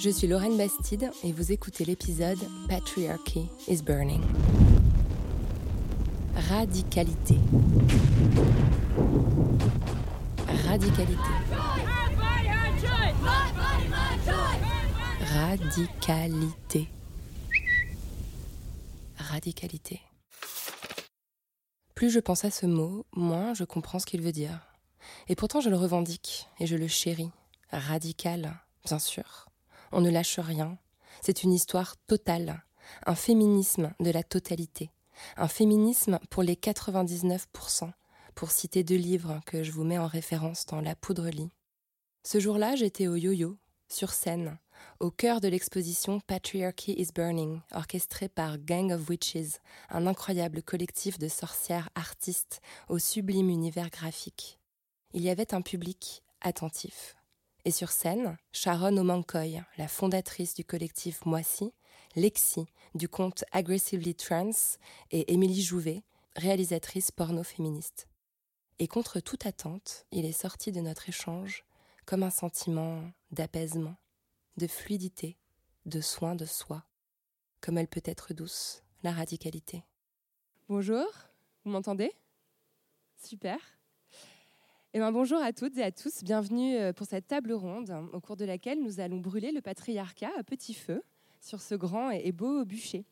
Je 0.00 0.10
suis 0.10 0.28
Lorraine 0.28 0.56
Bastide 0.56 1.10
et 1.24 1.32
vous 1.32 1.50
écoutez 1.50 1.84
l'épisode 1.84 2.38
Patriarchy 2.68 3.48
is 3.66 3.82
Burning. 3.82 4.22
Radicalité. 6.36 7.34
Radicalité. 10.46 11.18
Radicalité. 15.20 16.88
Radicalité. 19.16 20.00
Plus 21.96 22.10
je 22.10 22.20
pense 22.20 22.44
à 22.44 22.52
ce 22.52 22.66
mot, 22.66 23.04
moins 23.16 23.52
je 23.52 23.64
comprends 23.64 23.98
ce 23.98 24.06
qu'il 24.06 24.22
veut 24.22 24.30
dire. 24.30 24.60
Et 25.28 25.34
pourtant 25.34 25.60
je 25.60 25.70
le 25.70 25.76
revendique 25.76 26.46
et 26.60 26.68
je 26.68 26.76
le 26.76 26.86
chéris. 26.86 27.32
Radical, 27.72 28.54
bien 28.84 29.00
sûr. 29.00 29.47
On 29.92 30.00
ne 30.00 30.10
lâche 30.10 30.38
rien. 30.38 30.78
C'est 31.22 31.42
une 31.42 31.52
histoire 31.52 31.96
totale. 32.06 32.62
Un 33.06 33.14
féminisme 33.14 33.92
de 34.00 34.10
la 34.10 34.22
totalité. 34.22 34.90
Un 35.36 35.48
féminisme 35.48 36.18
pour 36.30 36.42
les 36.42 36.54
99%, 36.54 37.90
pour 38.34 38.50
citer 38.50 38.84
deux 38.84 38.96
livres 38.96 39.40
que 39.46 39.62
je 39.62 39.72
vous 39.72 39.84
mets 39.84 39.98
en 39.98 40.06
référence 40.06 40.66
dans 40.66 40.80
La 40.80 40.94
Poudre 40.94 41.28
lit. 41.28 41.50
Ce 42.22 42.40
jour-là, 42.40 42.76
j'étais 42.76 43.08
au 43.08 43.16
yo-yo, 43.16 43.56
sur 43.88 44.12
scène, 44.12 44.58
au 45.00 45.10
cœur 45.10 45.40
de 45.40 45.48
l'exposition 45.48 46.20
Patriarchy 46.20 46.92
is 46.92 47.08
Burning, 47.14 47.60
orchestrée 47.74 48.28
par 48.28 48.58
Gang 48.58 48.92
of 48.92 49.08
Witches, 49.08 49.58
un 49.90 50.06
incroyable 50.06 50.62
collectif 50.62 51.18
de 51.18 51.28
sorcières 51.28 51.88
artistes 51.94 52.60
au 52.88 52.98
sublime 52.98 53.48
univers 53.48 53.90
graphique. 53.90 54.58
Il 55.14 55.22
y 55.22 55.30
avait 55.30 55.54
un 55.54 55.62
public 55.62 56.22
attentif. 56.40 57.17
Et 57.68 57.70
sur 57.70 57.90
scène, 57.90 58.38
Sharon 58.50 58.96
Omankoy, 58.96 59.60
la 59.76 59.88
fondatrice 59.88 60.54
du 60.54 60.64
collectif 60.64 61.26
Moissy, 61.26 61.74
Lexi, 62.16 62.64
du 62.94 63.10
compte 63.10 63.44
Aggressively 63.52 64.14
Trans, 64.14 64.78
et 65.10 65.34
Émilie 65.34 65.60
Jouvet, 65.60 66.02
réalisatrice 66.34 67.10
porno 67.10 67.42
féministe. 67.42 68.08
Et 68.78 68.88
contre 68.88 69.20
toute 69.20 69.44
attente, 69.44 70.06
il 70.12 70.24
est 70.24 70.32
sorti 70.32 70.72
de 70.72 70.80
notre 70.80 71.10
échange 71.10 71.66
comme 72.06 72.22
un 72.22 72.30
sentiment 72.30 73.02
d'apaisement, 73.32 73.96
de 74.56 74.66
fluidité, 74.66 75.36
de 75.84 76.00
soin 76.00 76.34
de 76.34 76.46
soi, 76.46 76.86
comme 77.60 77.76
elle 77.76 77.88
peut 77.88 78.00
être 78.06 78.32
douce, 78.32 78.82
la 79.02 79.12
radicalité. 79.12 79.84
Bonjour, 80.70 81.04
vous 81.66 81.70
m'entendez? 81.70 82.12
Super. 83.22 83.58
Eh 84.94 85.00
ben, 85.00 85.12
bonjour 85.12 85.36
à 85.42 85.52
toutes 85.52 85.76
et 85.76 85.82
à 85.82 85.92
tous, 85.92 86.24
bienvenue 86.24 86.78
euh, 86.78 86.94
pour 86.94 87.06
cette 87.06 87.26
table 87.26 87.52
ronde 87.52 87.94
au 88.14 88.20
cours 88.20 88.36
de 88.36 88.46
laquelle 88.46 88.82
nous 88.82 89.00
allons 89.00 89.18
brûler 89.18 89.52
le 89.52 89.60
patriarcat 89.60 90.30
à 90.38 90.42
petit 90.42 90.72
feu 90.72 91.02
sur 91.42 91.60
ce 91.60 91.74
grand 91.74 92.10
et 92.10 92.32
beau 92.32 92.64
bûcher. 92.64 93.04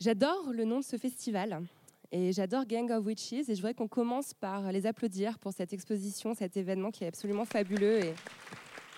J'adore 0.00 0.50
le 0.52 0.64
nom 0.64 0.80
de 0.80 0.84
ce 0.84 0.96
festival 0.96 1.62
et 2.10 2.32
j'adore 2.32 2.66
Gang 2.66 2.90
of 2.90 3.06
Witches 3.06 3.48
et 3.48 3.54
je 3.54 3.60
voudrais 3.60 3.74
qu'on 3.74 3.86
commence 3.86 4.34
par 4.34 4.72
les 4.72 4.84
applaudir 4.84 5.38
pour 5.38 5.52
cette 5.52 5.72
exposition, 5.72 6.34
cet 6.34 6.56
événement 6.56 6.90
qui 6.90 7.04
est 7.04 7.08
absolument 7.08 7.44
fabuleux 7.44 8.00
et, 8.00 8.14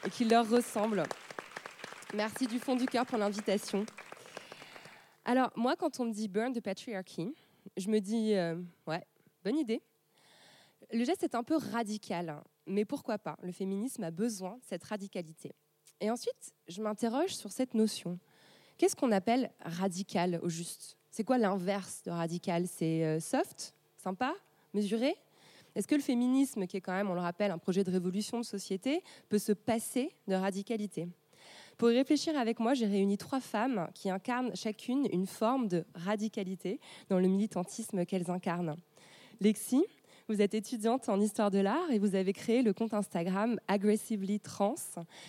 et 0.07 0.11
qui 0.11 0.25
leur 0.25 0.49
ressemble. 0.49 1.03
Merci 2.15 2.47
du 2.47 2.61
fond 2.61 2.77
du 2.77 2.87
cœur 2.87 3.05
pour 3.05 3.19
l'invitation. 3.19 3.85
Alors 5.27 5.53
moi, 5.55 5.77
quand 5.77 6.01
on 6.01 6.07
me 6.07 6.13
dit 6.13 6.29
Burn 6.29 6.55
the 6.55 6.63
Patriarchy, 6.63 7.35
je 7.77 7.91
me 7.91 7.99
dis, 7.99 8.33
euh, 8.33 8.57
ouais, 8.87 9.05
bonne 9.45 9.59
idée. 9.59 9.83
Le 10.95 11.05
geste 11.05 11.25
est 11.25 11.35
un 11.35 11.43
peu 11.43 11.57
radical, 11.57 12.41
mais 12.69 12.85
pourquoi 12.85 13.19
pas? 13.19 13.37
Le 13.43 13.51
féminisme 13.51 14.05
a 14.05 14.13
besoin 14.13 14.59
de 14.59 14.63
cette 14.63 14.85
radicalité. 14.85 15.51
Et 16.01 16.09
ensuite, 16.09 16.55
je 16.69 16.81
m'interroge 16.81 17.35
sur 17.35 17.51
cette 17.51 17.75
notion. 17.75 18.17
Qu'est-ce 18.79 18.95
qu'on 18.95 19.11
appelle 19.11 19.51
radical 19.65 20.39
au 20.41 20.49
juste? 20.49 20.97
C'est 21.11 21.25
quoi 21.25 21.37
l'inverse 21.37 22.05
de 22.05 22.13
radical? 22.13 22.69
C'est 22.69 23.05
euh, 23.05 23.19
soft, 23.19 23.75
sympa, 23.97 24.35
mesuré? 24.73 25.17
Est-ce 25.75 25.89
que 25.89 25.97
le 25.97 26.01
féminisme, 26.01 26.65
qui 26.69 26.77
est 26.77 26.81
quand 26.81 26.93
même, 26.93 27.11
on 27.11 27.15
le 27.15 27.21
rappelle, 27.21 27.51
un 27.51 27.59
projet 27.59 27.83
de 27.83 27.91
révolution 27.91 28.39
de 28.39 28.45
société, 28.45 29.03
peut 29.29 29.41
se 29.41 29.51
passer 29.51 30.15
de 30.29 30.37
radicalité? 30.37 31.09
Pour 31.77 31.91
y 31.91 31.97
réfléchir 31.97 32.39
avec 32.39 32.61
moi, 32.61 32.75
j'ai 32.75 32.87
réuni 32.87 33.19
trois 33.19 33.41
femmes 33.41 33.89
qui 33.95 34.11
incarnent 34.11 34.55
chacune 34.55 35.09
une 35.13 35.27
forme 35.27 35.67
de 35.67 35.85
radicalité 35.97 36.79
dans 37.09 37.19
le 37.19 37.27
militantisme 37.27 38.07
qu'elles 38.07 38.31
incarnent. 38.31 38.77
Lexi, 39.41 39.83
vous 40.29 40.41
êtes 40.41 40.55
étudiante 40.55 41.09
en 41.09 41.21
histoire 41.21 41.51
de 41.51 41.59
l'art 41.59 41.91
et 41.91 41.99
vous 41.99 42.15
avez 42.15 42.33
créé 42.33 42.63
le 42.63 42.73
compte 42.73 42.95
Instagram 42.95 43.59
Aggressively 43.69 44.41
Trans, 44.41 44.75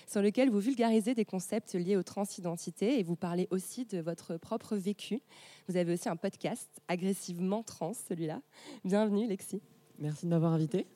sur 0.08 0.22
lequel 0.22 0.50
vous 0.50 0.60
vulgarisez 0.60 1.14
des 1.14 1.26
concepts 1.26 1.74
liés 1.74 1.98
aux 1.98 2.04
transidentités 2.04 3.00
et 3.00 3.04
vous 3.04 3.18
parlez 3.18 3.48
aussi 3.52 3.86
de 3.86 4.00
votre 4.00 4.38
propre 4.38 4.78
vécu. 4.78 5.22
Vous 5.68 5.76
avez 5.76 5.94
aussi 5.94 6.08
un 6.08 6.16
podcast, 6.16 6.70
Agressivement 6.88 7.64
Trans, 7.64 7.94
celui-là. 7.94 8.42
Bienvenue, 8.86 9.28
Lexi. 9.28 9.62
Merci 10.00 10.26
de 10.26 10.32
m'avoir 10.32 10.54
invité. 10.54 10.88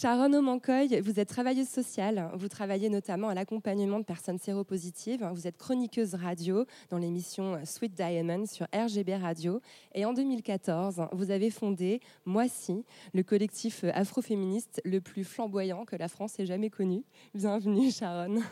Sharon 0.00 0.32
Omankoy, 0.32 1.00
vous 1.02 1.20
êtes 1.20 1.28
travailleuse 1.28 1.68
sociale. 1.68 2.28
Vous 2.34 2.48
travaillez 2.48 2.88
notamment 2.88 3.28
à 3.28 3.34
l'accompagnement 3.34 4.00
de 4.00 4.04
personnes 4.04 4.40
séropositives. 4.40 5.24
Vous 5.32 5.46
êtes 5.46 5.56
chroniqueuse 5.56 6.16
radio 6.16 6.66
dans 6.90 6.98
l'émission 6.98 7.60
Sweet 7.64 7.94
Diamond 7.94 8.44
sur 8.46 8.66
RGB 8.74 9.14
Radio. 9.14 9.60
Et 9.94 10.04
en 10.04 10.12
2014, 10.12 11.06
vous 11.12 11.30
avez 11.30 11.48
fondé 11.48 12.00
Moissy, 12.24 12.84
le 13.12 13.22
collectif 13.22 13.84
afroféministe 13.94 14.82
le 14.84 15.00
plus 15.00 15.22
flamboyant 15.22 15.84
que 15.84 15.94
la 15.94 16.08
France 16.08 16.40
ait 16.40 16.46
jamais 16.46 16.70
connu. 16.70 17.04
Bienvenue, 17.32 17.92
Sharon. 17.92 18.42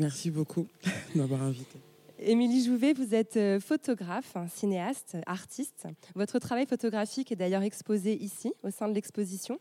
Merci 0.00 0.32
beaucoup 0.32 0.66
de 1.14 1.20
m'avoir 1.20 1.42
invité. 1.42 1.78
Émilie 2.18 2.64
Jouvet, 2.64 2.92
vous 2.92 3.14
êtes 3.14 3.36
euh, 3.36 3.60
photographe, 3.60 4.36
cinéaste, 4.52 5.16
artiste. 5.26 5.86
Votre 6.16 6.40
travail 6.40 6.66
photographique 6.66 7.30
est 7.30 7.36
d'ailleurs 7.36 7.62
exposé 7.62 8.20
ici, 8.20 8.52
au 8.64 8.70
sein 8.70 8.88
de 8.88 8.94
l'exposition. 8.94 9.60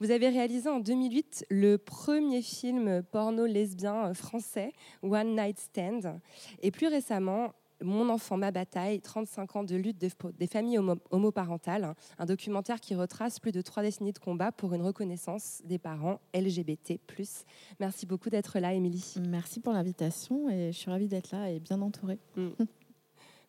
Vous 0.00 0.10
avez 0.10 0.28
réalisé 0.28 0.68
en 0.68 0.80
2008 0.80 1.46
le 1.50 1.76
premier 1.78 2.42
film 2.42 3.02
porno 3.10 3.46
lesbien 3.46 4.12
français, 4.14 4.72
One 5.02 5.36
Night 5.36 5.58
Stand. 5.60 6.20
Et 6.62 6.70
plus 6.70 6.86
récemment, 6.88 7.52
Mon 7.82 8.08
enfant, 8.08 8.36
ma 8.38 8.52
bataille, 8.52 9.00
35 9.00 9.56
ans 9.56 9.64
de 9.64 9.74
lutte 9.74 9.98
des, 9.98 10.46
familles 10.46 10.78
homo- 10.78 11.00
homoparentales, 11.10 11.94
un 12.18 12.24
documentaire 12.24 12.80
qui 12.80 12.94
retrace 12.94 13.40
plus 13.40 13.50
de 13.52 13.60
trois 13.60 13.82
décennies 13.82 14.12
de 14.12 14.18
combat 14.20 14.52
pour 14.52 14.72
une 14.74 14.80
reconnaissance 14.82 15.60
des 15.64 15.78
parents 15.78 16.20
LGBT+. 16.34 17.00
Merci 17.80 18.06
beaucoup 18.06 18.30
d'être 18.30 18.60
là, 18.60 18.72
Émilie. 18.72 19.14
Merci 19.28 19.58
pour 19.60 19.72
l'invitation 19.72 20.48
et 20.48 20.70
je 20.72 20.78
suis 20.78 20.90
ravie 20.90 21.08
d'être 21.08 21.32
là 21.32 21.50
et 21.50 21.58
bien 21.58 21.82
entourée. 21.82 22.20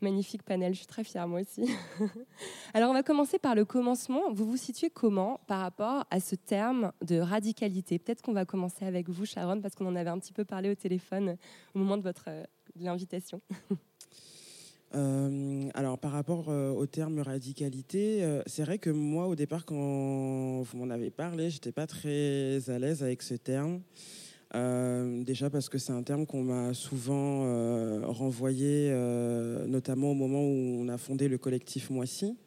Magnifique 0.05 0.43
panel, 0.43 0.71
je 0.73 0.77
suis 0.77 0.85
très 0.85 1.03
fière 1.03 1.27
moi 1.27 1.41
aussi. 1.41 1.67
Alors 2.75 2.91
on 2.91 2.93
va 2.93 3.01
commencer 3.01 3.39
par 3.39 3.55
le 3.55 3.65
commencement. 3.65 4.31
Vous 4.31 4.45
vous 4.45 4.55
situez 4.55 4.91
comment 4.91 5.39
par 5.47 5.61
rapport 5.61 6.05
à 6.11 6.19
ce 6.19 6.35
terme 6.35 6.91
de 7.01 7.17
radicalité? 7.17 7.97
Peut-être 7.97 8.21
qu'on 8.21 8.31
va 8.31 8.45
commencer 8.45 8.85
avec 8.85 9.09
vous, 9.09 9.25
Sharon, 9.25 9.61
parce 9.61 9.73
qu'on 9.73 9.87
en 9.87 9.95
avait 9.95 10.11
un 10.11 10.19
petit 10.19 10.31
peu 10.31 10.45
parlé 10.45 10.69
au 10.69 10.75
téléphone 10.75 11.37
au 11.73 11.79
moment 11.79 11.97
de 11.97 12.03
votre 12.03 12.25
de 12.75 12.85
l'invitation. 12.85 13.41
Euh, 14.93 15.67
alors, 15.73 15.97
par 15.97 16.13
rapport 16.13 16.45
euh, 16.47 16.71
au 16.71 16.85
terme 16.85 17.19
radicalité, 17.19 18.23
euh, 18.23 18.41
c'est 18.45 18.63
vrai 18.63 18.77
que 18.77 18.89
moi, 18.89 19.27
au 19.27 19.35
départ, 19.35 19.65
quand 19.65 20.61
vous 20.61 20.77
m'en 20.77 20.89
avez 20.89 21.09
parlé, 21.09 21.49
j'étais 21.49 21.73
pas 21.73 21.85
très 21.85 22.69
à 22.69 22.79
l'aise 22.79 23.03
avec 23.03 23.21
ce 23.21 23.33
terme. 23.33 23.81
Euh, 24.55 25.23
déjà 25.23 25.49
parce 25.49 25.67
que 25.67 25.77
c'est 25.77 25.91
un 25.91 26.03
terme 26.03 26.25
qu'on 26.25 26.43
m'a 26.43 26.73
souvent 26.73 27.43
euh, 27.43 28.01
renvoyé, 28.05 28.89
euh, 28.89 29.67
notamment 29.67 30.11
au 30.11 30.13
moment 30.13 30.41
où 30.41 30.81
on 30.81 30.87
a 30.87 30.97
fondé 30.97 31.27
le 31.27 31.37
collectif 31.37 31.89
Moissy, 31.89 32.37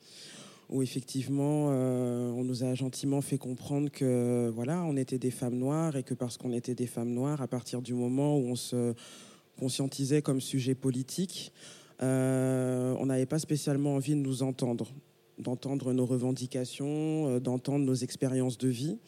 où 0.70 0.82
effectivement 0.82 1.68
on 1.68 2.44
nous 2.44 2.64
a 2.64 2.74
gentiment 2.74 3.20
fait 3.20 3.38
comprendre 3.38 3.90
que 3.90 4.50
voilà, 4.54 4.84
on 4.84 4.96
était 4.96 5.18
des 5.18 5.30
femmes 5.30 5.56
noires 5.56 5.96
et 5.96 6.02
que 6.02 6.12
parce 6.12 6.36
qu'on 6.36 6.52
était 6.52 6.74
des 6.74 6.86
femmes 6.86 7.10
noires, 7.10 7.40
à 7.40 7.46
partir 7.46 7.80
du 7.80 7.94
moment 7.94 8.36
où 8.36 8.48
on 8.48 8.54
se 8.54 8.92
conscientisait 9.58 10.20
comme 10.20 10.42
sujet 10.42 10.74
politique, 10.74 11.52
on 12.00 13.06
n'avait 13.06 13.24
pas 13.24 13.38
spécialement 13.38 13.94
envie 13.94 14.12
de 14.12 14.20
nous 14.20 14.42
entendre, 14.42 14.88
d'entendre 15.38 15.94
nos 15.94 16.04
revendications, 16.04 17.38
d'entendre 17.38 17.86
nos 17.86 17.94
expériences 17.94 18.58
de 18.58 18.68
vie. 18.68 18.98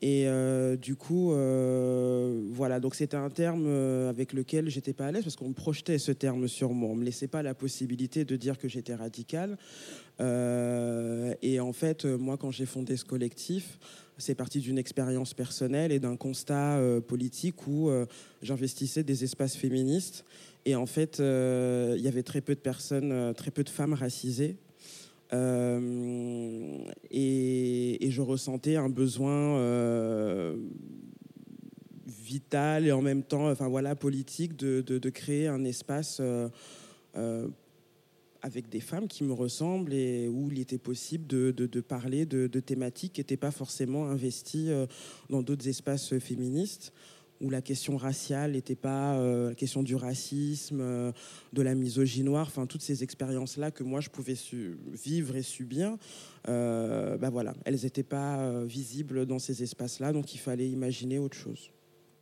Et 0.00 0.28
euh, 0.28 0.76
du 0.76 0.94
coup, 0.94 1.32
euh, 1.32 2.40
voilà, 2.52 2.78
donc 2.78 2.94
c'était 2.94 3.16
un 3.16 3.30
terme 3.30 3.64
euh, 3.66 4.08
avec 4.08 4.32
lequel 4.32 4.68
j'étais 4.68 4.92
pas 4.92 5.06
à 5.06 5.12
l'aise 5.12 5.24
parce 5.24 5.34
qu'on 5.34 5.48
me 5.48 5.54
projetait 5.54 5.98
ce 5.98 6.12
terme 6.12 6.46
sur 6.46 6.72
moi. 6.72 6.88
On 6.90 6.94
me 6.94 7.04
laissait 7.04 7.26
pas 7.26 7.42
la 7.42 7.54
possibilité 7.54 8.24
de 8.24 8.36
dire 8.36 8.58
que 8.58 8.68
j'étais 8.68 8.94
radicale. 8.94 9.58
et 10.20 11.60
en 11.60 11.72
fait, 11.72 12.04
moi, 12.04 12.36
quand 12.36 12.52
j'ai 12.52 12.66
fondé 12.66 12.96
ce 12.96 13.04
collectif, 13.04 13.78
c'est 14.18 14.34
parti 14.34 14.60
d'une 14.60 14.78
expérience 14.78 15.34
personnelle 15.34 15.90
et 15.92 15.98
d'un 15.98 16.16
constat 16.16 16.80
politique 17.06 17.66
où 17.66 17.90
j'investissais 18.42 19.02
des 19.02 19.24
espaces 19.24 19.56
féministes. 19.56 20.24
Et 20.64 20.74
en 20.74 20.86
fait, 20.86 21.18
il 21.18 22.00
y 22.00 22.08
avait 22.08 22.24
très 22.24 22.40
peu 22.40 22.54
de 22.54 22.60
personnes, 22.60 23.32
très 23.34 23.50
peu 23.50 23.64
de 23.64 23.68
femmes 23.68 23.94
racisées 23.94 24.56
euh, 25.32 26.84
et, 27.10 28.10
je 28.10 28.22
ressentais 28.22 28.76
un 28.76 28.88
besoin 28.88 29.58
euh, 29.58 30.56
vital 32.06 32.86
et 32.86 32.92
en 32.92 33.02
même 33.02 33.22
temps, 33.22 33.50
enfin 33.50 33.68
voilà, 33.68 33.94
politique, 33.94 34.56
de, 34.56 34.80
de, 34.80 35.10
créer 35.10 35.46
un 35.46 35.64
espace 35.64 36.20
euh, 36.20 37.48
avec 38.40 38.68
des 38.70 38.80
femmes 38.80 39.06
qui 39.06 39.24
me 39.24 39.32
ressemblent 39.32 39.92
et 39.92 40.28
où 40.28 40.50
il 40.50 40.58
était 40.58 40.78
possible 40.78 41.26
de, 41.26 41.50
de 41.50 41.80
parler 41.80 42.24
de, 42.24 42.46
thématiques 42.60 43.14
qui 43.14 43.20
n'étaient 43.20 43.36
pas 43.36 43.50
forcément 43.50 44.06
investies 44.08 44.70
dans 45.28 45.42
d'autres 45.42 45.68
espaces 45.68 46.18
féministes 46.18 46.92
où 47.40 47.50
la 47.50 47.62
question 47.62 47.96
raciale 47.96 48.52
n'était 48.52 48.76
pas 48.76 49.14
euh, 49.14 49.50
la 49.50 49.54
question 49.54 49.82
du 49.82 49.94
racisme, 49.94 50.80
euh, 50.80 51.12
de 51.52 51.62
la 51.62 51.74
misogynie 51.74 52.24
noire, 52.24 52.46
enfin 52.46 52.66
toutes 52.66 52.82
ces 52.82 53.02
expériences-là 53.02 53.70
que 53.70 53.82
moi 53.82 54.00
je 54.00 54.10
pouvais 54.10 54.34
vivre 54.92 55.36
et 55.36 55.42
subir, 55.42 55.96
euh, 56.48 57.16
bah 57.16 57.30
voilà, 57.30 57.54
elles 57.64 57.82
n'étaient 57.82 58.02
pas 58.02 58.64
visibles 58.64 59.26
dans 59.26 59.38
ces 59.38 59.62
espaces-là, 59.62 60.12
donc 60.12 60.34
il 60.34 60.38
fallait 60.38 60.68
imaginer 60.68 61.18
autre 61.18 61.36
chose. 61.36 61.70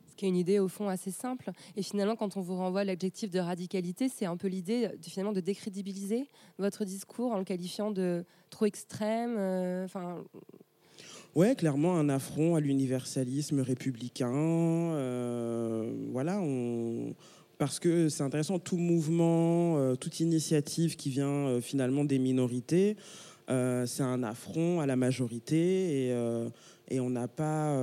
Ce 0.07 0.15
qui 0.15 0.25
est 0.25 0.29
une 0.29 0.35
idée 0.35 0.57
au 0.57 0.67
fond 0.67 0.89
assez 0.89 1.11
simple, 1.11 1.51
et 1.75 1.83
finalement 1.83 2.15
quand 2.15 2.37
on 2.37 2.41
vous 2.41 2.55
renvoie 2.55 2.83
l'adjectif 2.83 3.29
de 3.29 3.39
radicalité, 3.39 4.09
c'est 4.09 4.25
un 4.25 4.37
peu 4.37 4.47
l'idée 4.47 4.89
finalement 5.03 5.33
de 5.33 5.41
décrédibiliser 5.41 6.27
votre 6.57 6.85
discours 6.85 7.31
en 7.31 7.37
le 7.37 7.43
qualifiant 7.43 7.91
de 7.91 8.25
trop 8.49 8.65
extrême, 8.65 9.33
enfin 9.83 10.23
Ouais, 11.35 11.55
clairement 11.55 11.97
un 11.97 12.09
affront 12.09 12.55
à 12.55 12.59
l'universalisme 12.59 13.59
républicain. 13.59 14.33
Euh, 14.33 15.91
voilà, 16.11 16.41
parce 17.59 17.79
que 17.79 18.09
c'est 18.09 18.23
intéressant, 18.23 18.57
tout 18.57 18.77
mouvement, 18.77 19.77
euh, 19.77 19.95
toute 19.95 20.19
initiative 20.19 20.95
qui 20.95 21.11
vient 21.11 21.27
euh, 21.27 21.61
finalement 21.61 22.05
des 22.05 22.17
minorités, 22.19 22.97
c'est 23.49 24.03
un 24.03 24.23
affront 24.23 24.81
à 24.81 24.85
la 24.85 24.97
majorité 24.97 26.07
et, 26.09 26.15
et 26.89 26.99
on 26.99 27.09
n'a 27.09 27.29
pas 27.29 27.73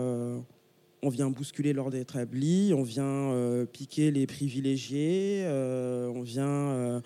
on 1.00 1.08
vient 1.08 1.30
bousculer 1.30 1.72
l'ordre 1.72 1.96
établi, 1.96 2.74
on 2.76 2.82
vient 2.82 3.32
piquer 3.72 4.10
les 4.10 4.26
privilégiés, 4.26 5.46
on 5.48 6.20
vient 6.20 7.00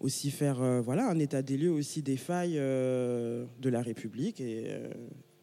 aussi 0.00 0.30
faire 0.30 0.82
voilà 0.82 1.08
un 1.08 1.18
état 1.18 1.40
des 1.40 1.56
lieux 1.56 1.70
aussi 1.70 2.02
des 2.02 2.18
failles 2.18 2.56
de 2.56 3.68
la 3.70 3.80
République 3.80 4.38
et, 4.42 4.68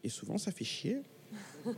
et 0.04 0.08
souvent, 0.08 0.38
ça 0.38 0.52
fait 0.52 0.64
chier. 0.64 1.02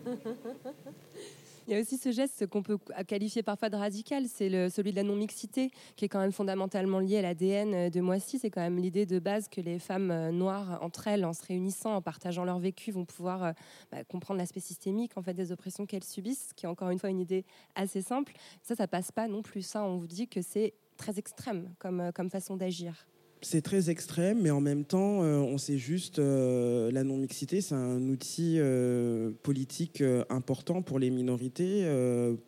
Il 1.67 1.73
y 1.73 1.77
a 1.77 1.81
aussi 1.81 1.97
ce 1.97 2.13
geste 2.13 2.47
qu'on 2.47 2.63
peut 2.63 2.77
qualifier 3.07 3.43
parfois 3.43 3.71
de 3.71 3.77
radical, 3.77 4.27
c'est 4.29 4.69
celui 4.69 4.91
de 4.91 4.97
la 4.97 5.03
non-mixité, 5.03 5.71
qui 5.97 6.05
est 6.05 6.09
quand 6.09 6.21
même 6.21 6.33
fondamentalement 6.33 6.99
lié 6.99 7.19
à 7.19 7.23
l'ADN 7.23 7.89
de 7.89 8.01
Moissy. 8.03 8.39
C'est 8.39 8.51
quand 8.51 8.61
même 8.61 8.77
l'idée 8.77 9.07
de 9.07 9.19
base 9.19 9.49
que 9.49 9.63
les 9.63 9.79
femmes 9.79 10.11
euh, 10.11 10.31
noires, 10.31 10.79
entre 10.83 11.09
elles, 11.09 11.25
en 11.25 11.33
se 11.33 11.43
réunissant, 11.47 11.95
en 11.95 12.03
partageant 12.03 12.45
leur 12.45 12.59
vécu, 12.59 12.91
vont 12.91 13.07
pouvoir 13.07 13.45
euh, 13.45 13.53
bah, 13.91 14.05
comprendre 14.05 14.39
l'aspect 14.39 14.61
systémique 14.61 15.13
en 15.17 15.23
fait, 15.23 15.33
des 15.33 15.53
oppressions 15.53 15.87
qu'elles 15.87 16.05
subissent, 16.05 16.53
qui 16.55 16.67
est 16.67 16.69
encore 16.69 16.91
une 16.91 16.99
fois 16.99 17.09
une 17.09 17.21
idée 17.21 17.47
assez 17.75 18.03
simple. 18.03 18.35
Ça, 18.63 18.75
ça 18.75 18.87
passe 18.87 19.11
pas 19.11 19.27
non 19.27 19.41
plus. 19.41 19.63
Ça, 19.63 19.85
on 19.85 19.97
vous 19.97 20.07
dit 20.07 20.29
que 20.29 20.43
c'est 20.43 20.75
très 20.99 21.19
extrême 21.19 21.75
comme, 21.79 22.01
euh, 22.01 22.13
comme 22.13 22.29
façon 22.29 22.59
d'agir 22.59 23.07
c'est 23.45 23.61
très 23.61 23.91
extrême, 23.91 24.41
mais 24.41 24.51
en 24.51 24.61
même 24.61 24.85
temps, 24.85 25.23
euh, 25.23 25.37
on 25.37 25.59
sait 25.59 25.77
juste 25.77 26.19
euh, 26.19 26.91
la 26.91 27.05
non-mixité, 27.05 27.61
c'est 27.61 27.75
un 27.75 28.01
outil 28.09 28.57
euh, 28.59 29.33
politique 29.43 30.03
important 30.31 30.81
pour 30.81 30.99
les 30.99 31.11
minorités, 31.11 31.87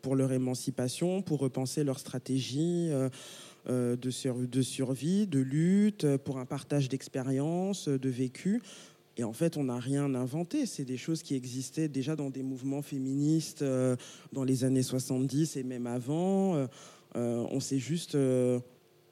pour 0.03 0.17
leur 0.17 0.33
émancipation, 0.33 1.23
pour 1.23 1.41
repenser 1.41 1.85
leur 1.85 1.99
stratégie 1.99 2.91
de, 3.67 3.97
de, 3.97 4.63
survie, 4.63 5.27
de 5.27 5.41
lutte, 5.41 6.17
pour 6.19 6.39
un 6.39 6.47
partage 6.47 6.89
d'expériences, 6.89 7.89
de 7.89 8.09
vécu. 8.09 8.63
Et 9.19 9.25
en 9.25 9.33
fait, 9.33 9.57
on 9.57 9.65
n'a 9.65 9.79
rien 9.79 10.15
inventé. 10.15 10.67
C'est 10.67 10.85
des 10.85 10.97
choses 10.97 11.23
qui 11.23 11.35
existaient 11.35 11.89
déjà 11.89 12.17
dans 12.17 12.31
des 12.31 12.43
mouvements 12.43 12.83
féministes 12.83 13.65
dans 14.33 14.45
les 14.45 14.65
années 14.65 14.83
70 14.83 15.57
et 15.57 15.63
même 15.63 15.87
avant. 15.87 16.67
on 17.15 17.61
s'est 17.61 17.79
juste 17.79 18.17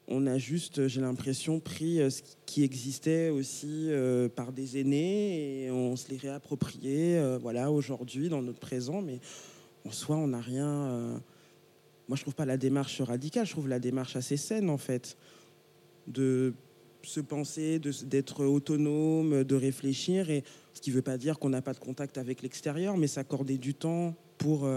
on 0.07 0.27
a 0.27 0.37
juste, 0.37 0.87
j'ai 0.87 1.01
l'impression, 1.01 1.59
pris 1.59 1.99
euh, 1.99 2.09
ce 2.09 2.21
qui 2.45 2.63
existait 2.63 3.29
aussi 3.29 3.87
euh, 3.89 4.29
par 4.29 4.51
des 4.51 4.79
aînés 4.79 5.63
et 5.63 5.71
on 5.71 5.95
se 5.95 6.09
les 6.09 6.17
réapproprié 6.17 7.17
euh, 7.17 7.39
voilà, 7.41 7.71
aujourd'hui, 7.71 8.29
dans 8.29 8.41
notre 8.41 8.59
présent. 8.59 9.01
Mais 9.01 9.19
en 9.85 9.91
soi, 9.91 10.15
on 10.17 10.27
n'a 10.27 10.41
rien. 10.41 11.21
Moi, 12.07 12.15
je 12.15 12.21
trouve 12.21 12.35
pas 12.35 12.45
la 12.45 12.57
démarche 12.57 13.01
radicale, 13.01 13.45
je 13.45 13.51
trouve 13.51 13.67
la 13.67 13.79
démarche 13.79 14.15
assez 14.15 14.37
saine, 14.37 14.69
en 14.69 14.77
fait. 14.77 15.17
De 16.07 16.53
se 17.01 17.19
penser, 17.19 17.79
d'être 17.79 18.45
autonome, 18.45 19.43
de 19.43 19.55
réfléchir. 19.55 20.29
Et 20.29 20.43
ce 20.73 20.81
qui 20.81 20.89
ne 20.89 20.95
veut 20.95 21.01
pas 21.03 21.17
dire 21.17 21.37
qu'on 21.37 21.49
n'a 21.49 21.61
pas 21.61 21.73
de 21.73 21.79
contact 21.79 22.17
avec 22.17 22.41
l'extérieur, 22.41 22.97
mais 22.97 23.07
s'accorder 23.07 23.57
du 23.57 23.75
temps 23.75 24.15
pour 24.39 24.67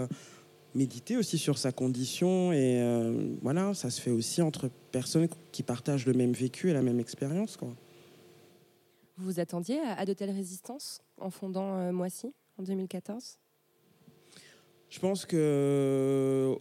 méditer 0.75 1.17
aussi 1.17 1.37
sur 1.37 1.57
sa 1.57 1.71
condition 1.71 2.51
et 2.51 2.81
euh, 2.81 3.35
voilà, 3.41 3.73
ça 3.73 3.89
se 3.89 3.99
fait 3.99 4.11
aussi 4.11 4.41
entre 4.41 4.69
personnes 4.91 5.27
qui 5.51 5.63
partagent 5.63 6.05
le 6.05 6.13
même 6.13 6.33
vécu 6.33 6.69
et 6.69 6.73
la 6.73 6.81
même 6.81 6.99
expérience. 6.99 7.57
Quoi. 7.57 7.69
Vous 9.17 9.25
vous 9.25 9.39
attendiez 9.39 9.79
à, 9.79 10.05
de 10.05 10.13
telles 10.13 10.31
résistances 10.31 11.01
en 11.19 11.29
fondant 11.29 11.77
euh, 11.77 11.91
Moissy 11.91 12.33
en 12.57 12.63
2014 12.63 13.37
Je 14.89 14.99
pense 14.99 15.25
que 15.25 16.55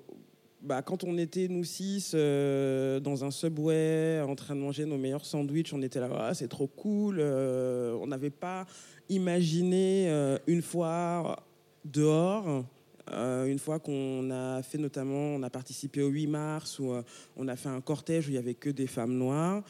bah, 0.62 0.82
quand 0.82 1.04
on 1.04 1.18
était 1.18 1.46
nous 1.48 1.64
six 1.64 2.12
euh, 2.14 2.98
dans 3.00 3.24
un 3.24 3.30
subway 3.30 4.20
en 4.26 4.34
train 4.34 4.56
de 4.56 4.60
manger 4.60 4.86
nos 4.86 4.98
meilleurs 4.98 5.26
sandwichs, 5.26 5.72
on 5.72 5.82
était 5.82 6.00
là, 6.00 6.08
ah, 6.18 6.34
c'est 6.34 6.48
trop 6.48 6.66
cool. 6.66 7.20
on 7.20 8.06
n'avait 8.06 8.30
pas 8.30 8.66
imaginé 9.10 10.08
une 10.46 10.62
fois 10.62 11.44
dehors 11.84 12.64
euh, 13.12 13.46
une 13.46 13.58
fois 13.58 13.78
qu'on 13.78 14.30
a 14.30 14.62
fait 14.62 14.78
notamment, 14.78 15.34
on 15.34 15.42
a 15.42 15.50
participé 15.50 16.02
au 16.02 16.08
8 16.08 16.26
mars 16.26 16.78
où 16.78 16.92
euh, 16.92 17.02
on 17.36 17.48
a 17.48 17.56
fait 17.56 17.68
un 17.68 17.80
cortège 17.80 18.26
où 18.26 18.30
il 18.30 18.34
n'y 18.34 18.38
avait 18.38 18.54
que 18.54 18.70
des 18.70 18.86
femmes 18.86 19.14
noires. 19.14 19.62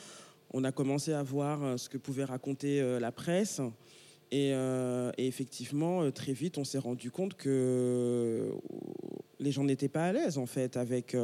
On 0.53 0.65
a 0.65 0.73
commencé 0.73 1.13
à 1.13 1.23
voir 1.23 1.63
euh, 1.63 1.77
ce 1.77 1.89
que 1.89 1.99
pouvait 1.99 2.25
raconter 2.25 2.99
la 2.99 3.13
presse. 3.13 3.61
Et, 4.31 4.53
effectivement, 5.17 6.11
très 6.11 6.35
vite, 6.35 6.59
on 6.59 6.65
s'est 6.65 6.79
rendu 6.79 7.11
compte 7.11 7.35
que 7.35 8.53
les 9.41 9.53
gens 9.53 9.65
n'étaient 9.65 9.89
pas 9.89 10.05
à 10.05 10.13
l'aise 10.13 10.37
en 10.37 10.45
fait 10.45 10.77
avec, 10.77 11.17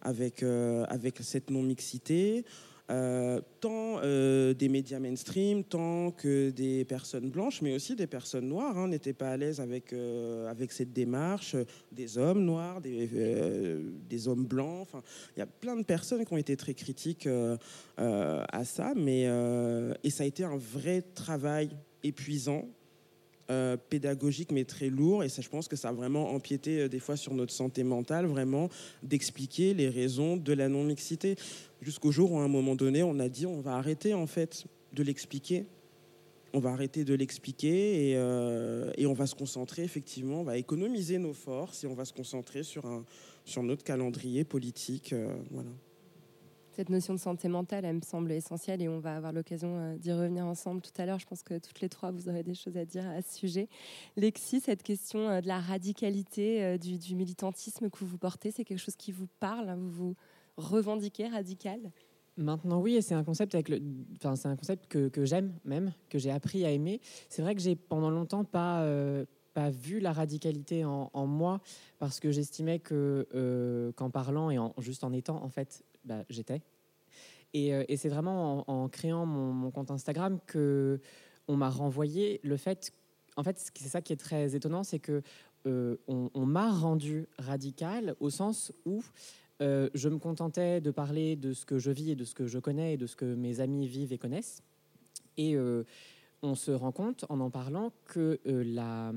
avec, 0.00 0.42
avec 0.42 1.18
cette 1.20 1.50
non-mixité. 1.50 2.46
Euh, 2.90 3.40
tant 3.60 4.00
euh, 4.02 4.52
des 4.52 4.68
médias 4.68 4.98
mainstream, 4.98 5.62
tant 5.62 6.10
que 6.10 6.50
des 6.50 6.84
personnes 6.84 7.30
blanches, 7.30 7.62
mais 7.62 7.72
aussi 7.74 7.94
des 7.94 8.08
personnes 8.08 8.48
noires, 8.48 8.76
hein, 8.76 8.88
n'étaient 8.88 9.12
pas 9.12 9.30
à 9.30 9.36
l'aise 9.36 9.60
avec, 9.60 9.92
euh, 9.92 10.50
avec 10.50 10.72
cette 10.72 10.92
démarche, 10.92 11.54
des 11.92 12.18
hommes 12.18 12.44
noirs, 12.44 12.80
des, 12.80 13.08
des 14.08 14.28
hommes 14.28 14.44
blancs. 14.44 14.88
Il 15.36 15.38
y 15.38 15.42
a 15.42 15.46
plein 15.46 15.76
de 15.76 15.84
personnes 15.84 16.24
qui 16.24 16.32
ont 16.32 16.36
été 16.36 16.56
très 16.56 16.74
critiques 16.74 17.28
à 17.96 18.64
ça, 18.64 18.92
mais, 18.96 19.28
et 20.02 20.10
ça 20.10 20.24
a 20.24 20.26
été 20.26 20.42
un 20.42 20.56
vrai 20.56 21.02
travail 21.02 21.70
épuisant 22.02 22.66
pédagogique 23.88 24.52
mais 24.52 24.64
très 24.64 24.88
lourd 24.88 25.24
et 25.24 25.28
ça 25.28 25.42
je 25.42 25.48
pense 25.48 25.66
que 25.66 25.76
ça 25.76 25.88
a 25.88 25.92
vraiment 25.92 26.30
empiété 26.30 26.88
des 26.88 27.00
fois 27.00 27.16
sur 27.16 27.34
notre 27.34 27.52
santé 27.52 27.82
mentale 27.82 28.26
vraiment 28.26 28.68
d'expliquer 29.02 29.74
les 29.74 29.88
raisons 29.88 30.36
de 30.36 30.52
la 30.52 30.68
non 30.68 30.84
mixité 30.84 31.36
jusqu'au 31.82 32.12
jour 32.12 32.32
où 32.32 32.38
à 32.38 32.42
un 32.42 32.48
moment 32.48 32.74
donné, 32.74 33.02
on 33.02 33.18
a 33.18 33.28
dit 33.28 33.46
on 33.46 33.60
va 33.60 33.76
arrêter 33.76 34.14
en 34.14 34.26
fait 34.26 34.64
de 34.92 35.02
l'expliquer. 35.02 35.66
on 36.52 36.58
va 36.58 36.70
arrêter 36.70 37.04
de 37.04 37.14
l'expliquer 37.14 38.10
et, 38.10 38.16
euh, 38.16 38.90
et 38.96 39.06
on 39.06 39.12
va 39.12 39.26
se 39.26 39.36
concentrer 39.36 39.82
effectivement, 39.84 40.40
on 40.40 40.44
va 40.44 40.56
économiser 40.56 41.18
nos 41.18 41.32
forces 41.32 41.84
et 41.84 41.86
on 41.86 41.94
va 41.94 42.04
se 42.04 42.12
concentrer 42.12 42.64
sur, 42.64 42.86
un, 42.86 43.04
sur 43.44 43.62
notre 43.62 43.84
calendrier 43.84 44.42
politique. 44.44 45.12
euh, 45.12 45.32
voilà. 45.50 45.70
Cette 46.72 46.88
notion 46.88 47.14
de 47.14 47.18
santé 47.18 47.48
mentale, 47.48 47.84
elle 47.84 47.96
me 47.96 48.00
semble 48.00 48.30
essentielle 48.30 48.80
et 48.80 48.88
on 48.88 49.00
va 49.00 49.16
avoir 49.16 49.32
l'occasion 49.32 49.76
euh, 49.76 49.96
d'y 49.96 50.12
revenir 50.12 50.46
ensemble 50.46 50.80
tout 50.80 50.92
à 50.98 51.04
l'heure. 51.04 51.18
Je 51.18 51.26
pense 51.26 51.42
que 51.42 51.58
toutes 51.58 51.80
les 51.80 51.88
trois, 51.88 52.12
vous 52.12 52.28
aurez 52.28 52.44
des 52.44 52.54
choses 52.54 52.76
à 52.76 52.84
dire 52.84 53.08
à 53.08 53.22
ce 53.22 53.36
sujet. 53.36 53.68
Lexi, 54.16 54.60
cette 54.60 54.84
question 54.84 55.28
euh, 55.28 55.40
de 55.40 55.48
la 55.48 55.58
radicalité, 55.58 56.62
euh, 56.62 56.78
du, 56.78 57.16
militantisme 57.16 57.90
que 57.90 58.04
vous 58.04 58.18
portez, 58.18 58.52
c'est 58.52 58.64
quelque 58.64 58.78
chose 58.78 58.94
qui 58.94 59.10
vous 59.10 59.26
parle 59.40 59.68
hein, 59.68 59.76
Vous 59.76 59.90
vous 59.90 60.16
revendiquez 60.56 61.26
radical? 61.26 61.80
Maintenant, 62.36 62.80
oui, 62.80 62.94
et 62.94 63.02
c'est 63.02 63.14
un 63.14 63.24
concept 63.24 63.56
que, 64.88 65.24
j'aime 65.24 65.52
même, 65.64 65.92
que 66.08 66.18
j'ai 66.18 66.30
appris 66.30 66.64
à 66.64 66.70
aimer. 66.70 67.00
C'est 67.28 67.42
vrai 67.42 67.56
que 67.56 67.60
j'ai 67.60 67.74
pendant 67.74 68.10
longtemps 68.10 68.44
pas 68.44 68.86
pas 69.52 69.68
vu 69.68 69.98
la 69.98 70.12
radicalité 70.12 70.84
en, 70.84 71.26
moi 71.26 71.60
parce 71.98 72.20
que 72.20 72.30
j'estimais 72.30 72.78
que 72.78 73.92
qu'en 73.96 74.08
parlant 74.08 74.48
et 74.48 74.58
en, 74.58 74.72
juste 74.78 75.02
en 75.02 75.12
étant, 75.12 75.42
en 75.42 75.50
fait, 75.50 75.84
bah, 76.04 76.24
j'étais. 76.28 76.62
Et, 77.52 77.74
euh, 77.74 77.84
et 77.88 77.96
c'est 77.96 78.08
vraiment 78.08 78.70
en, 78.70 78.88
créant 78.88 79.26
mon, 79.26 79.70
compte 79.70 79.90
Instagram 79.90 80.38
que 80.46 81.00
on 81.48 81.56
m'a 81.56 81.70
renvoyé 81.70 82.40
le 82.44 82.56
fait. 82.56 82.92
En 83.36 83.42
fait, 83.42 83.72
c'est 83.74 83.88
ça 83.88 84.00
qui 84.00 84.12
est 84.12 84.16
très 84.16 84.54
étonnant, 84.54 84.84
c'est 84.84 84.98
que 84.98 85.22
euh, 85.66 85.96
on, 86.06 86.46
m'a 86.46 86.70
rendu 86.70 87.26
radical 87.38 88.14
au 88.20 88.30
sens 88.30 88.72
où 88.86 89.02
euh, 89.60 89.90
je 89.94 90.08
me 90.08 90.18
contentais 90.18 90.80
de 90.80 90.90
parler 90.90 91.36
de 91.36 91.52
ce 91.52 91.66
que 91.66 91.78
je 91.78 91.90
vis 91.90 92.12
et 92.12 92.16
de 92.16 92.24
ce 92.24 92.34
que 92.34 92.46
je 92.46 92.58
connais 92.58 92.94
et 92.94 92.96
de 92.96 93.06
ce 93.06 93.14
que 93.14 93.34
mes 93.34 93.60
amis 93.60 93.86
vivent 93.86 94.12
et 94.12 94.18
connaissent. 94.18 94.62
Et 95.36 95.56
on 96.42 96.54
se 96.54 96.70
rend 96.70 96.92
compte 96.92 97.24
en 97.28 97.40
en 97.40 97.50
parlant 97.50 97.92
que 98.04 98.40
la, 98.44 99.12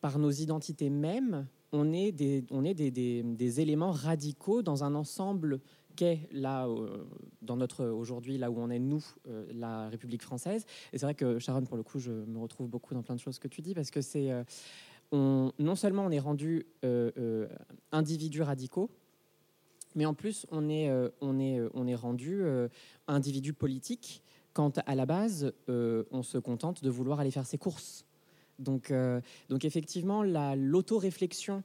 par 0.00 0.18
nos 0.18 0.30
identités 0.30 0.90
mêmes, 0.90 1.46
on 1.72 1.92
est 1.92 2.12
des, 2.12 2.44
on 2.50 2.64
est 2.64 2.74
des- 2.74 3.22
des 3.22 3.60
éléments 3.60 3.92
radicaux 3.92 4.62
dans 4.62 4.84
un 4.84 4.94
ensemble 4.94 5.60
qu'est 5.98 6.28
là, 6.30 6.66
euh, 6.68 7.04
dans 7.42 7.56
notre 7.56 7.84
aujourd'hui, 7.86 8.38
là 8.38 8.50
où 8.52 8.58
on 8.58 8.70
est 8.70 8.78
nous, 8.78 9.04
euh, 9.26 9.46
la 9.52 9.88
République 9.88 10.22
française. 10.22 10.64
Et 10.92 10.98
c'est 10.98 11.06
vrai 11.06 11.14
que 11.14 11.40
Sharon, 11.40 11.64
pour 11.64 11.76
le 11.76 11.82
coup, 11.82 11.98
je 11.98 12.12
me 12.12 12.38
retrouve 12.38 12.68
beaucoup 12.68 12.94
dans 12.94 13.02
plein 13.02 13.16
de 13.16 13.20
choses 13.20 13.40
que 13.40 13.48
tu 13.48 13.62
dis 13.62 13.74
parce 13.74 13.90
que 13.90 14.00
c'est, 14.00 14.30
euh, 14.30 14.44
on, 15.10 15.52
non 15.58 15.74
seulement 15.74 16.04
on 16.04 16.10
est 16.10 16.20
rendu 16.20 16.66
individus 17.90 18.42
radicaux, 18.42 18.90
mais 19.96 20.06
en 20.06 20.14
plus, 20.14 20.46
on 20.52 20.68
est, 20.68 20.88
on 21.20 21.40
est, 21.40 21.60
on 21.74 21.86
est 21.86 21.94
rendu 21.96 22.44
individu 23.06 23.52
politique 23.52 24.22
quand 24.52 24.78
à 24.86 24.94
la 24.94 25.06
base, 25.06 25.52
on 25.68 26.22
se 26.22 26.38
contente 26.38 26.84
de 26.84 26.90
vouloir 26.90 27.20
aller 27.20 27.30
faire 27.32 27.46
ses 27.46 27.58
courses. 27.58 28.04
Donc, 28.58 28.90
euh, 28.90 29.20
donc 29.48 29.64
effectivement, 29.64 30.22
la- 30.22 30.56
l'auto-réflexion 30.56 31.62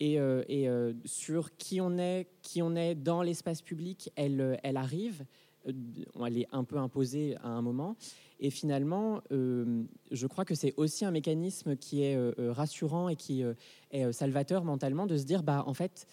et, 0.00 0.18
euh, 0.18 0.42
euh, 0.50 0.94
sur 1.04 1.56
qui 1.56 1.80
on 1.80 1.98
est, 1.98 2.26
qui 2.42 2.62
on 2.62 2.74
est 2.74 2.94
dans 2.94 3.22
l'espace 3.22 3.60
public, 3.62 4.10
elle, 4.16 4.40
euh, 4.40 4.56
arrive. 4.74 5.24
Elle 5.66 6.38
est 6.38 6.48
un 6.52 6.64
peu 6.64 6.78
imposée 6.78 7.36
à 7.42 7.48
un 7.48 7.60
moment. 7.60 7.96
Et 8.42 8.48
finalement, 8.48 9.20
je 9.30 10.26
crois 10.26 10.46
que 10.46 10.54
c'est 10.54 10.72
aussi 10.78 11.04
un 11.04 11.10
mécanisme 11.10 11.76
qui 11.76 12.02
est 12.02 12.18
rassurant 12.48 13.10
et 13.10 13.16
qui 13.16 13.44
est 13.90 14.12
salvateur 14.12 14.64
mentalement 14.64 15.06
de 15.06 15.18
se 15.18 15.24
dire, 15.24 15.42
bah, 15.42 15.62
en 15.66 15.74
fait, 15.74 16.06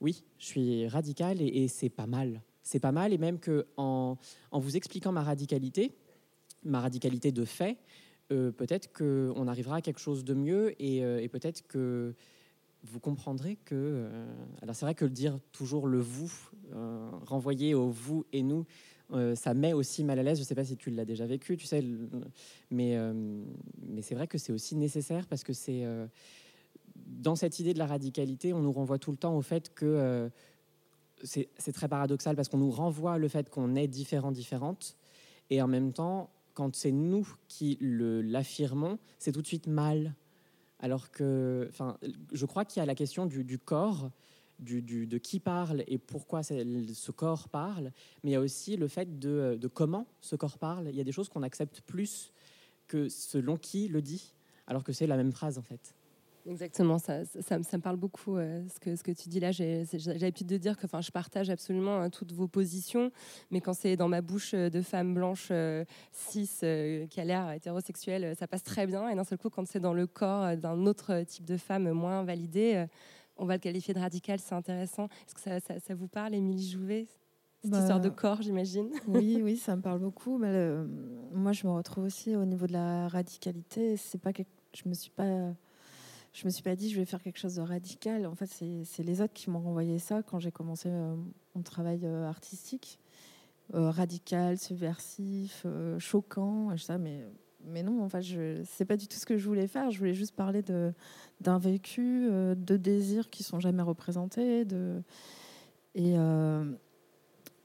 oui, 0.00 0.22
je 0.38 0.46
suis 0.46 0.86
radical 0.86 1.42
et, 1.42 1.66
c'est 1.66 1.88
pas 1.88 2.06
mal. 2.06 2.40
C'est 2.62 2.78
pas 2.78 2.92
mal 2.92 3.12
et 3.12 3.18
même 3.18 3.40
que 3.40 3.66
en, 3.76 4.16
vous 4.52 4.76
expliquant 4.76 5.10
ma 5.10 5.24
radicalité, 5.24 5.90
ma 6.62 6.80
radicalité 6.80 7.32
de 7.32 7.44
fait, 7.44 7.78
peut-être 8.28 8.92
qu'on 8.92 9.48
arrivera 9.48 9.78
à 9.78 9.80
quelque 9.80 10.00
chose 10.00 10.22
de 10.22 10.34
mieux 10.34 10.80
et 10.80 11.28
peut-être 11.28 11.66
que 11.66 12.14
vous 12.84 13.00
comprendrez 13.00 13.56
que. 13.64 13.74
euh, 13.74 14.34
alors 14.62 14.74
c'est 14.74 14.84
vrai 14.84 14.94
que 14.94 15.04
le 15.04 15.10
dire 15.10 15.38
toujours 15.52 15.86
le 15.86 15.98
vous, 15.98 16.32
euh, 16.74 17.10
renvoyer 17.26 17.74
au 17.74 17.88
vous 17.88 18.24
et 18.32 18.42
nous, 18.42 18.66
euh, 19.12 19.34
ça 19.34 19.54
met 19.54 19.72
aussi 19.72 20.04
mal 20.04 20.18
à 20.18 20.22
l'aise. 20.22 20.38
Je 20.38 20.42
ne 20.42 20.46
sais 20.46 20.54
pas 20.54 20.64
si 20.64 20.76
tu 20.76 20.90
l'as 20.90 21.04
déjà 21.04 21.26
vécu, 21.26 21.56
tu 21.56 21.66
sais, 21.66 21.82
mais, 22.70 22.96
mais 23.82 24.02
c'est 24.02 24.14
vrai 24.14 24.26
que 24.26 24.38
c'est 24.38 24.52
aussi 24.52 24.76
nécessaire 24.76 25.26
parce 25.26 25.44
que 25.44 25.52
c'est. 25.52 25.84
dans 26.96 27.36
cette 27.36 27.58
idée 27.58 27.74
de 27.74 27.78
la 27.78 27.86
radicalité, 27.86 28.52
on 28.52 28.60
nous 28.60 28.72
renvoie 28.72 28.98
tout 28.98 29.10
le 29.10 29.16
temps 29.16 29.36
au 29.36 29.42
fait 29.42 29.74
que 29.74 30.30
c'est 31.22 31.72
très 31.72 31.88
paradoxal 31.88 32.36
parce 32.36 32.48
qu'on 32.48 32.58
nous 32.58 32.70
renvoie 32.70 33.18
le 33.18 33.28
fait 33.28 33.48
qu'on 33.48 33.76
est 33.76 33.88
différent, 33.88 34.32
différente, 34.32 34.96
et 35.50 35.62
en 35.62 35.68
même 35.68 35.92
temps, 35.92 36.30
quand 36.54 36.74
c'est 36.76 36.92
nous 36.92 37.26
qui 37.48 37.78
l'affirmons, 37.80 38.98
c'est 39.18 39.32
tout 39.32 39.42
de 39.42 39.46
suite 39.46 39.66
mal. 39.66 40.14
Alors 40.80 41.10
que, 41.10 41.66
enfin, 41.70 41.96
je 42.32 42.46
crois 42.46 42.64
qu'il 42.64 42.80
y 42.80 42.82
a 42.82 42.86
la 42.86 42.94
question 42.94 43.26
du, 43.26 43.58
corps, 43.58 44.10
du, 44.58 44.82
de 45.06 45.18
qui 45.18 45.40
parle 45.40 45.84
et 45.86 45.98
pourquoi 45.98 46.42
ce 46.42 47.10
corps 47.10 47.48
parle, 47.48 47.92
mais 48.22 48.30
il 48.30 48.32
y 48.32 48.36
a 48.36 48.40
aussi 48.40 48.76
le 48.76 48.88
fait 48.88 49.18
de, 49.18 49.56
de 49.60 49.68
comment 49.68 50.06
ce 50.20 50.36
corps 50.36 50.58
parle. 50.58 50.88
Il 50.88 50.96
y 50.96 51.00
a 51.00 51.04
des 51.04 51.12
choses 51.12 51.28
qu'on 51.28 51.42
accepte 51.42 51.80
plus 51.82 52.32
que 52.86 53.08
selon 53.08 53.56
qui 53.56 53.88
le 53.88 54.02
dit, 54.02 54.34
alors 54.66 54.84
que 54.84 54.92
c'est 54.92 55.06
la 55.06 55.16
même 55.16 55.32
phrase 55.32 55.58
en 55.58 55.62
fait. 55.62 55.94
Exactement, 56.46 56.98
ça, 56.98 57.24
ça, 57.24 57.62
ça 57.62 57.76
me- 57.78 57.82
parle 57.82 57.96
beaucoup 57.96 58.36
euh, 58.36 58.62
ce, 58.72 58.78
que, 58.78 58.96
ce 58.96 59.02
que 59.02 59.12
tu 59.12 59.28
dis 59.30 59.40
là. 59.40 59.50
J'ai 59.50 59.84
l'habitude 60.18 60.46
de 60.46 60.56
dire 60.58 60.76
que 60.76 60.86
je 61.00 61.10
partage 61.10 61.48
absolument 61.48 62.02
euh, 62.02 62.08
toutes 62.10 62.32
vos 62.32 62.48
positions, 62.48 63.10
mais 63.50 63.60
quand 63.60 63.72
c'est 63.72 63.96
dans 63.96 64.08
ma 64.08 64.20
bouche 64.20 64.52
euh, 64.54 64.68
de 64.68 64.82
femme 64.82 65.14
blanche, 65.14 65.48
euh, 65.50 65.84
cis, 66.12 66.48
euh, 66.62 67.06
qui 67.06 67.20
a 67.20 67.24
l'air 67.24 67.50
hétérosexuelle, 67.52 68.36
ça 68.36 68.46
passe 68.46 68.62
très 68.62 68.86
bien. 68.86 69.08
Et 69.08 69.14
d'un 69.14 69.24
seul 69.24 69.38
coup, 69.38 69.48
quand 69.48 69.66
c'est 69.66 69.80
dans 69.80 69.94
le 69.94 70.06
corps 70.06 70.56
d'un 70.56 70.84
autre 70.86 71.22
type 71.22 71.44
de 71.46 71.56
femme 71.56 71.90
moins 71.92 72.24
validée, 72.24 72.84
on 73.36 73.46
va 73.46 73.54
le 73.54 73.60
qualifier 73.60 73.94
de 73.94 73.98
radical, 74.00 74.38
c'est 74.38 74.54
intéressant. 74.54 75.08
Est-ce 75.26 75.34
que 75.34 75.80
ça, 75.80 75.94
vous 75.94 76.08
parle, 76.08 76.34
Émilie 76.34 76.68
Jouvet? 76.70 77.06
Cette 77.62 77.70
Bah, 77.70 77.80
histoire 77.80 78.00
de 78.00 78.10
corps, 78.10 78.42
j'imagine 78.42 78.90
Oui, 79.08 79.40
oui, 79.42 79.56
ça 79.56 79.74
me 79.76 79.80
parle 79.82 79.98
beaucoup. 80.00 80.36
Mais 80.38 80.52
le- 80.52 80.86
moi, 81.32 81.52
je 81.52 81.66
me 81.66 81.72
retrouve 81.72 82.04
aussi 82.04 82.36
au 82.36 82.44
niveau 82.44 82.66
de 82.66 82.74
la 82.74 83.08
radicalité. 83.08 83.96
C'est 83.96 84.18
pas 84.20 84.32
quelque- 84.32 84.50
je 84.76 84.88
me 84.88 84.94
suis 84.94 85.10
pas, 85.10 85.54
je 86.34 86.44
me 86.44 86.50
suis 86.50 86.64
pas 86.64 86.74
dit 86.74 86.90
je 86.90 86.98
vais 86.98 87.04
faire 87.04 87.22
quelque 87.22 87.38
chose 87.38 87.54
de 87.54 87.62
radical. 87.62 88.26
En 88.26 88.34
fait, 88.34 88.46
c'est 88.46 89.02
les 89.02 89.20
autres 89.20 89.32
qui 89.32 89.50
m'ont 89.50 89.60
renvoyé 89.60 89.98
ça 89.98 90.22
quand 90.22 90.40
j'ai 90.40 90.50
commencé 90.50 90.88
euh, 90.90 91.14
mon 91.54 91.62
travail 91.62 92.00
euh, 92.04 92.28
artistique. 92.28 92.98
Euh, 93.72 93.90
radical, 93.90 94.58
subversif, 94.58 95.64
choquant, 95.98 96.76
ça, 96.76 96.98
mais 96.98 97.24
mais 97.66 97.82
non, 97.82 98.02
en 98.02 98.10
fait, 98.10 98.22
c'est 98.66 98.84
pas 98.84 98.98
du 98.98 99.08
tout 99.08 99.16
ce 99.16 99.24
que 99.24 99.38
je 99.38 99.46
voulais 99.46 99.66
faire. 99.66 99.90
Je 99.90 99.98
voulais 99.98 100.12
juste 100.12 100.36
parler 100.36 100.62
d'un 101.40 101.58
vécu, 101.58 102.28
de 102.28 102.76
désirs 102.76 103.30
qui 103.30 103.42
sont 103.42 103.60
jamais 103.60 103.82
représentés, 103.82 104.66
et 105.94 106.14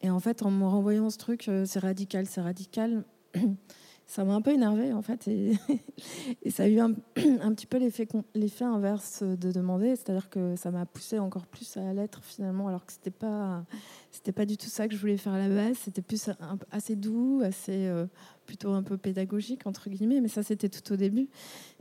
et 0.01 0.09
en 0.09 0.19
fait, 0.21 0.43
en 0.43 0.51
me 0.51 0.65
renvoyant 0.65 1.09
ce 1.09 1.17
truc, 1.17 1.51
c'est 1.65 1.79
radical, 1.79 2.27
c'est 2.27 2.39
radical, 2.39 3.03
ça 4.09 4.25
m'a 4.25 4.33
un 4.33 4.41
peu 4.41 4.51
énervé 4.51 4.91
en 4.91 5.03
fait. 5.03 5.27
Et, 6.43 6.49
ça 6.49 6.63
a 6.63 6.67
eu 6.67 6.79
un, 6.79 6.93
petit 7.13 7.67
peu 7.67 7.77
l'effet 7.77 8.63
inverse 8.63 9.21
de 9.21 9.51
demander, 9.51 9.95
c'est-à-dire 9.95 10.31
que 10.31 10.55
ça 10.55 10.71
m'a 10.71 10.87
poussé 10.87 11.19
encore 11.19 11.45
plus 11.45 11.77
à 11.77 11.93
l'être 11.93 12.23
finalement, 12.23 12.67
alors 12.67 12.85
que 12.87 12.91
c'était 12.91 13.11
pas 13.11 13.63
c'était 14.09 14.31
pas 14.31 14.47
du 14.47 14.57
tout 14.57 14.65
ça 14.65 14.87
que 14.87 14.95
je 14.95 14.99
voulais 14.99 15.17
faire 15.17 15.33
à 15.33 15.37
la 15.37 15.47
base. 15.47 15.77
C'était 15.77 16.01
plus 16.01 16.31
assez 16.71 16.95
doux, 16.95 17.41
assez 17.43 17.85
euh, 17.85 18.07
plutôt 18.47 18.71
un 18.71 18.81
peu 18.81 18.97
pédagogique 18.97 19.67
entre 19.67 19.91
guillemets, 19.91 20.21
mais 20.21 20.27
ça 20.27 20.41
c'était 20.41 20.69
tout 20.69 20.91
au 20.91 20.95
début. 20.95 21.29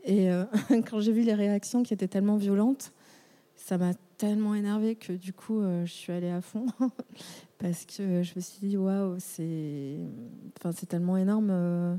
Et 0.05 0.31
euh, 0.31 0.45
quand 0.91 1.01
j'ai 1.01 1.13
vu 1.13 1.23
les 1.23 1.35
réactions 1.35 1.83
qui 1.83 1.95
étaient 1.95 2.09
tellement 2.09 2.37
violentes, 2.37 2.93
ça 3.57 3.79
m'a 3.79 3.93
tellement 4.19 4.55
énervé 4.55 4.97
que 4.97 5.13
du 5.13 5.33
coup 5.33 5.61
euh, 5.61 5.87
je 5.87 5.93
suis 5.93 6.13
allée 6.13 6.31
à 6.31 6.41
fond. 6.41 6.67
Parce 7.59 7.87
que 7.87 8.23
je 8.23 8.33
me 8.37 8.41
suis 8.41 8.69
dit 8.69 8.77
waouh 8.77 9.17
c'est 9.19 9.97
enfin 10.59 10.73
c'est 10.73 10.87
tellement 10.87 11.17
énorme 11.17 11.49
euh, 11.51 11.97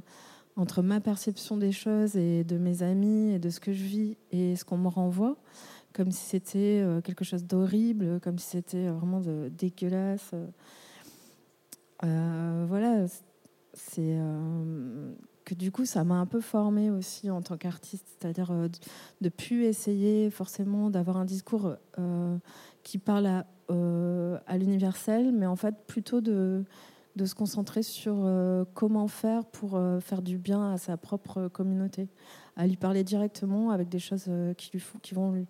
entre 0.56 0.82
ma 0.82 1.00
perception 1.00 1.58
des 1.58 1.72
choses 1.72 2.16
et 2.16 2.44
de 2.44 2.58
mes 2.58 2.84
amis 2.84 3.32
et 3.32 3.40
de 3.40 3.50
ce 3.50 3.60
que 3.60 3.74
je 3.74 3.84
vis 3.84 4.18
et 4.32 4.56
ce 4.56 4.66
qu'on 4.66 4.78
me 4.78 4.90
renvoie 4.90 5.38
comme 5.94 6.12
si 6.12 6.24
c'était 6.26 6.82
euh, 6.84 7.02
quelque 7.02 7.26
chose 7.26 7.46
d'horrible 7.46 8.20
comme 8.20 8.38
si 8.38 8.48
c'était 8.48 8.90
vraiment 8.90 9.22
dégueulasse. 9.50 10.32
Voilà 12.02 13.06
c'est 13.74 14.18
que 15.50 15.56
du 15.56 15.72
coup 15.72 15.86
ça 15.86 16.04
m'a 16.04 16.16
un 16.16 16.28
peu 16.28 16.42
formée 16.42 16.92
aussi 16.92 17.32
en 17.32 17.42
tant 17.42 17.58
qu'artiste 17.58 18.06
c'est-à-dire 18.20 18.52
euh, 18.52 18.68
de, 19.22 19.30
plus 19.30 19.64
essayer 19.64 20.30
forcément 20.30 20.90
d'avoir 20.92 21.18
un 21.18 21.26
discours 21.26 21.76
euh, 21.98 22.38
qui 22.84 23.00
parle 23.00 23.26
à, 23.26 23.46
euh, 23.72 24.38
à 24.48 24.58
l'universel, 24.58 25.32
mais 25.32 25.46
en 25.46 25.56
fait 25.56 25.76
plutôt 25.88 26.22
de, 26.22 26.64
se 27.24 27.36
concentrer 27.36 27.84
sur 27.84 28.16
euh, 28.20 28.64
comment 28.74 29.08
faire 29.08 29.44
pour 29.46 29.80
faire 30.00 30.22
du 30.22 30.38
bien 30.38 30.72
à 30.72 30.78
sa 30.78 30.98
propre 30.98 31.48
communauté, 31.50 32.08
à 32.56 32.66
lui 32.66 32.78
parler 32.78 33.04
directement 33.04 33.72
avec 33.72 33.90
des 33.90 34.00
choses 34.00 34.30
qui 34.58 34.72
lui 34.72 34.80
font, 34.80 35.00
qui 35.00 35.14
vont 35.14 35.32
lui, 35.32 35.48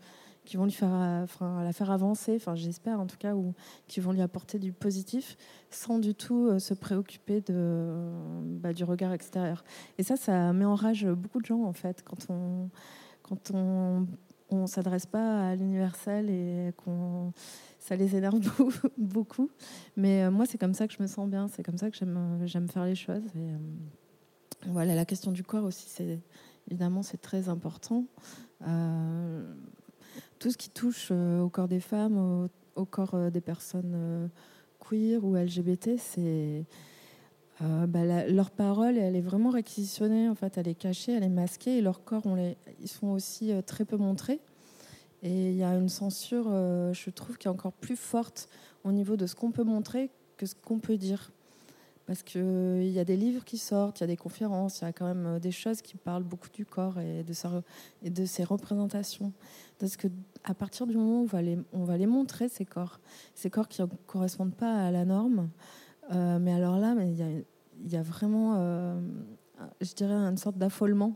qui 0.49 0.57
vont 0.57 0.65
lui 0.65 0.71
faire, 0.71 0.89
enfin, 1.23 1.63
la 1.63 1.71
faire 1.73 1.91
avancer, 1.91 2.35
enfin, 2.35 2.55
j'espère 2.55 2.99
en 2.99 3.05
tout 3.05 3.17
cas, 3.17 3.35
ou 3.35 3.53
qui 3.87 3.99
vont 3.99 4.11
lui 4.11 4.21
apporter 4.21 4.57
du 4.57 4.73
positif, 4.73 5.37
sans 5.69 5.99
du 5.99 6.15
tout 6.15 6.57
se 6.57 6.73
préoccuper 6.73 7.39
de, 7.41 7.93
bah, 8.59 8.73
du 8.73 8.83
regard 8.83 9.13
extérieur. 9.13 9.63
Et 9.99 10.03
ça, 10.03 10.17
ça 10.17 10.51
met 10.53 10.65
en 10.65 10.73
rage 10.73 11.05
beaucoup 11.05 11.39
de 11.39 11.45
gens 11.45 11.63
en 11.63 11.73
fait, 11.73 12.03
quand 12.03 12.29
on, 12.29 12.69
quand 13.21 13.51
on, 13.53 14.07
on 14.49 14.65
s'adresse 14.65 15.05
pas 15.05 15.49
à 15.49 15.55
l'universel 15.55 16.31
et 16.31 16.73
qu'on 16.77 17.31
ça 17.79 17.95
les 17.95 18.15
énerve 18.15 18.39
beaucoup. 18.97 19.49
Mais 19.95 20.23
euh, 20.23 20.31
moi, 20.31 20.45
c'est 20.47 20.57
comme 20.57 20.73
ça 20.73 20.87
que 20.87 20.93
je 20.93 21.01
me 21.01 21.07
sens 21.07 21.29
bien. 21.29 21.47
C'est 21.47 21.63
comme 21.63 21.77
ça 21.77 21.89
que 21.91 21.97
j'aime, 21.97 22.67
faire 22.67 22.85
les 22.85 22.95
choses. 22.95 23.23
Euh, 23.35 23.57
voilà, 24.67 24.95
la 24.95 25.05
question 25.05 25.31
du 25.31 25.43
corps 25.43 25.63
aussi, 25.63 25.87
évidemment 26.67 27.01
c'est 27.01 27.21
très 27.21 27.47
important. 27.47 28.05
Euh, 28.67 29.53
tout 30.39 30.51
ce 30.51 30.57
qui 30.57 30.69
touche 30.69 31.11
au 31.11 31.49
corps 31.49 31.67
des 31.67 31.79
femmes, 31.79 32.49
au, 32.75 32.85
corps 32.85 33.29
des 33.29 33.41
personnes 33.41 34.29
queer 34.79 35.23
ou 35.23 35.35
LGBT, 35.35 35.97
c'est 35.97 36.65
bah, 37.59 38.25
leur 38.27 38.51
parole, 38.51 38.97
elle 38.97 39.17
est 39.17 39.21
vraiment 39.21 39.49
réquisitionnée. 39.49 40.29
En 40.29 40.35
fait, 40.35 40.57
elle 40.57 40.69
est 40.69 40.75
cachée, 40.75 41.11
elle 41.11 41.23
est 41.23 41.29
masquée, 41.29 41.77
et 41.77 41.81
leur 41.81 42.05
corps, 42.05 42.23
ils 42.79 42.87
sont 42.87 43.07
aussi 43.07 43.51
très 43.65 43.83
peu 43.83 43.97
montrés. 43.97 44.39
Et 45.21 45.49
il 45.49 45.55
y 45.55 45.63
a 45.63 45.75
une 45.75 45.89
censure, 45.89 46.45
euh, 46.47 46.93
je 46.93 47.09
trouve, 47.09 47.37
qui 47.37 47.47
est 47.47 47.51
encore 47.51 47.73
plus 47.73 47.97
forte 47.97 48.47
au 48.83 48.91
niveau 48.91 49.17
de 49.17 49.27
ce 49.27 49.35
qu'on 49.35 49.51
peut 49.51 49.63
montrer 49.63 50.11
que 50.37 50.45
ce 50.45 50.55
qu'on 50.55 50.79
peut 50.79 50.97
dire. 50.97 51.31
Parce 52.09 52.23
qu'il 52.23 52.41
euh, 52.43 52.81
y 52.81 52.97
a 52.97 53.05
des 53.05 53.15
livres 53.15 53.45
qui 53.45 53.59
sortent, 53.59 53.99
il 53.99 54.01
y 54.01 54.03
a 54.05 54.07
des 54.07 54.17
conférences, 54.17 54.81
il 54.81 54.85
y 54.85 54.87
a 54.87 54.93
quand 54.93 55.05
même 55.05 55.27
euh, 55.27 55.39
des 55.39 55.51
choses 55.51 55.83
qui 55.83 55.95
parlent 55.95 56.23
beaucoup 56.23 56.49
du 56.51 56.65
corps 56.65 56.99
et 56.99 57.21
de, 57.21 57.33
sa, 57.33 57.61
et 58.01 58.09
de 58.09 58.25
ses 58.25 58.43
représentations. 58.43 59.31
Parce 59.77 59.95
que 59.95 60.07
à 60.43 60.55
partir 60.55 60.87
du 60.87 60.97
moment 60.97 61.21
où 61.21 61.29
on 61.71 61.83
va 61.83 61.97
les, 61.97 62.07
montrer, 62.07 62.49
ces 62.49 62.65
corps, 62.65 62.99
ces 63.35 63.51
corps 63.51 63.67
qui 63.67 63.83
ne 63.83 63.87
correspondent 64.07 64.55
pas 64.55 64.87
à 64.87 64.89
la 64.89 65.05
norme, 65.05 65.49
mais 66.11 66.51
alors 66.51 66.79
là, 66.79 66.95
il 66.99 67.45
y 67.91 67.95
a, 67.95 68.01
vraiment, 68.01 68.55
je 69.79 69.93
dirais, 69.93 70.13
une 70.13 70.37
sorte 70.37 70.57
d'affolement, 70.57 71.15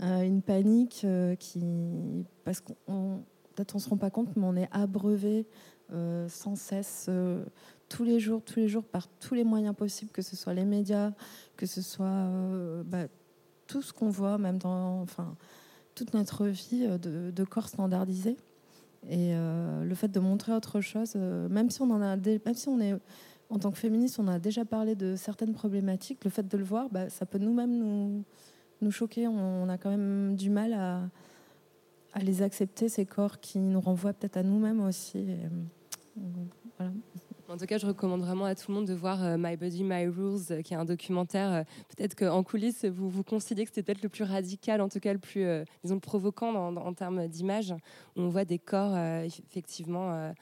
une 0.00 0.40
panique 0.42 1.04
qui. 1.40 2.24
Parce 2.44 2.60
qu'on 2.60 3.24
peut-être 3.56 3.74
on 3.74 3.80
se 3.80 3.88
rend 3.88 3.96
pas 3.96 4.10
compte, 4.10 4.36
mais 4.36 4.46
on 4.46 4.54
est 4.54 4.68
abreuvé 4.70 5.48
euh, 5.92 6.28
sans 6.28 6.54
cesse, 6.54 7.06
euh, 7.08 7.42
tous 7.88 8.04
les 8.04 8.20
jours, 8.20 8.42
tous 8.44 8.58
les 8.60 8.68
jours, 8.68 8.84
par 8.84 9.08
tous 9.20 9.34
les 9.34 9.44
moyens 9.44 9.74
possibles, 9.74 10.10
que 10.10 10.22
ce 10.22 10.36
soit 10.36 10.54
les 10.54 10.64
médias, 10.64 11.12
que 11.56 11.66
ce 11.66 11.82
soit 11.82 12.06
euh, 12.06 12.82
bah, 12.84 13.06
tout 13.66 13.82
ce 13.82 13.92
qu'on 13.92 14.10
voit, 14.10 14.38
même 14.38 14.58
dans 14.58 15.00
enfin, 15.00 15.36
toute 15.94 16.14
notre 16.14 16.46
vie 16.46 16.86
de, 16.86 17.44
corps 17.44 17.68
standardisé. 17.68 18.36
Et 19.08 19.32
le 19.32 19.94
fait 19.94 20.08
de 20.08 20.18
montrer 20.20 20.52
autre 20.52 20.80
chose, 20.80 21.14
même 21.14 21.70
si 21.70 21.80
on 21.82 21.90
en 21.90 22.02
a, 22.02 22.16
même 22.16 22.54
si 22.54 22.68
on 22.68 22.80
est 22.80 22.94
en 23.50 23.58
tant 23.58 23.70
que 23.70 23.78
féministe, 23.78 24.18
on 24.18 24.26
a 24.28 24.38
déjà 24.38 24.64
parlé 24.64 24.94
de 24.94 25.16
certaines 25.16 25.52
problématiques, 25.52 26.24
le 26.24 26.30
fait 26.30 26.46
de 26.46 26.58
le 26.58 26.64
voir, 26.64 26.88
bah, 26.90 27.08
ça 27.08 27.26
peut 27.26 27.38
nous-mêmes 27.38 27.78
nous, 27.78 28.24
nous 28.80 28.90
choquer. 28.90 29.28
on 29.28 29.68
a 29.68 29.78
quand 29.78 29.90
même 29.90 30.34
du 30.34 30.50
mal 30.50 30.72
à 30.74 32.20
les 32.22 32.42
accepter, 32.42 32.88
ces 32.88 33.06
corps 33.06 33.40
qui 33.40 33.58
nous 33.58 33.80
renvoient 33.80 34.12
peut-être 34.12 34.36
à 34.36 34.42
nous-mêmes 34.42 34.80
aussi. 34.80 35.26
Euh, 36.80 36.88
en 37.48 37.56
tout 37.56 37.66
cas, 37.66 37.78
je 37.78 37.86
recommande 37.86 38.20
vraiment 38.20 38.44
à 38.44 38.54
tout 38.54 38.70
le 38.70 38.74
monde 38.74 38.86
de 38.86 38.94
voir 38.94 39.24
euh, 39.24 39.36
My 39.38 39.56
Body, 39.56 39.82
My 39.82 40.06
Rules, 40.06 40.40
euh, 40.50 40.62
qui 40.62 40.74
est 40.74 40.76
un 40.76 40.84
documentaire. 40.84 41.64
peut-être 41.88 42.14
qu'en 42.14 42.42
coulisses, 42.42 42.84
vous, 42.84 43.08
vous 43.08 43.24
considérez 43.24 43.64
que 43.64 43.70
c'était 43.74 43.82
peut-être 43.82 44.02
le 44.02 44.08
plus 44.08 44.24
radical, 44.24 44.80
en 44.80 44.88
tout 44.88 45.00
cas 45.00 45.12
le 45.12 45.18
plus, 45.18 45.46
disons, 45.82 45.98
provoquant 45.98 46.54
en 46.76 46.94
termes 46.94 47.26
d'image, 47.26 47.74
où 48.16 48.22
on 48.22 48.28
voit 48.28 48.44
des 48.44 48.58
corps 48.58 48.96
effectivement 49.24 50.12
euh, 50.12 50.32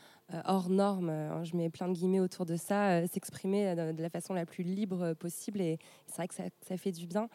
hors 0.44 0.68
norme, 0.68 1.10
hein, 1.10 1.44
je 1.44 1.56
mets 1.56 1.70
plein 1.70 1.88
de 1.88 1.92
guillemets 1.92 2.20
autour 2.20 2.46
de 2.46 2.56
ça, 2.56 2.90
euh, 2.90 3.06
s'exprimer 3.12 3.68
euh, 3.68 3.92
de 3.92 4.02
la 4.02 4.10
façon 4.10 4.34
la 4.34 4.44
plus 4.44 4.64
libre 4.64 5.14
possible. 5.14 5.60
Et 5.60 5.78
c'est 6.06 6.16
vrai 6.16 6.28
que 6.28 6.34
ça, 6.34 6.76
fait 6.76 6.92
du 6.92 7.06
bien. 7.06 7.28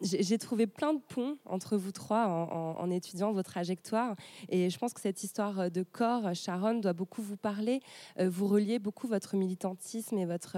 J'ai 0.00 0.38
trouvé 0.38 0.66
plein 0.66 0.92
de 0.92 1.00
ponts 1.00 1.38
entre 1.46 1.76
vous 1.76 1.92
trois 1.92 2.26
en, 2.26 2.90
étudiant 2.90 3.32
vos 3.32 3.42
trajectoires. 3.42 4.14
Et 4.48 4.70
je 4.70 4.78
pense 4.78 4.92
que 4.92 5.00
cette 5.00 5.24
histoire 5.24 5.70
de 5.70 5.82
corps, 5.82 6.34
Sharon, 6.34 6.74
doit 6.74 6.92
beaucoup 6.92 7.22
vous 7.22 7.36
parler. 7.36 7.80
Vous 8.20 8.46
reliez 8.46 8.78
beaucoup 8.78 9.08
votre 9.08 9.36
militantisme 9.36 10.18
et 10.18 10.24
votre, 10.24 10.56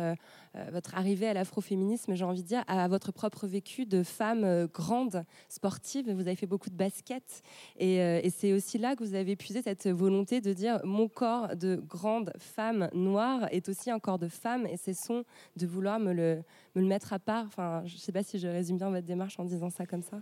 votre 0.71 0.97
arrivée 0.97 1.29
à 1.29 1.35
l'afroféminisme, 1.35 2.15
j'ai 2.15 2.25
envie 2.25 2.43
de 2.43 2.49
dire, 2.49 2.65
à 2.67 2.89
votre 2.89 3.13
propre 3.13 3.47
vécu 3.47 3.87
de 3.87 4.03
femme 4.03 4.67
grande, 4.73 5.25
sportive. 5.49 6.11
Vous 6.11 6.23
avez 6.23 6.37
fait 6.37 6.47
beaucoup 6.47 6.71
de 6.71 6.77
basket. 6.77 7.43
Et, 7.79 7.97
et 7.97 8.31
c'est 8.31 8.53
aussi 8.53 8.79
là 8.79 8.97
que 8.97 9.05
vous 9.05 9.15
avez 9.15 9.37
puisé 9.37 9.63
cette 9.63 9.89
volonté 9.89 10.41
de 10.41 10.53
dire 10.53 10.81
mon 10.85 11.09
corps 11.09 11.57
de 11.57 11.77
grande 11.77 12.33
femme 12.39 12.89
noire 12.95 13.47
est 13.51 13.69
aussi 13.69 13.91
un 13.91 13.99
corps 13.99 14.19
de 14.19 14.29
femme 14.29 14.67
et 14.67 14.77
c'est 14.77 14.95
son 14.95 15.25
de 15.57 15.67
vouloir 15.67 16.01
me 16.01 16.13
le, 16.13 16.43
me 16.75 16.81
le 16.81 16.87
mettre 16.87 17.13
à 17.13 17.19
part. 17.19 17.45
Enfin, 17.47 17.83
je 17.87 17.95
ne 17.95 17.99
sais 18.01 18.13
pas 18.13 18.23
si 18.23 18.39
je 18.39 18.49
résume 18.49 18.77
bien 18.77 18.91
votre 18.91 19.07
démarche 19.07 19.39
en 19.39 19.45
disant 19.45 19.71
ça 19.71 19.87
comme 19.87 20.03
ça. 20.03 20.21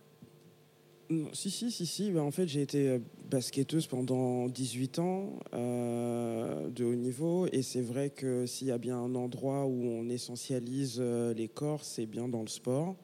Si, 1.33 1.51
si, 1.51 1.71
si, 1.71 1.87
si. 1.87 2.11
Ben, 2.11 2.21
en 2.21 2.31
fait, 2.31 2.47
j'ai 2.47 2.62
été 2.62 2.88
euh, 2.88 2.99
basketteuse 3.31 3.87
pendant 3.87 4.49
18 4.49 4.99
ans 4.99 5.38
euh, 5.55 6.68
de 6.68 6.85
haut 6.85 6.94
niveau. 6.94 7.47
Et 7.53 7.62
c'est 7.62 7.81
vrai 7.81 8.11
que 8.11 8.47
s'il 8.47 8.68
y 8.68 8.73
a 8.73 8.79
bien 8.79 8.99
un 8.99 9.14
endroit 9.14 9.66
où 9.66 9.85
on 9.85 10.09
essentialise 10.09 10.99
euh, 11.01 11.33
les 11.35 11.49
corps, 11.49 11.85
c'est 11.85 12.07
bien 12.07 12.29
dans 12.29 12.42
le 12.42 12.49
sport. 12.49 12.97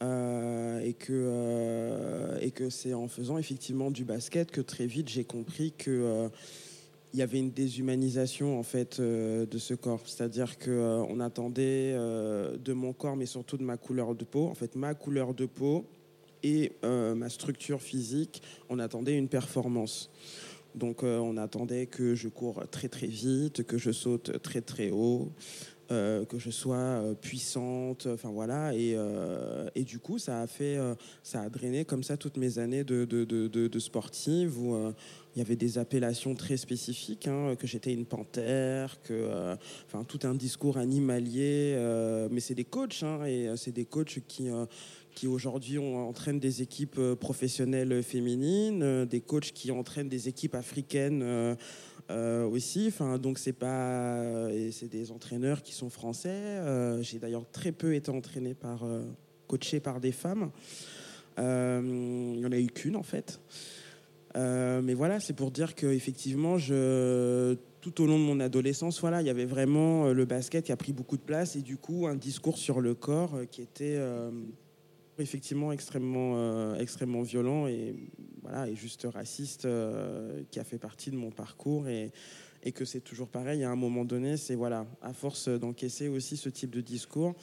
et 0.00 0.94
que, 0.94 2.50
que 2.54 2.70
c'est 2.70 2.94
en 2.94 3.08
faisant 3.08 3.38
effectivement 3.38 3.90
du 3.90 4.04
basket 4.04 4.50
que 4.50 4.60
très 4.60 4.86
vite 4.86 5.08
j'ai 5.08 5.24
compris 5.24 5.72
que 5.72 6.28
il 7.14 7.18
y 7.18 7.22
avait 7.22 7.38
une 7.38 7.50
déshumanisation 7.50 8.58
en 8.58 8.62
fait 8.62 9.00
de 9.00 9.58
ce 9.58 9.72
corps, 9.72 10.02
c'est-à-dire 10.04 10.58
que 10.58 11.02
on 11.08 11.18
attendait 11.20 11.94
de 11.94 12.72
mon 12.74 12.92
corps, 12.92 13.16
mais 13.16 13.24
surtout 13.24 13.56
de 13.56 13.62
ma 13.62 13.78
couleur 13.78 14.14
de 14.14 14.24
peau, 14.24 14.46
en 14.48 14.54
fait 14.54 14.76
ma 14.76 14.92
couleur 14.94 15.32
de 15.32 15.46
peau 15.46 15.86
et 16.42 16.72
ma 16.82 17.28
structure 17.28 17.80
physique, 17.80 18.42
on 18.68 18.78
attendait 18.78 19.16
une 19.16 19.28
performance. 19.28 20.10
Donc 20.74 21.02
on 21.02 21.36
attendait 21.36 21.86
que 21.86 22.14
je 22.14 22.28
cours 22.28 22.62
très 22.70 22.88
très 22.88 23.06
vite, 23.06 23.64
que 23.64 23.78
je 23.78 23.90
saute 23.90 24.42
très 24.42 24.60
très 24.60 24.90
haut, 24.90 25.32
que 25.88 26.38
je 26.38 26.50
sois 26.50 27.02
puissante, 27.20 28.06
enfin 28.12 28.30
voilà, 28.30 28.74
et, 28.74 28.96
et, 29.74 29.84
du 29.84 29.98
coup 29.98 30.18
ça 30.18 30.42
a 30.42 30.46
fait, 30.46 30.78
ça 31.22 31.40
a 31.40 31.48
drainé 31.48 31.84
comme 31.84 32.02
ça 32.02 32.16
toutes 32.16 32.36
mes 32.36 32.58
années 32.58 32.84
de, 32.84 33.04
de, 33.04 33.24
de, 33.24 33.78
sportive 33.78 34.58
où 34.60 34.92
il 35.36 35.40
y 35.40 35.42
avait 35.42 35.56
des 35.56 35.76
appellations 35.76 36.34
très 36.34 36.56
spécifiques, 36.56 37.28
hein, 37.28 37.56
que 37.58 37.66
j'étais 37.66 37.92
une 37.92 38.06
panthère, 38.06 38.98
que, 39.02 39.12
euh, 39.12 39.54
enfin, 39.86 40.02
tout 40.02 40.20
un 40.22 40.34
discours 40.34 40.78
animalier. 40.78 41.74
Euh, 41.76 42.28
mais 42.30 42.40
c'est 42.40 42.54
des 42.54 42.64
coachs, 42.64 43.02
hein, 43.02 43.22
et 43.26 43.46
euh, 43.46 43.56
c'est 43.56 43.70
des 43.70 43.84
coachs 43.84 44.20
qui, 44.26 44.48
qui 45.16 45.26
aujourd'hui 45.26 45.78
entraînent 45.78 46.38
des 46.38 46.62
équipes 46.62 47.00
professionnelles 47.18 48.04
féminines, 48.04 49.04
des 49.06 49.20
coachs 49.20 49.50
qui 49.52 49.72
entraînent 49.72 50.08
des 50.08 50.28
équipes 50.28 50.54
africaines. 50.54 51.56
aussi. 52.08 52.84
Enfin, 52.86 53.18
donc 53.18 53.38
c'est 53.38 53.52
pas, 53.52 54.48
c'est 54.70 54.88
des 54.88 55.10
entraîneurs 55.10 55.62
qui 55.62 55.72
sont 55.72 55.90
français. 55.90 56.60
J'ai 57.00 57.18
d'ailleurs 57.18 57.50
très 57.50 57.72
peu 57.72 57.94
été 57.94 58.12
entraîné 58.12 58.54
par, 58.54 58.84
coaché 59.48 59.80
par 59.80 60.00
des 60.00 60.12
femmes. 60.12 60.50
Il 61.38 61.42
n'y 61.42 62.46
en 62.46 62.52
a 62.52 62.58
eu 62.58 62.68
qu'une 62.68 62.94
en 62.94 63.02
fait. 63.02 63.40
Euh, 64.36 64.82
mais 64.82 64.94
voilà, 64.94 65.20
c'est 65.20 65.32
pour 65.32 65.50
dire 65.50 65.74
que 65.74 65.86
effectivement, 65.86 66.56
tout 66.58 68.02
au 68.02 68.06
long 68.06 68.18
de 68.18 68.24
mon 68.24 68.40
adolescence, 68.40 69.00
voilà, 69.00 69.22
il 69.22 69.26
y 69.26 69.30
avait 69.30 69.46
vraiment 69.46 70.06
euh, 70.06 70.12
le 70.12 70.24
basket 70.24 70.66
qui 70.66 70.72
a 70.72 70.76
pris 70.76 70.92
beaucoup 70.92 71.16
de 71.16 71.22
place 71.22 71.56
et 71.56 71.62
du 71.62 71.76
coup 71.78 72.06
un 72.06 72.16
discours 72.16 72.58
sur 72.58 72.80
le 72.80 72.94
corps 72.94 73.34
euh, 73.34 73.44
qui 73.46 73.62
était 73.62 73.98
effectivement 75.18 75.72
extrêmement, 75.72 76.74
extrêmement 76.76 77.22
violent 77.22 77.66
et 77.66 77.94
voilà, 78.42 78.68
et 78.68 78.76
juste 78.76 79.06
raciste, 79.12 79.66
qui 80.50 80.60
a 80.60 80.64
fait 80.64 80.78
partie 80.78 81.10
de 81.10 81.16
mon 81.16 81.30
parcours 81.30 81.88
et, 81.88 82.12
et 82.62 82.72
que 82.72 82.84
c'est 82.84 83.00
toujours 83.00 83.28
pareil. 83.28 83.64
À 83.64 83.70
un 83.70 83.76
moment 83.76 84.04
donné, 84.04 84.36
c'est 84.36 84.54
voilà, 84.54 84.86
à 85.02 85.12
force 85.12 85.48
d'encaisser 85.48 86.08
aussi 86.08 86.36
ce 86.36 86.48
type 86.48 86.70
de 86.70 86.80
discours, 86.80 87.34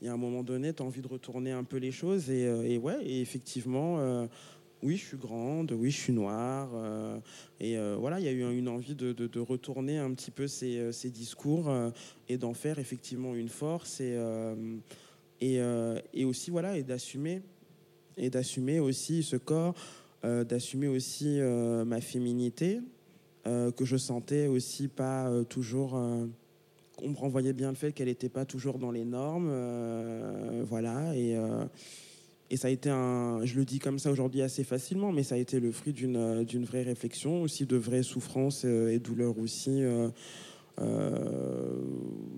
il 0.00 0.06
y 0.06 0.08
a 0.08 0.12
un 0.12 0.18
moment 0.18 0.42
donné, 0.42 0.72
tu 0.72 0.82
as 0.82 0.86
envie 0.86 1.02
de 1.02 1.08
retourner 1.08 1.52
un 1.52 1.64
peu 1.64 1.78
les 1.78 1.92
choses 1.92 2.30
et, 2.30 2.42
et 2.42 2.78
ouais, 2.78 2.98
et 3.02 3.20
effectivement 3.20 4.28
oui, 4.82 4.96
je 4.96 5.04
suis 5.04 5.16
grande, 5.16 5.72
oui, 5.72 5.90
je 5.90 5.98
suis 5.98 6.12
noire. 6.12 6.70
Euh, 6.74 7.18
et 7.60 7.78
euh, 7.78 7.96
voilà, 7.98 8.18
il 8.18 8.24
y 8.26 8.28
a 8.28 8.32
eu 8.32 8.56
une 8.56 8.68
envie 8.68 8.94
de, 8.94 9.38
retourner 9.38 9.98
un 9.98 10.12
petit 10.12 10.30
peu 10.30 10.48
ces, 10.48 10.78
euh, 10.78 11.10
discours 11.10 11.72
et 12.28 12.36
d'en 12.36 12.54
faire 12.54 12.78
effectivement 12.78 13.34
une 13.34 13.48
force 13.48 14.02
et, 15.42 16.24
aussi, 16.24 16.50
voilà, 16.50 16.76
et 16.78 16.82
d'assumer, 16.82 17.42
et 18.16 18.30
d'assumer 18.30 18.80
aussi 18.80 19.22
ce 19.22 19.36
corps, 19.36 19.74
d'assumer 20.22 20.88
aussi 20.88 21.40
ma 21.40 22.00
féminité, 22.00 22.80
que 23.44 23.84
je 23.84 23.96
sentais 23.96 24.46
aussi 24.46 24.88
pas 24.88 25.30
toujours. 25.48 25.94
on 25.94 27.08
me 27.08 27.16
renvoyait 27.16 27.52
bien 27.52 27.70
le 27.70 27.76
fait 27.76 27.92
qu'elle 27.92 28.08
n'était 28.08 28.28
pas 28.28 28.44
toujours 28.44 28.78
dans 28.78 28.92
les 28.92 29.04
normes. 29.04 29.50
voilà, 30.68 31.16
et 31.16 31.36
Et 32.52 32.58
ça 32.58 32.68
a 32.68 32.70
été 32.70 32.90
un, 32.90 33.40
je 33.46 33.56
le 33.56 33.64
dis 33.64 33.78
comme 33.78 33.98
ça 33.98 34.10
aujourd'hui 34.10 34.42
assez 34.42 34.62
facilement, 34.62 35.10
mais 35.10 35.22
ça 35.22 35.36
a 35.36 35.38
été 35.38 35.58
le 35.58 35.72
fruit 35.72 35.94
d'une 35.94 36.16
euh, 36.16 36.44
d'une 36.44 36.66
vraie 36.66 36.82
réflexion, 36.82 37.40
aussi 37.40 37.64
de 37.64 37.76
vraies 37.78 38.02
souffrances 38.02 38.66
euh, 38.66 38.92
et 38.92 38.98
douleurs 38.98 39.38
aussi. 39.38 39.82
euh, 39.82 40.08
euh, 40.08 40.10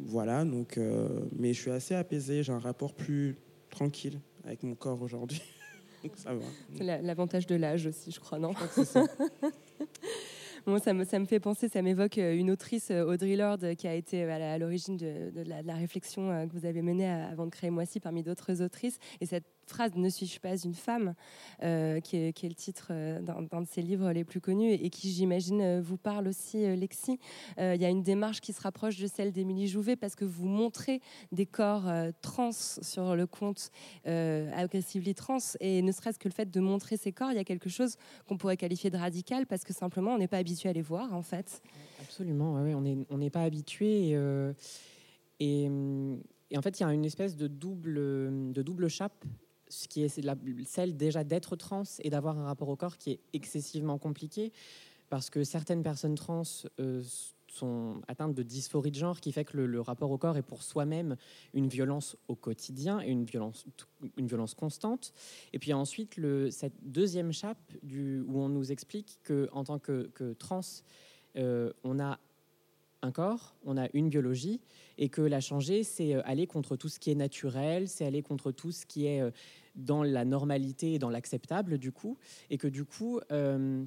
voilà, 0.07 0.45
donc, 0.45 0.79
euh, 0.79 1.09
mais 1.37 1.53
je 1.53 1.61
suis 1.61 1.71
assez 1.71 1.95
apaisé, 1.95 2.43
j'ai 2.43 2.53
un 2.53 2.59
rapport 2.59 2.95
plus 2.95 3.37
tranquille 3.71 4.21
avec 4.45 4.63
mon 4.63 4.75
corps 4.75 5.01
aujourd'hui. 5.03 5.43
C'est 6.77 6.85
la- 6.85 7.01
l'avantage 7.01 7.47
de 7.47 7.55
l'âge 7.55 7.87
aussi, 7.87 8.11
je 8.11 8.21
crois, 8.21 8.39
non? 8.39 8.53
C'est 8.73 8.85
ça. 8.85 9.05
Bon, 10.67 10.79
ça, 10.79 10.95
me, 10.95 11.05
ça 11.05 11.19
me 11.19 11.27
fait 11.27 11.41
penser, 11.41 11.69
ça 11.69 11.83
m'évoque 11.83 12.17
euh, 12.17 12.35
une 12.35 12.51
autrice, 12.51 12.91
euh, 12.91 13.05
Audrey 13.05 13.37
Lorde, 13.37 13.65
euh, 13.65 13.75
qui 13.75 13.87
a 13.87 13.95
été 13.95 14.25
euh, 14.25 14.31
à 14.55 14.57
l'origine 14.57 14.97
de, 14.97 15.29
de 15.31 15.43
la, 15.43 15.61
de 15.61 15.67
la 15.67 15.75
réflexion 15.75 16.31
euh, 16.31 16.47
que 16.47 16.55
vous 16.59 16.65
avez 16.65 16.81
menée 16.81 17.07
avant 17.07 17.45
de 17.45 17.51
créer 17.51 17.69
Moissy 17.69 18.01
parmi 18.01 18.23
d'autres 18.23 18.63
autrices. 18.63 18.97
Et 19.21 19.27
cette 19.27 19.45
phrase 19.67 19.93
Ne 19.97 20.09
suis-je 20.09 20.41
pas 20.41 20.57
une 20.57 20.75
femme 20.75 21.15
euh, 21.63 22.01
qui, 22.01 22.17
est, 22.17 22.45
est 22.45 22.49
le 22.49 22.55
titre 22.55 22.89
euh, 22.91 23.21
d'un 23.21 23.61
de 23.63 23.67
ses 23.67 23.83
livres 23.83 24.13
les 24.13 24.25
plus 24.25 24.41
connus 24.41 24.73
et 24.73 24.91
qui, 24.91 25.11
j'imagine, 25.11 25.61
euh, 25.61 25.81
vous 25.83 25.97
parle 25.97 26.29
aussi, 26.29 26.59
Lexi. 26.77 27.19
Il 27.59 27.81
y 27.81 27.85
a 27.85 27.89
une 27.89 28.03
démarche 28.03 28.41
qui 28.41 28.53
se 28.53 28.61
rapproche 28.61 28.99
de 28.99 29.07
celle 29.07 29.33
d'Émilie 29.33 29.69
Jouvet 29.69 29.97
parce 29.97 30.15
que 30.15 30.25
vous 30.25 30.47
montrez 30.47 31.01
des 31.33 31.47
corps 31.47 31.91
trans 32.21 32.53
sur 32.53 33.17
le 33.17 33.27
compte 33.27 33.71
Aggressively 34.05 35.15
Trans. 35.15 35.39
Et 35.61 35.83
ne 35.83 35.93
serait-ce 35.93 36.19
que 36.19 36.29
le 36.29 36.35
fait 36.35 36.51
de 36.51 36.61
montrer 36.61 36.97
ces 36.97 37.13
corps, 37.13 37.31
il 37.33 37.37
y 37.37 37.41
a 37.41 37.45
quelque 37.45 37.69
chose 37.69 37.97
qu'on 38.27 38.37
pourrait 38.37 38.57
qualifier 38.57 38.91
de 38.91 38.97
radical 38.97 39.47
parce 39.47 39.65
que 39.65 39.73
simplement 39.73 40.15
on 40.15 40.19
n'est 40.19 40.29
pas 40.29 40.39
habitué 40.39 40.69
à 40.69 40.73
les 40.73 40.83
voir 40.83 41.15
en 41.15 41.23
fait. 41.23 41.63
Absolument, 42.01 42.55
ouais, 42.55 42.63
ouais, 42.63 42.75
on 42.75 42.83
n'est 42.83 43.07
on 43.11 43.19
n'est 43.19 43.31
pas 43.31 43.43
habitué. 43.43 44.11
Et, 44.11 44.19
et, 45.41 45.67
hum, 45.69 46.21
et 46.51 46.59
en 46.59 46.63
fait, 46.63 46.79
il 46.79 46.83
y 46.83 46.87
a 46.87 46.93
une 46.93 47.05
espèce 47.05 47.37
de 47.37 47.49
double, 47.49 47.95
de 48.53 48.63
double 48.63 48.89
chape, 48.89 49.25
ce 49.75 49.89
qui 49.89 50.03
est 50.03 50.09
celle 50.65 50.97
déjà 50.97 51.25
d'être 51.25 51.57
trans 51.57 51.83
et 52.01 52.11
d'avoir 52.11 52.39
un 52.39 52.45
rapport 52.45 52.69
au 52.69 52.77
corps 52.77 52.99
qui 52.99 53.11
est 53.13 53.21
excessivement 53.33 53.99
compliqué, 53.99 54.53
parce 55.11 55.31
que 55.31 55.45
certaines 55.45 55.83
personnes 55.83 56.15
trans 56.15 56.43
euh, 56.81 57.03
sont 57.55 58.03
atteintes 58.09 58.35
de 58.35 58.43
dysphorie 58.43 58.91
de 58.91 58.97
genre, 58.97 59.21
qui 59.21 59.33
fait 59.33 59.45
que 59.45 59.57
le, 59.57 59.81
rapport 59.81 60.11
au 60.11 60.19
corps 60.19 60.37
est 60.37 60.43
pour 60.43 60.63
soi-même 60.63 61.17
une 61.53 61.69
violence 61.69 62.17
au 62.29 62.35
quotidien 62.35 63.01
et 63.01 63.11
une 63.11 63.25
violence, 63.25 63.65
une 64.17 64.27
violence 64.27 64.55
constante. 64.55 65.13
Et 65.53 65.59
puis 65.59 65.73
ensuite, 65.73 66.17
le, 66.17 66.51
cette 66.51 66.75
deuxième 66.83 67.33
chape 67.33 67.59
du, 67.83 68.25
où 68.27 68.41
on 68.41 68.49
nous 68.49 68.73
explique 68.73 69.21
qu'en 69.25 69.65
tant 69.65 69.79
que, 69.79 70.11
que 70.15 70.33
trans, 70.33 70.61
euh, 71.37 71.73
on 71.85 72.01
a 72.01 72.19
un 73.03 73.13
corps, 73.13 73.55
on 73.65 73.77
a 73.77 73.89
une 73.93 74.09
biologie, 74.09 74.61
et 74.99 75.09
que 75.09 75.21
la 75.21 75.41
changer, 75.41 75.85
c'est 75.85 76.15
euh, 76.15 76.23
aller 76.25 76.47
contre 76.47 76.77
tout 76.77 76.89
ce 76.89 76.99
qui 76.99 77.11
est 77.11 77.17
naturel, 77.17 77.89
c'est 77.89 78.05
aller 78.05 78.23
contre 78.23 78.51
tout 78.51 78.73
ce 78.73 78.87
qui 78.87 79.07
est 79.07 79.23
dans 79.75 80.03
la 80.03 80.25
normalité 80.25 80.95
et 80.95 80.99
dans 80.99 81.11
l'acceptable, 81.11 81.79
du 81.79 81.93
coup, 81.93 82.17
et 82.51 82.59
que 82.59 82.69
du 82.69 82.85
coup, 82.85 83.21
euh, 83.33 83.85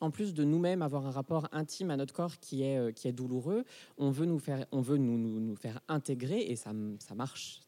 en 0.00 0.10
plus 0.10 0.34
de 0.34 0.44
nous-mêmes 0.44 0.82
avoir 0.82 1.06
un 1.06 1.10
rapport 1.10 1.48
intime 1.52 1.90
à 1.90 1.96
notre 1.96 2.14
corps 2.14 2.38
qui 2.38 2.62
est, 2.62 2.78
euh, 2.78 2.92
qui 2.92 3.08
est 3.08 3.12
douloureux, 3.12 3.64
on 3.98 4.10
veut 4.10 4.26
nous 4.26 4.38
faire, 4.38 4.66
on 4.72 4.80
veut 4.80 4.98
nous, 4.98 5.18
nous, 5.18 5.56
faire 5.56 5.80
intégrer, 5.88 6.40
et 6.40 6.56
ça, 6.56 6.72
ça 6.98 7.14
marche, 7.14 7.60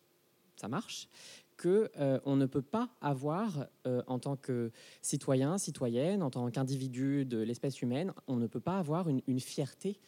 ça 0.56 0.68
marche, 0.68 1.08
que 1.56 1.90
euh, 1.98 2.18
ne 2.26 2.44
peut 2.44 2.62
pas 2.62 2.90
avoir 3.00 3.66
en 4.06 4.18
tant 4.18 4.36
que 4.36 4.70
citoyen, 5.00 5.56
citoyenne, 5.56 6.22
en 6.22 6.28
tant 6.28 6.50
qu'individu 6.50 7.24
de 7.24 7.38
l'espèce 7.38 7.80
humaine, 7.80 8.12
on 8.26 8.36
ne 8.36 8.46
peut 8.46 8.60
pas 8.60 8.78
avoir 8.78 9.08
une, 9.08 9.22
une 9.26 9.40
fierté 9.40 9.98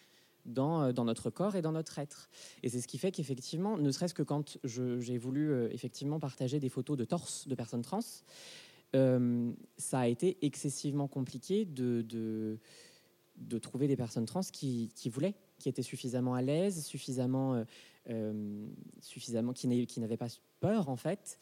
dans, 0.48 0.82
euh, 0.82 0.92
dans 0.92 1.04
notre 1.04 1.30
corps 1.30 1.56
et 1.56 1.62
dans 1.62 1.72
notre 1.72 1.98
être. 1.98 2.28
Et 2.62 2.68
c'est 2.68 2.80
ce 2.80 2.88
qui 2.88 2.98
fait 2.98 3.12
qu'effectivement, 3.12 3.76
ne 3.76 3.90
serait-ce 3.90 4.14
que 4.14 4.22
quand 4.22 4.58
j'ai 4.64 5.18
voulu 5.18 5.50
euh, 5.50 5.68
effectivement 5.72 6.18
partager 6.18 6.58
des 6.58 6.68
photos 6.68 6.96
de 6.96 7.04
torse 7.04 7.46
de 7.46 7.54
personnes 7.54 7.82
trans, 7.82 8.00
euh, 8.96 9.52
ça 9.76 10.00
a 10.00 10.08
été 10.08 10.38
excessivement 10.42 11.08
compliqué 11.08 11.64
de, 11.64 12.02
de, 12.02 13.58
trouver 13.58 13.86
des 13.86 13.96
personnes 13.96 14.24
trans 14.24 14.40
qui, 14.40 14.90
voulaient, 15.06 15.34
qui 15.58 15.68
étaient 15.68 15.82
suffisamment 15.82 16.34
à 16.34 16.42
l'aise, 16.42 16.84
suffisamment, 16.84 17.64
suffisamment 19.02 19.52
qui 19.52 19.68
n'avaient 20.00 20.16
pas 20.16 20.28
peur 20.60 20.88
en 20.88 20.96
fait. 20.96 21.38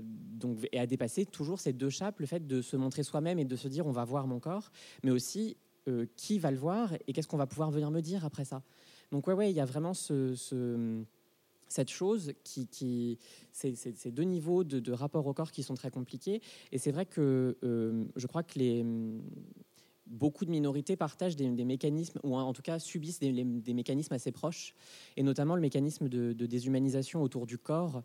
Donc, 0.00 0.66
et 0.72 0.80
à 0.80 0.86
dépasser 0.86 1.26
toujours 1.26 1.60
ces 1.60 1.72
deux 1.72 1.90
chapes, 1.90 2.18
le 2.18 2.26
fait 2.26 2.46
de 2.46 2.62
se 2.62 2.76
montrer 2.76 3.02
soi-même 3.02 3.38
et 3.38 3.44
de 3.44 3.56
se 3.56 3.68
dire 3.68 3.86
on 3.86 3.92
va 3.92 4.04
voir 4.04 4.26
mon 4.26 4.40
corps, 4.40 4.72
mais 5.04 5.10
aussi 5.10 5.56
euh, 5.88 6.06
qui 6.16 6.38
va 6.38 6.50
le 6.50 6.58
voir 6.58 6.94
et 7.06 7.12
qu'est-ce 7.12 7.28
qu'on 7.28 7.36
va 7.36 7.46
pouvoir 7.46 7.70
venir 7.70 7.90
me 7.90 8.00
dire 8.00 8.24
après 8.24 8.44
ça. 8.44 8.62
Donc 9.10 9.26
ouais, 9.26 9.34
ouais, 9.34 9.50
il 9.50 9.56
y 9.56 9.60
a 9.60 9.64
vraiment 9.64 9.94
ce, 9.94 10.34
ce- 10.34 11.02
cette 11.72 11.90
chose 11.90 12.32
qui, 12.44 13.18
ces 13.52 14.10
deux 14.10 14.22
niveaux 14.22 14.62
de, 14.62 14.78
de 14.78 14.92
rapport 14.92 15.26
au 15.26 15.32
corps 15.32 15.50
qui 15.50 15.62
sont 15.62 15.74
très 15.74 15.90
compliqués. 15.90 16.40
Et 16.70 16.78
c'est 16.78 16.92
vrai 16.92 17.06
que 17.06 17.56
euh, 17.64 18.04
je 18.16 18.26
crois 18.26 18.42
que 18.42 19.18
beaucoup 20.06 20.44
de 20.44 20.50
minorités 20.50 20.96
partagent 20.96 21.36
des, 21.36 21.48
mécanismes, 21.64 22.20
ou 22.22 22.36
en 22.36 22.52
tout 22.52 22.62
cas 22.62 22.78
subissent 22.78 23.20
des, 23.20 23.32
mécanismes 23.74 24.12
assez 24.12 24.32
proches, 24.32 24.74
et 25.16 25.22
notamment 25.22 25.54
le 25.54 25.62
mécanisme 25.62 26.08
de, 26.08 26.32
déshumanisation 26.32 27.22
autour 27.22 27.46
du 27.46 27.58
corps 27.58 28.02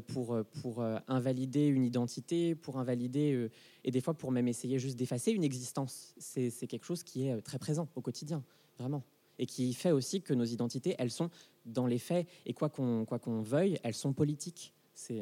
pour, 0.00 0.32
euh, 0.32 0.44
pour 0.60 0.80
euh, 0.80 0.98
invalider 1.08 1.66
une 1.66 1.84
identité, 1.84 2.54
pour 2.54 2.78
invalider, 2.78 3.32
euh, 3.32 3.50
et 3.84 3.90
des 3.90 4.00
fois 4.00 4.14
pour 4.14 4.30
même 4.30 4.46
essayer 4.46 4.78
juste 4.78 4.96
d'effacer 4.96 5.32
une 5.32 5.42
existence. 5.42 6.14
C'est 6.18 6.66
quelque 6.68 6.84
chose 6.84 7.02
qui 7.02 7.26
est 7.26 7.32
euh, 7.32 7.40
très 7.40 7.58
présent 7.58 7.88
au 7.96 8.00
quotidien, 8.00 8.44
vraiment. 8.78 9.02
Et 9.38 9.46
qui 9.46 9.74
fait 9.74 9.90
aussi 9.90 10.22
que 10.22 10.34
nos 10.34 10.44
identités, 10.44 10.94
elles 10.98 11.10
sont 11.10 11.30
dans 11.66 11.86
les 11.86 11.98
faits, 11.98 12.28
et 12.46 12.52
quoi 12.52 12.68
qu'on 12.68 13.04
qu'on 13.06 13.40
veuille, 13.40 13.78
elles 13.82 13.94
sont 13.94 14.12
politiques. 14.12 14.72
C'est 14.94 15.20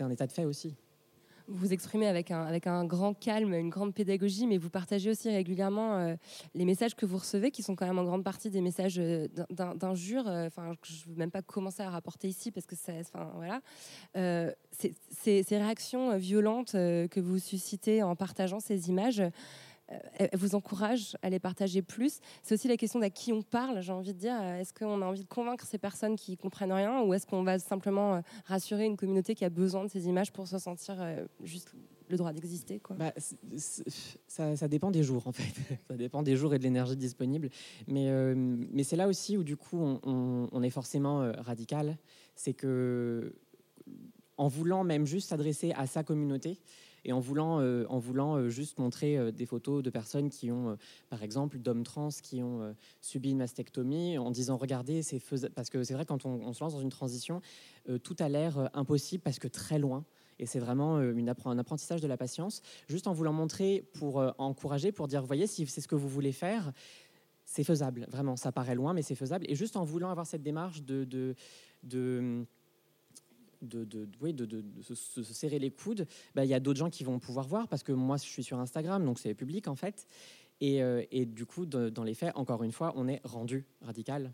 un 0.00 0.10
état 0.10 0.26
de 0.26 0.32
fait 0.32 0.44
aussi. 0.44 0.76
Vous 1.48 1.72
exprimez 1.72 2.08
avec 2.08 2.32
un, 2.32 2.84
grand 2.84 3.14
calme, 3.14 3.54
une 3.54 3.70
grande 3.70 3.94
pédagogie, 3.94 4.48
mais 4.48 4.58
vous 4.58 4.68
partagez 4.68 5.10
aussi 5.10 5.30
régulièrement 5.30 5.94
euh, 5.96 6.14
les 6.54 6.64
messages 6.64 6.96
que 6.96 7.06
vous 7.06 7.18
recevez, 7.18 7.52
qui 7.52 7.62
sont 7.62 7.76
quand 7.76 7.86
même 7.86 7.98
en 8.00 8.04
grande 8.04 8.24
partie 8.24 8.50
des 8.50 8.60
messages 8.60 8.98
euh, 8.98 9.28
d'in- 9.28 9.46
d'in- 9.50 9.74
d'injures, 9.76 10.26
euh, 10.26 10.48
enfin, 10.48 10.74
que 10.82 10.88
je 10.88 11.04
ne 11.06 11.12
veux 11.12 11.16
même 11.18 11.30
pas 11.30 11.42
commencer 11.42 11.82
à 11.84 11.90
rapporter 11.90 12.26
ici, 12.28 12.50
parce 12.50 12.66
que 12.66 12.74
ça, 12.74 12.92
enfin, 13.00 13.30
voilà. 13.36 13.60
C'est- 14.72 14.94
c'est- 15.10 15.42
ces 15.44 15.56
réactions 15.56 16.16
violentes 16.18 16.72
que 16.72 17.20
vous 17.20 17.38
suscitez 17.38 18.02
en 18.02 18.16
partageant 18.16 18.58
ces 18.60 18.88
images, 18.90 19.22
euh, 19.92 19.98
elles 20.18 20.30
vous 20.38 20.54
encouragent 20.54 21.16
à 21.22 21.30
les 21.30 21.38
partager 21.38 21.82
plus. 21.82 22.20
C'est 22.42 22.54
aussi 22.54 22.68
la 22.68 22.76
question 22.76 22.98
d'à 22.98 23.10
qui 23.10 23.32
on 23.32 23.42
parle, 23.42 23.80
j'ai 23.82 23.92
envie 23.92 24.12
de 24.14 24.18
dire. 24.18 24.36
Euh, 24.40 24.60
Est-ce 24.60 24.74
qu'on 24.74 25.00
a 25.02 25.06
envie 25.06 25.22
de 25.22 25.28
convaincre 25.28 25.64
ces 25.64 25.78
personnes 25.78 26.16
qui 26.16 26.36
comprennent 26.36 26.72
rien, 26.72 27.02
ou 27.02 27.14
est-ce 27.14 27.26
qu'on 27.26 27.42
va 27.42 27.58
simplement 27.58 28.16
euh, 28.16 28.20
rassurer 28.46 28.84
une 28.86 28.96
communauté 28.96 29.34
qui 29.34 29.44
a 29.44 29.50
besoin 29.50 29.84
de 29.84 29.90
ces 29.90 30.06
images 30.08 30.32
pour 30.32 30.48
se 30.48 30.58
sentir 30.58 30.96
juste 31.42 31.72
le 32.08 32.16
droit 32.16 32.32
d'exister. 32.32 32.80
Bah, 32.96 33.12
ça, 34.28 34.68
dépend 34.68 34.90
des 34.92 35.02
jours, 35.02 35.26
en 35.26 35.32
fait. 35.32 35.52
ça 35.88 35.96
dépend 35.96 36.22
des 36.22 36.36
jours 36.36 36.54
et 36.54 36.58
de 36.58 36.62
l'énergie 36.62 36.96
disponible. 36.96 37.50
Mais, 37.88 38.08
mais 38.36 38.84
c'est 38.84 38.96
là 38.96 39.08
aussi 39.08 39.36
où, 39.36 39.42
du 39.42 39.56
coup, 39.56 39.78
on, 39.78 40.48
on- 40.52 40.62
est 40.62 40.70
forcément 40.70 41.32
radical. 41.38 41.96
C'est 42.36 42.54
que, 42.54 43.34
en 44.36 44.46
voulant 44.48 44.84
même 44.84 45.06
juste 45.06 45.30
s'adresser 45.30 45.72
à 45.72 45.86
sa 45.86 46.04
communauté, 46.04 46.60
et 47.06 47.12
en 47.12 47.20
voulant, 47.20 47.60
euh, 47.60 47.86
en 47.88 47.98
voulant 47.98 48.34
euh, 48.34 48.48
juste 48.48 48.80
montrer 48.80 49.16
euh, 49.16 49.30
des 49.30 49.46
photos 49.46 49.80
de 49.80 49.90
personnes 49.90 50.28
qui 50.28 50.50
ont, 50.50 50.76
par 51.08 51.22
exemple, 51.22 51.58
d'hommes 51.58 51.84
trans 51.84 52.08
qui 52.20 52.42
ont 52.42 52.74
subi 53.00 53.30
une 53.30 53.38
mastectomie, 53.38 54.18
en 54.18 54.32
disant 54.32 54.56
regardez, 54.56 55.02
c'est 55.02 55.20
faisable. 55.20 55.54
Parce 55.54 55.70
que 55.70 55.84
c'est 55.84 55.94
vrai, 55.94 56.04
quand 56.04 56.26
on, 56.26 56.52
se 56.52 56.62
lance 56.62 56.72
dans 56.72 56.80
une 56.80 56.90
transition, 56.90 57.40
tout 58.02 58.16
a 58.18 58.28
l'air 58.28 58.70
impossible 58.74 59.22
parce 59.22 59.38
que 59.38 59.46
très 59.46 59.78
loin. 59.78 60.04
Et 60.38 60.46
c'est 60.46 60.58
vraiment 60.58 61.00
une 61.00 61.28
un 61.28 61.58
apprentissage 61.58 62.00
de 62.00 62.08
la 62.08 62.16
patience, 62.16 62.60
juste 62.88 63.06
en 63.06 63.12
voulant 63.12 63.32
montrer 63.32 63.84
pour 63.94 64.22
encourager, 64.38 64.90
pour 64.92 65.06
dire 65.06 65.22
voyez, 65.22 65.46
si 65.46 65.66
c'est 65.66 65.80
ce 65.80 65.88
que 65.88 65.94
vous 65.94 66.08
voulez 66.08 66.32
faire, 66.32 66.72
c'est 67.44 67.64
faisable. 67.64 68.06
Vraiment, 68.10 68.36
ça 68.36 68.50
paraît 68.50 68.74
loin, 68.74 68.92
mais 68.92 69.02
c'est 69.02 69.14
faisable. 69.14 69.46
Et 69.48 69.54
juste 69.54 69.76
en 69.76 69.84
voulant 69.84 70.10
avoir 70.10 70.26
cette 70.26 70.42
démarche 70.42 70.82
de 70.82 71.06
de, 73.62 74.08
oui, 74.20 74.32
de, 74.32 74.64
se, 74.82 74.94
se 74.94 75.22
serrer 75.22 75.58
les 75.58 75.70
coudes, 75.70 76.06
bah, 76.34 76.44
il 76.44 76.48
y 76.48 76.54
a 76.54 76.60
d'autres 76.60 76.78
gens 76.78 76.90
qui 76.90 77.04
vont 77.04 77.18
pouvoir 77.18 77.46
voir 77.46 77.68
parce 77.68 77.82
que 77.82 77.92
moi 77.92 78.16
je 78.16 78.24
suis 78.24 78.44
sur 78.44 78.58
Instagram, 78.58 79.04
donc 79.04 79.18
c'est 79.18 79.34
public 79.34 79.68
en 79.68 79.76
fait. 79.76 80.06
Et, 80.60 80.82
euh, 80.82 81.02
et 81.10 81.26
du 81.26 81.46
coup, 81.46 81.66
dans 81.66 82.04
les 82.04 82.14
faits, 82.14 82.32
encore 82.34 82.62
une 82.62 82.72
fois, 82.72 82.92
on 82.96 83.08
est 83.08 83.20
rendu 83.24 83.66
radical. 83.82 84.32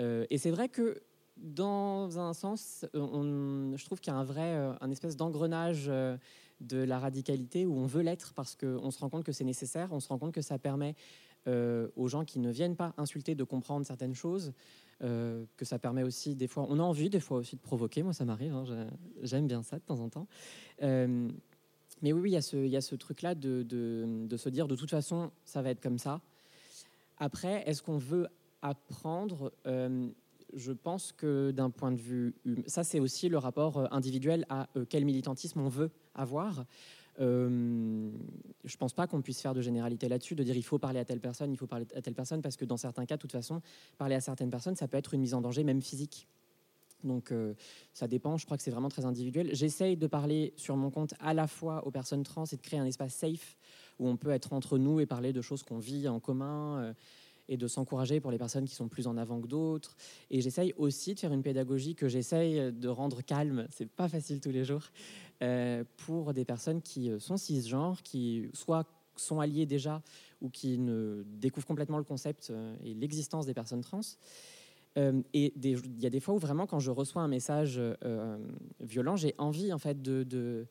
Euh, 0.00 0.24
et 0.30 0.38
c'est 0.38 0.50
vrai 0.50 0.68
que 0.68 1.02
dans 1.36 2.18
un 2.18 2.32
sens, 2.32 2.86
euh, 2.94 3.76
je 3.76 3.84
trouve 3.84 4.00
qu'il 4.00 4.12
y 4.12 4.16
a 4.16 4.18
un 4.18 4.24
vrai, 4.24 4.54
un 4.80 4.90
espèce 4.90 5.16
d'engrenage 5.16 5.90
de 6.60 6.78
la 6.78 6.98
radicalité 6.98 7.66
où 7.66 7.74
on 7.74 7.86
veut 7.86 8.02
l'être 8.02 8.32
parce 8.34 8.56
qu'on 8.56 8.90
se 8.90 8.98
rend 8.98 9.08
compte 9.08 9.24
que 9.24 9.32
c'est 9.32 9.44
nécessaire, 9.44 9.88
on 9.92 10.00
se 10.00 10.08
rend 10.08 10.18
compte 10.18 10.32
que 10.32 10.42
ça 10.42 10.58
permet 10.58 10.96
euh, 11.48 11.88
aux 11.96 12.06
gens 12.08 12.24
qui 12.24 12.38
ne 12.38 12.50
viennent 12.50 12.76
pas 12.76 12.94
insulter 12.96 13.34
de 13.34 13.42
comprendre 13.42 13.84
certaines 13.84 14.14
choses, 14.14 14.52
euh, 15.02 15.44
que 15.56 15.64
ça 15.64 15.78
permet 15.78 16.02
aussi 16.02 16.34
des 16.36 16.46
fois, 16.46 16.66
on 16.68 16.78
a 16.78 16.82
envie 16.82 17.10
des 17.10 17.20
fois 17.20 17.38
aussi 17.38 17.56
de 17.56 17.60
provoquer, 17.60 18.02
moi 18.02 18.12
ça 18.12 18.24
m'arrive, 18.24 18.54
hein, 18.54 18.64
j'ai- 18.64 19.26
j'aime 19.26 19.46
bien 19.46 19.62
ça 19.62 19.76
de 19.78 19.82
temps 19.82 20.00
en 20.00 20.08
temps. 20.08 20.26
Euh, 20.82 21.28
mais 22.02 22.12
oui, 22.12 22.30
il 22.30 22.34
y 22.34 22.76
a 22.76 22.80
ce, 22.80 22.94
truc-là 22.94 23.34
de, 23.34 23.64
se 24.36 24.48
dire 24.48 24.68
de 24.68 24.76
toute 24.76 24.90
façon, 24.90 25.30
ça 25.44 25.62
va 25.62 25.70
être 25.70 25.80
comme 25.80 25.98
ça. 25.98 26.20
Après, 27.16 27.62
est-ce 27.66 27.82
qu'on 27.82 27.98
veut 27.98 28.28
apprendre 28.62 29.52
je 30.54 30.72
pense 30.72 31.12
que 31.12 31.50
d'un 31.50 31.70
point 31.70 31.92
de 31.92 32.00
vue, 32.00 32.34
hum- 32.46 32.62
ça 32.66 32.84
c'est 32.84 33.00
aussi 33.00 33.28
le 33.28 33.38
rapport 33.38 33.92
individuel 33.92 34.46
à 34.48 34.68
quel 34.88 35.04
militantisme 35.04 35.60
on 35.60 35.68
veut 35.68 35.90
avoir. 36.14 36.64
Euh, 37.20 38.10
je 38.64 38.76
pense 38.76 38.92
pas 38.92 39.06
qu'on 39.06 39.22
puisse 39.22 39.40
faire 39.40 39.54
de 39.54 39.60
généralité 39.60 40.08
là-dessus, 40.08 40.34
de 40.34 40.42
dire 40.42 40.56
il 40.56 40.62
faut 40.62 40.78
parler 40.78 41.00
à 41.00 41.04
telle 41.04 41.20
personne, 41.20 41.52
il 41.52 41.56
faut 41.56 41.66
parler 41.66 41.86
à 41.94 42.02
telle 42.02 42.14
personne, 42.14 42.42
parce 42.42 42.56
que 42.56 42.64
dans 42.64 42.76
certains 42.76 43.06
cas, 43.06 43.16
de 43.16 43.20
toute 43.20 43.32
façon, 43.32 43.60
parler 43.96 44.14
à 44.14 44.20
certaines 44.20 44.50
personnes, 44.50 44.76
ça 44.76 44.88
peut 44.88 44.96
être 44.96 45.14
une 45.14 45.20
mise 45.20 45.34
en 45.34 45.40
danger, 45.40 45.64
même 45.64 45.82
physique. 45.82 46.28
Donc 47.04 47.30
euh, 47.30 47.54
ça 47.92 48.08
dépend, 48.08 48.36
je 48.36 48.44
crois 48.44 48.56
que 48.56 48.62
c'est 48.62 48.70
vraiment 48.70 48.88
très 48.88 49.04
individuel. 49.04 49.50
J'essaye 49.52 49.96
de 49.96 50.06
parler 50.06 50.52
sur 50.56 50.76
mon 50.76 50.90
compte 50.90 51.14
à 51.20 51.32
la 51.34 51.46
fois 51.46 51.86
aux 51.86 51.90
personnes 51.90 52.24
trans 52.24 52.44
et 52.44 52.56
de 52.56 52.60
créer 52.60 52.80
un 52.80 52.86
espace 52.86 53.14
safe 53.14 53.56
où 53.98 54.08
on 54.08 54.16
peut 54.16 54.30
être 54.30 54.52
entre 54.52 54.78
nous 54.78 55.00
et 55.00 55.06
parler 55.06 55.32
de 55.32 55.40
choses 55.40 55.62
qu'on 55.62 55.78
vit 55.78 56.08
en 56.08 56.18
commun 56.18 56.78
euh, 56.78 56.92
et 57.48 57.56
de 57.56 57.66
s'encourager 57.66 58.20
pour 58.20 58.30
les 58.30 58.38
personnes 58.38 58.66
qui 58.66 58.74
sont 58.74 58.88
plus 58.88 59.06
en 59.06 59.16
avant 59.16 59.40
que 59.40 59.46
d'autres. 59.46 59.96
Et 60.30 60.40
j'essaye 60.40 60.74
aussi 60.76 61.14
de 61.14 61.20
faire 61.20 61.32
une 61.32 61.42
pédagogie 61.42 61.94
que 61.94 62.08
j'essaye 62.08 62.72
de 62.72 62.88
rendre 62.88 63.22
calme, 63.22 63.66
c'est 63.70 63.88
pas 63.88 64.08
facile 64.08 64.40
tous 64.40 64.50
les 64.50 64.64
jours, 64.64 64.82
euh, 65.42 65.84
pour 65.98 66.34
des 66.34 66.44
personnes 66.44 66.82
qui 66.82 67.10
euh, 67.10 67.18
sont 67.18 67.36
cisgenres, 67.36 68.02
qui 68.02 68.48
soit 68.54 68.86
sont 69.16 69.40
alliées 69.40 69.66
déjà 69.66 70.02
ou 70.40 70.48
qui 70.48 70.78
ne 70.78 71.22
découvrent 71.26 71.66
complètement 71.66 71.98
le 71.98 72.04
concept 72.04 72.50
euh, 72.50 72.76
et 72.84 72.94
l'existence 72.94 73.46
des 73.46 73.54
personnes 73.54 73.82
trans. 73.82 74.00
Et 75.32 75.52
il 75.54 76.00
y 76.00 76.06
a 76.06 76.10
des 76.10 76.18
fois 76.18 76.34
où 76.34 76.38
vraiment, 76.38 76.66
quand 76.66 76.80
je 76.80 76.90
reçois 76.90 77.22
un 77.22 77.28
message 77.28 77.80
violent, 78.80 79.14
j'ai 79.14 79.32
envie 79.38 79.72
en 79.72 79.78
fait 79.78 80.02
de, 80.02 80.24
de 80.24 80.66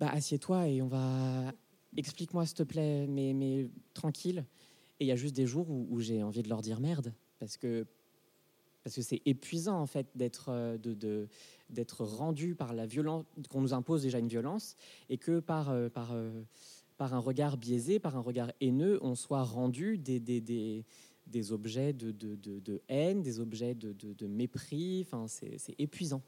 bah, 0.00 0.08
assieds-toi 0.10 0.66
et 0.66 0.82
on 0.82 0.88
va 0.88 1.52
explique-moi 1.96 2.44
s'il 2.44 2.56
te 2.56 2.64
plaît, 2.64 3.06
mais, 3.06 3.32
mais 3.32 3.70
tranquille. 3.94 4.44
Et 4.98 5.04
il 5.04 5.06
y 5.06 5.12
a 5.12 5.16
juste 5.16 5.36
des 5.36 5.46
jours 5.46 5.70
où, 5.70 5.86
où 5.90 6.00
j'ai 6.00 6.24
envie 6.24 6.42
de 6.42 6.48
leur 6.48 6.60
dire 6.60 6.80
merde 6.80 7.14
parce 7.38 7.56
que 7.56 7.86
parce 8.82 8.96
que 8.96 9.02
c'est 9.02 9.20
épuisant 9.26 9.78
en 9.80 9.86
fait 9.86 10.06
d'être 10.14 10.48
euh, 10.48 10.78
d'être 11.68 12.04
rendu 12.04 12.54
par 12.54 12.72
la 12.72 12.86
violence 12.86 13.24
qu'on 13.48 13.60
nous 13.60 13.74
impose 13.74 14.02
déjà 14.02 14.18
une 14.18 14.28
violence 14.28 14.76
et 15.08 15.18
que 15.18 15.40
par 15.40 15.70
euh, 15.70 15.88
par 15.88 16.12
euh, 16.12 16.42
par 16.96 17.14
un 17.14 17.18
regard 17.18 17.56
biaisé, 17.56 17.98
par 17.98 18.14
un 18.16 18.20
regard 18.20 18.52
haineux, 18.60 18.98
on 19.00 19.14
soit 19.14 19.42
rendu 19.42 19.96
des, 19.96 20.20
des, 20.20 20.42
des, 20.42 20.84
des 21.26 21.50
objets 21.50 21.94
de, 21.94 22.10
de, 22.10 22.34
de- 22.36 22.82
haine, 22.90 23.22
des 23.22 23.40
objets 23.40 23.74
de, 23.74 24.26
mépris. 24.26 25.06
Enfin, 25.06 25.26
c'est 25.26 25.74
épuisant. 25.78 26.20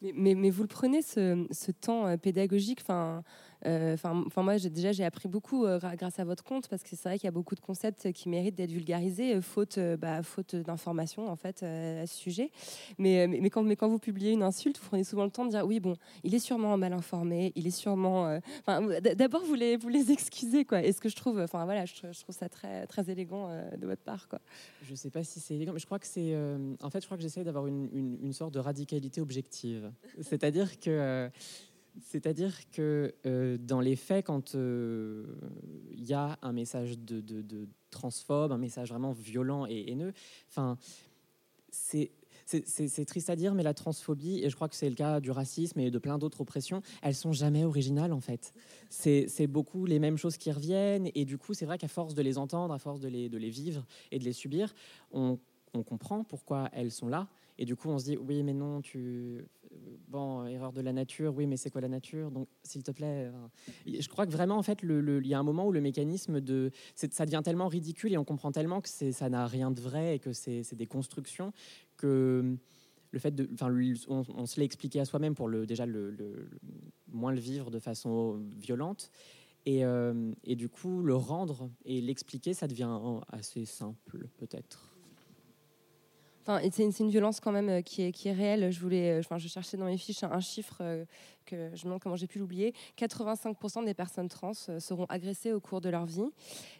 Mais, 0.00 0.12
mais, 0.14 0.34
mais 0.34 0.48
vous 0.48 0.62
le 0.62 0.68
prenez 0.68 1.02
ce, 1.02 1.46
ce 1.50 1.72
temps 1.72 2.16
pédagogique. 2.16 2.80
Enfin, 2.80 3.22
enfin, 3.64 4.24
enfin, 4.26 4.42
moi, 4.42 4.58
déjà, 4.58 4.92
j'ai 4.92 5.04
appris 5.04 5.28
beaucoup 5.28 5.64
euh, 5.64 5.78
grâce 5.96 6.18
à 6.18 6.24
votre 6.24 6.44
compte 6.44 6.68
parce 6.68 6.82
que 6.82 6.90
c'est 6.90 7.08
vrai 7.08 7.18
qu'il 7.18 7.26
y 7.26 7.28
a 7.28 7.32
beaucoup 7.32 7.54
de 7.54 7.60
concepts 7.60 8.12
qui 8.12 8.28
méritent 8.28 8.54
d'être 8.54 8.70
vulgarisés, 8.70 9.36
euh, 9.36 9.40
faute, 9.40 9.78
euh, 9.78 9.96
bah, 9.96 10.22
faute 10.22 10.56
d'informations 10.56 11.28
en 11.28 11.36
fait 11.36 11.62
euh, 11.62 12.02
à 12.02 12.06
ce 12.06 12.14
sujet. 12.16 12.50
Mais, 12.98 13.26
euh, 13.26 13.48
quand, 13.48 13.88
vous 13.88 13.98
publiez 13.98 14.32
une 14.32 14.42
insulte, 14.42 14.78
vous 14.78 14.88
prenez 14.88 15.04
souvent 15.04 15.24
le 15.24 15.30
temps 15.30 15.44
de 15.44 15.50
dire 15.50 15.66
oui, 15.66 15.80
bon, 15.80 15.96
il 16.24 16.34
est 16.34 16.38
sûrement 16.38 16.76
mal 16.76 16.92
informé, 16.92 17.52
il 17.54 17.66
est 17.66 17.70
sûrement. 17.70 18.26
euh, 18.26 19.00
d'abord, 19.14 19.44
vous 19.44 19.54
les, 19.54 19.76
vous 19.76 19.88
les 19.88 20.10
excusez, 20.10 20.64
quoi. 20.64 20.82
Et 20.82 20.92
ce 20.92 21.00
que 21.00 21.08
je 21.08 21.16
trouve, 21.16 21.40
enfin 21.40 21.64
voilà, 21.64 21.84
je, 21.84 21.94
trouve 21.94 22.34
ça 22.34 22.48
très, 22.48 22.86
très 22.86 23.10
élégant 23.10 23.48
euh, 23.48 23.76
de 23.76 23.86
votre 23.86 24.02
part, 24.02 24.28
quoi. 24.28 24.40
Je 24.82 24.94
sais 24.94 25.10
pas 25.10 25.24
si 25.24 25.40
c'est 25.40 25.54
élégant, 25.54 25.72
mais 25.72 25.78
je 25.78 25.86
crois 25.86 25.98
que 25.98 26.06
c'est. 26.06 26.32
euh, 26.34 26.74
en 26.82 26.90
fait, 26.90 27.00
je 27.00 27.06
crois 27.06 27.16
que 27.16 27.22
j'essaye 27.22 27.44
d'avoir 27.44 27.66
une 27.66 28.32
sorte 28.32 28.54
de 28.54 28.58
radicalité 28.58 29.20
objective. 29.20 29.90
C'est-à-dire 30.20 30.78
que. 30.80 31.30
Euh, 31.96 32.00
c'est-à-dire 32.00 32.70
que 32.70 33.14
euh, 33.26 33.58
dans 33.58 33.80
les 33.80 33.96
faits, 33.96 34.26
quand 34.26 34.54
euh, 34.54 35.24
il 35.90 36.04
y 36.04 36.14
a 36.14 36.38
un 36.42 36.52
message 36.52 36.98
de, 36.98 37.20
de- 37.20 37.68
transphobe, 37.90 38.52
un 38.52 38.58
message 38.58 38.88
vraiment 38.88 39.12
violent 39.12 39.66
et 39.66 39.90
haineux, 39.90 40.14
enfin, 40.48 40.78
c'est 41.70 42.10
triste 43.06 43.28
à 43.28 43.36
dire, 43.36 43.54
mais 43.54 43.62
la 43.62 43.74
transphobie, 43.74 44.42
et 44.42 44.48
je 44.48 44.54
crois 44.56 44.70
que 44.70 44.74
c'est 44.74 44.88
le 44.88 44.94
cas 44.94 45.20
du 45.20 45.30
racisme 45.30 45.78
et 45.78 45.90
de 45.90 45.98
plein 45.98 46.16
d'autres 46.16 46.40
oppressions, 46.40 46.80
elles 47.02 47.14
sont 47.14 47.32
jamais 47.32 47.64
originales 47.64 48.14
en 48.14 48.20
fait. 48.20 48.54
C'est 48.88 49.46
beaucoup 49.46 49.84
les 49.84 49.98
mêmes 49.98 50.16
choses 50.16 50.38
qui 50.38 50.50
reviennent, 50.50 51.10
et 51.14 51.26
du 51.26 51.36
coup, 51.36 51.52
c'est 51.52 51.66
vrai 51.66 51.76
qu'à 51.76 51.88
force 51.88 52.14
de 52.14 52.22
les 52.22 52.38
entendre, 52.38 52.72
à 52.72 52.78
force 52.78 52.98
de 52.98 53.08
les, 53.08 53.28
de 53.28 53.36
les 53.36 53.50
vivre 53.50 53.84
et 54.10 54.18
de 54.18 54.24
les 54.24 54.32
subir, 54.32 54.74
on, 55.12 55.38
on 55.74 55.82
comprend 55.82 56.24
pourquoi 56.24 56.70
elles 56.72 56.92
sont 56.92 57.08
là. 57.08 57.28
Et 57.58 57.64
du 57.64 57.76
coup, 57.76 57.90
on 57.90 57.98
se 57.98 58.04
dit, 58.04 58.16
oui, 58.16 58.42
mais 58.42 58.54
non, 58.54 58.80
tu. 58.80 59.44
Bon, 60.08 60.46
erreur 60.46 60.72
de 60.72 60.82
la 60.82 60.92
nature, 60.92 61.34
oui, 61.34 61.46
mais 61.46 61.56
c'est 61.56 61.70
quoi 61.70 61.80
la 61.80 61.88
nature? 61.88 62.30
Donc, 62.30 62.48
s'il 62.62 62.82
te 62.82 62.90
plaît. 62.90 63.30
euh, 63.32 63.48
Je 63.86 64.08
crois 64.08 64.26
que 64.26 64.30
vraiment, 64.32 64.58
en 64.58 64.62
fait, 64.62 64.80
il 64.82 65.26
y 65.26 65.34
a 65.34 65.38
un 65.38 65.42
moment 65.42 65.66
où 65.66 65.72
le 65.72 65.80
mécanisme 65.80 66.40
de. 66.40 66.70
Ça 66.94 67.24
devient 67.24 67.40
tellement 67.42 67.68
ridicule 67.68 68.12
et 68.12 68.18
on 68.18 68.24
comprend 68.24 68.52
tellement 68.52 68.80
que 68.80 68.88
ça 68.88 69.28
n'a 69.30 69.46
rien 69.46 69.70
de 69.70 69.80
vrai 69.80 70.16
et 70.16 70.18
que 70.18 70.32
c'est 70.32 70.74
des 70.74 70.86
constructions 70.86 71.52
que 71.96 72.56
le 73.10 73.18
fait 73.18 73.30
de. 73.34 73.48
Enfin, 73.54 73.74
on, 74.08 74.46
se 74.46 74.60
l'est 74.60 74.66
expliqué 74.66 75.00
à 75.00 75.04
soi-même 75.04 75.34
pour 75.34 75.48
déjà 75.48 75.86
le, 75.86 76.50
moins 77.08 77.32
le 77.32 77.40
vivre 77.40 77.70
de 77.70 77.78
façon 77.78 78.38
violente. 78.58 79.10
Et, 79.64 79.84
euh, 79.84 80.32
et 80.44 80.56
du 80.56 80.68
coup, 80.68 81.02
le 81.02 81.14
rendre 81.14 81.70
et 81.84 82.00
l'expliquer, 82.00 82.52
ça 82.52 82.66
devient 82.66 82.98
euh, 83.02 83.20
assez 83.28 83.64
simple, 83.64 84.28
peut-être. 84.36 84.91
Enfin, 86.44 86.60
c'est 86.72 86.98
une, 86.98 87.08
violence 87.10 87.38
quand 87.38 87.52
même 87.52 87.68
euh, 87.68 87.82
qui 87.82 88.02
est, 88.02 88.12
qui 88.12 88.28
est 88.28 88.32
réelle. 88.32 88.72
Je 88.72 88.80
voulais, 88.80 89.12
euh, 89.12 89.20
enfin, 89.20 89.38
je 89.38 89.46
cherchais 89.46 89.76
dans 89.76 89.84
mes 89.84 89.96
fiches 89.96 90.24
un, 90.24 90.32
un 90.32 90.40
chiffre 90.40 90.78
euh, 90.80 91.04
que 91.44 91.70
je 91.74 91.82
me 91.82 91.84
demande 91.84 92.00
comment 92.00 92.16
j'ai 92.16 92.26
pu 92.26 92.38
l'oublier. 92.38 92.74
85% 92.98 93.84
des 93.84 93.94
personnes 93.94 94.28
trans 94.28 94.52
euh, 94.68 94.80
seront 94.80 95.06
agressées 95.06 95.52
au 95.52 95.60
cours 95.60 95.80
de 95.80 95.88
leur 95.88 96.06
vie, 96.06 96.30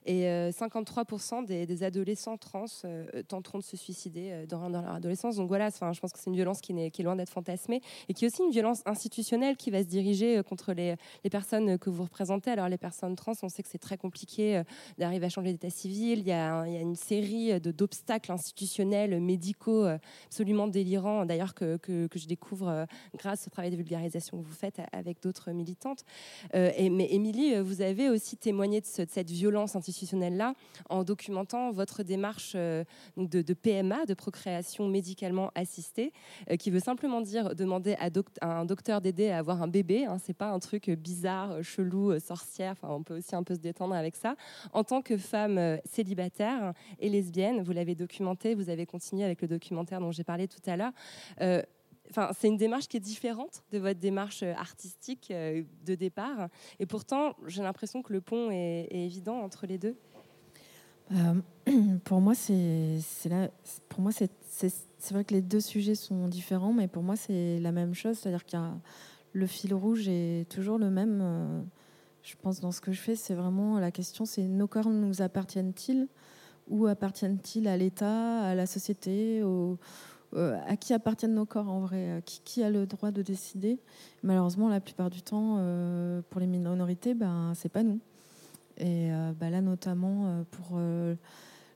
et 0.06 0.28
euh, 0.28 0.50
53% 0.50 1.44
des, 1.44 1.66
des 1.66 1.82
adolescents 1.82 2.36
trans 2.36 2.64
euh, 2.84 3.22
tenteront 3.26 3.58
de 3.58 3.64
se 3.64 3.76
suicider 3.76 4.30
euh, 4.32 4.46
dans, 4.46 4.68
leur 4.68 4.88
adolescence. 4.88 5.36
Donc 5.36 5.48
voilà, 5.48 5.70
je 5.70 6.00
pense 6.00 6.12
que 6.12 6.18
c'est 6.18 6.30
une 6.30 6.36
violence 6.36 6.60
qui, 6.60 6.72
est 6.72 7.02
loin 7.02 7.16
d'être 7.16 7.30
fantasmée 7.30 7.80
et 8.08 8.14
qui 8.14 8.24
est 8.24 8.28
aussi 8.28 8.42
une 8.42 8.50
violence 8.50 8.82
institutionnelle 8.86 9.56
qui 9.56 9.70
va 9.70 9.82
se 9.82 9.88
diriger 9.88 10.38
euh, 10.38 10.42
contre 10.42 10.72
les, 10.72 10.96
personnes 11.30 11.78
que 11.78 11.90
vous 11.90 12.02
représentez. 12.02 12.50
Alors 12.50 12.68
les 12.68 12.78
personnes 12.78 13.16
trans, 13.16 13.32
on 13.42 13.48
sait 13.48 13.62
que 13.62 13.68
c'est 13.68 13.78
très 13.78 13.96
compliqué 13.96 14.58
euh, 14.58 14.64
d'arriver 14.98 15.26
à 15.26 15.28
changer 15.28 15.52
d'état 15.52 15.70
civil. 15.70 16.20
Il 16.20 16.26
y 16.26 16.32
a, 16.32 16.64
une 16.66 16.96
série 16.96 17.60
d'obstacles 17.60 18.32
institutionnels, 18.32 19.20
médicaux, 19.20 19.84
euh, 19.84 19.98
absolument 20.26 20.68
délirants, 20.68 21.24
d'ailleurs, 21.24 21.54
que, 21.54 21.76
que, 21.76 22.06
que 22.06 22.18
je 22.18 22.26
découvre 22.26 22.68
euh, 22.68 22.84
grâce 23.16 23.46
au 23.46 23.50
travail 23.50 23.70
de 23.70 23.76
vulgarisation 23.76 24.38
que 24.38 24.46
vous 24.46 24.51
faites 24.52 24.80
avec 24.92 25.22
d'autres 25.22 25.50
militantes. 25.52 26.04
Euh, 26.54 26.70
mais 26.90 27.12
Émilie, 27.12 27.54
euh, 27.54 27.62
vous 27.62 27.80
avez 27.82 28.08
aussi 28.08 28.36
témoigné 28.36 28.80
de, 28.80 28.86
ce- 28.86 29.02
de 29.02 29.10
cette 29.10 29.30
violence 29.30 29.76
institutionnelle-là 29.76 30.54
en 30.88 31.04
documentant 31.04 31.70
votre 31.70 32.02
démarche 32.02 32.52
euh, 32.54 32.84
de, 33.16 33.54
PMA, 33.54 34.06
de 34.06 34.14
procréation 34.14 34.88
médicalement 34.88 35.50
assistée, 35.54 36.12
qui 36.58 36.70
veut 36.70 36.80
simplement 36.80 37.20
dire 37.20 37.54
demander 37.54 37.94
à, 37.94 38.08
un 38.46 38.64
docteur 38.64 39.00
d'aider 39.00 39.30
à 39.30 39.38
avoir 39.38 39.62
un 39.62 39.68
bébé. 39.68 40.04
Hein, 40.04 40.18
c'est 40.24 40.36
pas 40.36 40.50
un 40.50 40.58
truc 40.58 40.90
bizarre, 40.90 41.62
chelou, 41.62 42.18
sorcière. 42.20 42.76
On 42.82 43.02
peut 43.02 43.18
aussi 43.18 43.34
un 43.34 43.42
peu 43.42 43.54
se 43.54 43.60
détendre 43.60 43.94
avec 43.94 44.16
ça. 44.16 44.36
En 44.72 44.84
tant 44.84 45.02
que 45.02 45.16
femme 45.16 45.78
célibataire 45.84 46.72
et 46.98 47.08
lesbienne, 47.08 47.62
vous 47.62 47.72
l'avez 47.72 47.94
documenté, 47.94 48.54
vous 48.54 48.70
avez 48.70 48.86
continué 48.86 49.24
avec 49.24 49.42
le 49.42 49.48
documentaire 49.48 50.00
dont 50.00 50.12
j'ai 50.12 50.24
parlé 50.24 50.48
tout 50.48 50.60
à 50.66 50.76
l'heure. 50.76 50.92
Enfin, 52.12 52.30
c'est 52.38 52.48
une 52.48 52.58
démarche 52.58 52.88
qui 52.88 52.98
est 52.98 53.00
différente 53.00 53.62
de 53.72 53.78
votre 53.78 53.98
démarche 53.98 54.42
euh, 54.42 54.52
artistique 54.54 55.30
euh, 55.30 55.62
de 55.86 55.94
départ. 55.94 56.50
Et 56.78 56.84
pourtant, 56.84 57.34
j'ai 57.46 57.62
l'impression 57.62 58.02
que 58.02 58.12
le 58.12 58.20
pont 58.20 58.50
est, 58.50 58.86
évident 58.90 59.38
entre 59.38 59.66
les 59.66 59.78
deux. 59.78 59.96
Euh, 61.12 61.40
pour 62.04 62.20
moi, 62.20 62.34
c'est 62.34 62.98
vrai 63.28 65.24
que 65.24 65.32
les 65.32 65.40
deux 65.40 65.60
sujets 65.60 65.94
sont 65.94 66.28
différents, 66.28 66.74
mais 66.74 66.86
pour 66.86 67.02
moi 67.02 67.16
c'est 67.16 67.58
la 67.60 67.72
même 67.72 67.94
chose, 67.94 68.18
c'est-à-dire 68.18 68.44
a 68.52 68.74
le 69.32 69.46
fil 69.46 69.72
rouge 69.72 70.06
est 70.08 70.46
toujours 70.50 70.76
le 70.76 70.90
même. 70.90 71.64
Je 72.22 72.34
pense 72.42 72.60
dans 72.60 72.72
ce 72.72 72.82
que 72.82 72.92
je 72.92 73.00
fais, 73.00 73.16
c'est 73.16 73.34
vraiment 73.34 73.78
la 73.78 73.90
question, 73.90 74.26
c'est 74.26 74.46
nos 74.46 74.66
corps 74.66 74.90
nous 74.90 75.22
appartiennent-ils 75.22 76.08
ou 76.68 76.86
appartiennent-ils 76.86 77.66
à 77.68 77.76
l'État, 77.76 78.40
à 78.42 78.54
la 78.54 78.66
société, 78.66 79.42
au- 79.42 79.78
euh, 80.34 80.58
à 80.66 80.76
qui 80.76 80.92
appartiennent 80.94 81.34
nos 81.34 81.46
corps 81.46 81.68
en 81.68 81.80
vrai, 81.80 82.12
à 82.12 82.20
qui, 82.20 82.62
a 82.62 82.70
le 82.70 82.86
droit 82.86 83.10
de 83.10 83.22
décider 83.22 83.78
Malheureusement, 84.22 84.68
la 84.68 84.80
plupart 84.80 85.10
du 85.10 85.22
temps, 85.22 85.56
euh, 85.58 86.22
pour 86.30 86.40
les 86.40 86.46
minorités, 86.46 87.14
ben 87.14 87.52
c'est 87.54 87.68
pas 87.68 87.82
nous. 87.82 88.00
Et 88.78 89.12
euh, 89.12 89.32
bah 89.38 89.50
là, 89.50 89.60
notamment 89.60 90.26
euh, 90.26 90.42
pour 90.50 90.76
euh, 90.76 91.14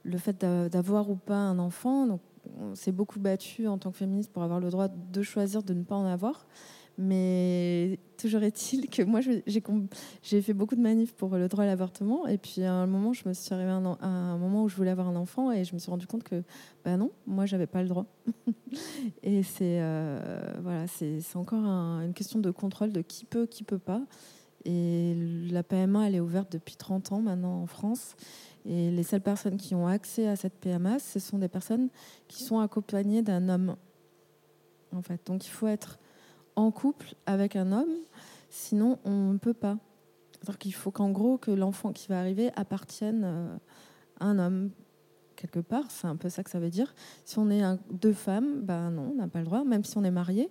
le 0.05 0.19
fait 0.19 0.40
d'a- 0.40 0.69
d'avoir 0.69 1.11
ou 1.11 1.16
pas 1.16 1.37
un 1.37 1.59
enfant. 1.59 2.07
Donc, 2.07 2.21
on 2.61 2.75
s'est 2.75 2.92
beaucoup 2.92 3.19
battu 3.19 3.66
en 3.66 3.79
tant 3.79 3.90
que 3.90 3.99
féministe 3.99 4.33
pour 4.33 4.42
avoir 4.42 4.61
le 4.61 4.71
droit 4.71 4.88
de 4.88 5.23
choisir 5.23 5.62
de 5.62 5.75
ne 5.75 5.83
pas 5.83 5.97
en 5.97 6.07
avoir. 6.07 6.47
Mais 6.98 7.98
toujours 8.16 8.42
est-il 8.42 8.88
que 8.88 9.02
moi, 9.02 9.20
j'ai 9.20 10.42
fait 10.42 10.54
beaucoup 10.54 10.76
de 10.76 10.80
manifs 10.80 11.12
pour 11.14 11.37
le 11.37 11.46
droit 11.48 11.64
à 11.64 11.66
l'avortement. 11.66 12.26
Et 12.26 12.38
puis 12.38 12.62
à 12.62 12.72
un 12.72 12.87
moment, 12.87 13.12
je 13.12 13.28
me 13.28 13.35
suis 13.35 13.52
arrivée 13.52 13.70
à 13.70 13.74
un, 13.74 14.38
moment 14.38 14.62
où 14.62 14.68
je 14.68 14.76
voulais 14.76 14.90
avoir 14.90 15.09
un 15.09 15.16
enfant 15.16 15.52
et 15.52 15.64
je 15.64 15.74
me 15.74 15.78
suis 15.78 15.90
rendu 15.90 16.06
compte 16.06 16.22
que, 16.22 16.42
bah 16.85 16.96
non, 16.96 17.11
moi, 17.26 17.44
j'avais 17.44 17.66
pas 17.66 17.82
le 17.82 17.88
droit. 17.88 18.06
et 19.22 19.42
c'est 19.42 19.80
euh, 19.80 20.40
voilà, 20.62 20.87
encore 21.35 21.64
un- 21.64 22.02
une 22.02 22.14
question 22.14 22.38
de 22.38 22.50
contrôle 22.50 22.92
de 22.92 23.02
qui 23.02 23.26
peut, 23.26 23.46
qui 23.46 23.62
peut 23.62 23.78
pas. 23.78 24.02
Et 24.64 25.14
la 25.50 25.62
PMA, 25.62 26.09
elle 26.09 26.16
est 26.16 26.20
ouverte 26.20 26.50
depuis 26.50 26.76
30 26.76 27.12
ans 27.12 27.20
maintenant 27.20 27.62
en 27.62 27.66
France. 27.66 28.16
Et 28.64 28.90
les 28.90 29.04
seules 29.04 29.20
personnes 29.20 29.59
qui 29.59 29.74
ont 29.74 29.87
accès 29.87 30.26
à 30.26 30.35
cette 30.35 30.54
PMA, 30.54 30.98
ce 30.98 31.20
sont 31.20 31.38
des 31.38 31.48
personnes 31.48 31.88
qui 32.26 32.42
sont 32.42 32.59
accompagnées 32.59 33.22
d'un 33.22 33.48
homme. 33.48 33.76
En 34.92 35.02
fait. 35.02 35.20
Donc 35.26 35.46
il 35.46 35.50
faut 35.50 35.68
être 35.68 35.98
en 36.57 36.71
couple 36.71 37.14
avec 37.27 37.57
un 37.57 37.73
homme, 37.73 37.95
sinon 38.51 38.99
on 39.05 39.33
ne 39.33 39.38
peut 39.38 39.55
pas. 39.55 39.79
C'est-à-dire 40.33 40.59
qu'il 40.59 40.75
faut 40.75 40.90
qu'en 40.90 41.11
gros 41.11 41.38
que 41.38 41.51
l'enfant 41.51 41.92
qui 41.92 42.09
va 42.09 42.19
arriver 42.19 42.51
appartienne 42.57 43.23
euh, 43.25 43.57
à 44.21 44.27
un 44.27 44.38
homme 44.38 44.71
quelque 45.37 45.61
part. 45.61 45.85
C'est 45.90 46.07
un 46.07 46.16
peu 46.16 46.29
ça 46.29 46.42
que 46.42 46.51
ça 46.51 46.59
veut 46.59 46.71
dire. 46.71 46.95
Si 47.25 47.38
on 47.38 47.51
est 47.51 47.62
deux 47.90 48.12
femmes, 48.12 48.62
ben 48.62 48.90
non, 48.90 49.12
on 49.12 49.14
n'a 49.16 49.29
pas 49.29 49.38
le 49.38 49.45
droit, 49.45 49.64
même 49.64 49.85
si 49.85 49.97
on 49.97 50.05
est 50.05 50.11
marié. 50.11 50.51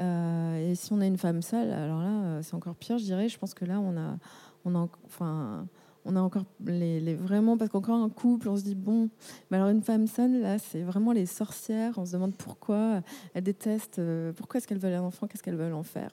Euh, 0.00 0.70
et 0.70 0.74
si 0.74 0.92
on 0.92 1.00
est 1.00 1.08
une 1.08 1.18
femme 1.18 1.42
seule, 1.42 1.70
alors 1.70 2.00
là, 2.00 2.24
euh, 2.24 2.42
c'est 2.42 2.54
encore 2.54 2.74
pire, 2.74 2.98
je 2.98 3.04
dirais. 3.04 3.28
Je 3.28 3.38
pense 3.38 3.54
que 3.54 3.64
là, 3.64 3.80
on 3.80 3.96
a, 3.96 4.16
on 4.64 4.74
a, 4.74 4.88
enfin, 5.06 5.66
on 6.04 6.16
a 6.16 6.20
encore 6.20 6.44
les, 6.64 7.14
vraiment 7.14 7.56
parce 7.56 7.70
qu'encore 7.70 7.96
un 7.96 8.08
couple, 8.08 8.48
on 8.48 8.56
se 8.56 8.62
dit 8.62 8.74
bon, 8.74 9.08
mais 9.50 9.58
alors 9.58 9.68
une 9.68 9.82
femme 9.82 10.06
seule, 10.06 10.40
là, 10.40 10.58
c'est 10.58 10.82
vraiment 10.82 11.12
les 11.12 11.26
sorcières. 11.26 11.94
On 11.96 12.04
se 12.04 12.12
demande 12.12 12.34
pourquoi 12.34 13.02
elles 13.34 13.44
détestent, 13.44 14.00
euh, 14.00 14.32
pourquoi 14.32 14.58
est-ce 14.58 14.66
qu'elles 14.66 14.78
veulent 14.78 14.94
un 14.94 15.02
enfant, 15.02 15.26
qu'est-ce 15.26 15.42
qu'elles 15.42 15.56
veulent 15.56 15.74
en 15.74 15.84
faire. 15.84 16.10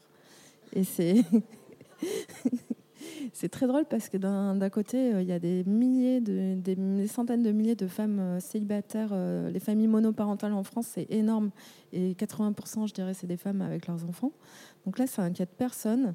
Et 0.74 0.84
c'est 0.84 1.24
c'est 3.34 3.50
très 3.50 3.66
drôle 3.66 3.86
parce 3.86 4.10
que 4.10 4.18
d'un 4.18 4.70
côté, 4.70 5.14
euh, 5.14 5.22
il 5.24 5.28
y 5.28 5.32
a 5.32 5.40
des 5.40 5.64
milliers, 5.64 6.22
de, 6.22 6.54
des, 6.54 7.08
centaines 7.08 7.42
de 7.42 7.52
milliers 7.52 7.76
de 7.76 7.88
femmes 7.88 8.20
euh, 8.20 8.40
célibataires. 8.40 9.16
les 9.52 9.60
familles 9.60 9.88
monoparentales 9.88 10.54
en 10.54 10.64
France, 10.64 10.88
c'est 10.94 11.08
énorme. 11.10 11.50
Et 11.94 12.14
80%, 12.14 12.88
je 12.88 12.94
dirais, 12.94 13.16
c'est 13.16 13.28
des 13.28 13.38
femmes 13.38 13.62
avec 13.62 13.88
leurs 13.88 14.06
enfants. 14.06 14.34
Donc 14.86 15.00
là, 15.00 15.08
ça 15.08 15.24
inquiète 15.24 15.52
personne 15.58 16.14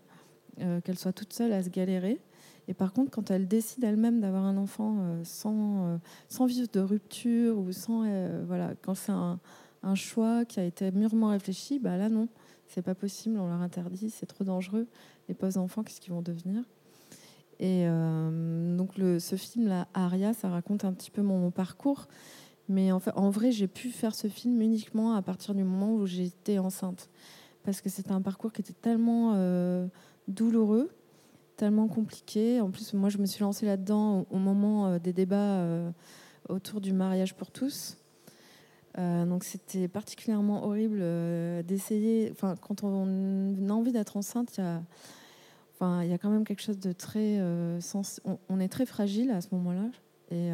qu'elles 0.85 0.99
soient 0.99 1.13
toutes 1.13 1.33
seules 1.33 1.53
à 1.53 1.65
se 1.65 1.69
galérer. 1.69 2.21
Et 2.69 2.75
par 2.75 2.93
contre, 2.93 3.11
quand 3.11 3.31
elles 3.31 3.47
décident 3.47 3.89
elles-mêmes 3.89 4.21
d'avoir 4.21 4.45
un 4.45 4.57
enfant 4.57 4.97
euh, 4.99 5.21
sans, 5.25 5.87
euh, 5.87 5.97
sans 6.29 6.47
vivre 6.47 6.69
de 6.73 6.81
rupture 6.81 7.59
ou 7.59 7.73
sans. 7.73 8.05
euh, 8.07 8.43
voilà, 8.47 8.73
quand 8.83 8.95
c'est 8.95 9.13
un, 9.13 9.39
un 9.83 9.95
choix 9.95 10.45
qui 10.45 10.61
a 10.61 10.65
été 10.65 10.91
mûrement 10.91 11.29
réfléchi, 11.29 11.79
bah 11.79 11.97
là, 11.97 12.09
non, 12.09 12.29
c'est 12.67 12.83
pas 12.83 12.95
possible, 12.95 13.39
on 13.39 13.49
leur 13.49 13.61
interdit, 13.61 14.11
c'est 14.11 14.27
trop 14.27 14.45
dangereux. 14.45 14.87
Les 15.29 15.35
pauvres 15.35 15.59
enfants, 15.59 15.83
qu'est-ce 15.83 16.01
qu'ils 16.01 16.13
vont 16.13 16.23
devenir? 16.23 16.63
Et 17.61 17.87
donc 18.77 18.95
ce 18.97 19.37
film-là, 19.37 19.87
Aria, 19.95 20.35
ça 20.35 20.49
raconte 20.49 20.85
un 20.85 20.93
petit 20.93 21.11
peu 21.11 21.23
mon, 21.23 21.53
parcours. 21.53 22.09
Mais 22.69 22.91
en, 22.91 23.31
vrai, 23.31 23.53
j'ai 23.53 23.69
pu 23.69 23.91
faire 23.91 24.15
ce 24.15 24.27
film 24.27 24.61
uniquement 24.61 25.15
à 25.15 25.23
partir 25.23 25.55
du 25.55 25.63
moment 25.63 25.95
où 25.95 26.05
j'étais 26.05 26.59
enceinte. 26.59 27.09
Parce 27.63 27.81
que 27.81 27.89
c'était 27.89 28.11
un 28.11 28.21
parcours 28.21 28.53
qui 28.53 28.61
était 28.61 28.75
tellement 28.75 29.35
douloureux, 30.27 30.91
tellement 31.57 31.89
compliqué. 31.89 32.61
En 32.61 32.71
plus, 32.71 32.95
moi, 32.95 33.09
je 33.09 33.19
me 33.19 33.27
suis 33.27 33.43
lancée 33.43 33.67
là-dedans 33.67 34.27
au, 34.31 34.39
moment 34.39 34.87
euh, 34.87 34.99
des 34.99 35.13
débats 35.13 35.37
euh, 35.37 35.91
autour 36.49 36.81
du 36.81 36.93
mariage 36.93 37.35
pour 37.35 37.51
tous. 37.51 37.97
Euh, 38.97 39.25
donc 39.25 39.43
c'était 39.43 39.89
particulièrement 39.89 40.65
horrible 40.65 41.03
d'essayer. 41.65 42.29
Enfin, 42.31 42.55
quand 42.61 42.85
on 42.85 43.69
a 43.69 43.73
envie 43.73 43.93
d'être 43.93 44.17
enceinte, 44.17 44.57
il 44.57 44.61
y 44.61 44.65
a 44.65 44.83
Enfin, 45.77 46.05
il 46.05 46.09
y 46.09 46.13
a 46.13 46.19
quand 46.19 46.31
même 46.31 46.45
quelque 46.45 46.63
chose 46.63 46.79
de 46.79 46.93
très 46.93 47.41
on, 48.49 48.61
est 48.61 48.69
très 48.69 48.87
fragile 48.87 49.33
à 49.33 49.41
ce 49.41 49.49
moment-là, 49.51 49.91
et 50.31 50.53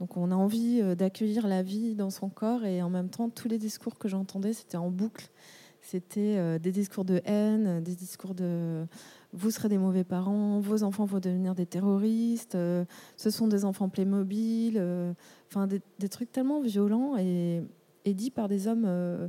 donc 0.00 0.16
on 0.16 0.30
a 0.30 0.34
envie 0.34 0.80
d'accueillir 0.96 1.46
la 1.46 1.62
vie 1.62 1.94
dans 1.94 2.08
son 2.08 2.30
corps, 2.30 2.64
et 2.64 2.80
en 2.80 2.88
même 2.88 3.10
temps, 3.10 3.28
tous 3.28 3.48
les 3.48 3.58
discours 3.58 3.98
que 3.98 4.08
j'entendais, 4.08 4.54
c'était 4.54 4.78
en 4.78 4.90
boucle. 4.90 5.28
C'était 5.82 6.58
des 6.58 6.72
discours 6.72 7.04
de 7.04 7.20
haine, 7.26 7.82
des 7.82 7.94
discours 7.94 8.34
de 8.34 8.86
vous 9.32 9.50
serez 9.50 9.68
des 9.68 9.78
mauvais 9.78 10.04
parents, 10.04 10.60
vos 10.60 10.82
enfants 10.82 11.04
vont 11.04 11.18
devenir 11.18 11.54
des 11.54 11.66
terroristes, 11.66 12.54
euh, 12.54 12.84
ce 13.16 13.30
sont 13.30 13.48
des 13.48 13.64
enfants 13.64 13.88
Playmobil, 13.88 14.74
euh, 14.76 15.12
enfin 15.48 15.66
des, 15.66 16.08
trucs 16.08 16.30
tellement 16.30 16.60
violents 16.60 17.16
et, 17.16 17.62
et 18.04 18.14
dits 18.14 18.30
par 18.30 18.48
des 18.48 18.68
hommes 18.68 18.84
euh, 18.86 19.28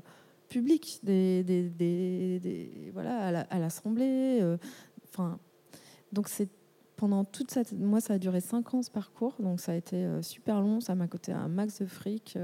publics, 0.49 0.99
des, 1.03 2.91
voilà, 2.93 3.17
à 3.19 3.31
la- 3.31 3.41
à 3.49 3.59
l'Assemblée. 3.59 4.41
Enfin, 5.07 5.39
donc 6.11 6.27
c'est 6.27 6.49
pendant 6.95 7.23
toute 7.23 7.49
cette, 7.49 7.73
moi 7.73 8.01
ça 8.01 8.15
a 8.15 8.17
duré 8.19 8.39
cinq 8.41 8.73
ans 8.73 8.81
ce 8.81 8.91
parcours, 8.91 9.35
donc 9.39 9.59
ça 9.59 9.71
a 9.71 9.75
été 9.75 10.05
super 10.21 10.61
long, 10.61 10.79
ça 10.79 10.95
m'a 10.95 11.07
coûté 11.07 11.31
un 11.31 11.47
max 11.47 11.81
de 11.81 11.85
fric, 11.85 12.37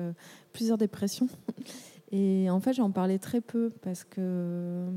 plusieurs 0.54 0.78
dépressions. 0.78 1.28
Et 2.12 2.50
en 2.50 2.60
fait, 2.60 2.74
j'en 2.74 2.90
parlais 2.90 3.20
très 3.20 3.42
peu 3.42 3.70
parce 3.82 4.04
que 4.04 4.90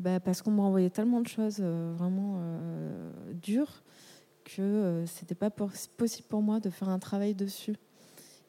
bah, 0.00 0.18
parce 0.18 0.40
qu'on 0.40 0.50
me 0.50 0.60
renvoyait 0.60 0.88
tellement 0.88 1.20
de 1.20 1.28
choses 1.28 1.58
euh, 1.60 1.92
vraiment 1.94 2.38
euh, 2.38 3.12
dures 3.34 3.82
que 4.44 4.62
euh, 4.62 5.06
c'était 5.06 5.34
pas 5.34 5.50
pos- 5.50 5.88
possible 5.98 6.26
pour 6.26 6.40
moi 6.40 6.58
de 6.58 6.70
faire 6.70 6.88
un 6.88 6.98
travail 6.98 7.34
dessus. 7.34 7.76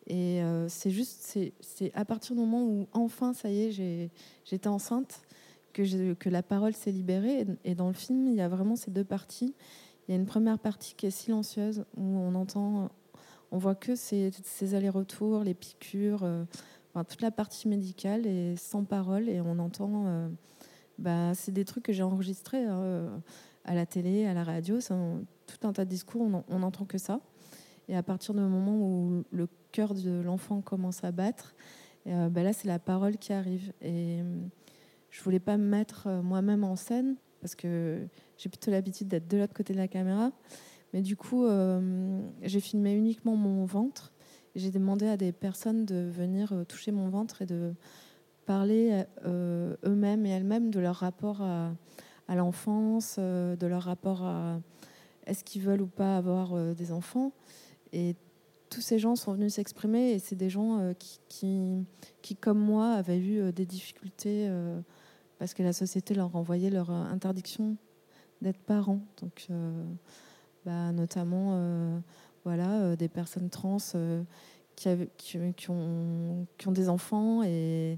Et 0.08 0.42
c'est 0.68 0.90
juste, 0.90 1.38
c'est- 1.62 1.92
à 1.94 2.04
partir 2.04 2.36
du 2.36 2.42
moment 2.42 2.64
où 2.64 2.88
enfin, 2.92 3.34
ça 3.34 3.50
y 3.50 3.62
est, 3.62 4.10
j'étais 4.44 4.68
enceinte, 4.68 5.22
que, 5.74 6.30
la 6.30 6.44
parole 6.44 6.74
s'est 6.74 6.92
libérée. 6.92 7.46
Et, 7.64 7.76
dans 7.76 7.88
le 7.88 7.94
film, 7.94 8.28
il 8.28 8.34
y 8.34 8.42
a 8.42 8.50
vraiment 8.50 8.76
ces 8.76 8.92
deux 8.92 9.06
parties. 9.06 9.54
Il 10.08 10.12
y 10.12 10.18
a 10.18 10.20
une 10.20 10.26
première 10.26 10.58
partie 10.58 10.96
qui 10.96 11.06
est 11.06 11.12
silencieuse, 11.12 11.86
où 11.96 12.02
on 12.02 12.34
entend, 12.36 12.90
on 13.52 13.58
voit 13.58 13.76
que 13.76 13.96
ces, 13.96 14.32
ces 14.44 14.74
allers-retours, 14.74 15.44
les 15.44 15.54
piqûres, 15.54 16.28
toute 17.08 17.22
la 17.22 17.32
partie 17.32 17.70
médicale 17.70 18.26
et 18.26 18.58
sans 18.58 18.84
parole. 18.84 19.30
Et 19.30 19.40
on 19.40 19.60
entend, 19.60 20.32
bah, 20.98 21.34
c'est 21.34 21.52
des 21.52 21.66
trucs 21.66 21.84
que 21.84 21.94
j'ai 21.94 22.04
enregistrés 22.04 22.64
euh, 22.68 23.10
à 23.66 23.74
la 23.74 23.86
télé, 23.86 24.26
à 24.26 24.34
la 24.34 24.44
radio, 24.44 24.80
c'est 24.80 24.94
tout 24.94 25.68
un 25.68 25.74
tas 25.74 25.86
de 25.86 25.90
discours, 25.90 26.44
on 26.48 26.60
n'entend 26.60 26.86
que 26.86 26.98
ça. 26.98 27.20
Et 27.88 27.96
à 27.96 28.04
partir 28.04 28.34
du 28.34 28.40
moment 28.40 28.78
où 28.78 29.24
le 29.32 29.48
cœur 29.72 29.94
de 29.94 30.22
l'enfant 30.22 30.62
commence 30.62 31.04
à 31.04 31.12
battre, 31.12 31.56
euh, 32.08 32.30
bah 32.30 32.44
là, 32.44 32.54
c'est 32.54 32.68
la 32.68 32.80
parole 32.80 33.18
qui 33.18 33.34
arrive. 33.34 33.74
Et 33.82 34.22
euh, 34.22 34.24
je 35.10 35.22
voulais 35.22 35.40
pas 35.40 35.58
me 35.58 35.66
mettre 35.66 36.08
moi-même 36.24 36.64
en 36.64 36.76
scène 36.76 37.16
parce 37.42 37.56
que 37.56 38.08
j'ai 38.38 38.50
plutôt 38.50 38.72
l'habitude 38.72 39.08
d'être 39.08 39.28
de 39.28 39.38
l'autre 39.38 39.54
côté 39.54 39.74
de 39.74 39.80
la 39.80 39.88
caméra. 39.88 40.32
Mais 40.94 41.02
du 41.02 41.16
coup, 41.16 41.48
j'ai 42.42 42.60
filmé 42.60 42.94
uniquement 42.94 43.36
mon 43.36 43.66
ventre. 43.66 44.12
J'ai 44.56 44.72
demandé 44.72 45.08
à 45.08 45.18
des 45.18 45.32
personnes 45.32 45.86
de 45.86 46.10
venir 46.10 46.54
toucher 46.68 46.92
mon 46.92 47.10
ventre 47.10 47.42
et 47.42 47.46
de 47.46 47.74
parler 48.46 49.04
euh, 49.26 49.76
eux-mêmes 49.86 50.26
et 50.26 50.30
elles-mêmes 50.30 50.72
de 50.72 50.80
leur 50.80 50.96
rapport 50.96 51.42
à, 51.42 51.74
l'enfance, 52.30 53.18
euh, 53.20 53.56
de 53.56 53.68
leur 53.68 53.84
rapport 53.84 54.24
à 54.24 54.60
est-ce 55.26 55.44
qu'ils 55.44 55.62
veulent 55.62 55.82
ou 55.82 55.88
pas 55.88 56.18
avoir 56.18 56.54
euh, 56.54 56.74
des 56.74 56.92
enfants. 56.92 57.32
Et 57.94 58.16
tous 58.70 58.82
ces 58.82 59.00
gens 59.00 59.16
sont 59.16 59.34
venus 59.34 59.56
s'exprimer 59.56 60.12
et 60.12 60.20
c'est 60.20 60.36
des 60.36 60.50
gens 60.50 60.94
qui, 60.98 61.20
qui, 61.28 61.86
qui, 62.22 62.36
comme 62.38 62.60
moi, 62.60 62.94
avaient 62.94 63.20
eu 63.20 63.52
des 63.52 63.66
difficultés 63.66 64.50
parce 65.40 65.54
que 65.54 65.62
la 65.62 65.74
société 65.74 66.14
leur 66.14 66.34
envoyait 66.38 66.70
leur 66.70 66.90
interdiction 66.90 67.76
d'être 68.42 68.60
parents. 68.60 69.02
Donc, 69.22 69.50
bah, 70.66 70.94
notamment, 70.94 72.02
voilà, 72.46 72.96
des 72.96 73.10
personnes 73.10 73.50
trans 73.50 73.78
qui, 75.18 75.70
ont, 75.70 76.46
des 76.68 76.90
enfants 76.90 77.44
et, 77.44 77.98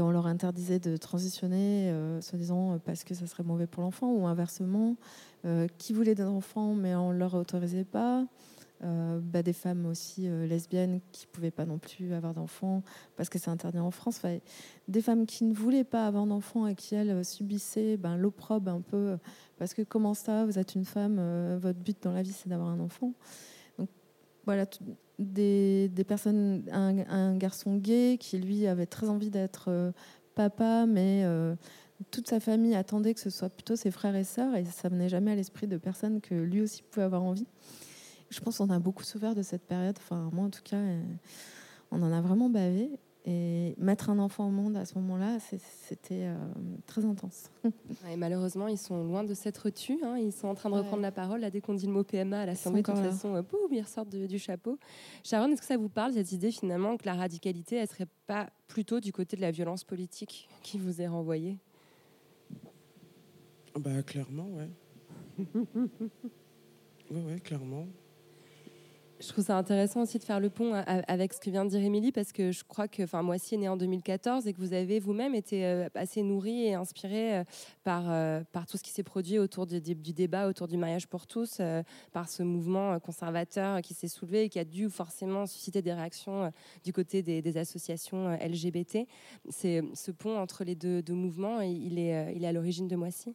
on 0.00 0.10
leur 0.10 0.26
interdisait 0.26 0.78
de 0.78 0.96
transitionner, 0.96 1.90
euh, 1.90 2.20
soi-disant 2.20 2.78
parce 2.84 3.04
que 3.04 3.14
ça 3.14 3.26
serait 3.26 3.42
mauvais 3.42 3.66
pour 3.66 3.82
l'enfant, 3.82 4.12
ou 4.12 4.26
inversement, 4.26 4.96
euh, 5.44 5.66
qui 5.78 5.92
voulaient 5.92 6.14
des 6.14 6.24
enfants 6.24 6.74
mais 6.74 6.94
on 6.94 7.12
ne 7.12 7.18
leur 7.18 7.34
autorisait 7.34 7.84
pas. 7.84 8.26
Euh, 8.84 9.18
bah, 9.22 9.42
des 9.42 9.54
femmes 9.54 9.86
aussi 9.86 10.28
euh, 10.28 10.46
lesbiennes 10.46 11.00
qui 11.10 11.26
ne 11.26 11.30
pouvaient 11.32 11.52
pas 11.52 11.64
non 11.64 11.78
plus 11.78 12.12
avoir 12.12 12.34
d'enfants 12.34 12.82
parce 13.16 13.30
que 13.30 13.38
c'est 13.38 13.48
interdit 13.48 13.78
en 13.78 13.90
France. 13.90 14.20
Des 14.88 15.00
femmes 15.00 15.26
qui 15.26 15.44
ne 15.44 15.54
voulaient 15.54 15.84
pas 15.84 16.06
avoir 16.06 16.26
d'enfants 16.26 16.66
et 16.66 16.74
qui, 16.74 16.94
elles, 16.94 17.24
subissaient 17.24 17.96
ben, 17.96 18.16
l'opprobre 18.16 18.70
un 18.70 18.82
peu 18.82 19.16
parce 19.58 19.72
que 19.72 19.82
comment 19.82 20.12
ça, 20.12 20.44
vous 20.44 20.58
êtes 20.58 20.74
une 20.74 20.84
femme, 20.84 21.16
euh, 21.18 21.56
votre 21.58 21.78
but 21.78 22.02
dans 22.02 22.12
la 22.12 22.22
vie, 22.22 22.32
c'est 22.32 22.48
d'avoir 22.48 22.68
un 22.68 22.80
enfant. 22.80 23.14
Voilà, 24.44 24.66
des, 25.18 25.88
des 25.88 26.04
personnes, 26.04 26.64
un, 26.70 27.36
garçon 27.36 27.76
gay 27.76 28.16
qui, 28.18 28.38
lui, 28.38 28.66
avait 28.66 28.86
très 28.86 29.08
envie 29.08 29.30
d'être 29.30 29.66
euh, 29.68 29.92
papa, 30.34 30.86
mais 30.86 31.22
euh, 31.24 31.54
toute 32.10 32.28
sa 32.28 32.40
famille 32.40 32.74
attendait 32.74 33.14
que 33.14 33.20
ce 33.20 33.30
soit 33.30 33.50
plutôt 33.50 33.76
ses 33.76 33.90
frères 33.90 34.16
et 34.16 34.24
sœurs 34.24 34.54
et 34.56 34.64
ça 34.64 34.88
venait 34.88 35.08
jamais 35.08 35.32
à 35.32 35.34
l'esprit 35.34 35.66
de 35.66 35.76
personne 35.76 36.20
que 36.20 36.34
lui 36.34 36.60
aussi 36.60 36.82
pouvait 36.82 37.04
avoir 37.04 37.22
envie. 37.22 37.46
Je 38.30 38.40
pense 38.40 38.58
qu'on 38.58 38.70
a 38.70 38.78
beaucoup 38.78 39.04
souffert 39.04 39.34
de 39.34 39.42
cette 39.42 39.66
période. 39.66 39.96
Enfin, 39.98 40.30
moi, 40.32 40.46
en 40.46 40.50
tout 40.50 40.62
cas, 40.64 40.76
euh, 40.76 41.02
on 41.90 42.02
en 42.02 42.12
a 42.12 42.20
vraiment 42.20 42.48
bavé. 42.48 42.90
Et 43.26 43.74
mettre 43.78 44.10
un 44.10 44.18
enfant 44.18 44.46
au 44.48 44.50
monde 44.50 44.76
à 44.76 44.84
ce 44.84 44.96
moment-là, 44.98 45.38
c'était 45.40 46.26
euh, 46.26 46.36
très 46.84 47.06
intense. 47.06 47.50
Et 48.12 48.16
malheureusement, 48.16 48.68
ils 48.68 48.76
sont 48.76 49.02
loin 49.02 49.24
de 49.24 49.32
s'être 49.32 49.70
tus. 49.70 49.98
hein. 50.04 50.18
Ils 50.18 50.30
sont 50.30 50.46
en 50.48 50.54
train 50.54 50.68
de 50.68 50.74
Ouais. 50.74 50.80
reprendre 50.82 51.00
la 51.00 51.10
parole. 51.10 51.40
Là, 51.40 51.48
dès 51.50 51.62
qu'on 51.62 51.72
dit 51.72 51.86
le 51.86 51.92
mot 51.92 52.04
PMA 52.04 52.40
à 52.40 52.44
l'Assemblée, 52.44 52.82
de 52.82 52.86
toute 52.86 52.96
là. 53.02 53.10
façon, 53.10 53.34
euh, 53.34 53.40
boum, 53.40 53.60
ils 53.72 53.80
ressortent 53.80 54.10
de- 54.10 54.26
du 54.26 54.38
chapeau. 54.38 54.78
Sharon, 55.22 55.50
est-ce 55.52 55.62
que 55.62 55.66
ça 55.66 55.78
vous 55.78 55.88
parle, 55.88 56.12
cette 56.12 56.32
idée 56.32 56.50
finalement 56.50 56.98
que 56.98 57.06
la 57.06 57.14
radicalité, 57.14 57.76
elle 57.76 57.88
serait 57.88 58.08
pas 58.26 58.50
plutôt 58.68 59.00
du 59.00 59.10
côté 59.10 59.36
de 59.36 59.40
la 59.40 59.50
violence 59.52 59.84
politique 59.84 60.46
qui 60.62 60.76
vous 60.78 61.00
est 61.00 61.08
renvoyée? 61.08 61.56
Bah, 63.78 64.02
clairement, 64.02 64.48
ouais. 64.50 64.68
ouais, 67.10 67.22
ouais, 67.22 67.40
clairement. 67.40 67.86
Je 69.24 69.30
trouve 69.30 69.44
ça 69.44 69.56
intéressant 69.56 70.02
aussi 70.02 70.18
de 70.18 70.24
faire 70.24 70.38
le 70.38 70.50
pont 70.50 70.74
avec 70.74 71.32
ce 71.32 71.40
que 71.40 71.48
vient 71.48 71.64
de 71.64 71.70
dire 71.70 71.80
Émilie, 71.80 72.12
parce 72.12 72.30
que 72.30 72.52
je 72.52 72.62
crois 72.62 72.88
que 72.88 73.04
enfin, 73.04 73.26
est 73.32 73.56
né 73.56 73.68
en 73.70 73.76
2014 73.78 74.46
et 74.46 74.52
que 74.52 74.60
vous 74.60 74.74
avez 74.74 75.00
vous-même 75.00 75.34
été 75.34 75.64
euh, 75.64 75.88
assez 75.94 76.22
nourri 76.22 76.66
et 76.66 76.74
inspiré 76.74 77.38
euh, 77.38 77.44
par, 77.84 78.10
euh, 78.10 78.42
par 78.52 78.66
tout 78.66 78.76
ce 78.76 78.82
qui 78.82 78.90
s'est 78.90 79.02
produit 79.02 79.38
autour 79.38 79.66
du, 79.66 79.80
débat 79.80 80.46
autour 80.46 80.68
du 80.68 80.76
mariage 80.76 81.06
pour 81.06 81.26
tous, 81.26 81.62
par 82.12 82.28
ce 82.28 82.42
mouvement 82.42 83.00
conservateur 83.00 83.80
qui 83.80 83.94
s'est 83.94 84.08
soulevé 84.08 84.44
et 84.44 84.48
qui 84.50 84.58
a 84.58 84.64
dû 84.64 84.90
forcément 84.90 85.46
susciter 85.46 85.80
des 85.80 85.94
réactions 85.94 86.52
du 86.84 86.92
côté 86.92 87.22
des, 87.22 87.56
associations 87.56 88.36
LGBT. 88.36 89.06
C'est 89.48 89.82
ce 89.94 90.10
pont 90.10 90.36
entre 90.38 90.64
les 90.64 90.74
deux, 90.74 91.00
deux 91.00 91.14
mouvements, 91.14 91.62
il 91.62 91.98
est, 91.98 92.34
il 92.36 92.44
est 92.44 92.48
à 92.48 92.52
l'origine 92.52 92.88
de 92.88 92.96
Moissy? 92.96 93.34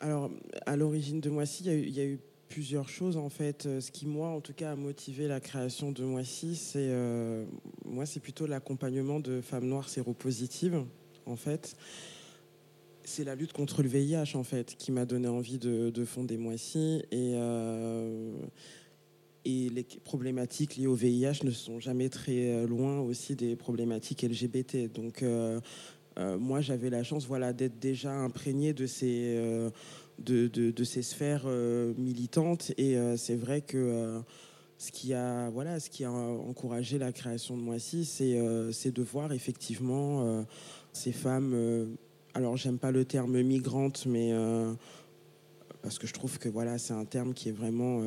Alors, 0.00 0.30
à 0.66 0.76
l'origine 0.76 1.20
de 1.20 1.30
Moissy, 1.30 1.62
il 1.64 1.90
y, 1.90 2.00
a 2.00 2.04
eu 2.04 2.18
plusieurs 2.52 2.88
choses 2.88 3.16
en 3.16 3.30
fait. 3.30 3.64
Euh, 3.64 3.80
ce 3.80 3.90
qui 3.90 4.06
moi, 4.06 4.28
en 4.28 4.40
tout 4.40 4.52
cas, 4.52 4.72
a 4.72 4.76
motivé 4.76 5.26
la 5.26 5.40
création 5.40 5.90
de 5.90 6.04
Moissy, 6.04 6.54
c'est 6.54 6.88
euh, 6.90 7.46
moi, 7.86 8.04
c'est 8.04 8.20
plutôt 8.20 8.46
l'accompagnement 8.46 9.20
de 9.20 9.40
femmes 9.40 9.66
noires 9.66 9.88
séropositives, 9.88 10.84
en 11.24 11.36
fait. 11.36 11.74
C'est 13.04 13.24
la 13.24 13.34
lutte 13.34 13.52
contre 13.52 13.82
le 13.82 13.88
VIH 13.88 14.36
en 14.36 14.44
fait 14.44 14.76
qui 14.76 14.92
m'a 14.92 15.06
donné 15.06 15.26
envie 15.26 15.58
de, 15.58 16.04
fonder 16.04 16.36
Moissy 16.36 17.02
et 17.10 17.32
euh, 17.34 18.32
et 19.44 19.70
les 19.70 19.82
problématiques 19.82 20.76
liées 20.76 20.86
au 20.86 20.94
VIH 20.94 21.42
ne 21.42 21.50
sont 21.50 21.80
jamais 21.80 22.08
très 22.10 22.64
loin 22.64 23.00
aussi 23.00 23.34
des 23.34 23.56
problématiques 23.56 24.22
LGBT. 24.22 24.92
Donc 24.92 25.24
moi 26.38 26.60
j'avais 26.60 26.90
la 26.90 27.02
chance 27.02 27.26
voilà 27.26 27.52
d'être 27.52 27.80
déjà 27.80 28.12
imprégné 28.12 28.72
de 28.72 28.86
ces 28.86 29.70
de, 30.18 30.84
ces 30.84 31.02
sphères 31.02 31.44
euh, 31.46 31.92
militantes. 31.96 32.72
Et 32.76 32.96
euh, 32.96 33.16
c'est 33.16 33.36
vrai 33.36 33.60
que 33.60 33.76
euh, 33.76 34.20
ce 34.78 34.90
qui 34.90 35.14
a 35.14 35.50
voilà 35.50 35.78
ce 35.80 35.90
qui 35.90 36.04
a 36.04 36.10
encouragé 36.10 36.98
la 36.98 37.12
création 37.12 37.56
de 37.56 37.62
Moissy, 37.62 38.04
c'est 38.04 38.36
c'est 38.72 38.90
de 38.90 39.02
voir 39.02 39.32
effectivement 39.32 40.44
ces 40.92 41.12
femmes. 41.12 41.96
alors 42.34 42.56
j'aime 42.56 42.78
pas 42.78 42.90
le 42.90 43.04
terme 43.04 43.40
migrante, 43.42 44.06
mais 44.06 44.32
parce 45.82 46.00
que 46.00 46.08
je 46.08 46.12
trouve 46.12 46.36
que 46.40 46.48
voilà 46.48 46.78
c'est 46.78 46.94
un 46.94 47.04
terme 47.04 47.32
qui 47.32 47.48
est 47.48 47.52
vraiment 47.52 48.02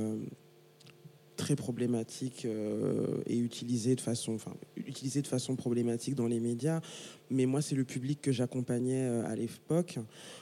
très 1.36 1.56
problématique 1.56 2.46
euh, 2.46 3.22
et 3.28 3.38
utilisé 3.38 3.96
de 3.96 4.02
façon, 4.02 4.34
enfin, 4.34 4.54
de 4.78 5.28
façon 5.28 5.56
problématique 5.56 6.16
dans 6.16 6.28
les 6.28 6.40
médias. 6.40 6.82
Mais 7.30 7.46
moi, 7.46 7.62
c'est 7.62 7.76
le 7.76 7.84
public 7.84 8.22
que 8.22 8.32
j'accompagnais 8.32 9.04
euh, 9.04 9.26
à 9.26 9.36
l'époque, 9.36 10.00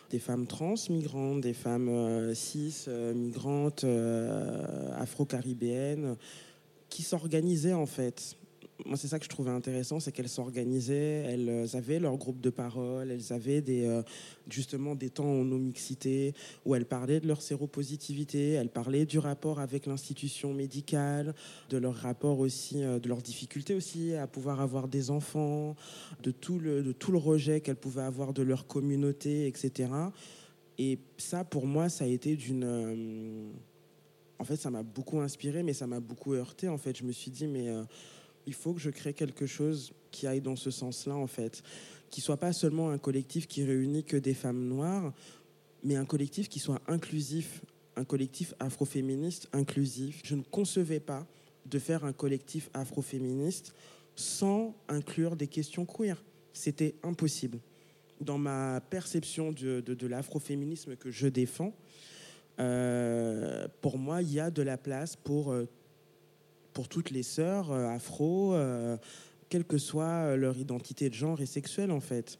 des 0.10 0.20
femmes 0.20 0.48
trans 0.48 0.76
migrantes, 0.90 1.42
des 1.42 1.54
femmes 1.54 1.90
euh, 1.90 2.34
cis 2.34 2.86
migrantes, 3.16 3.86
afro-caribéennes, 4.98 6.16
qui 6.90 7.04
s'organisaient 7.04 7.74
en 7.74 7.88
fait 7.88 8.36
moi, 8.86 8.98
c'est 8.98 9.08
ça 9.08 9.20
que 9.20 9.26
je 9.26 9.30
trouvais 9.30 9.52
intéressant, 9.52 10.00
c'est 10.00 10.12
qu'elles 10.12 10.30
s'organisaient, 10.30 11.24
elles 11.28 11.50
euh, 11.50 11.68
avaient 11.74 12.00
leur 12.00 12.18
groupe 12.18 12.42
de 12.42 12.50
parole, 12.50 13.12
elles 13.12 13.32
avaient 13.32 13.64
euh, 13.70 14.02
justement 14.50 14.96
des 14.96 15.10
temps 15.10 15.26
en 15.26 15.44
mixité 15.44 16.34
où 16.66 16.74
elles 16.76 16.86
parlaient 16.86 17.20
de 17.20 17.28
leur 17.28 17.42
séropositivité, 17.42 18.52
elles 18.52 18.70
parlaient 18.70 19.06
du 19.06 19.20
rapport 19.20 19.60
avec 19.60 19.86
l'institution 19.86 20.54
médicale, 20.54 21.36
de 21.70 21.78
leur 21.78 21.94
rapport 21.94 22.40
aussi, 22.40 22.84
euh, 22.84 23.00
de 23.00 23.08
leurs 23.08 23.22
difficultés 23.22 23.76
aussi 23.76 24.16
à 24.16 24.28
pouvoir 24.28 24.60
avoir 24.60 24.88
des 24.88 25.12
enfants, 25.12 25.76
de 26.24 26.32
tout 26.32 26.60
le, 26.60 26.82
de 26.82 26.92
tout 26.92 27.12
le 27.12 27.20
rejet 27.20 27.62
qu'elles 27.62 27.76
pouvaient 27.76 28.02
avoir 28.02 28.34
de 28.34 28.42
leur 28.42 28.66
communauté, 28.66 29.48
etc. 29.48 29.90
Et 30.80 30.98
ça, 31.18 31.44
pour 31.44 31.68
moi, 31.68 31.90
ça 31.90 32.06
a 32.06 32.08
été 32.08 32.36
d'une... 32.36 33.52
En 34.40 34.46
fait, 34.46 34.56
ça 34.56 34.72
m'a 34.72 34.84
beaucoup 34.84 35.20
inspiré, 35.20 35.64
mais 35.64 35.74
ça 35.74 35.86
m'a 35.86 36.00
beaucoup 36.00 36.34
heurté. 36.34 36.68
En 36.68 36.80
fait, 36.80 36.98
je 36.98 37.04
me 37.04 37.12
suis 37.12 37.32
dit, 37.32 37.48
mais 37.48 37.70
il 38.46 38.54
faut 38.54 38.74
que 38.74 38.80
je 38.80 38.90
crée 38.90 39.14
quelque 39.14 39.46
chose 39.46 39.94
qui 40.12 40.28
aille 40.28 40.42
dans 40.42 40.56
ce 40.56 40.72
sens-là, 40.72 41.16
en 41.16 41.28
fait. 41.28 41.64
Qui 42.10 42.22
soit 42.22 42.38
pas 42.38 42.54
seulement 42.54 42.92
un 42.92 42.98
collectif 42.98 43.48
qui 43.48 43.64
réunit 43.64 44.04
que 44.04 44.18
des 44.18 44.34
femmes 44.34 44.68
noires, 44.68 45.14
mais 45.84 45.96
un 45.96 46.06
collectif 46.06 46.50
qui 46.50 46.60
soit 46.60 46.82
inclusif, 46.88 47.62
un 47.96 48.06
collectif 48.06 48.54
afroféministe 48.60 49.48
inclusif. 49.54 50.22
Je 50.24 50.36
ne 50.36 50.44
concevais 50.44 51.00
pas 51.00 51.26
de 51.66 51.80
faire 51.80 52.06
un 52.06 52.14
collectif 52.14 52.70
afroféministe 52.74 53.74
sans 54.16 54.76
inclure 54.88 55.36
des 55.36 55.48
questions 55.48 55.86
queer. 55.86 56.24
C'était 56.54 56.96
impossible. 57.04 57.60
Dans 58.22 58.38
ma 58.38 58.80
perception 58.80 59.52
de, 59.52 59.82
de, 59.82 60.08
l'afroféminisme 60.08 60.96
que 60.96 61.10
je 61.10 61.28
défends, 61.28 61.74
euh, 62.60 63.68
pour 63.82 63.98
moi, 63.98 64.22
il 64.22 64.32
y 64.32 64.40
a 64.40 64.52
de 64.52 64.62
la 64.62 64.78
place 64.78 65.16
pour 65.16 65.52
euh, 65.52 65.68
pour 66.74 66.90
toutes 66.90 67.12
les 67.12 67.24
sœurs 67.24 67.72
euh, 67.72 67.88
afro, 67.88 68.54
euh, 68.54 68.98
quelle 69.50 69.64
que 69.64 69.78
soit 69.78 70.06
euh, 70.06 70.36
leur 70.36 70.58
identité 70.58 71.10
de 71.10 71.14
genre 71.14 71.40
et 71.40 71.46
sexuelle 71.46 71.92
en 71.92 72.00
fait. 72.00 72.40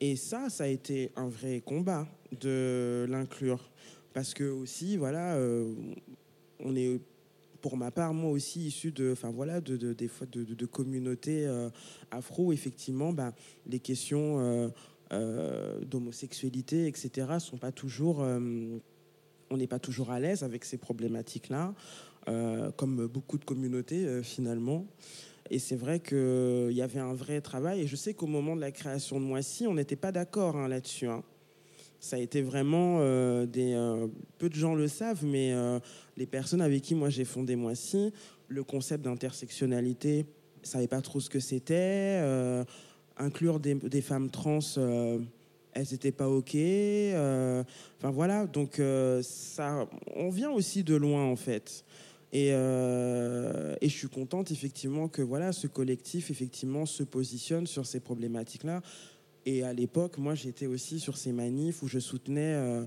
Et 0.00 0.16
ça, 0.16 0.48
ça 0.48 0.64
a 0.64 0.68
été 0.68 1.10
un 1.16 1.28
vrai 1.28 1.60
combat 1.60 2.08
de 2.40 3.06
l'inclure. 3.08 3.70
Parce 4.14 4.34
que 4.34 4.44
aussi, 4.44 4.96
voilà, 4.96 5.38
on 6.58 6.76
est, 6.76 7.00
pour 7.62 7.76
ma 7.78 7.90
part, 7.90 8.12
moi 8.12 8.30
aussi 8.30 8.66
issu 8.66 8.90
de, 8.90 9.12
enfin 9.12 9.30
voilà, 9.30 9.60
de, 9.60 9.76
de, 9.76 9.94
de, 9.94 10.42
de, 10.42 10.66
communautés 10.66 11.46
afro, 12.10 12.52
effectivement, 12.52 13.12
bah, 13.12 13.32
les 13.64 13.78
questions 13.78 14.70
d'homosexualité, 15.82 16.88
etc., 16.88 17.38
sont 17.38 17.56
pas 17.56 17.72
toujours, 17.72 18.18
on 18.18 19.56
n'est 19.56 19.68
pas 19.68 19.78
toujours 19.78 20.10
à 20.10 20.20
l'aise 20.20 20.42
avec 20.42 20.66
ces 20.66 20.76
problématiques-là. 20.76 21.74
Euh, 22.28 22.70
comme 22.76 23.08
beaucoup 23.08 23.36
de 23.36 23.44
communautés 23.44 24.06
euh, 24.06 24.22
finalement. 24.22 24.86
Et 25.50 25.58
c'est 25.58 25.74
vrai 25.74 25.98
qu'il 25.98 26.70
y 26.70 26.80
avait 26.80 27.00
un 27.00 27.14
vrai 27.14 27.40
travail. 27.40 27.80
Et 27.80 27.86
je 27.88 27.96
sais 27.96 28.14
qu'au 28.14 28.28
moment 28.28 28.54
de 28.54 28.60
la 28.60 28.70
création 28.70 29.18
de 29.18 29.24
Moissy, 29.24 29.66
on 29.66 29.74
n'était 29.74 29.96
pas 29.96 30.12
d'accord 30.12 30.56
hein, 30.56 30.68
là-dessus. 30.68 31.08
Hein. 31.08 31.24
Ça 31.98 32.16
a 32.16 32.18
été 32.20 32.40
vraiment 32.40 32.98
euh, 33.00 33.44
des. 33.44 33.74
peu 34.38 34.48
de 34.48 34.54
gens 34.54 34.76
le 34.76 34.86
savent, 34.86 35.24
mais 35.24 35.52
les 36.16 36.26
personnes 36.26 36.60
avec 36.60 36.82
qui 36.82 36.94
moi 36.94 37.10
j'ai 37.10 37.24
fondé 37.24 37.56
Moissy, 37.56 38.12
le 38.46 38.62
concept 38.62 39.04
d'intersectionnalité, 39.04 40.24
ne 40.62 40.66
savaient 40.66 40.86
pas 40.86 41.00
trop 41.00 41.18
ce 41.18 41.28
que 41.28 41.40
c'était. 41.40 42.20
inclure 43.16 43.58
des, 43.58 43.74
des, 43.74 44.00
femmes 44.00 44.30
trans 44.30 44.60
elles 45.74 45.86
n'étaient 45.90 46.12
pas 46.12 46.28
OK. 46.28 46.54
enfin 46.54 48.10
voilà, 48.10 48.46
donc 48.46 48.80
ça, 49.22 49.88
on 50.14 50.30
vient 50.30 50.50
aussi 50.50 50.84
de 50.84 50.94
loin 50.94 51.24
en 51.24 51.36
fait. 51.36 51.84
Euh, 52.34 53.74
et, 53.80 53.88
je 53.88 53.96
suis 53.96 54.08
contente 54.08 54.50
effectivement 54.50 55.08
que 55.08 55.20
voilà, 55.20 55.52
ce 55.52 55.66
collectif 55.66 56.30
effectivement 56.30 56.86
se 56.86 57.02
positionne 57.02 57.66
sur 57.66 57.86
ces 57.86 58.00
problématiques-là. 58.00 58.82
Et 59.44 59.62
à 59.64 59.72
l'époque, 59.72 60.18
moi, 60.18 60.34
j'étais 60.34 60.66
aussi 60.66 61.00
sur 61.00 61.16
ces 61.16 61.32
manifs 61.32 61.82
où 61.82 61.88
je 61.88 61.98
soutenais, 61.98 62.54
euh, 62.54 62.86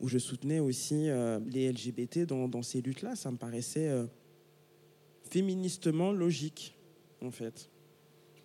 où 0.00 0.08
je 0.08 0.18
soutenais 0.18 0.60
aussi 0.60 1.08
euh, 1.08 1.40
les 1.46 1.70
LGBT 1.70 2.20
dans, 2.20 2.48
dans 2.48 2.62
ces 2.62 2.80
luttes-là. 2.80 3.16
Ça 3.16 3.30
me 3.30 3.36
paraissait 3.36 3.90
féministement 5.28 6.12
logique, 6.12 6.76
en 7.20 7.30
fait. 7.30 7.68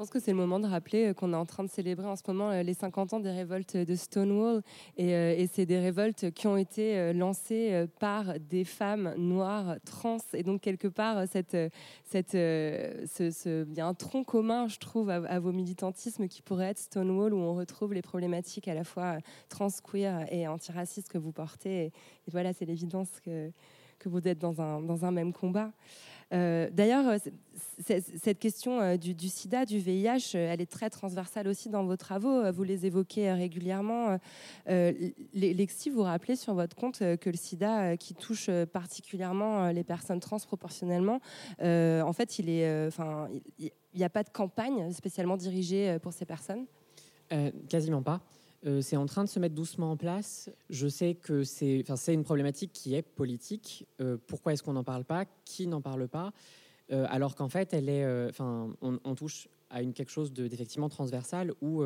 Je 0.02 0.04
pense 0.08 0.14
que 0.14 0.20
c'est 0.20 0.32
le 0.32 0.38
moment 0.38 0.60
de 0.60 0.66
rappeler 0.66 1.10
euh, 1.10 1.14
qu'on 1.14 1.32
est 1.32 1.36
en 1.36 1.45
train 1.45 1.64
de 1.64 1.70
célébrer 1.70 2.08
en 2.08 2.16
ce 2.16 2.24
moment 2.26 2.49
euh, 2.49 2.64
les 2.64 2.74
50 2.74 3.14
ans 3.14 3.20
des 3.20 3.30
révoltes 3.30 3.78
de 3.78 3.95
Stonewall. 3.95 4.64
Et, 4.97 5.14
euh, 5.14 5.36
et 5.38 5.45
c'est 5.45 5.68
des 5.68 5.78
révoltes 5.78 6.32
qui 6.32 6.47
ont 6.47 6.58
été 6.58 7.14
lancées 7.14 7.86
par 7.99 8.39
des 8.39 8.64
femmes 8.64 9.14
noires 9.16 9.76
trans. 9.86 10.18
Et 10.34 10.41
donc, 10.41 10.62
quelque 10.62 10.88
part, 10.88 11.28
cette, 11.28 11.56
cette, 12.04 12.32
ce, 12.32 13.68
il 13.70 13.78
y 13.78 13.80
a 13.80 13.86
un 13.86 13.93
tronc 13.93 14.24
commun, 14.24 14.68
je 14.68 14.80
trouve, 14.80 15.12
à, 15.12 15.39
vos 15.39 15.52
militantismes 15.52 16.28
qui 16.28 16.41
pourrait 16.41 16.72
être 16.72 16.80
Stonewall, 16.80 17.36
où 17.36 17.38
on 17.38 17.54
retrouve 17.54 17.93
les 17.93 18.02
problématiques 18.02 18.68
à 18.68 18.74
la 18.74 18.84
fois 18.84 19.20
trans, 19.49 19.68
queer 19.84 20.26
et 20.34 20.47
antiracistes 20.47 21.10
que 21.10 21.20
vous 21.20 21.32
portez. 21.32 21.86
Et, 21.86 21.91
voilà, 22.32 22.54
c'est 22.54 22.66
l'évidence 22.66 23.20
que, 23.24 23.52
que 24.02 24.10
vous 24.10 24.28
êtes 24.28 24.39
dans 24.39 24.62
un, 24.62 25.12
même 25.12 25.32
combat. 25.32 25.72
Euh, 26.34 26.70
d'ailleurs, 26.72 27.08
euh, 27.08 27.18
cette 27.88 28.39
question 28.39 28.80
euh, 28.80 28.95
du, 28.95 29.28
sida, 29.28 29.66
du 29.66 29.80
VIH, 29.80 30.36
elle 30.36 30.62
est 30.62 30.72
très 30.72 30.89
transversale 30.89 31.47
aussi 31.47 31.70
dans 31.70 31.84
vos 31.84 31.97
travaux. 31.97 32.52
Vous 32.52 32.64
les 32.64 32.86
évoquez 32.86 33.32
régulièrement. 33.32 34.18
Lexi, 34.66 35.89
vous 35.89 36.04
rappelez 36.04 36.36
sur 36.36 36.54
votre 36.54 36.76
compte 36.76 36.99
que 36.99 37.30
le 37.30 37.38
sida, 37.38 37.97
qui 37.97 38.16
touche 38.16 38.49
particulièrement 38.72 39.70
les 39.70 39.84
personnes 39.84 40.20
trans 40.20 40.39
proportionnellement, 40.39 41.20
en 41.60 42.14
fait, 42.14 42.39
il 42.39 42.45
n'y 42.45 44.04
a 44.04 44.10
pas 44.10 44.24
de 44.24 44.30
campagne 44.30 44.91
spécialement 44.93 45.38
dirigée 45.38 45.97
pour 46.02 46.14
ces 46.14 46.26
personnes? 46.26 46.66
Quasiment 47.70 48.02
pas. 48.02 48.22
Euh, 48.66 48.82
c'est 48.82 48.95
en 48.95 49.05
train 49.05 49.24
de 49.24 49.30
se 49.30 49.39
mettre 49.39 49.55
doucement 49.55 49.91
en 49.91 49.97
place. 49.97 50.49
Je 50.70 50.88
sais 50.88 51.16
que 51.16 51.43
c'est 51.43 51.84
une 52.07 52.24
problématique 52.24 52.72
qui 52.74 52.95
est 52.95 53.01
politique. 53.01 53.88
Euh, 53.99 54.18
pourquoi 54.28 54.53
est-ce 54.53 54.62
qu'on 54.62 54.74
n'en 54.74 54.84
parle 54.84 55.03
pas? 55.03 55.26
Qui 55.45 55.68
n'en 55.68 55.82
parle 55.82 56.07
pas? 56.07 56.32
Euh, 56.91 57.05
Alors 57.09 57.36
qu'en 57.36 57.49
fait, 57.49 57.74
elle 57.74 57.89
est, 57.89 58.05
on, 58.39 58.76
on, 58.82 59.16
touche 59.16 59.47
à 59.70 59.84
quelque 59.84 60.12
chose 60.12 60.32
d'effectivement 60.34 60.89
transversal 60.89 61.53
où, 61.62 61.84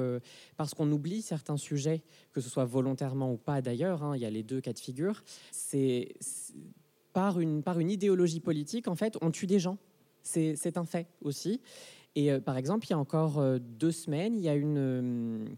parce 0.57 0.73
qu'on 0.73 0.91
oublie 0.91 1.21
certains 1.21 1.57
sujets, 1.57 2.01
que 2.33 2.41
ce 2.41 2.49
soit 2.49 2.65
volontairement 2.65 3.31
ou 3.31 3.37
pas 3.37 3.61
d'ailleurs, 3.61 4.03
hein, 4.03 4.15
il 4.15 4.21
y 4.21 4.25
a 4.25 4.29
les 4.29 4.41
deux 4.41 4.59
cas 4.59 4.73
de 4.73 4.79
figure, 4.79 5.23
c'est 5.51 6.15
par 7.13 7.39
une, 7.39 7.61
par 7.61 7.79
une 7.79 7.91
idéologie 7.91 8.39
politique, 8.39 8.87
en 8.87 8.95
fait, 8.95 9.17
on 9.21 9.29
tue 9.29 9.45
des 9.45 9.59
gens. 9.59 9.77
C'est 10.23 10.77
un 10.77 10.85
fait 10.85 11.07
aussi. 11.21 11.61
Et 12.15 12.39
par 12.39 12.57
exemple, 12.57 12.87
il 12.87 12.89
y 12.89 12.93
a 12.93 12.97
encore 12.97 13.43
deux 13.59 13.91
semaines, 13.91 14.33
il 14.35 14.41
y 14.41 14.49
a 14.49 14.55
une, 14.55 15.55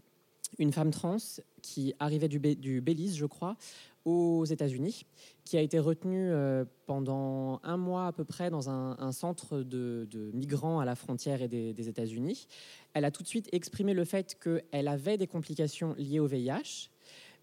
une 0.58 0.72
femme 0.72 0.90
trans 0.90 1.16
qui 1.62 1.94
arrivait 1.98 2.28
du, 2.28 2.80
Belize, 2.80 3.16
je 3.16 3.26
crois, 3.26 3.56
aux 4.04 4.44
États-Unis, 4.44 5.04
qui 5.44 5.56
a 5.58 5.60
été 5.60 5.78
retenue 5.78 6.30
euh, 6.30 6.64
pendant 6.86 7.60
un 7.62 7.76
mois 7.76 8.06
à 8.06 8.12
peu 8.12 8.24
près 8.24 8.50
dans 8.50 8.70
un, 8.70 9.12
centre 9.12 9.58
de, 9.60 10.30
migrants 10.32 10.80
à 10.80 10.84
la 10.84 10.94
frontière 10.94 11.42
et 11.42 11.48
des, 11.48 11.88
États-Unis. 11.88 12.48
Elle 12.94 13.04
a 13.04 13.10
tout 13.10 13.22
de 13.22 13.28
suite 13.28 13.48
exprimé 13.52 13.94
le 13.94 14.04
fait 14.04 14.38
qu'elle 14.40 14.88
avait 14.88 15.18
des 15.18 15.26
complications 15.26 15.94
liées 15.98 16.20
au 16.20 16.26
VIH, 16.26 16.90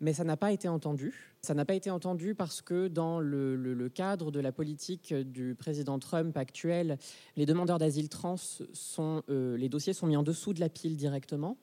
mais 0.01 0.13
ça 0.13 0.23
n'a 0.23 0.37
pas 0.37 0.51
été 0.51 0.67
entendu. 0.67 1.33
Ça 1.41 1.53
n'a 1.53 1.65
pas 1.65 1.75
été 1.75 1.91
entendu 1.91 2.33
parce 2.33 2.61
que 2.61 2.87
dans 2.87 3.19
le 3.19 3.89
cadre 3.89 4.31
de 4.31 4.39
la 4.39 4.51
politique 4.51 5.13
du 5.13 5.53
président 5.55 5.99
Trump 5.99 6.35
actuel, 6.35 6.97
les 7.35 7.45
demandeurs 7.45 7.77
d'asile 7.77 8.09
trans 8.09 8.37
sont, 8.37 9.21
euh, 9.29 9.55
les 9.55 9.69
dossiers 9.69 9.93
sont 9.93 10.07
mis 10.07 10.17
en 10.17 10.23
dessous 10.23 10.53
de 10.53 10.59
la 10.59 10.69
pile 10.69 10.97
directement. 10.97 11.57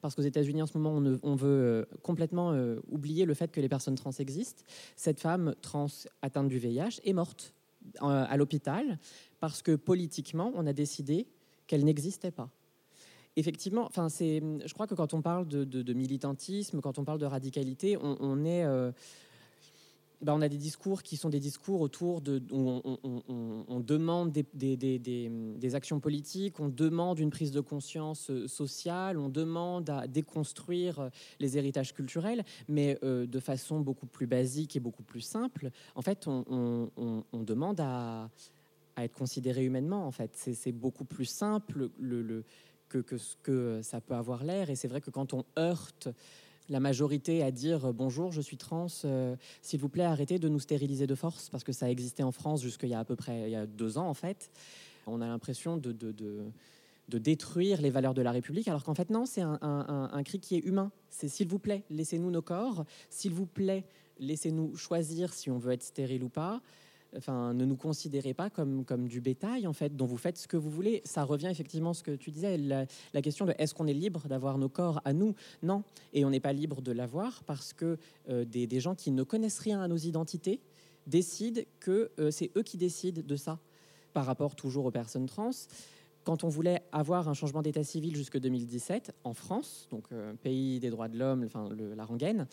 Parce 0.00 0.14
qu'aux 0.14 0.22
États-Unis, 0.22 0.62
en 0.62 0.66
ce 0.66 0.78
moment, 0.78 1.18
on, 1.22 1.34
veut 1.34 1.48
euh, 1.48 1.84
complètement 2.02 2.52
euh, 2.52 2.80
oublier 2.88 3.24
le 3.24 3.34
fait 3.34 3.50
que 3.50 3.60
les 3.60 3.68
personnes 3.68 3.96
trans 3.96 4.12
existent. 4.12 4.62
Cette 4.96 5.20
femme 5.20 5.54
trans 5.60 5.88
atteinte 6.22 6.48
du 6.48 6.58
VIH 6.58 7.00
est 7.04 7.12
morte 7.12 7.54
euh, 8.02 8.24
à 8.28 8.36
l'hôpital 8.36 8.98
parce 9.40 9.62
que 9.62 9.74
politiquement, 9.74 10.52
on 10.54 10.66
a 10.66 10.72
décidé 10.72 11.26
qu'elle 11.66 11.84
n'existait 11.84 12.30
pas. 12.30 12.50
Effectivement, 13.36 13.86
enfin, 13.86 14.08
c'est, 14.08 14.42
je 14.64 14.74
crois 14.74 14.86
que 14.86 14.94
quand 14.94 15.14
on 15.14 15.22
parle 15.22 15.46
de, 15.46 15.92
militantisme, 15.92 16.80
quand 16.80 16.98
on 16.98 17.04
parle 17.04 17.20
de 17.20 17.26
radicalité, 17.26 17.96
on, 18.00 18.44
est, 18.44 18.64
ben, 20.20 20.34
on 20.34 20.40
a 20.40 20.48
des 20.48 20.56
discours 20.56 21.02
qui 21.02 21.16
sont 21.16 21.28
des 21.28 21.38
discours 21.38 21.80
autour 21.80 22.20
de, 22.20 22.42
où 22.50 22.82
on, 23.68 23.80
demande 23.80 24.32
des, 24.32 25.74
actions 25.74 26.00
politiques, 26.00 26.58
on 26.58 26.68
demande 26.68 27.20
une 27.20 27.30
prise 27.30 27.52
de 27.52 27.60
conscience 27.60 28.30
euh, 28.30 28.48
sociale, 28.48 29.18
on 29.18 29.28
demande 29.28 29.88
à 29.90 30.08
déconstruire 30.08 30.98
euh, 30.98 31.08
les 31.38 31.56
héritages 31.56 31.94
culturels, 31.94 32.44
mais 32.68 32.98
euh, 33.04 33.26
de 33.26 33.38
façon 33.38 33.80
beaucoup 33.80 34.06
plus 34.06 34.26
basique 34.26 34.74
et 34.74 34.80
beaucoup 34.80 35.04
plus 35.04 35.20
simple. 35.20 35.70
En 35.94 36.02
fait, 36.02 36.26
on, 36.26 36.90
demande 37.32 37.80
à, 37.80 38.28
être 38.96 39.14
considéré 39.14 39.64
humainement. 39.64 40.04
En 40.04 40.10
fait, 40.10 40.30
c'est 40.34 40.72
beaucoup 40.72 41.04
plus 41.04 41.26
simple 41.26 41.90
le, 42.00 42.22
le- 42.22 42.44
que, 42.88 42.98
que 42.98 43.18
ce 43.18 43.36
que 43.42 43.80
ça 43.82 44.00
peut 44.00 44.14
avoir 44.14 44.44
l'air. 44.44 44.70
Et 44.70 44.74
c'est 44.76 44.88
vrai 44.88 45.00
que 45.00 45.10
quand 45.10 45.34
on 45.34 45.44
heurte 45.58 46.08
la 46.68 46.80
majorité 46.80 47.42
à 47.42 47.50
dire 47.50 47.86
euh, 47.86 47.92
bonjour, 47.92 48.32
je 48.32 48.40
suis 48.40 48.56
trans, 48.56 48.86
euh, 49.04 49.36
s'il 49.62 49.80
vous 49.80 49.88
plaît, 49.88 50.04
arrêtez 50.04 50.38
de 50.38 50.48
nous 50.48 50.60
stériliser 50.60 51.06
de 51.06 51.14
force, 51.14 51.48
parce 51.50 51.64
que 51.64 51.72
ça 51.72 51.86
a 51.86 51.88
existé 51.88 52.22
en 52.22 52.32
France 52.32 52.62
jusqu'il 52.62 52.92
à 52.94 53.04
peu 53.04 53.16
près 53.16 53.48
il 53.48 53.52
y 53.52 53.56
a 53.56 53.66
deux 53.66 53.98
ans 53.98 54.08
en 54.08 54.14
fait. 54.14 54.50
On 55.06 55.20
a 55.20 55.26
l'impression 55.26 55.76
de, 55.78 55.92
détruire 57.10 57.80
les 57.80 57.90
valeurs 57.90 58.14
de 58.14 58.22
la 58.22 58.32
République, 58.32 58.68
alors 58.68 58.84
qu'en 58.84 58.94
fait 58.94 59.08
non, 59.10 59.24
c'est 59.24 59.40
un- 59.40 59.58
un 59.62 60.22
cri 60.22 60.38
qui 60.40 60.56
est 60.56 60.64
humain. 60.64 60.90
C'est 61.08 61.28
s'il 61.28 61.48
vous 61.48 61.58
plaît, 61.58 61.82
laissez-nous 61.88 62.30
nos 62.30 62.42
corps, 62.42 62.84
s'il 63.08 63.32
vous 63.32 63.46
plaît, 63.46 63.84
laissez-nous 64.18 64.76
choisir 64.76 65.32
si 65.32 65.50
on 65.50 65.58
veut 65.58 65.72
être 65.72 65.82
stérile 65.82 66.22
ou 66.22 66.28
pas. 66.28 66.60
Enfin, 67.18 67.52
ne 67.52 67.64
nous 67.64 67.76
considérez 67.76 68.32
pas 68.32 68.48
comme, 68.48 68.84
comme 68.84 69.08
du 69.08 69.20
bétail, 69.20 69.66
en 69.66 69.72
fait, 69.72 69.96
dont 69.96 70.06
vous 70.06 70.16
faites 70.16 70.38
ce 70.38 70.46
que 70.46 70.56
vous 70.56 70.70
voulez. 70.70 71.02
Ça 71.04 71.24
revient 71.24 71.48
effectivement 71.48 71.90
à 71.90 71.94
ce 71.94 72.04
que 72.04 72.12
tu 72.12 72.30
disais, 72.30 72.56
la, 72.56 72.86
question 73.22 73.44
de 73.44 73.54
est-ce 73.58 73.74
qu'on 73.74 73.88
est 73.88 73.94
libre 73.94 74.28
d'avoir 74.28 74.56
nos 74.56 74.68
corps 74.68 75.00
à 75.04 75.12
nous? 75.12 75.34
Non. 75.62 75.82
Et 76.12 76.24
on 76.24 76.30
n'est 76.30 76.40
pas 76.40 76.52
libre 76.52 76.80
de 76.80 76.92
l'avoir 76.92 77.42
parce 77.44 77.72
que 77.72 77.98
euh, 78.28 78.44
des, 78.44 78.80
gens 78.80 78.94
qui 78.94 79.10
ne 79.10 79.24
connaissent 79.24 79.58
rien 79.58 79.80
à 79.80 79.88
nos 79.88 79.96
identités 79.96 80.60
décident 81.08 81.62
que 81.80 82.10
euh, 82.20 82.30
c'est 82.30 82.52
eux 82.56 82.62
qui 82.62 82.76
décident 82.76 83.22
de 83.24 83.36
ça 83.36 83.58
par 84.12 84.24
rapport 84.24 84.54
toujours 84.54 84.84
aux 84.86 84.90
personnes 84.92 85.26
trans. 85.26 85.50
Quand 86.24 86.44
on 86.44 86.48
voulait 86.48 86.82
avoir 86.92 87.28
un 87.28 87.34
changement 87.34 87.62
d'état 87.62 87.82
civil 87.82 88.14
jusque 88.14 88.38
2017 88.38 89.12
en 89.24 89.32
France, 89.34 89.88
donc 89.90 90.04
euh, 90.12 90.34
pays 90.34 90.78
des 90.78 90.90
droits 90.90 91.08
de 91.08 91.18
l'homme, 91.18 91.44
enfin 91.46 91.68
la 91.96 92.04
rengaine, 92.04 92.46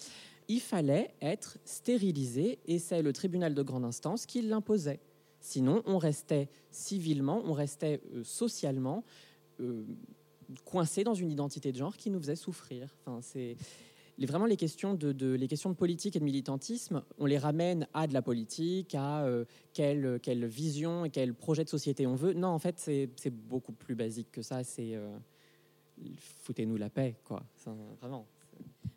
il 0.48 0.60
fallait 0.60 1.14
être 1.22 1.58
stérilisé 1.66 2.60
et 2.66 2.80
c'est 2.80 3.02
le 3.02 3.14
tribunal 3.14 3.54
de 3.54 3.62
grande 3.62 3.86
instance 3.86 4.26
qui 4.26 4.42
l'imposait. 4.42 5.00
Sinon, 5.40 5.84
on 5.86 5.98
restait 5.98 6.50
civilement, 6.72 7.42
on 7.46 7.54
restait 7.54 8.02
euh, 8.14 8.24
socialement 8.24 9.04
euh, 9.60 9.84
coincé 10.64 11.04
dans 11.04 11.14
une 11.14 11.30
identité 11.30 11.72
de 11.72 11.78
genre 11.78 11.96
qui 11.96 12.10
nous 12.10 12.20
faisait 12.20 12.36
souffrir. 12.36 12.96
Enfin, 13.06 13.20
c'est 13.22 13.56
vraiment 14.20 14.46
les 14.46 14.58
questions 14.58 14.96
de, 14.96 15.34
les 15.34 15.48
questions 15.48 15.70
de 15.70 15.76
politique 15.76 16.16
et 16.16 16.20
de 16.20 16.24
militantisme, 16.24 17.04
on 17.20 17.26
les 17.26 17.38
ramène 17.38 17.88
à 17.94 18.08
de 18.08 18.14
la 18.14 18.22
politique, 18.22 18.96
à 18.96 19.24
euh, 19.26 19.46
quelle, 19.74 20.20
quelle 20.22 20.46
vision 20.46 21.06
et 21.06 21.10
quel 21.10 21.34
projet 21.34 21.64
de 21.64 21.70
société 21.70 22.08
on 22.08 22.16
veut. 22.16 22.34
Non, 22.34 22.50
en 22.50 22.60
fait, 22.60 22.80
c'est 22.80 23.30
beaucoup 23.30 23.74
plus 23.74 23.96
basique 23.96 24.32
que 24.32 24.42
ça. 24.42 24.64
C'est 24.64 24.98
foutez-nous 26.18 26.78
la 26.78 26.90
paix, 26.90 27.18
quoi. 27.24 27.44
Vraiment. 28.02 28.26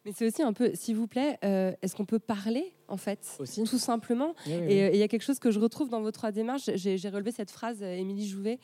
Mais 0.05 0.13
c'est 0.15 0.27
aussi 0.27 0.43
un 0.43 0.53
peu, 0.53 0.71
s'il 0.75 0.97
vous 0.97 1.07
plaît, 1.07 1.39
euh, 1.45 1.73
est-ce 1.83 1.95
qu'on 1.97 2.05
peut 2.07 2.19
parler, 2.19 2.73
en 2.87 2.97
fait 2.97 3.21
Aussi. 3.41 3.65
Tout 3.65 3.79
simplement. 3.79 4.35
Oui, 4.47 4.53
oui, 4.55 4.63
Et 4.63 4.67
oui. 4.67 4.81
euh, 4.81 4.91
il 4.93 4.99
y 4.99 5.03
a 5.03 5.09
quelque 5.09 5.23
chose 5.25 5.39
que 5.39 5.51
je 5.51 5.59
retrouve 5.59 5.89
dans 5.89 6.01
vos 6.01 6.11
trois 6.13 6.31
démarches. 6.33 6.71
J'ai 6.75 6.97
relevé 7.09 7.33
cette 7.33 7.51
phrase, 7.51 7.79
euh, 7.83 7.95
Émilie 7.97 8.27
Jouvet. 8.29 8.59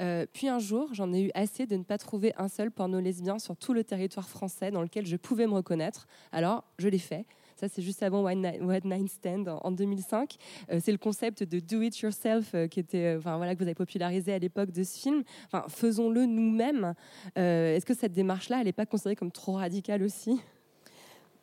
Euh, 0.00 0.26
puis 0.32 0.48
un 0.48 0.58
jour, 0.58 0.88
j'en 0.92 1.12
ai 1.12 1.22
eu 1.22 1.30
assez 1.34 1.66
de 1.66 1.76
ne 1.76 1.82
pas 1.82 1.98
trouver 1.98 2.32
un 2.38 2.48
seul 2.48 2.70
porno 2.70 3.00
lesbien 3.00 3.38
sur 3.38 3.56
tout 3.56 3.72
le 3.74 3.84
territoire 3.84 4.28
français 4.28 4.70
dans 4.70 4.82
lequel 4.82 5.06
je 5.06 5.16
pouvais 5.16 5.46
me 5.46 5.54
reconnaître. 5.54 6.06
Alors, 6.32 6.64
je 6.78 6.88
l'ai 6.88 6.98
fait. 6.98 7.26
Ça, 7.58 7.68
c'est 7.68 7.80
juste 7.80 8.02
avant 8.02 8.22
One 8.22 8.42
Night, 8.84 9.08
Stand 9.10 9.48
en, 9.48 9.58
en 9.64 9.70
2005. 9.72 10.36
Euh, 10.70 10.78
c'est 10.82 10.92
le 10.92 10.98
concept 10.98 11.42
de 11.42 11.58
do 11.58 11.80
it 11.80 11.98
yourself 12.00 12.54
euh, 12.54 12.68
qui 12.68 12.80
était, 12.80 13.14
euh, 13.14 13.18
enfin 13.18 13.38
voilà, 13.38 13.54
que 13.54 13.58
vous 13.60 13.64
avez 13.66 13.74
popularisé 13.74 14.34
à 14.34 14.38
l'époque 14.38 14.70
de 14.72 14.82
ce 14.82 14.98
film. 14.98 15.22
Enfin, 15.46 15.64
faisons-le 15.68 16.26
nous-mêmes. 16.26 16.92
Est-ce 17.34 17.86
que 17.86 17.94
cette 17.94 18.12
démarche-là, 18.12 18.58
elle 18.60 18.66
n'est 18.66 18.72
pas 18.72 18.84
considérée 18.84 19.16
comme 19.16 19.32
trop 19.32 19.54
radicale 19.54 20.02
aussi? 20.02 20.38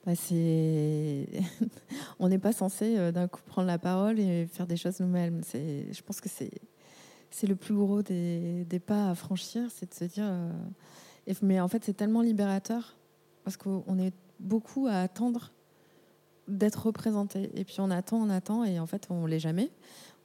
Bah, 0.06 0.12
on 2.20 2.28
n'est 2.28 2.40
pas 2.40 2.52
censé 2.52 2.98
euh, 2.98 3.12
d'un 3.12 3.28
coup 3.28 3.42
prendre 3.46 3.68
la 3.68 3.78
parole 3.78 4.20
et 4.20 4.46
faire 4.48 4.68
des 4.68 4.76
choses 4.76 5.00
nous-mêmes. 5.00 5.42
Je 5.54 6.02
pense 6.02 6.20
que 6.20 6.30
c'est, 6.30 6.52
le 7.48 7.56
plus 7.56 7.74
gros 7.74 8.02
des, 8.02 8.66
pas 8.86 9.12
à 9.12 9.16
franchir, 9.16 9.70
c'est 9.74 9.90
de 9.90 9.96
se 9.96 10.06
dire. 10.06 10.26
euh, 10.28 10.52
Mais 11.42 11.60
en 11.60 11.68
fait, 11.68 11.84
c'est 11.86 11.94
tellement 11.94 12.22
libérateur 12.22 12.98
parce 13.46 13.58
qu'on 13.58 13.98
est 13.98 14.14
beaucoup 14.40 14.88
à 14.88 15.00
attendre 15.00 15.52
d'être 16.50 16.88
représenté. 16.88 17.50
Et 17.56 17.64
puis 17.64 17.78
on 17.80 17.90
attend, 17.90 18.18
on 18.18 18.30
attend, 18.30 18.66
et 18.66 18.80
en 18.80 18.88
fait, 18.88 19.08
on 19.10 19.26
l'est 19.26 19.40
jamais. 19.40 19.72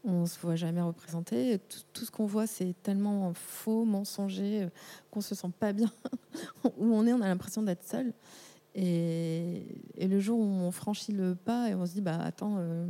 On 0.05 0.27
se 0.27 0.39
voit 0.41 0.57
jamais 0.57 0.81
représenté. 0.81 1.59
Tout, 1.69 1.81
tout 1.93 2.05
ce 2.05 2.11
qu'on 2.11 2.27
voit, 2.27 2.47
c'est 2.47 2.75
tellement 2.83 3.33
faux, 3.35 3.85
mensonger, 3.85 4.65
euh, 4.65 4.69
qu'on 5.11 5.21
se 5.21 5.37
sent 5.37 5.51
pas 5.59 5.73
bien. 5.73 5.91
Où 6.65 6.95
on 6.95 7.07
est, 7.07 7.13
on 7.13 7.21
a 7.21 7.29
l'impression 7.29 7.63
d'être 7.63 7.85
seul. 7.85 8.13
Et, 8.81 10.07
le 10.07 10.21
jour 10.21 10.39
où 10.39 10.45
on 10.45 10.71
franchit 10.71 11.13
le 11.13 11.35
pas 11.35 11.69
et 11.69 11.75
on 11.75 11.85
se 11.85 11.93
dit, 11.93 12.01
bah 12.01 12.19
attends, 12.23 12.57
euh, 12.59 12.87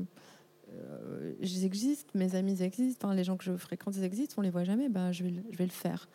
euh, 0.75 1.35
j'existe, 1.41 2.15
mes 2.15 2.35
amis 2.35 2.63
existent, 2.63 3.09
enfin, 3.09 3.15
les 3.15 3.25
gens 3.25 3.39
que 3.39 3.45
je 3.45 3.57
fréquente 3.57 3.97
ils 3.97 4.05
existent, 4.05 4.35
on 4.39 4.43
les 4.43 4.51
voit 4.51 4.65
jamais, 4.65 4.91
bah, 4.91 5.13
je, 5.13 5.25
vais, 5.25 5.31
le- 5.31 5.69
faire. 5.69 6.09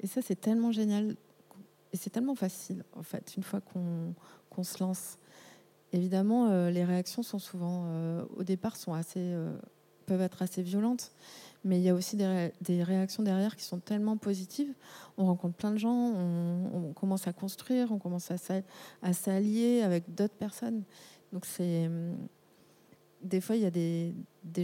Et 0.00 0.08
ça, 0.08 0.20
c'est 0.20 0.40
tellement 0.40 0.72
génial. 0.72 1.14
Et 1.92 1.96
c'est 1.96 2.10
tellement 2.10 2.34
facile, 2.34 2.84
en 2.92 3.02
fait, 3.02 3.34
une 3.36 3.42
fois 3.42 3.60
qu'on 3.60 4.14
qu'on 4.50 4.64
se 4.64 4.82
lance. 4.82 5.16
Évidemment, 5.92 6.50
euh, 6.50 6.70
les 6.70 6.84
réactions 6.84 7.22
sont 7.22 7.38
souvent, 7.38 7.84
euh, 7.86 8.24
au 8.36 8.42
départ, 8.42 8.74
sont 8.76 8.94
assez, 8.94 9.20
euh, 9.20 9.56
peuvent 10.10 10.22
être 10.22 10.42
assez 10.42 10.62
violentes. 10.62 11.12
Mais 11.62 11.78
il 11.78 11.82
y 11.82 11.88
a 11.88 11.94
aussi 11.94 12.16
des, 12.16 12.26
ré- 12.26 12.52
des 12.62 12.82
réactions 12.82 13.22
derrière 13.22 13.54
qui 13.54 13.62
sont 13.62 13.78
tellement 13.78 14.16
positives. 14.16 14.72
On 15.16 15.26
rencontre 15.26 15.54
plein 15.54 15.70
de 15.70 15.78
gens, 15.78 15.94
on, 15.94 16.92
commence 16.94 17.28
à 17.28 17.32
construire, 17.32 17.92
on 17.92 17.98
commence 17.98 18.30
à 18.32 18.38
s'a- 18.38 18.62
à 19.02 19.12
s'allier 19.12 19.82
avec 19.82 20.12
d'autres 20.14 20.34
personnes. 20.34 20.82
Donc 21.32 21.46
c'est 21.46 21.88
des 23.22 23.40
fois 23.40 23.54
il 23.54 23.62
y 23.62 23.66
a 23.66 23.70
des, 23.70 24.14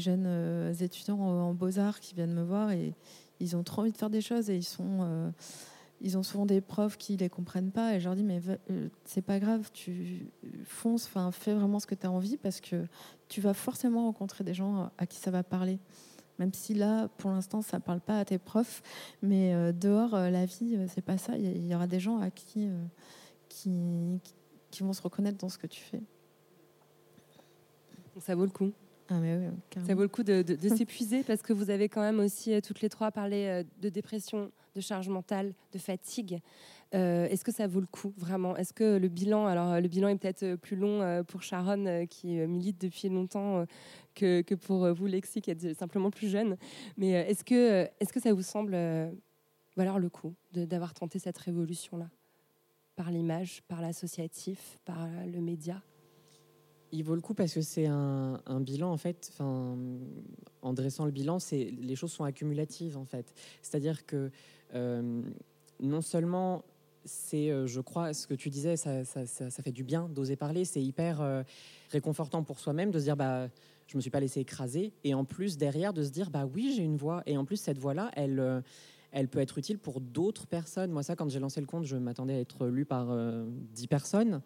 jeunes 0.01 0.25
euh, 0.27 0.73
étudiants 0.73 1.21
en, 1.21 1.51
en 1.51 1.55
beaux-arts 1.55 2.01
qui 2.01 2.15
viennent 2.15 2.35
me 2.35 2.43
voir 2.43 2.73
et 2.73 2.95
ils 3.39 3.55
ont 3.55 3.63
trop 3.63 3.83
envie 3.83 3.93
de 3.93 3.99
faire 3.99 4.11
des 4.11 4.23
choses 4.23 4.51
et 4.51 4.57
ils 4.57 4.65
sont 4.65 4.99
euh, 5.03 5.31
ils 6.01 6.19
ont 6.19 6.23
souvent 6.23 6.47
des 6.47 6.61
profs 6.61 6.99
qui 6.99 7.17
les 7.17 7.29
comprennent 7.29 7.71
pas 7.71 7.95
et 7.95 8.01
je 8.01 8.05
leur 8.05 8.17
dis 8.17 8.23
mais 8.23 8.41
euh, 8.71 8.89
c'est 9.05 9.23
pas 9.23 9.39
grave 9.39 9.71
tu 9.73 10.29
fonces 10.65 11.09
fais 11.33 11.55
vraiment 11.55 11.81
ce 11.81 11.87
que 11.87 11.95
tu 11.95 12.07
as 12.07 12.11
envie 12.11 12.37
parce 12.37 12.61
que 12.61 12.87
tu 13.29 13.41
vas 13.41 13.55
forcément 13.55 14.05
rencontrer 14.05 14.45
des 14.45 14.55
gens 14.55 14.91
à 14.99 15.07
qui 15.07 15.19
ça 15.19 15.31
va 15.31 15.43
parler. 15.43 15.79
Même 16.39 16.53
si 16.53 16.75
là 16.75 17.09
pour 17.17 17.31
l'instant 17.31 17.63
ça 17.63 17.81
parle 17.81 18.01
pas 18.01 18.19
à 18.19 18.25
tes 18.25 18.39
profs 18.39 18.83
mais 19.23 19.55
euh, 19.55 19.73
dehors 19.73 20.15
euh, 20.15 20.31
la 20.31 20.45
vie 20.45 20.77
euh, 20.77 20.87
c'est 20.95 21.05
pas 21.05 21.19
ça. 21.19 21.37
Il 21.37 21.67
y, 21.67 21.75
aura 21.75 21.87
des 21.87 22.01
gens 22.01 22.19
à 22.19 22.31
qui 22.31 22.69
euh, 22.69 22.85
qui, 23.49 24.21
qui 24.71 24.83
vont 24.83 24.93
se 24.93 25.03
reconnaître 25.03 25.39
dans 25.39 25.49
ce 25.49 25.59
que 25.59 25.67
tu 25.67 25.81
fais. 25.81 26.03
Ça 28.21 28.35
vaut 28.35 28.45
le 28.45 28.51
coup. 28.51 28.73
Ah. 29.09 29.21
Ça 29.87 29.95
vaut 29.95 30.03
le 30.03 30.09
coup 30.09 30.23
de, 30.23 30.45
s'épuiser 30.69 31.23
parce 31.23 31.43
que 31.43 31.53
vous 31.53 31.71
avez 31.71 31.89
quand 31.89 32.01
même 32.01 32.19
aussi 32.19 32.53
euh, 32.53 32.61
toutes 32.61 32.81
les 32.81 32.89
trois 32.89 33.11
parlé 33.13 33.47
euh, 33.47 33.63
de 33.81 33.89
dépression, 33.89 34.51
de 34.75 34.81
charge 34.81 35.09
mentale, 35.09 35.55
de 35.73 35.79
fatigue. 35.79 36.41
Euh, 36.95 37.27
Est-ce 37.29 37.45
que 37.45 37.53
ça 37.53 37.67
vaut 37.67 37.81
le 37.81 37.87
coup 37.87 38.13
vraiment? 38.17 38.57
Est-ce 38.57 38.73
que 38.73 38.97
le 38.97 39.09
bilan, 39.09 39.47
alors 39.47 39.81
le 39.81 39.89
bilan 39.89 40.09
est 40.09 40.17
peut-être 40.17 40.57
plus 40.57 40.77
long 40.77 41.25
pour 41.25 41.43
Sharon 41.43 42.07
qui 42.07 42.39
milite 42.47 42.81
depuis 42.81 43.09
longtemps 43.09 43.65
que, 44.15 44.43
que 44.43 44.55
pour 44.55 44.93
vous 44.93 45.07
Lexi 45.07 45.41
qui 45.41 45.51
êtes 45.51 45.77
simplement 45.77 46.11
plus 46.11 46.29
jeune, 46.29 46.57
mais 46.97 47.11
est-ce 47.11 47.45
que 47.45 47.85
euh, 47.85 47.87
est-ce 48.01 48.13
que 48.13 48.21
ça 48.21 48.33
vous 48.33 48.43
semble 48.43 48.77
valoir 49.77 49.99
le 49.99 50.09
coup 50.09 50.35
d'avoir 50.53 50.95
tenté 50.95 51.19
cette 51.19 51.39
révolution 51.39 51.97
là 51.97 52.09
par 52.95 53.11
l'image, 53.11 53.63
par 53.69 53.83
l'associatif, 53.83 54.79
par 54.85 55.07
le 55.27 55.41
média? 55.41 55.83
Il 56.97 57.05
vaut 57.05 57.15
le 57.15 57.21
coup 57.21 57.35
parce 57.35 57.53
que 57.53 57.61
c'est 57.61 57.87
un, 57.87 58.41
bilan 58.61 58.91
en 58.91 58.97
fait. 58.97 59.31
En 59.41 60.73
dressant 60.73 61.05
le 61.05 61.11
bilan, 61.11 61.39
c'est 61.39 61.71
les 61.79 61.95
choses 61.95 62.11
sont 62.11 62.25
accumulatives 62.25 62.97
en 62.97 63.05
fait. 63.05 63.35
C'est-à-dire 63.61 64.07
que 64.07 64.31
euh, 64.75 65.23
non 65.79 66.01
seulement 66.01 66.65
c'est, 67.05 67.51
euh, 67.51 67.67
je 67.67 67.81
crois, 67.81 68.15
ce 68.15 68.27
que 68.27 68.35
tu 68.35 68.49
disais, 68.49 68.77
ça, 68.77 69.05
fait 69.05 69.73
du 69.73 69.85
bien 69.85 70.09
d'oser 70.09 70.37
parler. 70.37 70.65
C'est 70.65 70.83
hyper 70.83 71.21
euh, 71.21 71.43
réconfortant 71.91 72.43
pour 72.43 72.59
soi-même 72.59 72.91
de 72.91 72.99
se 72.99 73.05
dire 73.05 73.17
bah 73.17 73.49
je 73.87 73.97
me 73.97 74.01
suis 74.01 74.11
pas 74.11 74.21
laissé 74.21 74.41
écraser 74.41 74.93
et 75.05 75.13
en 75.13 75.25
plus 75.25 75.59
derrière 75.59 75.93
de 75.93 76.03
se 76.03 76.11
dire 76.11 76.31
bah 76.31 76.49
oui 76.53 76.73
j'ai 76.75 76.83
une 76.83 76.97
voix 76.97 77.23
et 77.27 77.37
en 77.37 77.45
plus 77.45 77.57
cette 77.57 77.79
voix 77.79 77.95
là 77.95 78.11
elle 78.17 78.41
euh, 78.41 78.61
elle 79.13 79.29
peut 79.29 79.39
être 79.39 79.57
utile 79.57 79.79
pour 79.79 80.01
d'autres 80.01 80.47
personnes. 80.47 80.91
Moi, 80.91 81.03
ça, 81.03 81.17
quand 81.17 81.31
j'ai 81.31 81.41
lancé 81.41 81.61
le 81.61 81.67
compte, 81.67 81.85
je 81.85 81.97
m'attendais 81.97 82.35
à 82.35 82.41
être 82.41 82.67
lu 82.67 82.85
par 82.85 83.07
euh, 83.11 83.47
10 83.73 83.87
personnes 83.87 84.43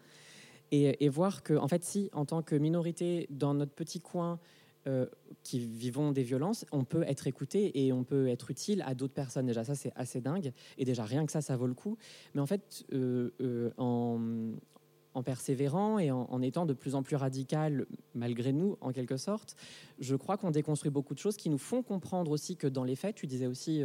et, 0.73 1.09
voir 1.09 1.43
que, 1.43 1.55
en 1.55 1.67
fait, 1.69 1.83
si, 1.83 2.11
en 2.13 2.25
tant 2.25 2.43
que 2.43 2.55
minorité, 2.55 3.27
dans 3.31 3.55
notre 3.55 3.73
petit 3.73 4.01
coin, 4.01 4.39
euh, 4.87 5.07
qui 5.43 5.59
vivons 5.59 6.11
des 6.11 6.23
violences, 6.23 6.65
on 6.73 6.85
peut 6.85 7.03
être 7.03 7.27
écouté 7.27 7.85
et 7.85 7.93
on 7.93 8.03
peut 8.03 8.29
être 8.29 8.51
utile 8.51 8.83
à 8.87 8.95
d'autres 8.95 9.13
personnes. 9.13 9.47
Déjà, 9.47 9.63
ça, 9.63 9.75
c'est 9.75 9.93
assez 9.95 10.21
dingue. 10.21 10.53
Et 10.79 10.85
déjà, 10.85 11.05
rien 11.05 11.27
que 11.27 11.33
ça, 11.33 11.41
ça 11.41 11.57
vaut 11.57 11.67
le 11.67 11.75
coup. 11.75 11.99
Mais 12.35 12.41
en 12.41 12.47
fait, 12.47 12.85
euh, 12.93 13.31
euh, 13.41 13.71
en, 13.77 15.23
persévérant 15.23 15.99
et 15.99 16.11
en, 16.11 16.41
étant 16.41 16.65
de 16.65 16.73
plus 16.73 16.95
en 16.95 17.03
plus 17.03 17.17
radical, 17.17 17.87
malgré 18.15 18.53
nous, 18.53 18.79
en 18.81 18.91
quelque 18.93 19.19
sorte, 19.19 19.55
je 19.99 20.17
crois 20.17 20.39
qu'on 20.39 20.51
déconstruit 20.51 20.91
beaucoup 20.91 21.13
de 21.15 21.19
choses 21.19 21.37
qui 21.37 21.51
nous 21.51 21.59
font 21.59 21.83
comprendre 21.83 22.31
aussi 22.31 22.57
que 22.57 22.67
dans 22.67 22.85
les 22.85 22.97
faits, 22.97 23.17
tu 23.17 23.27
disais 23.27 23.47
aussi 23.47 23.83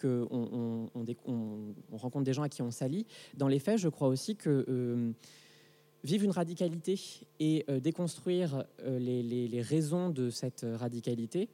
qu'on 0.00 0.88
rencontre 1.92 2.24
des 2.24 2.32
gens 2.32 2.42
à 2.42 2.48
qui 2.48 2.62
on 2.62 2.72
s'allie. 2.72 3.06
Dans 3.36 3.48
les 3.48 3.60
faits, 3.60 3.78
je 3.78 3.88
crois 3.88 4.08
aussi 4.08 4.34
que 4.34 5.14
vivre 6.04 6.24
une 6.24 6.32
radicalité 6.32 6.98
et 7.38 7.64
euh, 7.68 7.80
déconstruire 7.80 8.64
euh, 8.82 8.98
les, 8.98 9.62
raisons 9.62 10.10
de 10.10 10.30
cette 10.30 10.66
radicalité, 10.74 11.48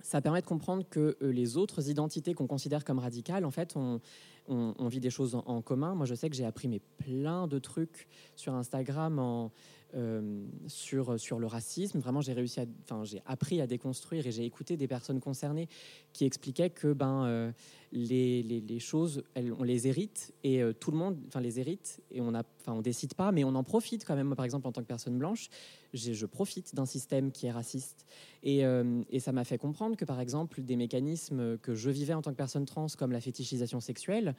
ça 0.00 0.20
permet 0.20 0.40
de 0.40 0.46
comprendre 0.46 0.84
que 0.88 1.16
euh, 1.22 1.30
les 1.30 1.56
autres 1.56 1.88
identités 1.88 2.34
qu'on 2.34 2.46
considère 2.46 2.84
comme 2.84 2.98
radicales, 2.98 3.44
en 3.44 3.50
fait, 3.50 3.74
on, 3.76 4.00
on- 4.48 4.88
vit 4.88 5.00
des 5.00 5.10
choses 5.10 5.34
en, 5.34 5.62
commun. 5.62 5.94
Moi, 5.94 6.06
je 6.06 6.14
sais 6.14 6.28
que 6.28 6.36
j'ai 6.36 6.44
appris 6.44 6.68
mais 6.68 6.80
plein 6.98 7.46
de 7.46 7.58
trucs 7.58 8.08
sur 8.36 8.54
Instagram 8.54 9.50
euh, 9.94 10.44
sur, 10.68 11.20
sur 11.20 11.38
le 11.38 11.46
racisme. 11.46 11.98
Vraiment, 11.98 12.20
j'ai 12.22 12.32
réussi 12.32 12.60
à, 12.60 12.64
enfin, 12.84 13.04
j'ai 13.04 13.20
appris 13.26 13.60
à 13.60 13.66
déconstruire 13.66 14.26
et 14.26 14.32
j'ai 14.32 14.44
écouté 14.44 14.76
des 14.76 14.88
personnes 14.88 15.20
concernées 15.20 15.68
qui 16.12 16.24
expliquaient 16.24 16.70
que 16.70 16.92
ben, 16.94 17.24
euh, 17.26 17.52
les, 17.92 18.42
les- 18.42 18.60
les 18.60 18.78
choses, 18.78 19.22
on 19.36 19.62
les 19.62 19.88
hérite 19.88 20.32
et 20.44 20.62
euh, 20.62 20.72
tout 20.72 20.90
le 20.90 20.96
monde, 20.96 21.18
enfin, 21.28 21.40
les 21.40 21.60
hérite 21.60 22.00
et 22.10 22.20
on 22.22 22.34
a, 22.34 22.42
enfin, 22.60 22.72
on 22.72 22.80
décide 22.80 23.12
pas, 23.14 23.32
mais 23.32 23.44
on 23.44 23.54
en 23.54 23.64
profite 23.64 24.04
quand 24.06 24.16
même. 24.16 24.28
Moi, 24.28 24.36
par 24.36 24.46
exemple, 24.46 24.66
en 24.66 24.72
tant 24.72 24.80
que 24.80 24.86
personne 24.86 25.18
blanche, 25.18 25.50
je 25.92 26.24
profite 26.24 26.74
d'un 26.74 26.86
système 26.86 27.30
qui 27.30 27.46
est 27.46 27.50
raciste. 27.50 28.06
Et, 28.42 28.62
et 29.10 29.20
ça 29.20 29.30
m'a 29.30 29.44
fait 29.44 29.58
comprendre 29.58 29.94
que, 29.94 30.06
par 30.06 30.20
exemple, 30.20 30.62
des 30.62 30.74
mécanismes 30.76 31.58
que 31.58 31.74
je 31.74 31.90
vivais 31.90 32.14
en 32.14 32.22
tant 32.22 32.30
que 32.30 32.36
personne 32.36 32.64
trans, 32.64 32.86
comme 32.98 33.12
la 33.12 33.20
fétichisation 33.20 33.78
sexuelle, 33.78 34.31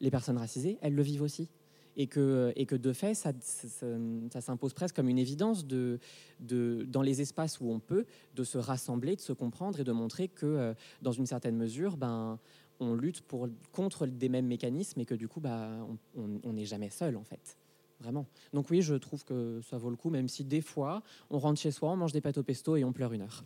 les 0.00 0.10
personnes 0.10 0.38
racisées, 0.38 0.78
elles 0.82 0.94
le 0.94 1.02
vivent 1.02 1.22
aussi. 1.22 1.48
Et 1.96 2.08
que, 2.08 2.52
et 2.56 2.66
que 2.66 2.74
de 2.74 2.92
fait, 2.92 3.14
ça, 3.14 3.32
ça- 3.40 4.40
s'impose 4.40 4.74
presque 4.74 4.96
comme 4.96 5.08
une 5.08 5.18
évidence 5.18 5.64
de, 5.64 6.00
de, 6.40 6.84
dans 6.88 7.02
les 7.02 7.20
espaces 7.20 7.60
où 7.60 7.70
on 7.70 7.78
peut, 7.78 8.04
de 8.34 8.42
se 8.42 8.58
rassembler, 8.58 9.14
de 9.14 9.20
se 9.20 9.32
comprendre 9.32 9.78
et 9.78 9.84
de 9.84 9.92
montrer 9.92 10.26
que, 10.26 10.44
euh, 10.44 10.74
dans 11.02 11.12
une 11.12 11.26
certaine 11.26 11.56
mesure, 11.56 11.96
ben, 11.96 12.40
on 12.80 12.94
lutte 12.96 13.20
pour, 13.20 13.48
contre 13.70 14.06
des 14.08 14.28
mêmes 14.28 14.46
mécanismes 14.48 15.00
et 15.00 15.04
que 15.04 15.14
du 15.14 15.28
coup, 15.28 15.38
bah, 15.38 15.86
on 16.16 16.52
n'est 16.52 16.64
jamais 16.66 16.90
seul, 16.90 17.16
en 17.16 17.22
fait. 17.22 17.56
Vraiment. 18.00 18.26
Donc 18.52 18.70
oui, 18.70 18.82
je 18.82 18.96
trouve 18.96 19.24
que 19.24 19.60
ça 19.62 19.78
vaut 19.78 19.88
le 19.88 19.96
coup, 19.96 20.10
même 20.10 20.28
si 20.28 20.42
des 20.42 20.60
fois, 20.62 21.00
on 21.30 21.38
rentre 21.38 21.60
chez 21.60 21.70
soi, 21.70 21.90
on 21.92 21.96
mange 21.96 22.12
des 22.12 22.20
pâtes 22.20 22.38
au 22.38 22.42
pesto 22.42 22.74
et 22.76 22.82
on 22.82 22.92
pleure 22.92 23.12
une 23.12 23.22
heure. 23.22 23.44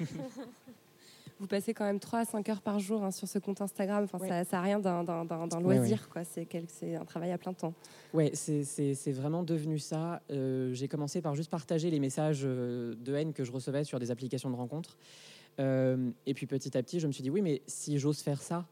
Vous 1.38 1.46
passez 1.46 1.74
quand 1.74 1.84
même 1.84 2.00
3 2.00 2.20
à 2.20 2.24
5 2.24 2.48
heures 2.48 2.62
par 2.62 2.78
jour 2.78 3.04
hein, 3.04 3.10
sur 3.10 3.28
ce 3.28 3.38
compte 3.38 3.60
Instagram. 3.60 4.04
Enfin, 4.04 4.18
Ouais. 4.18 4.28
Ça 4.44 4.56
n'a 4.56 4.62
rien 4.62 4.78
d'un- 4.80 5.04
d'un 5.04 5.24
d'un- 5.26 5.46
d'un 5.46 5.62
Ouais, 5.62 5.76
loisir. 5.76 6.08
quoi. 6.08 6.22
C'est 6.24 6.94
un 6.96 7.04
travail 7.04 7.30
à 7.30 7.36
plein 7.36 7.52
temps. 7.52 7.74
Ouais, 8.14 8.30
c'est- 8.32 8.64
c'est 8.64 8.94
c'est 8.94 9.12
vraiment 9.12 9.42
devenu 9.42 9.78
ça. 9.78 10.22
Euh, 10.30 10.72
J'ai 10.72 10.88
commencé 10.88 11.20
par 11.20 11.34
juste 11.34 11.50
partager 11.50 11.90
les 11.90 12.00
messages 12.00 12.42
euh, 12.44 12.94
de 12.94 13.14
haine 13.14 13.34
que 13.34 13.44
je 13.44 13.52
recevais 13.52 13.84
sur 13.84 13.98
des 13.98 14.10
applications 14.10 14.50
de 14.50 14.56
rencontres. 14.56 14.96
Euh, 15.60 16.10
et 16.26 16.32
puis 16.32 16.46
petit 16.46 16.76
à 16.76 16.82
petit, 16.82 17.00
je 17.00 17.06
me 17.06 17.12
suis 17.12 17.22
dit, 17.22 17.30
oui, 17.30 17.42
mais 17.42 17.60
si 17.66 17.98
j'ose 17.98 18.20
faire 18.20 18.40
ça, 18.42 18.66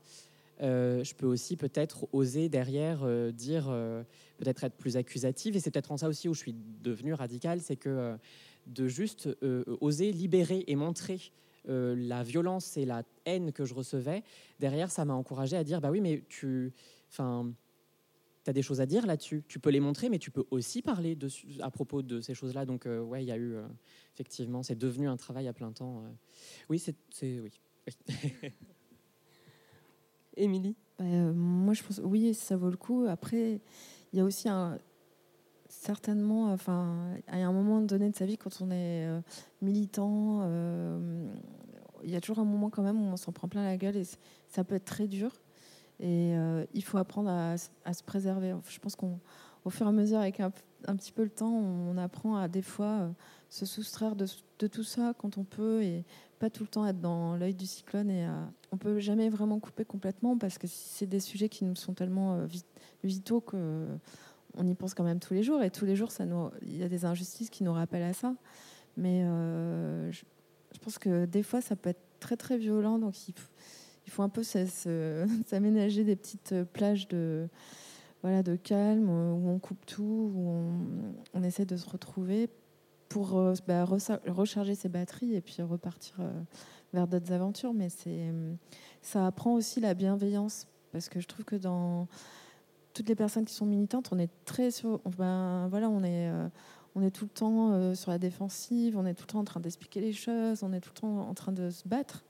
euh, 0.62 1.02
je 1.04 1.14
peux 1.14 1.26
aussi 1.26 1.56
peut-être 1.56 2.06
oser 2.12 2.48
derrière 2.48 3.00
euh, 3.04 3.30
dire, 3.30 3.66
euh, 3.68 4.02
peut-être 4.38 4.64
être 4.64 4.74
plus 4.76 4.96
accusative. 4.96 5.54
Et 5.56 5.60
c'est 5.60 5.70
peut-être 5.70 5.92
en 5.92 5.96
ça 5.98 6.08
aussi 6.08 6.28
où 6.30 6.34
je 6.34 6.38
suis 6.40 6.54
devenue 6.82 7.12
radicale, 7.12 7.60
c'est 7.60 7.76
que 7.76 7.88
euh, 7.90 8.16
de 8.66 8.86
juste 8.88 9.28
euh, 9.42 9.64
oser 9.82 10.12
libérer 10.12 10.64
et 10.66 10.76
montrer 10.76 11.20
euh, 11.68 11.94
la 11.96 12.22
violence 12.22 12.76
et 12.76 12.84
la 12.84 13.02
haine 13.24 13.52
que 13.52 13.64
je 13.64 13.74
recevais, 13.74 14.22
derrière, 14.60 14.90
ça 14.90 15.04
m'a 15.04 15.14
encouragé 15.14 15.56
à 15.56 15.64
dire, 15.64 15.80
bah 15.80 15.90
oui, 15.90 16.00
mais 16.00 16.24
tu... 16.28 16.72
Enfin, 17.10 17.52
tu 18.44 18.50
as 18.50 18.52
des 18.52 18.62
choses 18.62 18.80
à 18.82 18.86
dire 18.86 19.06
là-dessus. 19.06 19.42
Tu 19.48 19.58
peux 19.58 19.70
les 19.70 19.80
montrer, 19.80 20.10
mais 20.10 20.18
tu 20.18 20.30
peux 20.30 20.44
aussi 20.50 20.82
parler 20.82 21.14
dessus, 21.14 21.46
à 21.60 21.70
propos 21.70 22.02
de 22.02 22.20
ces 22.20 22.34
choses-là. 22.34 22.66
Donc, 22.66 22.84
euh, 22.86 23.00
ouais, 23.00 23.24
il 23.24 23.26
y 23.26 23.32
a 23.32 23.36
eu, 23.36 23.54
euh, 23.54 23.66
effectivement, 24.14 24.62
c'est 24.62 24.74
devenu 24.76 25.08
un 25.08 25.16
travail 25.16 25.48
à 25.48 25.52
plein 25.54 25.72
temps. 25.72 26.02
euh. 26.04 26.08
Oui, 26.68 26.78
c'est. 26.78 26.94
c'est- 27.10 27.40
Oui. 27.40 27.50
oui. 27.86 28.50
Émilie? 30.36 30.76
Bah, 30.98 31.04
euh, 31.06 31.32
moi, 31.32 31.74
je 31.74 31.82
pense 31.82 32.00
oui, 32.04 32.34
ça 32.34 32.56
vaut 32.56 32.70
le 32.70 32.76
coup. 32.76 33.06
Après, 33.08 33.60
il 34.12 34.18
y 34.18 34.20
a 34.20 34.24
aussi 34.24 34.48
un, 34.48 34.78
certainement, 35.84 36.52
enfin, 36.52 37.14
à 37.28 37.36
un 37.36 37.52
moment 37.52 37.80
donné 37.80 38.10
de 38.10 38.16
sa 38.16 38.24
vie, 38.24 38.38
quand 38.38 38.62
on 38.62 38.70
est 38.70 39.06
euh, 39.06 39.20
militant, 39.60 40.40
euh, 40.42 41.28
il 42.02 42.10
y 42.10 42.16
a 42.16 42.20
toujours 42.20 42.38
un 42.38 42.44
moment 42.44 42.70
quand 42.70 42.82
même 42.82 43.00
où 43.00 43.04
on 43.04 43.16
s'en 43.16 43.32
prend 43.32 43.48
plein 43.48 43.64
la 43.64 43.76
gueule 43.76 43.96
et 43.96 44.04
ça 44.48 44.64
peut 44.64 44.76
être 44.76 44.86
très 44.86 45.06
dur. 45.06 45.30
Et 46.00 46.34
euh, 46.36 46.64
il 46.72 46.82
faut 46.82 46.98
apprendre 46.98 47.30
à, 47.30 47.56
se 47.56 48.02
préserver. 48.02 48.54
Je 48.68 48.78
pense 48.78 48.96
qu'on, 48.96 49.20
au 49.64 49.70
fur 49.70 49.86
et 49.86 49.88
à 49.90 49.92
mesure, 49.92 50.18
avec 50.18 50.40
un, 50.40 50.50
petit 50.96 51.12
peu 51.12 51.22
le 51.22 51.30
temps, 51.30 51.52
on 51.52 51.96
apprend 51.98 52.36
à 52.36 52.48
des 52.48 52.62
fois 52.62 52.86
euh, 52.86 53.10
se 53.50 53.66
soustraire 53.66 54.16
de, 54.16 54.26
tout 54.66 54.84
ça 54.84 55.12
quand 55.18 55.36
on 55.36 55.44
peut 55.44 55.82
et 55.82 56.04
pas 56.38 56.48
tout 56.48 56.62
le 56.62 56.68
temps 56.68 56.86
être 56.86 57.00
dans 57.00 57.36
l'œil 57.36 57.54
du 57.54 57.66
cyclone. 57.66 58.10
Et 58.10 58.24
à- 58.24 58.50
on 58.72 58.78
peut 58.78 58.98
jamais 59.00 59.28
vraiment 59.28 59.60
couper 59.60 59.84
complètement 59.84 60.36
parce 60.38 60.56
que 60.58 60.66
c'est 60.66 61.06
des 61.06 61.20
sujets 61.20 61.50
qui 61.50 61.64
nous 61.64 61.76
sont 61.76 61.92
tellement 61.92 62.34
euh, 62.34 62.46
vi- 62.46 62.64
vitaux 63.04 63.40
que 63.40 63.86
on 64.56 64.66
y 64.66 64.74
pense 64.74 64.94
quand 64.94 65.04
même 65.04 65.20
tous 65.20 65.34
les 65.34 65.42
jours. 65.42 65.62
Et 65.62 65.70
tous 65.70 65.84
les 65.84 65.96
jours, 65.96 66.10
il 66.62 66.76
y 66.76 66.82
a 66.82 66.88
des 66.88 67.04
injustices 67.04 67.50
qui 67.50 67.64
nous 67.64 67.72
rappellent 67.72 68.02
à 68.02 68.12
ça. 68.12 68.34
Mais 68.96 69.22
euh, 69.24 70.10
je, 70.12 70.22
pense 70.82 70.98
que 70.98 71.24
des 71.26 71.42
fois, 71.42 71.60
ça 71.60 71.76
peut 71.76 71.90
être 71.90 72.02
très 72.20 72.36
très 72.36 72.56
violent. 72.58 72.98
Donc 72.98 73.28
il 73.28 73.34
faut, 74.10 74.22
un 74.22 74.28
peu 74.28 74.42
s'aménager 75.46 76.04
des 76.04 76.16
petites 76.16 76.54
plages 76.72 77.08
de 77.08 77.48
de 78.42 78.56
calme 78.56 79.10
où 79.10 79.50
on 79.50 79.58
coupe 79.58 79.84
tout, 79.84 80.32
où 80.34 80.72
on, 81.34 81.42
essaie 81.42 81.66
de 81.66 81.76
se 81.76 81.86
retrouver 81.86 82.48
pour 83.10 83.36
euh, 83.36 83.52
bah, 83.68 83.84
recharger 83.84 84.74
ses 84.74 84.88
batteries 84.88 85.34
et 85.34 85.42
puis 85.42 85.60
repartir 85.60 86.14
euh, 86.20 86.32
vers 86.94 87.06
d'autres 87.06 87.32
aventures. 87.32 87.74
Mais 87.74 87.90
c'est 87.90 88.32
ça 89.02 89.26
apprend 89.26 89.52
aussi 89.52 89.78
la 89.78 89.92
bienveillance 89.92 90.66
parce 90.90 91.10
que 91.10 91.20
je 91.20 91.28
trouve 91.28 91.44
que 91.44 91.56
dans 91.56 92.08
toutes 92.94 93.08
les 93.08 93.16
personnes 93.16 93.44
qui 93.44 93.52
sont 93.52 93.66
militantes, 93.66 94.08
on 94.12 94.18
est 94.18 94.30
très 94.44 94.70
ben, 95.18 95.66
voilà, 95.68 95.90
on 95.90 96.02
est 96.04 96.30
euh, 96.30 96.48
on 96.94 97.02
est 97.02 97.10
tout 97.10 97.24
le 97.24 97.30
temps 97.30 97.72
euh, 97.72 97.94
sur 97.94 98.12
la 98.12 98.18
défensive, 98.18 98.96
on 98.96 99.04
est 99.04 99.14
tout 99.14 99.24
le 99.24 99.32
temps 99.32 99.40
en 99.40 99.44
train 99.44 99.58
d'expliquer 99.58 100.00
les 100.00 100.12
choses, 100.12 100.62
on 100.62 100.72
est 100.72 100.80
tout 100.80 100.90
le 100.94 101.00
temps 101.00 101.28
en 101.28 101.34
train 101.34 101.50
de 101.50 101.70
se 101.70 101.86
battre. 101.88 102.24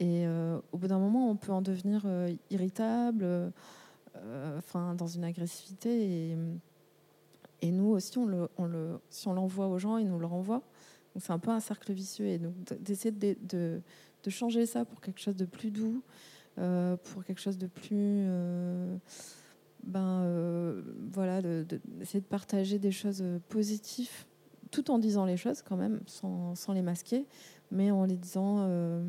Et 0.00 0.26
euh, 0.26 0.58
au 0.72 0.78
bout 0.78 0.88
d'un 0.88 0.98
moment, 0.98 1.30
on 1.30 1.36
peut 1.36 1.52
en 1.52 1.62
devenir 1.62 2.04
irritable, 2.50 3.52
enfin 4.58 4.94
dans 4.96 5.06
une 5.06 5.22
agressivité. 5.22 6.32
Et, 7.62 7.70
nous 7.70 7.90
aussi, 7.90 8.18
si 9.10 9.28
on 9.28 9.32
l'envoie 9.32 9.68
aux 9.68 9.78
gens, 9.78 9.98
ils 9.98 10.08
nous 10.08 10.18
le 10.18 10.26
renvoient. 10.26 10.62
Donc 11.14 11.22
c'est 11.22 11.32
un 11.32 11.38
peu 11.38 11.52
un 11.52 11.60
cercle 11.60 11.92
vicieux. 11.92 12.26
Et 12.26 12.38
donc 12.38 12.54
d'essayer 12.80 13.12
de, 13.12 13.80
changer 14.28 14.66
ça 14.66 14.84
pour 14.84 15.00
quelque 15.00 15.20
chose 15.20 15.36
de 15.36 15.44
plus 15.44 15.70
doux, 15.70 16.02
pour 16.56 17.24
quelque 17.24 17.40
chose 17.40 17.58
de 17.58 17.68
plus, 17.68 18.26
ben 19.84 20.22
euh, 20.22 20.82
voilà, 21.12 21.42
de- 21.42 21.64
de- 21.68 21.80
d'essayer 21.84 22.20
de 22.20 22.26
partager 22.26 22.78
des 22.78 22.92
choses 22.92 23.20
euh, 23.22 23.38
positives 23.48 24.24
tout 24.70 24.90
en 24.90 24.98
disant 24.98 25.24
les 25.26 25.36
choses 25.36 25.60
quand 25.62 25.76
même, 25.76 26.00
sans, 26.06 26.54
sans 26.54 26.72
les 26.72 26.82
masquer, 26.82 27.26
mais 27.70 27.90
en 27.90 28.04
les 28.04 28.16
disant 28.16 28.58
euh, 28.60 29.04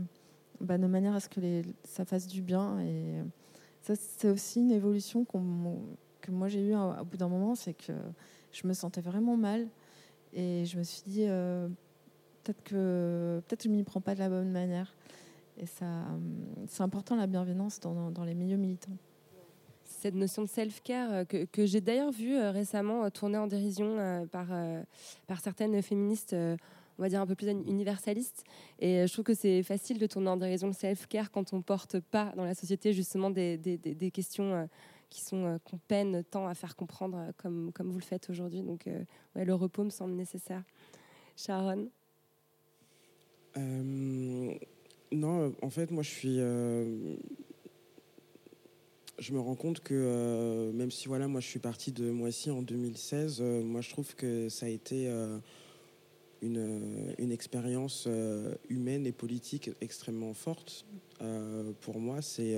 bah, 0.59 0.77
de 0.77 0.87
manière 0.87 1.13
à 1.15 1.19
ce 1.19 1.29
que 1.29 1.39
les, 1.39 1.63
ça 1.83 2.03
fasse 2.05 2.27
du 2.27 2.41
bien. 2.41 2.79
Et 2.81 3.15
ça, 3.81 3.93
c'est 3.95 4.29
aussi 4.29 4.59
une 4.59 4.71
évolution 4.71 5.23
qu'on- 5.25 5.79
que 6.21 6.31
moi 6.31 6.47
j'ai 6.49 6.67
eue 6.67 6.75
au 6.75 7.05
bout 7.05 7.17
d'un 7.17 7.27
moment, 7.29 7.55
c'est 7.55 7.73
que 7.73 7.93
je 8.51 8.67
me 8.67 8.73
sentais 8.73 9.01
vraiment 9.01 9.37
mal 9.37 9.67
et 10.33 10.65
je 10.65 10.77
me 10.77 10.83
suis 10.83 11.01
dit 11.05 11.25
euh, 11.27 11.67
peut-être 12.43 12.63
que 12.63 13.41
peut-être 13.47 13.63
je 13.63 13.69
m'y 13.69 13.83
prends 13.83 14.01
pas 14.01 14.15
de 14.15 14.19
la 14.19 14.29
bonne 14.29 14.51
manière. 14.51 14.95
Et 15.57 15.65
ça, 15.65 15.85
euh, 15.85 16.17
c'est 16.67 16.81
important 16.83 17.15
la 17.15 17.27
bienveillance 17.27 17.79
dans, 17.79 18.09
dans 18.11 18.23
les 18.23 18.33
milieux 18.35 18.57
militants. 18.57 18.97
Cette 20.03 20.15
notion 20.15 20.41
de 20.41 20.49
self-care 20.49 21.13
euh, 21.13 21.23
que, 21.23 21.65
j'ai 21.65 21.79
d'ailleurs 21.79 22.11
vu 22.11 22.35
euh, 22.35 22.51
récemment 22.51 23.05
euh, 23.05 23.09
tourner 23.09 23.37
en 23.37 23.47
dérision 23.47 24.27
par, 24.33 24.49
certaines 25.41 25.81
féministes, 25.81 26.35
on 26.35 27.01
va 27.01 27.07
dire 27.07 27.21
un 27.21 27.25
peu 27.25 27.35
plus 27.35 27.47
universalistes. 27.47 28.43
Et 28.79 29.07
je 29.07 29.13
trouve 29.13 29.23
que 29.23 29.33
c'est 29.33 29.63
facile 29.63 29.99
de 29.99 30.05
tourner 30.05 30.27
en 30.27 30.35
dérision 30.35 30.67
le 30.67 30.73
self-care 30.73 31.31
quand 31.31 31.53
on 31.53 31.61
porte 31.61 32.01
pas 32.01 32.33
dans 32.35 32.43
la 32.43 32.53
société 32.53 32.91
justement 32.91 33.29
des, 33.29 34.11
questions 34.13 34.67
qui 35.09 35.21
sont 35.21 35.57
qu'on 35.63 35.77
peine 35.77 36.21
tant 36.29 36.47
à 36.49 36.53
faire 36.53 36.75
comprendre 36.75 37.31
comme, 37.37 37.71
vous 37.77 37.99
le 37.99 38.03
faites 38.03 38.29
aujourd'hui. 38.29 38.61
Donc 38.61 38.89
le 39.35 39.53
repos 39.53 39.85
me 39.85 39.89
semble 39.89 40.15
nécessaire. 40.15 40.63
Sharon? 41.37 41.87
Non, 43.55 45.53
en 45.61 45.69
fait, 45.69 45.91
moi, 45.91 46.03
je 46.03 46.09
suis. 46.09 46.39
Je 49.19 49.33
me 49.33 49.39
rends 49.39 49.55
compte 49.55 49.79
que 49.79 49.93
euh, 49.93 50.71
même 50.71 50.91
si 50.91 51.07
voilà, 51.07 51.27
moi, 51.27 51.41
je 51.41 51.47
suis 51.47 51.59
parti 51.59 51.91
de 51.91 52.09
Moissy 52.09 52.49
en 52.51 52.61
2016, 52.61 53.39
euh, 53.39 53.63
moi, 53.63 53.81
je 53.81 53.89
trouve 53.89 54.15
que 54.15 54.49
ça 54.49 54.65
a 54.65 54.69
été 54.69 55.07
euh, 55.07 55.37
une, 56.41 57.13
une 57.19 57.31
expérience 57.31 58.07
humaine 58.69 59.05
et 59.05 59.11
politique 59.11 59.71
extrêmement 59.81 60.33
forte. 60.33 60.85
Pour 61.81 61.99
moi, 61.99 62.21
c'est. 62.21 62.57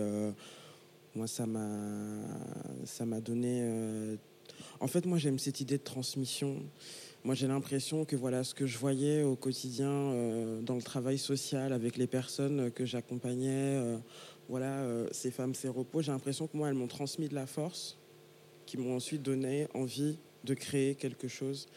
moi, 1.13 1.27
ça 1.27 1.45
m'a, 1.45 1.67
ça 2.83 3.05
m'a 3.05 3.21
donné. 3.21 4.17
en 4.79 4.87
fait, 4.87 5.05
moi, 5.05 5.19
j'aime 5.19 5.37
cette 5.37 5.61
idée 5.61 5.77
de 5.77 5.83
transmission. 5.83 6.63
Moi, 7.23 7.35
j'ai 7.35 7.45
l'impression 7.45 8.05
que 8.05 8.15
voilà, 8.15 8.43
ce 8.43 8.55
que 8.55 8.65
je 8.65 8.79
voyais 8.79 9.21
au 9.21 9.35
quotidien 9.35 9.91
dans 10.63 10.75
le 10.75 10.81
travail 10.81 11.19
social 11.19 11.71
avec 11.71 11.95
les 11.97 12.07
personnes 12.07 12.71
que 12.71 12.85
j'accompagnais, 12.85 13.99
voilà, 14.47 14.81
euh, 14.81 15.07
ces 15.11 15.31
femmes, 15.31 15.55
ces 15.55 15.67
repos, 15.67 16.01
j'ai 16.01 16.11
l'impression 16.11 16.47
que 16.47 16.55
moi, 16.55 16.69
elles 16.69 16.75
m'ont 16.75 16.87
transmis 16.87 17.27
de 17.27 17.35
la 17.35 17.45
force, 17.45 17.97
qui 18.65 18.77
m'ont 18.77 18.95
ensuite 18.95 19.21
donné 19.21 19.67
envie 19.73 20.17
de 20.43 20.53
créer 20.53 20.95
quelque 20.95 21.27
chose. 21.27 21.67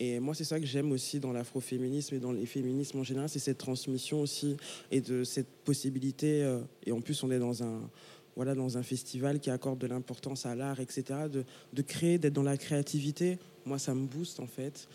Et 0.00 0.18
moi, 0.18 0.34
c'est 0.34 0.44
ça 0.44 0.58
que 0.58 0.66
j'aime 0.66 0.90
aussi 0.92 1.20
dans 1.20 1.32
l'afroféminisme 1.32 2.16
et 2.16 2.18
dans 2.18 2.32
les 2.32 2.46
féminismes 2.46 2.98
en 2.98 3.04
général, 3.04 3.28
c'est 3.28 3.38
cette 3.38 3.58
transmission 3.58 4.20
aussi 4.20 4.56
et 4.90 5.00
de 5.00 5.22
cette 5.22 5.48
possibilité. 5.64 6.42
euh, 6.42 6.60
et 6.84 6.92
en 6.92 7.00
plus, 7.00 7.22
on 7.22 7.30
est 7.30 7.38
dans 7.38 7.62
un, 7.62 7.80
voilà, 8.34 8.54
dans 8.54 8.76
un 8.76 8.82
festival 8.82 9.38
qui 9.38 9.50
accorde 9.50 9.78
de 9.78 9.86
l'importance 9.86 10.46
à 10.46 10.54
l'art, 10.54 10.80
etc. 10.80 11.04
De, 11.72 11.82
créer, 11.82 12.18
d'être 12.18 12.32
dans 12.32 12.42
la 12.42 12.56
créativité. 12.56 13.38
Moi, 13.64 13.78
ça 13.78 13.94
me 13.94 14.06
booste 14.06 14.40
en 14.40 14.46
fait. 14.46 14.88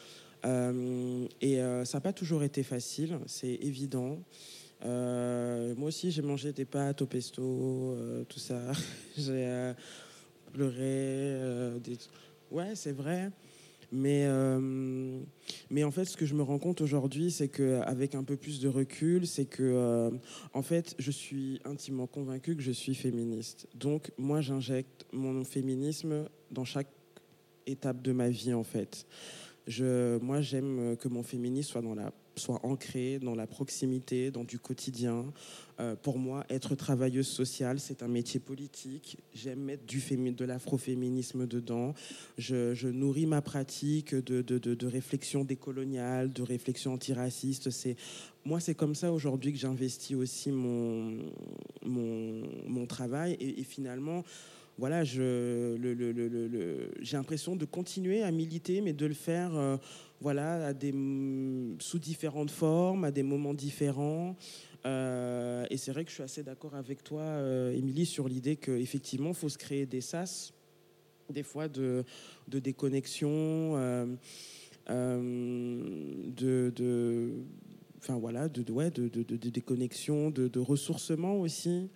Euh, 0.45 1.25
et 1.41 1.57
ça 1.85 1.97
n'a 1.97 2.01
pas 2.01 2.13
toujours 2.13 2.43
été 2.43 2.63
facile, 2.63 3.19
c'est 3.25 3.55
évident. 3.61 4.19
Euh, 4.85 5.75
moi 5.75 5.89
aussi, 5.89 6.11
j'ai 6.11 6.21
mangé 6.21 6.53
des 6.53 6.65
pâtes 6.65 7.01
au 7.01 7.05
pesto, 7.05 7.43
euh, 7.43 8.23
tout 8.25 8.39
ça. 8.39 8.61
j'ai 9.17 9.45
euh, 9.45 9.73
pleuré. 10.53 11.79
Ouais, 12.51 12.75
c'est 12.75 12.91
vrai. 12.91 13.31
Mais, 13.91 14.27
mais 15.71 15.83
en 15.83 15.89
fait, 15.89 16.05
ce 16.05 16.15
que 16.15 16.27
je 16.27 16.35
me 16.35 16.43
rends 16.43 16.59
compte 16.59 16.79
aujourd'hui, 16.81 17.31
c'est 17.31 17.47
qu'avec 17.47 18.13
un 18.13 18.23
peu 18.23 18.37
plus 18.37 18.59
de 18.59 18.67
recul, 18.67 19.25
c'est 19.25 19.45
que, 19.45 20.11
en 20.53 20.61
fait, 20.61 20.93
je 20.99 21.09
suis 21.09 21.59
intimement 21.65 22.05
convaincue 22.05 22.55
que 22.55 22.61
je 22.61 22.71
suis 22.71 22.93
féministe. 22.93 23.67
Donc, 23.73 24.11
moi, 24.19 24.41
j'injecte 24.41 25.07
mon 25.11 25.43
féminisme 25.43 26.29
dans 26.51 26.65
chaque 26.65 26.89
étape 27.65 28.03
de 28.03 28.11
ma 28.11 28.29
vie, 28.29 28.53
en 28.53 28.63
fait. 28.63 29.07
Je, 29.65 30.19
moi, 30.19 30.41
j'aime 30.41 30.95
que 30.97 31.07
mon 31.07 31.23
féminisme 31.23 31.71
soit, 31.71 31.81
dans 31.81 31.95
la, 31.95 32.13
soit 32.39 32.65
ancré 32.65 33.19
dans 33.19 33.35
la 33.35 33.45
proximité, 33.45 34.31
dans 34.31 34.43
du 34.43 34.57
quotidien. 34.57 35.25
Euh, 35.79 35.95
pour 35.95 36.17
moi, 36.17 36.45
être 36.49 36.75
travailleuse 36.75 37.27
sociale, 37.27 37.79
c'est 37.79 38.03
un 38.03 38.07
métier 38.07 38.39
politique. 38.39 39.17
J'aime 39.33 39.59
mettre 39.59 39.85
du 39.85 39.99
de 39.99 40.45
l'afroféminisme 40.45 41.45
dedans. 41.45 41.93
Je, 42.37 42.87
nourris 42.87 43.27
ma 43.27 43.41
pratique 43.41 44.15
de, 44.15 44.41
de, 44.41 44.57
de, 44.57 44.73
de 44.73 44.87
réflexion 44.87 45.43
décoloniale, 45.43 46.33
de 46.33 46.41
réflexion 46.41 46.93
antiraciste. 46.93 47.69
C'est, 47.69 47.95
moi, 48.45 48.59
c'est 48.59 48.75
comme 48.75 48.95
ça 48.95 49.13
aujourd'hui 49.13 49.53
que 49.53 49.59
j'investis 49.59 50.15
aussi 50.15 50.51
mon, 50.51 51.19
mon, 51.83 52.85
travail. 52.87 53.37
Et, 53.39 53.63
finalement, 53.63 54.23
voilà, 54.77 55.03
j'ai 55.03 55.77
l'impression 57.11 57.55
de 57.55 57.65
continuer 57.65 58.23
à 58.23 58.31
militer, 58.31 58.81
mais 58.81 58.93
de 58.93 59.05
le 59.05 59.13
faire 59.13 59.55
euh, 59.55 59.77
voilà, 60.21 60.67
à 60.67 60.73
des, 60.73 60.93
sous 61.79 61.99
différentes 61.99 62.51
formes, 62.51 63.03
à 63.05 63.11
des 63.11 63.23
moments 63.23 63.53
différents. 63.53 64.35
Euh, 64.85 65.65
et 65.69 65.77
c'est 65.77 65.91
vrai 65.91 66.03
que 66.03 66.09
je 66.09 66.15
suis 66.15 66.23
assez 66.23 66.43
d'accord 66.43 66.75
avec 66.75 67.03
toi, 67.03 67.21
euh, 67.21 67.73
Émilie, 67.73 68.05
sur 68.05 68.27
l'idée 68.27 68.55
qu'effectivement, 68.55 69.29
il 69.29 69.35
faut 69.35 69.49
se 69.49 69.57
créer 69.57 69.85
des 69.85 70.01
sas, 70.01 70.53
des 71.29 71.43
fois 71.43 71.67
de, 71.67 72.03
de 72.47 72.59
déconnexion, 72.59 73.75
euh, 73.75 74.05
de, 74.87 76.71
de, 76.75 77.33
enfin 77.97 78.15
voilà, 78.15 78.47
de, 78.49 78.71
ouais, 78.71 78.89
de, 78.91 79.07
de, 79.07 79.49
déconnexion, 79.49 80.31
de 80.31 80.59
ressourcement 80.59 81.39
aussi. 81.39 81.89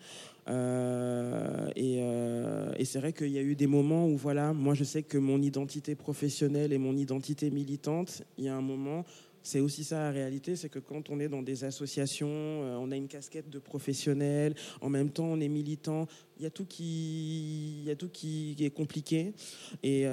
Euh, 0.48 1.70
et 1.76 2.00
euh, 2.02 2.74
et 2.78 2.86
c'est 2.86 3.00
vrai 3.00 3.14
qu'il 3.14 3.30
y 3.30 3.38
a 3.38 3.41
eu 3.41 3.56
des 3.56 3.68
moments 3.68 4.08
où, 4.08 4.18
voilà, 4.18 4.54
moi 4.54 4.74
je 4.74 4.84
sais 4.84 5.04
que 5.04 5.18
mon 5.18 5.41
identité 5.41 5.96
professionnelle 5.96 6.74
et 6.74 6.78
mon 6.78 6.96
identité 6.96 7.50
militante, 7.50 8.24
il 8.38 8.46
y 8.46 8.50
a 8.50 8.56
un 8.56 8.62
moment, 8.62 9.06
c'est 9.41 9.60
aussi 9.60 9.84
ça 9.84 10.00
la 10.00 10.12
réalité, 10.12 10.56
c'est 10.56 10.70
que 10.70 10.80
quand 10.80 11.10
on 11.10 11.20
est 11.20 11.30
dans 11.30 11.44
des 11.44 11.64
associations, 11.64 12.28
euh, 12.30 12.78
on 12.80 12.91
a 12.91 12.96
une 12.96 13.08
casquette 13.08 13.50
de 13.50 13.60
professionnel, 13.60 14.56
en 14.82 14.89
même 14.89 15.12
temps 15.12 15.26
on 15.26 15.39
est 15.39 15.48
militant, 15.48 16.08
il 16.38 16.44
y 16.44 16.46
a 16.46 16.50
tout 16.50 16.66
qui, 16.66 17.84
y 17.86 17.91
a 17.91 17.96
tout 17.96 18.10
qui, 18.10 18.56
est 18.60 18.74
compliqué. 18.74 19.34
Et, 19.82 20.06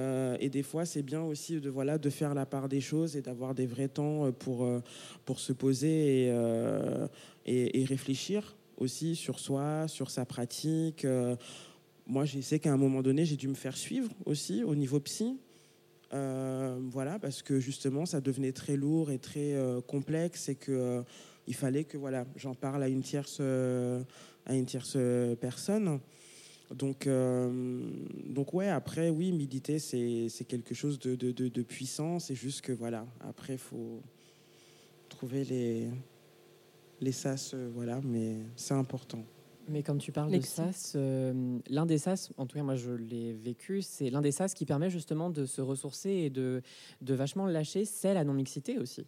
des 0.49 0.63
fois, 0.63 0.85
c'est 0.85 1.03
bien 1.03 1.23
aussi 1.23 1.61
de, 1.61 1.71
voilà, 1.71 1.99
de 1.99 2.11
faire 2.11 2.35
la 2.35 2.47
part 2.47 2.69
des 2.69 2.81
choses 2.81 3.17
et 3.17 3.23
d'avoir 3.23 3.55
des 3.55 3.67
vrais 3.67 3.89
temps 3.89 4.31
pour, 4.33 4.69
pour 5.25 5.41
se 5.41 5.53
poser 5.53 6.31
et 7.47 7.85
réfléchir 7.85 8.55
aussi 8.81 9.15
sur 9.15 9.39
soi, 9.39 9.87
sur 9.89 10.11
sa 10.11 10.25
pratique. 10.25 11.05
Euh, 11.05 11.37
moi, 12.07 12.25
je 12.25 12.41
sais 12.41 12.59
qu'à 12.59 12.73
un 12.73 12.77
moment 12.77 13.03
donné, 13.03 13.25
j'ai 13.25 13.37
dû 13.37 13.47
me 13.49 13.55
faire 13.55 13.77
suivre 13.77 14.11
aussi 14.27 14.65
au 14.65 14.75
niveau 14.75 14.99
psy. 15.01 15.39
Euh, 16.13 16.77
voilà, 16.91 17.21
parce 17.21 17.43
que 17.43 17.61
justement, 17.61 18.05
ça 18.05 18.21
devenait 18.21 18.53
très 18.53 18.77
lourd 18.77 19.13
et 19.13 19.19
très 19.19 19.53
euh, 19.55 19.81
complexe 19.81 20.49
et 20.49 20.57
que 20.57 21.05
il 21.47 21.55
fallait 21.55 21.85
que 21.85 21.97
voilà, 21.97 22.27
j'en 22.37 22.55
parle 22.55 22.83
à 22.83 22.89
une 22.89 23.03
tierce, 23.03 23.41
à 23.41 24.55
une 24.55 24.67
tierce 24.67 24.97
personne. 25.41 26.01
Donc, 26.75 27.07
euh, 27.07 27.83
donc 28.27 28.55
ouais, 28.55 28.69
après, 28.69 29.11
oui, 29.11 29.35
c'est 29.79 30.29
c'est 30.29 30.45
quelque 30.45 30.75
chose 30.75 30.99
de, 31.01 31.17
de, 31.17 31.33
de, 31.33 31.49
de 31.49 31.63
puissant. 31.63 32.19
C'est 32.21 32.37
juste 32.37 32.61
que 32.61 32.73
voilà, 32.73 33.07
après, 33.21 33.55
il 33.55 33.59
faut 33.59 34.01
trouver 35.09 35.45
les, 35.45 35.89
les 37.01 37.13
sas, 37.13 37.53
euh, 37.55 37.71
voilà, 37.73 38.01
mais 38.05 38.37
c'est 38.57 38.75
important. 38.75 39.25
Mais 39.69 39.83
quand 39.83 39.97
tu 39.99 40.11
parles 40.11 40.31
Les 40.31 40.41
de. 40.41 40.45
SAS, 40.45 40.95
euh, 40.97 41.59
l'un 41.69 41.87
des 41.87 41.99
SAS, 41.99 42.33
en 42.37 42.47
tout 42.47 42.57
cas 42.57 42.63
moi 42.65 42.75
je 42.75 42.91
l'ai 42.91 43.33
vécu, 43.33 43.83
c'est 43.83 44.11
l'un 44.11 44.21
des 44.21 44.33
SAS 44.33 44.53
qui 44.53 44.67
permet 44.67 44.91
justement 44.91 45.31
de 45.31 45.47
se 45.47 45.61
ressourcer 45.61 46.11
et 46.11 46.31
de, 46.31 46.63
de 47.03 47.15
vachement 47.15 47.47
lâcher, 47.47 47.85
c'est 47.85 48.15
la 48.15 48.25
non-mixité 48.25 48.79
aussi. 48.79 49.07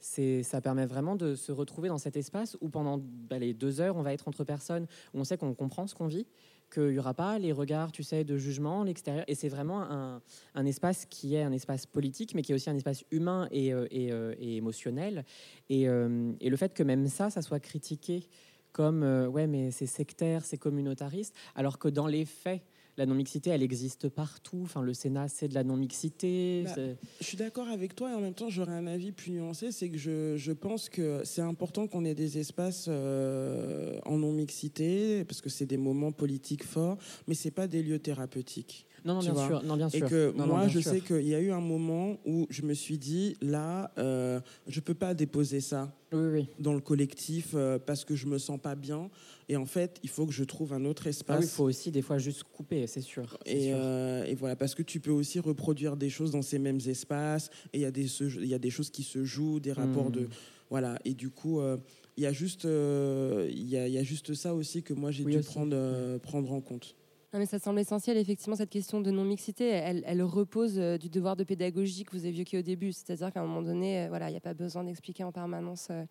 C'est, 0.00 0.42
ça 0.42 0.60
permet 0.60 0.86
vraiment 0.86 1.16
de 1.16 1.34
se 1.34 1.52
retrouver 1.52 1.88
dans 1.88 1.98
cet 1.98 2.16
espace 2.16 2.56
où 2.60 2.68
pendant 2.68 2.98
bah, 2.98 3.38
les 3.38 3.54
deux 3.54 3.80
heures, 3.80 3.96
on 3.96 4.02
va 4.02 4.12
être 4.12 4.28
entre 4.28 4.44
personnes, 4.44 4.86
où 5.14 5.20
on 5.20 5.24
sait 5.24 5.36
qu'on 5.36 5.54
comprend 5.54 5.86
ce 5.86 5.94
qu'on 5.94 6.06
vit, 6.06 6.26
qu'il 6.70 6.90
n'y 6.90 6.98
aura 6.98 7.14
pas 7.14 7.38
les 7.38 7.52
regards, 7.52 7.92
tu 7.92 8.02
sais, 8.02 8.24
de 8.24 8.36
jugement, 8.36 8.84
l'extérieur. 8.84 9.24
Et 9.28 9.34
c'est 9.34 9.48
vraiment 9.48 9.82
un, 9.82 10.20
un 10.54 10.66
espace 10.66 11.06
qui 11.06 11.34
est 11.34 11.42
un 11.42 11.52
espace 11.52 11.86
politique, 11.86 12.34
mais 12.34 12.42
qui 12.42 12.52
est 12.52 12.54
aussi 12.54 12.70
un 12.70 12.76
espace 12.76 13.04
humain 13.10 13.48
et, 13.50 13.72
euh, 13.72 13.86
euh, 13.92 14.34
et 14.38 14.56
émotionnel. 14.56 15.24
Et, 15.68 15.88
euh, 15.88 16.32
et 16.40 16.50
le 16.50 16.56
fait 16.56 16.74
que 16.74 16.82
même 16.82 17.06
ça, 17.08 17.30
ça 17.30 17.42
soit 17.42 17.60
critiqué 17.60 18.28
comme 18.72 19.02
ouais 19.32 19.46
mais 19.46 19.70
c'est 19.70 19.86
sectaire, 19.86 20.44
c'est 20.44 20.58
communautariste, 20.58 21.34
alors 21.54 21.78
que 21.78 21.88
dans 21.88 22.06
les 22.06 22.26
faits, 22.26 22.60
la 22.96 23.06
non-mixité, 23.06 23.50
elle 23.50 23.62
existe 23.62 24.08
partout. 24.08 24.60
Enfin, 24.62 24.82
le 24.82 24.94
Sénat, 24.94 25.28
c'est 25.28 25.48
de 25.48 25.54
la 25.54 25.64
non-mixité. 25.64 26.64
Bah, 26.64 26.82
Je 27.20 27.24
suis 27.24 27.36
d'accord 27.36 27.68
avec 27.68 27.94
toi 27.94 28.10
et 28.10 28.14
en 28.14 28.20
même 28.20 28.34
temps 28.34 28.48
j'aurais 28.48 28.72
un 28.72 28.86
avis 28.86 29.12
plus 29.12 29.32
nuancé, 29.32 29.72
c'est 29.72 29.88
que 29.90 29.98
je, 29.98 30.36
je 30.36 30.52
pense 30.52 30.88
que 30.88 31.22
c'est 31.24 31.42
important 31.42 31.86
qu'on 31.86 32.04
ait 32.04 32.14
des 32.14 32.38
espaces 32.38 32.86
euh, 32.88 33.98
en 34.06 34.18
non-mixité 34.18 35.24
parce 35.24 35.40
que 35.40 35.48
c'est 35.50 35.66
des 35.66 35.76
moments 35.76 36.12
politiques 36.12 36.64
forts, 36.64 36.98
mais 37.26 37.34
c'est 37.34 37.50
pas 37.50 37.66
des 37.66 37.82
lieux 37.82 37.98
thérapeutiques. 37.98 38.86
Non, 39.06 39.14
non, 39.14 39.20
bien 39.20 39.34
sûr. 39.46 39.62
Non, 39.62 39.76
bien 39.76 39.88
Et 39.88 40.00
que 40.00 40.32
Non, 40.36 40.46
moi, 40.48 40.66
je 40.68 40.80
sûr. 40.80 40.90
sais 40.90 41.00
qu'il 41.00 41.26
y 41.28 41.34
a 41.34 41.40
eu 41.40 41.52
un 41.52 41.60
moment 41.60 42.18
où 42.26 42.46
je 42.50 42.62
me 42.62 42.74
suis 42.74 42.98
dit, 42.98 43.36
là, 43.40 43.92
euh, 43.98 44.40
je 44.66 44.80
peux 44.80 44.94
pas 44.94 45.14
déposer 45.14 45.60
ça 45.60 45.96
Oui, 46.12 46.26
oui. 46.32 46.48
dans 46.58 46.74
le 46.74 46.80
collectif 46.80 47.52
euh, 47.54 47.78
parce 47.78 48.04
que 48.04 48.16
je 48.16 48.26
me 48.26 48.38
sens 48.38 48.60
pas 48.60 48.74
bien. 48.74 49.08
Et 49.48 49.56
en 49.56 49.64
fait, 49.64 49.98
il 50.02 50.08
faut 50.08 50.26
que 50.26 50.32
je 50.32 50.42
trouve 50.42 50.72
un 50.72 50.84
autre 50.84 51.04
Ah 51.06 51.10
espace. 51.10 51.38
oui, 51.38 51.44
il 51.44 51.48
faut 51.48 51.64
aussi 51.64 51.92
des 51.92 52.02
fois 52.02 52.18
juste 52.18 52.42
couper, 52.42 52.88
c'est 52.88 53.00
sûr. 53.00 53.38
c'est 53.46 53.52
Et, 53.56 53.60
sûr. 53.68 53.76
euh, 53.78 54.24
et 54.24 54.34
voilà, 54.34 54.56
parce 54.56 54.74
que 54.74 54.82
tu 54.82 54.98
peux 54.98 55.12
aussi 55.12 55.38
reproduire 55.38 55.96
des 55.96 56.10
choses 56.10 56.32
dans 56.32 56.42
ces 56.42 56.58
mêmes 56.58 56.80
espaces. 56.86 57.48
Et 57.72 57.78
il 57.78 57.80
y, 57.82 57.84
a 57.84 57.92
des 57.92 58.08
se- 58.08 58.24
il 58.24 58.48
y 58.48 58.54
a 58.54 58.58
des 58.58 58.70
choses 58.70 58.90
qui 58.90 59.04
se 59.04 59.24
jouent, 59.24 59.60
des 59.60 59.72
rapports 59.72 60.10
de. 60.10 60.28
Voilà. 60.68 60.98
Et 61.04 61.14
du 61.14 61.30
coup, 61.30 61.60
euh, 61.60 61.76
il 62.16 62.24
y, 62.24 62.26
a 62.26 62.32
juste, 62.32 62.64
euh, 62.64 63.46
il 63.52 63.68
y, 63.68 63.76
a, 63.76 63.86
il 63.86 63.94
y 63.94 63.98
a 63.98 64.02
juste 64.02 64.34
ça 64.34 64.52
aussi 64.52 64.82
que 64.82 64.94
moi, 64.94 65.12
j'ai 65.12 65.22
Oui, 65.22 65.30
dû 65.32 65.38
aussi. 65.38 65.46
prendre, 65.54 65.76
euh, 65.76 66.18
prendre 66.18 66.50
en 66.52 66.60
compte. 66.60 66.96
Non, 67.32 67.40
mais 67.40 67.46
ça 67.46 67.58
semble 67.58 67.80
essentiel, 67.80 68.16
effectivement, 68.16 68.54
cette 68.54 68.70
question 68.70 69.00
de 69.00 69.10
non-mixité, 69.10 69.66
elle, 69.68 70.04
elle 70.06 70.22
repose 70.22 70.78
euh, 70.78 70.96
du 70.96 71.08
devoir 71.08 71.34
de 71.34 71.42
pédagogie 71.42 72.04
que 72.04 72.12
vous 72.12 72.24
évoquiez 72.24 72.60
au 72.60 72.62
début. 72.62 72.92
C'est-à-dire 72.92 73.32
qu'à 73.32 73.40
un 73.40 73.46
moment 73.46 73.62
donné, 73.62 74.04
euh, 74.04 74.08
voilà, 74.08 74.28
il 74.28 74.32
n'y 74.32 74.38
a 74.38 74.40
pas 74.40 74.54
besoin 74.54 74.84
d'expliquer 74.84 75.24
en 75.24 75.32
permanence 75.32 75.88
euh, 75.90 76.04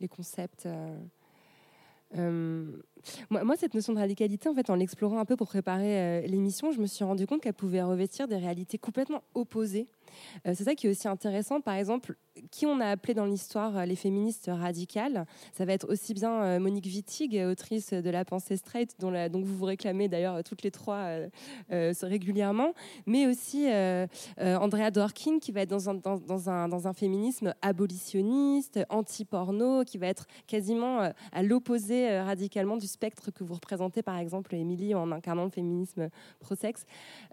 les 0.00 0.06
concepts. 0.08 0.68
moi, 2.14 3.44
moi, 3.44 3.56
cette 3.56 3.74
notion 3.74 3.92
de 3.92 3.98
radicalité, 3.98 4.48
en 4.48 4.54
fait, 4.54 4.70
en 4.70 4.76
l'explorant 4.76 5.18
un 5.18 5.24
peu 5.24 5.36
pour 5.36 5.48
préparer 5.48 6.26
l'émission, 6.26 6.70
je 6.72 6.80
me 6.80 6.86
suis 6.86 7.04
rendu 7.04 7.26
compte 7.26 7.42
qu'elle 7.42 7.54
pouvait 7.54 7.82
revêtir 7.82 8.28
des 8.28 8.36
réalités 8.36 8.78
complètement 8.78 9.22
opposées. 9.34 9.88
Euh, 10.46 10.52
c'est 10.54 10.64
ça 10.64 10.74
qui 10.74 10.86
est 10.86 10.90
aussi 10.90 11.08
intéressant. 11.08 11.60
Par 11.60 11.74
exemple, 11.74 12.16
qui 12.50 12.64
on 12.66 12.80
a 12.80 12.86
appelé 12.86 13.14
dans 13.14 13.26
l'histoire 13.26 13.76
euh, 13.76 13.84
les 13.84 13.96
féministes 13.96 14.50
radicales, 14.52 15.26
ça 15.52 15.64
va 15.64 15.72
être 15.72 15.90
aussi 15.90 16.14
bien 16.14 16.42
euh, 16.42 16.58
Monique 16.60 16.86
Wittig, 16.86 17.38
autrice 17.44 17.92
de 17.92 18.10
La 18.10 18.24
pensée 18.24 18.56
straight, 18.56 18.94
dont, 18.98 19.10
la- 19.10 19.28
vous 19.28 19.44
vous 19.44 19.64
réclamez 19.64 20.08
d'ailleurs 20.08 20.42
toutes 20.44 20.62
les 20.62 20.70
trois 20.70 21.18
régulièrement, 22.02 22.72
mais 23.06 23.26
aussi 23.26 23.66
Andrea 24.38 24.90
Dworkin, 24.90 25.38
qui 25.38 25.52
va 25.52 25.62
être 25.62 25.70
dans 25.70 25.90
un, 25.90 25.94
dans, 25.94 26.50
un, 26.50 26.68
dans 26.68 26.86
un 26.88 26.92
féminisme 26.92 27.54
abolitionniste, 27.62 28.80
anti-porno, 28.88 29.84
qui 29.84 29.98
va 29.98 30.06
être 30.06 30.26
quasiment 30.46 31.10
à 31.32 31.42
l'opposé 31.42 32.20
radicalement 32.20 32.76
du 32.76 32.86
spectre 32.86 33.30
que 33.30 33.44
vous 33.44 33.54
représentez, 33.54 34.02
par 34.02 34.18
exemple, 34.18 34.54
Émilie, 34.54 34.94
en 34.94 35.10
incarnant 35.12 35.44
le 35.44 35.50
féminisme 35.50 36.08
pro-sexe. 36.40 36.84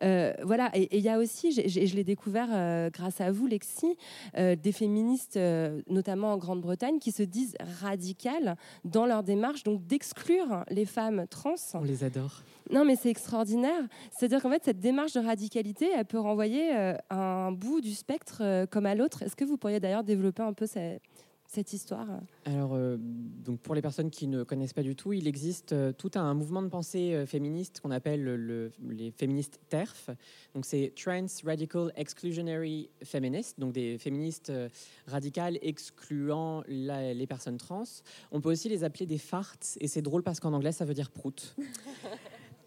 Voilà, 0.01 0.71
et 0.73 0.97
il 0.97 1.03
y 1.03 1.09
a 1.09 1.17
aussi, 1.17 1.51
je 1.51 1.95
l'ai 1.95 2.03
découvert 2.03 2.49
euh, 2.67 2.89
grâce 2.89 3.21
à 3.21 3.31
vous, 3.31 3.47
Lexi, 3.47 3.97
euh, 4.37 4.55
des 4.55 4.71
féministes, 4.71 5.37
euh, 5.37 5.81
notamment 5.87 6.33
en 6.33 6.37
Grande-Bretagne, 6.37 6.99
qui 6.99 7.11
se 7.11 7.23
disent 7.23 7.55
radicales 7.81 8.55
dans 8.85 9.05
leur 9.05 9.23
démarche, 9.23 9.63
donc 9.63 9.85
d'exclure 9.85 10.63
les 10.69 10.85
femmes 10.85 11.25
trans. 11.29 11.55
On 11.73 11.83
les 11.83 12.03
adore. 12.03 12.43
Non, 12.69 12.83
mais 12.83 12.95
c'est 12.95 13.09
extraordinaire. 13.09 13.81
C'est-à-dire 14.11 14.41
qu'en 14.41 14.51
fait, 14.51 14.63
cette 14.63 14.79
démarche 14.79 15.13
de 15.13 15.21
radicalité, 15.21 15.89
elle 15.95 16.05
peut 16.05 16.19
renvoyer 16.19 16.71
un 17.09 17.51
bout 17.53 17.79
du 17.79 17.93
spectre 17.93 18.65
comme 18.65 18.85
à 18.85 18.93
l'autre. 18.93 19.23
Est-ce 19.23 19.37
que 19.37 19.45
vous 19.45 19.57
pourriez 19.57 19.79
d'ailleurs 19.79 20.03
développer 20.03 20.43
un 20.43 20.51
peu 20.51 20.65
cette, 20.65 21.01
cette 21.49 21.71
histoire 21.71 22.07
Alors, 22.45 22.73
euh, 22.75 22.97
donc 22.99 23.59
pour 23.61 23.73
les 23.73 23.81
personnes 23.81 24.09
qui 24.11 24.27
ne 24.27 24.43
connaissent 24.43 24.73
pas 24.73 24.83
du 24.83 24.95
tout, 24.97 25.13
il 25.13 25.27
existe 25.27 25.71
euh, 25.71 25.93
tout 25.93 26.11
un 26.15 26.33
mouvement 26.33 26.61
de 26.61 26.67
pensée 26.67 27.13
euh, 27.13 27.25
féministe 27.25 27.79
qu'on 27.79 27.91
appelle 27.91 28.21
le- 28.21 28.35
le- 28.35 28.71
les 28.89 29.11
féministes 29.11 29.59
TERF. 29.69 30.09
Donc, 30.53 30.65
c'est 30.65 30.93
Trans 31.01 31.25
Radical 31.45 31.93
Exclusionary 31.95 32.89
Feminists, 33.03 33.57
donc 33.59 33.71
des 33.73 33.97
féministes 33.97 34.49
euh, 34.49 34.67
radicales 35.07 35.57
excluant 35.61 36.63
la- 36.67 37.13
les 37.13 37.27
personnes 37.27 37.57
trans. 37.57 37.83
On 38.31 38.41
peut 38.41 38.51
aussi 38.51 38.67
les 38.67 38.83
appeler 38.83 39.05
des 39.05 39.17
farts, 39.17 39.55
et 39.79 39.87
c'est 39.87 40.01
drôle 40.01 40.23
parce 40.23 40.39
qu'en 40.41 40.51
anglais, 40.53 40.73
ça 40.73 40.83
veut 40.85 40.93
dire 40.93 41.09
prout. 41.11 41.55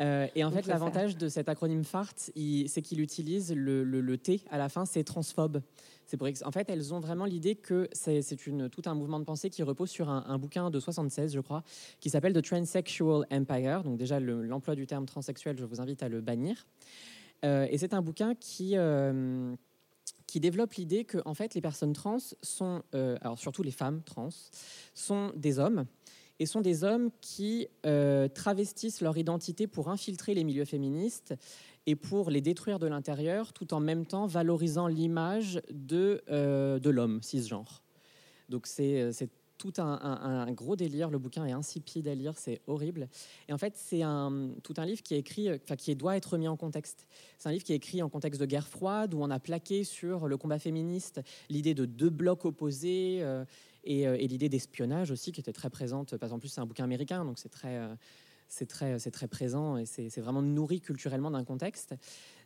Euh, 0.03 0.26
et 0.35 0.45
en 0.45 0.49
On 0.49 0.53
fait, 0.53 0.66
l'avantage 0.66 1.18
de 1.18 1.28
cet 1.28 1.51
acronyme 1.51 1.85
FART, 1.85 2.14
c'est 2.16 2.81
qu'il 2.81 3.03
utilise 3.03 3.53
le, 3.55 3.85
le- 3.85 4.01
le 4.01 4.16
T 4.16 4.41
à 4.51 4.57
la 4.57 4.70
fin, 4.70 4.87
c'est 4.87 5.05
transphobe. 5.05 5.61
En 6.44 6.52
fait, 6.52 6.68
elles 6.70 6.94
ont 6.94 7.00
vraiment 7.00 7.24
l'idée 7.24 7.54
que 7.54 7.88
c'est 7.92 8.22
tout 8.36 8.82
un 8.86 8.94
mouvement 8.94 9.20
de 9.20 9.24
pensée 9.24 9.50
qui 9.50 9.62
repose 9.62 9.90
sur 9.90 10.08
un, 10.08 10.38
bouquin 10.38 10.70
de 10.70 10.80
76, 10.80 11.34
je 11.34 11.40
crois, 11.40 11.62
qui 12.00 12.11
s'appelle 12.11 12.32
The 12.32 12.42
Transsexual 12.42 13.26
Empire. 13.30 13.82
Donc 13.84 13.98
déjà, 13.98 14.20
le- 14.20 14.42
l'emploi 14.42 14.74
du 14.74 14.86
terme 14.86 15.06
transsexuel, 15.06 15.56
je 15.58 15.64
vous 15.64 15.80
invite 15.80 16.02
à 16.02 16.08
le 16.08 16.20
bannir. 16.20 16.66
Euh, 17.44 17.66
et 17.70 17.78
c'est 17.78 17.94
un 17.94 18.02
bouquin 18.02 18.34
qui, 18.34 18.76
euh, 18.76 19.54
qui 20.26 20.40
développe 20.40 20.74
l'idée 20.74 21.04
que 21.04 21.18
en 21.24 21.34
fait, 21.34 21.54
les 21.54 21.61
personnes 21.61 21.92
trans 21.92 22.18
sont, 22.42 22.82
euh, 22.94 23.16
alors 23.20 23.38
surtout 23.38 23.62
les 23.62 23.70
femmes 23.70 24.02
trans, 24.02 24.28
sont 24.94 25.32
des 25.36 25.58
hommes 25.58 25.86
et 26.38 26.46
sont 26.46 26.61
des 26.61 26.84
hommes 26.84 27.11
qui 27.20 27.68
travestissent 28.34 29.02
leur 29.02 29.18
identité 29.18 29.66
pour 29.66 29.90
infiltrer 29.90 30.32
les 30.32 30.42
milieux 30.44 30.64
féministes 30.64 31.34
et 31.87 31.97
pour 31.97 32.31
les 32.31 32.41
détruire 32.41 32.78
de 32.78 32.87
l'intérieur, 32.87 33.53
tout 33.53 33.74
en 33.74 33.81
même 33.81 34.07
temps 34.07 34.26
valorisant 34.26 34.87
l'image 34.87 35.61
de, 35.70 36.22
euh, 36.31 36.78
de 36.78 36.91
l'homme 36.91 37.22
cisgenre. 37.22 37.83
Donc 38.49 38.66
c'est 38.66 39.12
c'est 39.12 39.31
tout 39.61 39.74
un, 39.76 40.51
gros 40.53 40.74
délire. 40.74 41.11
Le 41.11 41.18
bouquin 41.18 41.45
est 41.45 41.53
insipide 41.53 42.09
à 42.09 42.14
lire, 42.14 42.33
c'est 42.39 42.62
horrible. 42.66 43.11
Et 43.47 43.53
en 43.53 43.59
fait, 43.59 43.74
c'est 43.76 44.03
un, 44.03 44.53
tout 44.62 44.72
un 44.78 44.87
livre 44.87 45.03
qui 45.03 45.14
est 45.14 45.18
écrit, 45.18 45.51
euh, 45.51 45.59
qui 45.59 45.95
doit 45.95 46.16
être 46.16 46.39
mis 46.39 46.49
en 46.49 46.57
contexte. 46.57 47.07
C'est 47.37 47.51
un 47.51 47.53
livre 47.53 47.62
qui 47.62 47.74
est 47.74 47.76
écrit 47.76 48.03
en 48.03 48.09
contexte 48.09 48.41
de 48.41 48.47
guerre 48.47 48.66
froide, 48.66 49.12
où 49.12 49.22
on 49.22 49.28
a 49.28 49.39
plaqué 49.39 49.85
sur 49.85 50.28
le 50.28 50.39
combat 50.39 50.59
féministe 50.59 51.20
l'idée 51.51 51.74
de 51.74 51.85
deux 51.85 52.09
blocs 52.09 52.47
opposés. 52.47 53.18
euh, 53.20 53.45
et, 53.85 54.07
euh, 54.07 54.16
l'idée 54.16 54.49
d'espionnage 54.49 55.11
aussi 55.11 55.33
qui 55.33 55.41
était 55.41 55.53
très 55.53 55.70
présente 55.70 56.16
parce 56.16 56.31
qu'en 56.31 56.39
plus 56.39 56.49
c'est 56.49 56.61
un 56.61 56.66
bouquin 56.66 56.85
américain 56.85 57.24
donc 57.24 57.39
c'est 57.39 57.49
très 57.49 57.76
euh, 57.76 57.95
c'est 58.51 59.11
très 59.11 59.28
présent 59.28 59.76
et 59.76 59.86
c'est 59.86 60.20
vraiment 60.20 60.42
nourri 60.42 60.80
culturellement 60.80 61.30
d'un 61.30 61.44
contexte 61.44 61.94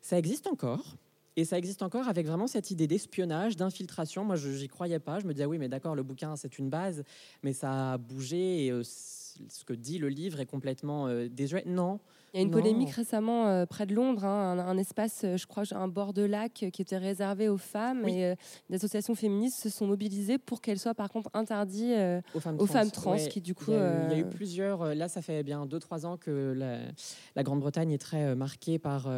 ça 0.05 0.19
existe 0.19 0.47
encore 0.47 0.97
et 1.37 1.45
ça 1.45 1.59
existe 1.59 1.83
encore 1.83 2.09
avec 2.09 2.27
vraiment 2.27 2.47
cette 2.47 2.71
idée 2.71 2.87
d'espionnage, 2.87 3.57
d'infiltration. 3.57 4.25
Moi, 4.25 4.37
je 4.37 4.51
j'y 4.51 4.69
croyais 4.69 5.01
pas. 5.01 5.19
Je 5.19 5.27
me 5.27 5.33
disais, 5.33 5.47
oui, 5.47 5.59
mais 5.59 5.69
d'accord, 5.69 5.97
le 5.97 6.05
bouquin, 6.05 6.37
c'est 6.37 6.59
une 6.59 6.71
base, 6.71 7.03
mais 7.43 7.53
ça 7.53 7.95
a 7.95 7.99
bougé 7.99 8.67
et 8.67 8.71
euh, 8.71 8.83
ce 8.85 9.65
que 9.65 9.73
dit 9.73 9.99
le 9.99 10.09
livre 10.09 10.39
est 10.41 10.47
complètement 10.47 11.09
euh, 11.09 11.29
désuet. 11.29 11.65
Non. 11.67 11.99
Il 12.35 12.39
y 12.39 12.41
a 12.41 12.43
une 12.43 12.51
Non. 12.51 12.59
polémique 12.59 12.91
récemment 12.91 13.47
euh, 13.47 13.65
près 13.65 13.87
de 13.87 13.95
Londres, 13.95 14.25
hein, 14.25 14.59
un, 14.59 14.67
un 14.67 14.77
espace, 14.77 15.23
euh, 15.25 15.37
je 15.37 15.47
crois, 15.47 15.63
un 15.71 15.87
bord 15.87 16.13
de 16.13 16.23
lac 16.23 16.65
euh, 16.65 16.71
qui 16.71 16.83
était 16.83 16.99
réservé 16.99 17.49
aux 17.49 17.57
femmes. 17.59 18.03
Oui. 18.05 18.19
Et 18.19 18.25
euh, 18.27 18.35
des 18.69 18.75
associations 18.77 19.15
féministes 19.15 19.63
se 19.63 19.71
sont 19.71 19.87
mobilisées 19.87 20.39
pour 20.39 20.61
qu'elle 20.61 20.81
soit 20.81 20.95
par 20.95 21.09
contre 21.11 21.31
interdite 21.33 21.93
euh, 21.93 22.21
Aux 22.35 22.41
femmes 22.41 22.57
aux 22.59 22.67
trans. 22.67 22.73
femmes 22.73 22.91
trans, 22.91 23.13
Ouais, 23.13 23.29
qui 23.29 23.41
du 23.41 23.55
coup. 23.55 23.67
Il 23.71 23.75
y, 23.75 23.77
a 23.79 23.81
eu, 23.81 24.05
il 24.07 24.11
y 24.11 24.15
a 24.15 24.19
eu 24.19 24.29
plusieurs. 24.29 24.95
Là, 24.97 25.07
ça 25.07 25.23
fait 25.23 25.45
bien 25.45 25.65
2-3 25.65 26.07
ans 26.07 26.17
que 26.17 26.53
la, 26.57 26.79
la 27.37 27.43
Grande-Bretagne 27.45 27.93
est 27.93 27.99
très 27.99 28.35
marquée 28.35 28.81
par, 28.81 29.09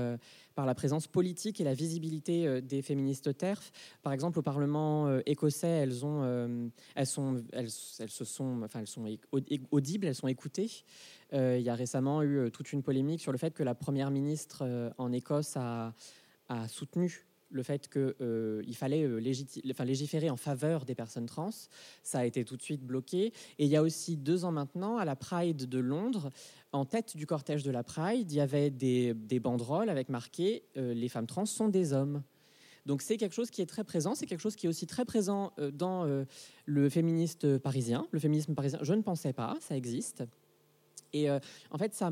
par 0.57 0.67
la 0.67 0.75
présence 0.75 1.07
politique 1.07 1.61
et 1.61 1.65
la 1.65 1.75
visibilité 1.75 2.49
euh, 2.49 2.61
des 2.61 2.83
féministes 2.83 3.37
TERF. 3.37 3.71
Par 4.03 4.13
exemple, 4.13 4.41
au 4.41 4.43
Parlement 4.43 5.07
euh, 5.07 5.21
écossais, 5.27 5.69
elles, 5.69 5.93
euh, 6.03 6.69
sont, 7.05 7.45
se 7.69 8.25
sont, 8.25 8.63
enfin, 8.65 8.81
elles 8.81 8.87
sont 8.89 9.05
audibles, 9.71 10.07
elles 10.07 10.15
sont 10.17 10.27
écoutées. 10.27 10.85
Il 11.33 11.61
y 11.61 11.69
a 11.69 11.75
récemment 11.75 12.23
eu 12.23 12.51
toute 12.53 12.73
une 12.73 12.83
polémique 12.83 13.21
sur 13.21 13.33
le 13.33 13.39
fait 13.39 13.53
que 13.53 13.65
la 13.65 13.75
première 13.75 14.11
ministre 14.11 14.93
en 14.97 15.13
Écosse 15.13 15.57
a 15.57 15.93
soutenu 16.69 17.27
le 17.57 17.63
fait 17.63 17.89
qu'il 17.89 18.77
fallait 18.77 19.05
euh, 19.05 19.33
enfin, 19.71 19.85
légiférer 19.85 20.31
en 20.31 20.37
faveur 20.37 20.85
des 20.85 20.95
personnes 20.95 21.27
trans. 21.27 21.51
Ça 22.03 22.21
a 22.21 22.25
été 22.25 22.45
tout 22.45 22.57
de 22.57 22.63
suite 22.63 22.83
bloqué. 22.83 23.33
Et 23.59 23.65
il 23.65 23.69
y 23.69 23.77
a 23.77 23.83
aussi 23.83 24.17
deux 24.17 24.45
ans 24.45 24.53
maintenant, 24.53 24.99
à 24.99 25.05
la 25.05 25.17
Pride 25.17 25.69
de 25.69 25.79
Londres, 25.79 26.31
en 26.73 26.85
tête 26.85 27.17
du 27.17 27.27
cortège 27.27 27.63
de 27.63 27.71
la 27.71 27.83
Pride, 27.83 28.31
il 28.31 28.37
y 28.37 28.41
avait 28.41 28.71
des, 28.71 29.15
banderoles 29.41 29.89
avec 29.89 30.09
marqué 30.09 30.63
euh, 30.77 30.95
Les 30.95 31.09
femmes 31.09 31.27
trans 31.27 31.47
sont 31.47 31.69
des 31.69 31.93
hommes». 31.93 32.23
Donc 32.87 33.03
c'est 33.03 33.17
quelque 33.17 33.35
chose 33.35 33.51
qui 33.51 33.61
est 33.63 33.67
très 33.67 33.83
présent, 33.83 34.15
c'est 34.15 34.27
quelque 34.27 34.41
chose 34.41 34.55
qui 34.55 34.67
est 34.67 34.69
aussi 34.69 34.87
très 34.87 35.05
présent 35.05 35.53
euh, 35.59 35.73
dans 35.73 36.07
euh, 36.07 36.25
le 36.67 36.89
féministe 36.89 37.59
parisien. 37.59 38.07
Le 38.13 38.21
féminisme 38.21 38.55
parisien, 38.55 38.79
je 38.83 38.95
ne 38.95 39.03
pensais 39.03 39.33
pas, 39.33 39.57
ça 39.61 39.77
existe. 39.77 40.23
Et 41.13 41.31
euh, 41.31 41.39
en 41.71 41.79
fait, 41.79 41.95
ça, 41.95 42.11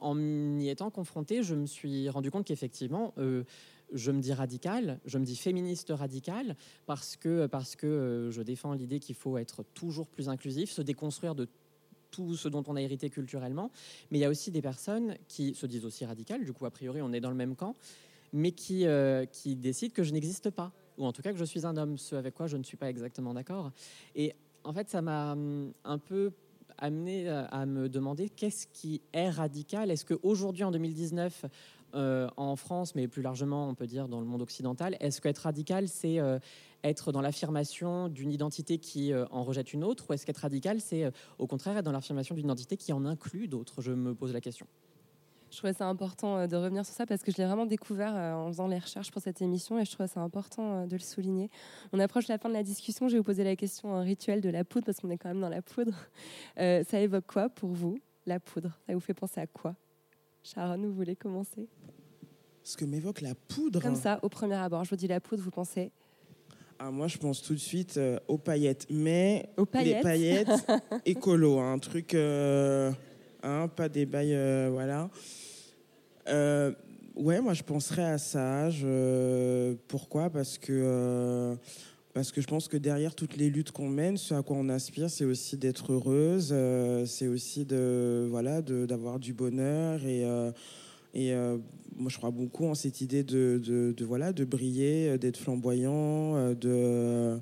en 0.00 0.58
y 0.58 0.68
étant 0.68 0.90
confrontée, 0.90 1.42
je 1.42 1.54
me 1.54 1.66
suis 1.66 2.08
rendu 2.08 2.30
compte 2.30 2.46
qu'effectivement, 2.46 3.12
euh, 3.18 3.44
je 3.92 4.10
me 4.10 4.20
dis 4.20 4.32
radicale, 4.32 5.00
je 5.04 5.18
me 5.18 5.24
dis 5.24 5.36
féministe 5.36 5.92
radicale, 5.94 6.56
parce 6.86 7.16
que, 7.16 7.46
parce 7.46 7.76
que 7.76 7.86
euh, 7.86 8.30
je 8.30 8.42
défends 8.42 8.72
l'idée 8.72 9.00
qu'il 9.00 9.14
faut 9.14 9.38
être 9.38 9.64
toujours 9.74 10.08
plus 10.08 10.28
inclusif, 10.28 10.70
se 10.70 10.82
déconstruire 10.82 11.34
de 11.34 11.48
tout 12.10 12.34
ce 12.34 12.48
dont 12.48 12.64
on 12.66 12.76
a 12.76 12.80
hérité 12.80 13.10
culturellement. 13.10 13.70
Mais 14.10 14.18
il 14.18 14.20
y 14.20 14.24
a 14.24 14.30
aussi 14.30 14.50
des 14.50 14.62
personnes 14.62 15.16
qui 15.28 15.54
se 15.54 15.66
disent 15.66 15.84
aussi 15.84 16.04
radicales, 16.04 16.44
du 16.44 16.52
coup, 16.52 16.66
a 16.66 16.70
priori, 16.70 17.02
on 17.02 17.12
est 17.12 17.20
dans 17.20 17.30
le 17.30 17.36
même 17.36 17.56
camp, 17.56 17.74
mais 18.32 18.52
qui, 18.52 18.86
euh, 18.86 19.26
qui 19.26 19.56
décident 19.56 19.94
que 19.94 20.02
je 20.02 20.12
n'existe 20.12 20.50
pas, 20.50 20.72
ou 20.98 21.04
en 21.04 21.12
tout 21.12 21.22
cas 21.22 21.32
que 21.32 21.38
je 21.38 21.44
suis 21.44 21.66
un 21.66 21.76
homme, 21.76 21.98
ce 21.98 22.16
avec 22.16 22.34
quoi 22.34 22.46
je 22.46 22.56
ne 22.56 22.62
suis 22.62 22.76
pas 22.76 22.88
exactement 22.88 23.34
d'accord. 23.34 23.70
Et 24.14 24.34
en 24.64 24.72
fait, 24.72 24.88
ça 24.88 25.02
m'a 25.02 25.32
hum, 25.32 25.72
un 25.84 25.98
peu 25.98 26.32
amené 26.78 27.28
à 27.28 27.44
à 27.46 27.64
me 27.66 27.88
demander 27.88 28.28
qu'est-ce 28.28 28.66
qui 28.66 29.00
est 29.12 29.30
radical. 29.30 29.90
Est-ce 29.90 30.04
qu'aujourd'hui, 30.04 30.64
en 30.64 30.70
2019, 30.70 31.46
euh, 31.96 32.28
en 32.36 32.56
France, 32.56 32.94
mais 32.94 33.08
plus 33.08 33.22
largement, 33.22 33.68
on 33.68 33.74
peut 33.74 33.86
dire 33.86 34.06
dans 34.06 34.20
le 34.20 34.26
monde 34.26 34.42
occidental, 34.42 34.96
est-ce 35.00 35.20
qu'être 35.20 35.38
radical, 35.38 35.88
c'est 35.88 36.18
euh, 36.18 36.38
être 36.84 37.10
dans 37.10 37.22
l'affirmation 37.22 38.08
d'une 38.08 38.30
identité 38.30 38.78
qui 38.78 39.12
euh, 39.12 39.24
en 39.30 39.42
rejette 39.42 39.72
une 39.72 39.82
autre, 39.82 40.04
ou 40.08 40.12
est-ce 40.12 40.26
qu'être 40.26 40.38
radical, 40.38 40.80
c'est 40.80 41.10
au 41.38 41.46
contraire 41.46 41.78
être 41.78 41.84
dans 41.84 41.92
l'affirmation 41.92 42.34
d'une 42.34 42.44
identité 42.44 42.76
qui 42.76 42.92
en 42.92 43.06
inclut 43.06 43.48
d'autres? 43.48 43.80
Je 43.80 43.92
me 43.92 44.14
pose 44.14 44.32
la 44.32 44.40
question. 44.40 44.66
Je 45.50 45.56
trouvais 45.56 45.72
ça 45.72 45.86
important 45.86 46.46
de 46.46 46.56
revenir 46.56 46.84
sur 46.84 46.94
ça 46.94 47.06
parce 47.06 47.22
que 47.22 47.32
je 47.32 47.38
l'ai 47.38 47.46
vraiment 47.46 47.66
découvert 47.66 48.12
en 48.14 48.48
faisant 48.48 48.66
les 48.66 48.78
recherches 48.78 49.10
pour 49.10 49.22
cette 49.22 49.40
émission 49.40 49.78
et 49.78 49.84
je 49.84 49.92
trouvais 49.92 50.08
ça 50.08 50.20
important 50.20 50.86
de 50.86 50.92
le 50.92 51.02
souligner. 51.02 51.50
On 51.92 51.98
approche 51.98 52.28
la 52.28 52.36
fin 52.36 52.48
de 52.48 52.54
la 52.54 52.64
discussion. 52.64 53.08
Je 53.08 53.12
vais 53.12 53.18
vous 53.18 53.24
poser 53.24 53.44
la 53.44 53.56
question 53.56 53.94
un 53.94 54.02
rituel 54.02 54.40
de 54.40 54.50
la 54.50 54.64
poudre 54.64 54.86
parce 54.86 54.98
qu'on 55.00 55.08
est 55.08 55.16
quand 55.16 55.28
même 55.28 55.40
dans 55.40 55.48
la 55.48 55.62
poudre. 55.62 55.94
Ça 56.56 57.00
évoque 57.00 57.26
quoi 57.26 57.48
pour 57.48 57.70
vous, 57.70 57.98
la 58.26 58.40
poudre? 58.40 58.76
Ça 58.86 58.92
vous 58.92 59.00
fait 59.00 59.14
penser 59.14 59.40
à 59.40 59.46
quoi? 59.46 59.76
Sharon, 60.54 60.78
vous 60.82 60.92
voulez 60.94 61.16
commencer? 61.16 61.66
Ce 62.62 62.76
que 62.76 62.84
m'évoque 62.84 63.20
la 63.20 63.34
poudre. 63.34 63.80
Comme 63.80 63.96
ça, 63.96 64.20
au 64.22 64.28
premier 64.28 64.54
abord. 64.54 64.84
Je 64.84 64.90
vous 64.90 64.96
dis 64.96 65.08
la 65.08 65.18
poudre, 65.20 65.42
vous 65.42 65.50
pensez? 65.50 65.90
Ah, 66.78 66.90
moi, 66.92 67.08
je 67.08 67.18
pense 67.18 67.42
tout 67.42 67.54
de 67.54 67.58
suite 67.58 67.96
euh, 67.96 68.18
aux 68.28 68.38
paillettes. 68.38 68.86
Mais 68.90 69.48
Aux 69.56 69.66
paillettes? 69.66 69.96
les 69.96 70.02
paillettes 70.02 70.66
écolo, 71.04 71.58
hein, 71.58 71.72
un 71.72 71.78
truc, 71.80 72.14
euh, 72.14 72.92
hein, 73.42 73.66
pas 73.74 73.88
des 73.88 74.06
bails, 74.06 74.34
euh, 74.34 74.68
voilà. 74.70 75.10
Ouais, 77.16 77.40
moi, 77.40 77.54
je 77.54 77.62
penserais 77.62 78.04
à 78.04 78.18
ça. 78.18 78.68
Je- 78.70 79.74
pourquoi? 79.88 80.28
Parce 80.30 80.58
que 80.58 81.56
parce 82.16 82.32
que 82.32 82.40
je 82.40 82.46
pense 82.46 82.66
que 82.66 82.78
derrière 82.78 83.14
toutes 83.14 83.36
les 83.36 83.50
luttes 83.50 83.72
qu'on 83.72 83.90
mène, 83.90 84.16
ce 84.16 84.32
à 84.32 84.42
quoi 84.42 84.56
on 84.56 84.70
aspire, 84.70 85.10
c'est 85.10 85.26
aussi 85.26 85.58
d'être 85.58 85.92
heureuse, 85.92 86.48
euh, 86.50 87.04
c'est 87.04 87.26
aussi 87.26 87.66
de 87.66 88.26
voilà, 88.30 88.62
d'avoir 88.62 89.18
du 89.18 89.34
bonheur 89.34 90.02
et 90.02 90.24
euh, 90.24 90.50
et 91.12 91.34
euh, 91.34 91.58
moi, 91.94 92.08
je 92.08 92.16
crois 92.16 92.30
beaucoup 92.30 92.64
en 92.64 92.74
cette 92.74 93.02
idée 93.02 93.22
de, 93.22 93.60
de, 93.62 94.04
voilà, 94.06 94.32
de 94.32 94.46
briller, 94.46 95.18
d'être 95.18 95.36
flamboyant, 95.36 96.54
de, 96.54 97.38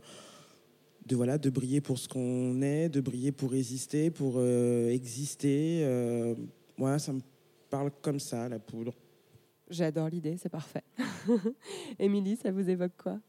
de, 1.06 1.16
voilà, 1.16 1.38
de 1.38 1.50
briller 1.50 1.80
pour 1.80 1.98
ce 1.98 2.08
qu'on 2.08 2.60
est, 2.60 2.88
de 2.88 3.00
briller 3.00 3.30
pour 3.30 3.52
résister, 3.52 4.10
pour 4.10 4.42
exister. 4.44 5.86
Voilà, 6.78 6.98
ça 6.98 7.12
me 7.12 7.20
parle 7.70 7.92
comme 8.02 8.18
ça, 8.18 8.48
la 8.48 8.58
poudre. 8.58 8.94
J'adore 9.70 10.08
l'idée, 10.08 10.36
c'est 10.36 10.48
parfait. 10.48 10.84
Émilie, 12.00 12.36
ça 12.36 12.50
vous 12.50 12.68
évoque 12.68 12.96
quoi? 12.96 13.20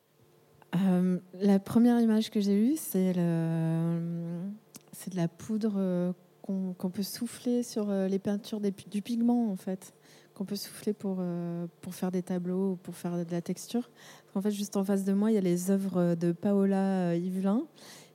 Euh, 0.75 1.19
la 1.39 1.59
première 1.59 1.99
image 1.99 2.29
que 2.29 2.39
j'ai 2.39 2.55
eue, 2.55 2.75
c'est 2.77 3.13
de 3.13 5.15
la 5.15 5.27
poudre 5.27 6.13
qu'on 6.45 6.91
peut 6.91 7.03
souffler 7.03 7.63
sur 7.63 7.89
euh, 7.89 8.07
les 8.07 8.19
peintures 8.19 8.59
du 8.59 9.01
pigment 9.01 9.51
en 9.51 9.55
fait, 9.55 9.93
qu'on 10.35 10.45
peut 10.45 10.55
souffler 10.55 10.93
pour 10.93 11.17
euh, 11.19 11.65
faire 11.89 12.11
des 12.11 12.21
tableaux 12.21 12.73
ou 12.73 12.75
pour 12.75 12.95
faire 12.95 13.25
de 13.25 13.31
la 13.31 13.41
texture. 13.41 13.89
En 14.35 14.41
fait, 14.41 14.51
juste 14.51 14.77
en 14.77 14.83
face 14.83 15.05
de 15.05 15.13
moi, 15.13 15.31
il 15.31 15.35
y 15.35 15.37
a 15.37 15.41
les 15.41 15.71
œuvres 15.71 16.15
de 16.15 16.31
Paola 16.31 17.15
Yvelin 17.15 17.63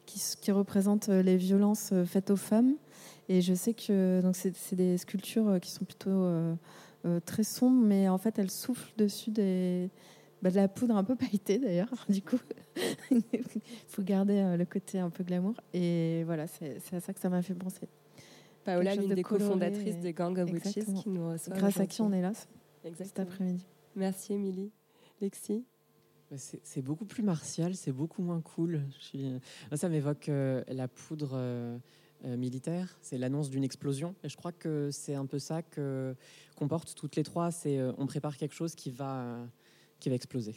qui, 0.07 0.51
représentent 0.51 1.09
les 1.09 1.36
violences 1.36 1.92
faites 2.05 2.30
aux 2.30 2.36
femmes. 2.36 2.74
Et 3.28 3.42
je 3.42 3.55
sais 3.55 3.74
que 3.74 4.20
donc 4.22 4.34
c'est 4.34 4.74
des 4.74 4.98
sculptures 4.98 5.59
qui 5.62 5.70
sont 5.70 5.84
plutôt 5.84 6.26
très 7.24 7.44
sombres, 7.44 7.86
mais 7.86 8.09
en 8.09 8.18
fait, 8.18 8.38
elles 8.38 8.51
soufflent 8.51 8.92
dessus 8.98 9.30
des 9.30 9.88
bah, 10.43 10.51
de 10.51 10.57
la 10.57 10.68
poudre 10.68 10.97
un 10.97 11.05
peu 11.05 11.16
pailletée 11.16 11.59
d'ailleurs, 11.59 11.93
du 12.09 12.22
coup. 12.22 12.38
Il 13.11 13.22
faut 13.88 14.03
garder 14.03 14.38
euh, 14.38 14.57
le 14.57 14.64
côté 14.64 14.99
un 14.99 15.11
peu 15.11 15.24
glamour. 15.24 15.55
Et 15.74 16.22
voilà, 16.24 16.47
c'est 16.47 16.78
à 16.93 17.01
ça 17.01 17.12
que 17.12 17.20
ça 17.20 17.28
m'a 17.28 17.43
fait 17.43 17.55
penser. 17.55 17.88
Paola, 18.64 18.95
l'une 18.95 19.09
de 19.11 19.14
des 19.14 19.22
cofondatrices 19.22 19.97
et- 19.97 20.01
de 20.01 20.11
Gang 20.11 20.38
of 20.38 20.51
Witches, 20.53 20.84
qui 21.03 21.09
nous 21.09 21.30
reçoit. 21.30 21.57
Grâce 21.57 21.80
à 21.80 21.86
qui 21.86 22.03
on 22.03 22.12
est 22.12 22.22
là 22.22 22.32
cet 23.03 23.18
après-midi. 23.18 23.66
Merci, 23.97 24.32
Émilie. 24.34 24.70
Lexi 25.20 25.64
Bah, 26.30 26.36
C'est 26.38 26.82
beaucoup 26.82 27.05
plus 27.05 27.22
martial, 27.22 27.74
c'est 27.74 27.93
beaucoup 27.93 28.22
moins 28.22 28.41
cool. 28.41 28.82
Je 28.99 29.05
suis- 29.05 29.22
Moi, 29.70 29.76
ça 29.76 29.88
m'évoque 29.88 30.28
euh, 30.28 30.62
la 30.68 30.88
poudre 30.88 31.32
euh, 31.34 31.76
euh, 32.24 32.36
militaire, 32.36 32.99
c'est 33.03 33.18
l'annonce 33.18 33.51
d'une 33.51 33.64
explosion. 33.64 34.14
Et 34.24 34.28
je 34.28 34.36
crois 34.36 34.53
que 34.53 34.91
c'est 34.93 35.14
un 35.14 35.26
peu 35.26 35.38
ça 35.38 35.62
que 35.62 36.14
qu'on 36.57 36.68
porte 36.68 36.95
toutes 36.95 37.16
les 37.16 37.22
trois. 37.22 37.51
C'est 37.51 37.78
euh, 37.78 37.93
on 37.99 38.07
prépare 38.07 38.36
quelque 38.36 38.55
chose 38.55 38.74
qui 38.74 38.91
va 38.91 39.22
euh, 39.24 39.47
qui 40.01 40.09
va 40.09 40.16
exploser. 40.16 40.55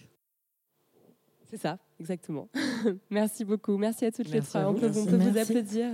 C'est 1.50 1.58
ça, 1.58 1.78
exactement. 2.00 2.50
Merci 3.12 3.46
beaucoup. 3.46 3.78
Merci 3.78 4.06
à 4.06 4.12
toutes 4.12 4.30
les 4.30 4.42
trois. 4.42 4.62
On 4.66 4.74
peut, 4.74 4.88
on 4.90 4.94
Merci. 4.94 5.06
peut 5.06 5.18
vous 5.18 5.38
applaudir. 5.38 5.92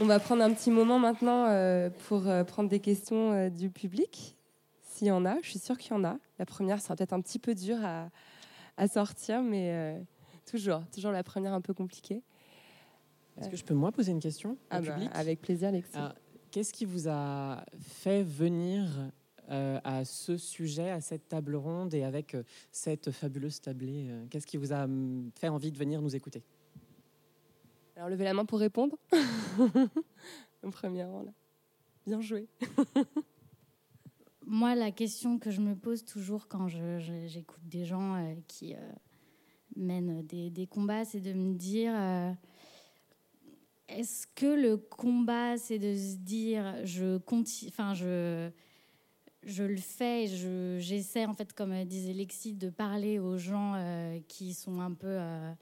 On 0.00 0.06
va 0.06 0.18
prendre 0.18 0.42
un 0.42 0.52
petit 0.52 0.70
moment 0.70 0.98
maintenant 0.98 1.46
euh, 1.46 1.88
pour 2.08 2.26
euh, 2.26 2.42
prendre 2.42 2.68
des 2.68 2.80
questions 2.80 3.32
euh, 3.32 3.48
du 3.48 3.70
public. 3.70 4.36
S'il 4.82 5.06
y 5.06 5.10
en 5.10 5.24
a, 5.24 5.36
je 5.42 5.50
suis 5.50 5.58
sûre 5.58 5.78
qu'il 5.78 5.92
y 5.92 5.94
en 5.94 6.04
a. 6.04 6.18
La 6.38 6.46
première 6.46 6.80
sera 6.80 6.96
peut-être 6.96 7.12
un 7.12 7.20
petit 7.20 7.38
peu 7.38 7.54
dure 7.54 7.78
à, 7.84 8.08
à 8.76 8.88
sortir, 8.88 9.42
mais 9.42 9.70
euh, 9.72 10.00
toujours, 10.50 10.82
toujours 10.92 11.12
la 11.12 11.22
première 11.22 11.52
un 11.52 11.60
peu 11.60 11.74
compliquée. 11.74 12.22
Est-ce 13.40 13.48
que 13.50 13.56
je 13.56 13.64
peux 13.64 13.74
moi 13.74 13.90
poser 13.92 14.12
une 14.12 14.20
question 14.20 14.52
au 14.52 14.56
Ah 14.70 14.80
bah, 14.80 14.92
public? 14.92 15.10
avec 15.12 15.40
plaisir, 15.40 15.72
Lexi. 15.72 15.90
Ah, 15.94 16.14
Qu'est-ce 16.50 16.72
qui 16.72 16.84
vous 16.84 17.08
a 17.08 17.64
fait 17.80 18.22
venir 18.22 18.86
euh, 19.50 19.80
à 19.82 20.04
ce 20.04 20.36
sujet, 20.36 20.88
à 20.90 21.00
cette 21.00 21.28
table 21.28 21.56
ronde 21.56 21.92
et 21.94 22.04
avec 22.04 22.34
euh, 22.34 22.44
cette 22.70 23.10
fabuleuse 23.10 23.60
tablée 23.60 24.06
euh, 24.08 24.24
Qu'est-ce 24.30 24.46
qui 24.46 24.56
vous 24.56 24.72
a 24.72 24.84
hum, 24.84 25.30
fait 25.34 25.48
envie 25.48 25.72
de 25.72 25.78
venir 25.78 26.00
nous 26.00 26.14
écouter? 26.14 26.42
Alors 27.96 28.08
levez 28.08 28.24
la 28.24 28.34
main 28.34 28.44
pour 28.44 28.60
répondre. 28.60 28.96
Au 30.62 30.70
premier 30.70 31.04
rang 31.04 31.22
là. 31.22 31.32
Bien 32.06 32.20
joué. 32.20 32.48
Moi, 34.46 34.74
la 34.74 34.90
question 34.90 35.38
que 35.38 35.50
je 35.50 35.60
me 35.60 35.74
pose 35.74 36.04
toujours 36.04 36.48
quand 36.48 36.68
je- 36.68 36.98
je- 36.98 37.26
j'écoute 37.26 37.62
des 37.66 37.84
gens 37.84 38.14
euh, 38.16 38.34
qui 38.46 38.74
euh, 38.74 38.78
mènent 39.76 40.22
des, 40.22 40.50
des 40.50 40.66
combats, 40.66 41.04
c'est 41.04 41.20
de 41.20 41.32
me 41.32 41.54
dire 41.54 41.92
euh, 41.96 42.30
est-ce 43.88 44.26
que 44.34 44.46
le 44.46 44.76
combat, 44.76 45.56
c'est 45.58 45.78
de 45.78 45.94
se 45.94 46.16
dire 46.16 46.74
je 46.84 47.18
continue, 47.18 47.70
enfin 47.72 47.94
je 47.94 48.50
je 49.44 49.64
le 49.64 49.76
fais, 49.76 50.26
je- 50.28 50.78
j'essaie 50.80 51.26
en 51.26 51.34
fait, 51.34 51.52
comme 51.52 51.72
euh, 51.72 51.84
disait 51.84 52.12
Lexi, 52.14 52.54
de 52.54 52.70
parler 52.70 53.18
aux 53.18 53.38
gens 53.38 53.74
euh, 53.76 54.18
qui 54.28 54.54
sont 54.54 54.80
un 54.80 54.92
peu 54.94 55.08
euh, 55.08 55.52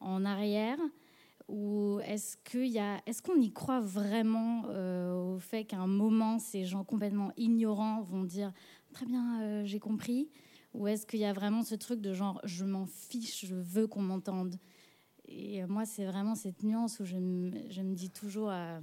en 0.00 0.24
arrière? 0.24 0.78
Ou 1.48 2.00
est-ce 2.06 2.36
est-ce 3.06 3.22
qu'on 3.22 3.40
y 3.40 3.52
croit 3.52 3.80
vraiment 3.80 4.62
au 5.34 5.38
fait 5.38 5.64
qu'à 5.64 5.78
un 5.78 5.86
moment 5.88 6.38
ces 6.38 6.64
gens 6.64 6.84
complètement 6.84 7.32
ignorants 7.36 8.02
vont 8.02 8.24
dire 8.24 8.52
très 8.94 9.06
bien, 9.06 9.64
j'ai 9.64 9.80
compris, 9.80 10.30
ou 10.74 10.86
est-ce 10.88 11.06
qu'il 11.06 11.20
y 11.20 11.24
a 11.24 11.32
vraiment 11.32 11.62
ce 11.64 11.74
truc 11.74 12.00
de 12.00 12.14
genre 12.14 12.40
je 12.44 12.64
m'en 12.64 12.86
fiche, 12.86 13.46
je 13.46 13.54
veux 13.56 13.86
qu'on 13.86 14.02
m'entende? 14.02 14.56
Et 15.34 15.62
euh, 15.62 15.66
moi 15.66 15.86
c'est 15.86 16.04
vraiment 16.04 16.34
cette 16.34 16.62
nuance 16.62 17.00
où 17.00 17.04
je 17.04 17.16
me, 17.16 17.94
dis 17.94 18.10
toujours 18.10 18.50
euh, 18.50 18.80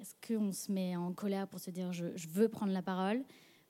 est-ce 0.00 0.14
qu'on 0.26 0.52
se 0.52 0.72
met 0.72 0.96
en 0.96 1.12
colère 1.12 1.46
pour 1.46 1.60
se 1.60 1.70
dire 1.70 1.92
je, 1.92 2.28
veux 2.28 2.48
prendre 2.48 2.72
la 2.72 2.82
parole? 2.82 3.22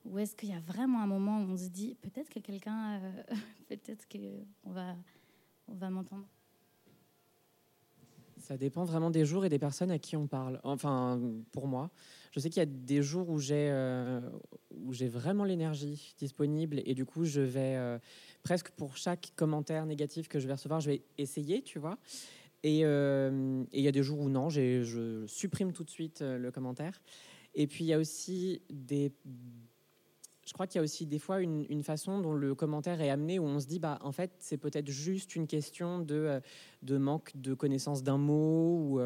Ou 0.05 0.19
est-ce 0.19 0.35
qu'il 0.35 0.49
y 0.49 0.53
a 0.53 0.59
vraiment 0.59 1.01
un 1.01 1.07
moment 1.07 1.39
où 1.39 1.51
on 1.51 1.57
se 1.57 1.69
dit 1.69 1.95
peut-être 2.01 2.29
que 2.29 2.39
quelqu'un, 2.39 2.99
euh, 2.99 3.23
peut-être 3.69 4.07
qu'on 4.09 4.71
va, 4.71 4.95
on 5.67 5.75
va 5.75 5.89
m'entendre? 5.89 6.25
Ça 8.37 8.57
dépend 8.57 8.83
vraiment 8.83 9.09
des 9.09 9.23
jours 9.23 9.45
et 9.45 9.49
des 9.49 9.59
personnes 9.59 9.91
à 9.91 9.99
qui 9.99 10.17
on 10.17 10.27
parle. 10.27 10.59
Enfin, 10.63 11.21
pour 11.53 11.67
moi, 11.67 11.89
je 12.31 12.41
sais 12.41 12.49
qu'il 12.49 12.59
y 12.59 12.63
a 12.63 12.65
des 12.65 13.01
jours 13.01 13.29
où 13.29 13.39
j'ai 13.39 13.71
où 14.81 14.91
j'ai 14.91 15.07
vraiment 15.07 15.45
l'énergie 15.45 16.13
disponible 16.17 16.81
et 16.83 16.93
du 16.93 17.05
coup, 17.05 17.23
je 17.23 17.39
vais 17.39 17.99
presque 18.43 18.71
pour 18.71 18.97
chaque 18.97 19.31
commentaire 19.35 19.85
négatif 19.85 20.27
que 20.27 20.39
je 20.39 20.47
vais 20.47 20.53
recevoir, 20.53 20.81
je 20.81 20.91
vais 20.91 21.01
essayer, 21.17 21.61
tu 21.61 21.79
vois. 21.79 21.97
Et 22.63 22.81
euh, 22.83 23.63
il 23.73 23.81
y 23.81 23.87
a 23.87 23.91
des 23.91 24.03
jours 24.03 24.19
où 24.19 24.29
non, 24.29 24.49
je 24.49 25.23
supprime 25.27 25.73
tout 25.73 25.83
de 25.83 25.89
suite 25.89 26.21
euh, 26.21 26.37
le 26.37 26.51
commentaire. 26.51 27.01
Et 27.55 27.67
puis 27.67 27.83
il 27.83 27.87
y 27.87 27.93
a 27.93 27.99
aussi 27.99 28.61
des 28.69 29.11
je 30.45 30.51
crois 30.51 30.67
qu'il 30.67 30.79
y 30.79 30.81
a 30.81 30.83
aussi 30.83 31.05
des 31.05 31.19
fois 31.19 31.39
une, 31.39 31.83
façon 31.83 32.19
dont 32.19 32.33
le 32.33 32.53
commentaire 32.53 32.99
est 32.99 33.09
amené 33.09 33.39
où 33.39 33.45
on 33.45 33.61
se 33.61 33.65
dit 33.65 33.79
bah 33.79 33.97
en 34.01 34.11
fait 34.11 34.31
c'est 34.39 34.57
peut-être 34.57 34.89
juste 34.89 35.37
une 35.37 35.47
question 35.47 35.99
de, 35.99 36.15
euh, 36.15 36.39
de 36.81 36.97
manque 36.97 37.31
de 37.35 37.53
connaissance 37.53 38.03
d'un 38.03 38.17
mot 38.17 38.77
ou 38.77 39.01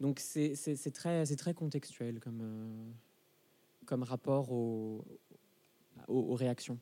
donc 0.00 0.18
c'est 0.18 0.56
très 0.92 1.24
très 1.24 1.54
contextuel 1.54 2.18
comme 2.18 2.92
comme 3.86 4.02
rapport 4.02 4.50
au- 4.50 5.04
aux, 6.08 6.32
aux 6.32 6.34
réactions. 6.34 6.78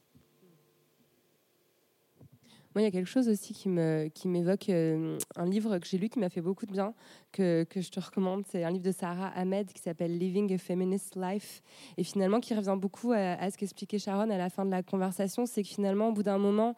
Moi, 2.75 2.83
il 2.83 2.85
y 2.85 2.89
a 2.89 2.93
quelque 2.93 3.09
chose 3.09 3.29
aussi 3.29 3.53
qui 3.53 3.69
me 3.69 4.09
qui 4.15 4.29
m'évoque 4.29 4.69
euh, 4.69 5.19
un 5.37 5.47
livre 5.47 5.79
que 5.79 5.87
j'ai 5.87 5.99
lu 5.99 6.09
qui 6.09 6.21
m'a 6.21 6.29
fait 6.29 6.41
beaucoup 6.41 6.67
de 6.67 6.73
bien, 6.73 6.95
que, 7.33 7.65
que 7.65 7.81
je 7.81 7.91
te 7.91 7.99
recommande. 7.99 8.45
C'est 8.49 8.63
un 8.63 8.71
livre 8.71 8.85
de 8.85 8.93
Sarah 8.93 9.33
Ahmed 9.35 9.73
qui 9.73 9.83
s'appelle 9.83 10.17
Living 10.17 10.53
a 10.55 10.59
Feminist 10.59 11.17
Life, 11.17 11.63
et 11.97 12.05
finalement 12.05 12.39
qui 12.39 12.55
revient 12.55 12.77
beaucoup 12.79 13.13
à, 13.13 13.51
ce 13.51 13.57
qu'expliquait 13.57 13.99
Sharon 13.99 14.31
à 14.31 14.39
la 14.39 14.51
fin 14.51 14.65
de 14.65 14.71
la 14.71 14.85
conversation, 14.85 15.47
c'est 15.47 15.63
que 15.63 15.69
finalement, 15.69 16.09
au 16.09 16.13
bout 16.13 16.23
d'un 16.23 16.39
moment, 16.39 16.77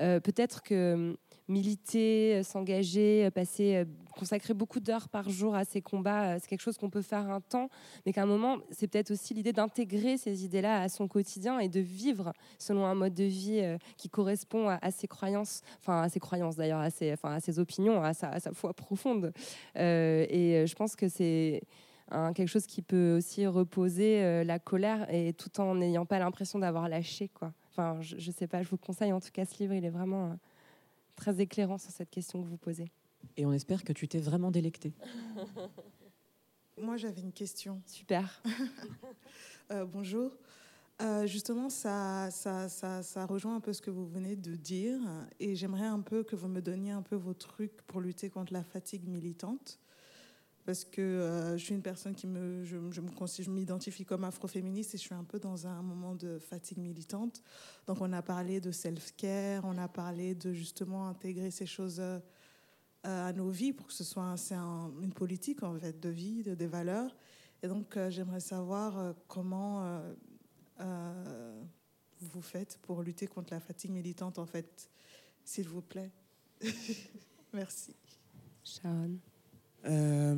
euh, 0.00 0.20
peut-être 0.20 0.62
que 0.62 1.16
militer, 1.48 2.36
euh, 2.36 2.42
s'engager, 2.42 3.26
euh, 3.26 3.30
passer, 3.30 3.76
euh, 3.76 3.84
consacrer 4.16 4.54
beaucoup 4.54 4.80
d'heures 4.80 5.08
par 5.08 5.28
jour 5.28 5.54
à 5.54 5.64
ces 5.64 5.80
combats, 5.80 6.38
c'est 6.38 6.48
quelque 6.48 6.60
chose 6.60 6.76
qu'on 6.76 6.90
peut 6.90 7.02
faire 7.02 7.30
un 7.30 7.40
temps, 7.40 7.68
mais 8.04 8.12
qu'à 8.12 8.22
un 8.22 8.26
moment, 8.26 8.58
c'est 8.70 8.86
peut-être 8.86 9.10
aussi 9.10 9.34
l'idée 9.34 9.52
d'intégrer 9.52 10.18
ces 10.18 10.44
idées-là 10.44 10.82
à 10.82 10.88
son 10.88 11.08
quotidien 11.08 11.58
et 11.58 11.68
de 11.68 11.80
vivre 11.80 12.32
selon 12.58 12.84
un 12.84 12.94
mode 12.94 13.14
de 13.14 13.24
vie 13.24 13.62
qui 13.96 14.10
correspond 14.10 14.68
à, 14.68 14.90
ses 14.90 15.08
croyances, 15.08 15.62
enfin 15.80 16.02
à 16.02 16.08
ses 16.10 16.20
croyances 16.20 16.56
d'ailleurs, 16.56 16.80
à 16.80 16.90
ses, 16.90 17.12
enfin, 17.14 17.32
à 17.32 17.40
ses 17.40 17.58
opinions, 17.58 18.02
à 18.02 18.12
sa, 18.12 18.38
foi 18.52 18.74
profonde. 18.74 19.32
et 19.76 20.64
je 20.66 20.74
pense 20.74 20.94
que 20.94 21.08
c'est 21.08 21.62
quelque 22.34 22.48
chose 22.48 22.66
qui 22.66 22.82
peut 22.82 23.16
aussi 23.16 23.46
reposer 23.46 24.44
la 24.44 24.58
colère 24.58 25.12
et 25.12 25.32
tout 25.32 25.58
en 25.58 25.76
n'ayant 25.76 26.04
pas 26.04 26.18
l'impression 26.18 26.58
d'avoir 26.58 26.90
lâché 26.90 27.28
quoi. 27.28 27.54
Enfin, 27.70 27.96
je, 28.02 28.18
je, 28.18 28.30
sais 28.30 28.46
pas, 28.46 28.62
je 28.62 28.68
vous 28.68 28.76
conseille 28.76 29.14
en 29.14 29.20
tout 29.20 29.30
cas 29.32 29.46
ce 29.46 29.56
livre, 29.58 29.72
il 29.72 29.86
est 29.86 29.90
vraiment 29.90 30.36
très 31.16 31.40
éclairant 31.40 31.78
sur 31.78 31.90
cette 31.90 32.10
question 32.10 32.42
que 32.42 32.48
vous 32.48 32.56
posez. 32.56 32.90
Et 33.36 33.46
on 33.46 33.52
espère 33.52 33.84
que 33.84 33.92
tu 33.92 34.08
t'es 34.08 34.18
vraiment 34.18 34.50
délecté. 34.50 34.92
Moi, 36.80 36.96
j'avais 36.96 37.20
une 37.20 37.32
question. 37.32 37.80
Super. 37.86 38.42
euh, 39.70 39.84
bonjour. 39.84 40.32
Euh, 41.00 41.26
justement, 41.26 41.68
ça, 41.68 42.30
ça, 42.30 42.68
ça, 42.68 43.02
ça, 43.02 43.26
rejoint 43.26 43.56
un 43.56 43.60
peu 43.60 43.72
ce 43.72 43.82
que 43.82 43.90
vous 43.90 44.06
venez 44.06 44.36
de 44.36 44.54
dire. 44.54 45.00
Et 45.40 45.54
j'aimerais 45.54 45.86
un 45.86 46.00
peu 46.00 46.22
que 46.22 46.36
vous 46.36 46.48
me 46.48 46.60
donniez 46.60 46.92
un 46.92 47.02
peu 47.02 47.16
vos 47.16 47.34
trucs 47.34 47.82
pour 47.82 48.00
lutter 48.00 48.30
contre 48.30 48.52
la 48.52 48.62
fatigue 48.62 49.06
militante 49.08 49.78
parce 50.64 50.84
que 50.84 51.00
euh, 51.00 51.56
je 51.56 51.64
suis 51.64 51.74
une 51.74 51.82
personne 51.82 52.14
qui 52.14 52.26
me, 52.26 52.64
je, 52.64 52.76
je, 52.90 53.50
m'identifie 53.50 54.04
comme 54.04 54.24
afroféministe 54.24 54.94
et 54.94 54.98
je 54.98 55.02
suis 55.02 55.14
un 55.14 55.24
peu 55.24 55.40
dans 55.40 55.66
un 55.66 55.82
moment 55.82 56.14
de 56.14 56.38
fatigue 56.38 56.78
militante. 56.78 57.42
Donc 57.86 58.00
on 58.00 58.12
a 58.12 58.22
parlé 58.22 58.60
de 58.60 58.70
self-care, 58.70 59.64
on 59.64 59.76
a 59.78 59.88
parlé 59.88 60.34
de 60.34 60.52
justement 60.52 61.08
intégrer 61.08 61.50
ces 61.50 61.66
choses 61.66 62.00
euh, 62.00 62.20
à 63.02 63.32
nos 63.32 63.50
vies 63.50 63.72
pour 63.72 63.88
que 63.88 63.92
ce 63.92 64.04
soit 64.04 64.34
une 65.00 65.12
politique 65.12 65.62
en 65.64 65.76
fait 65.78 65.98
de 65.98 66.08
vie, 66.08 66.42
de, 66.44 66.54
des 66.54 66.68
valeurs. 66.68 67.16
Et 67.62 67.68
donc 67.68 67.96
euh, 67.96 68.10
j'aimerais 68.10 68.40
savoir 68.40 69.14
comment 69.26 70.00
vous 72.20 72.42
faites 72.42 72.78
pour 72.82 73.02
lutter 73.02 73.26
contre 73.26 73.52
la 73.52 73.60
fatigue 73.60 73.90
militante 73.90 74.38
en 74.38 74.46
fait, 74.46 74.90
s'il 75.44 75.68
vous 75.68 75.82
plaît. 75.82 76.10
Merci. 77.52 77.94
Sharon. 78.64 79.18
Euh, 79.84 80.34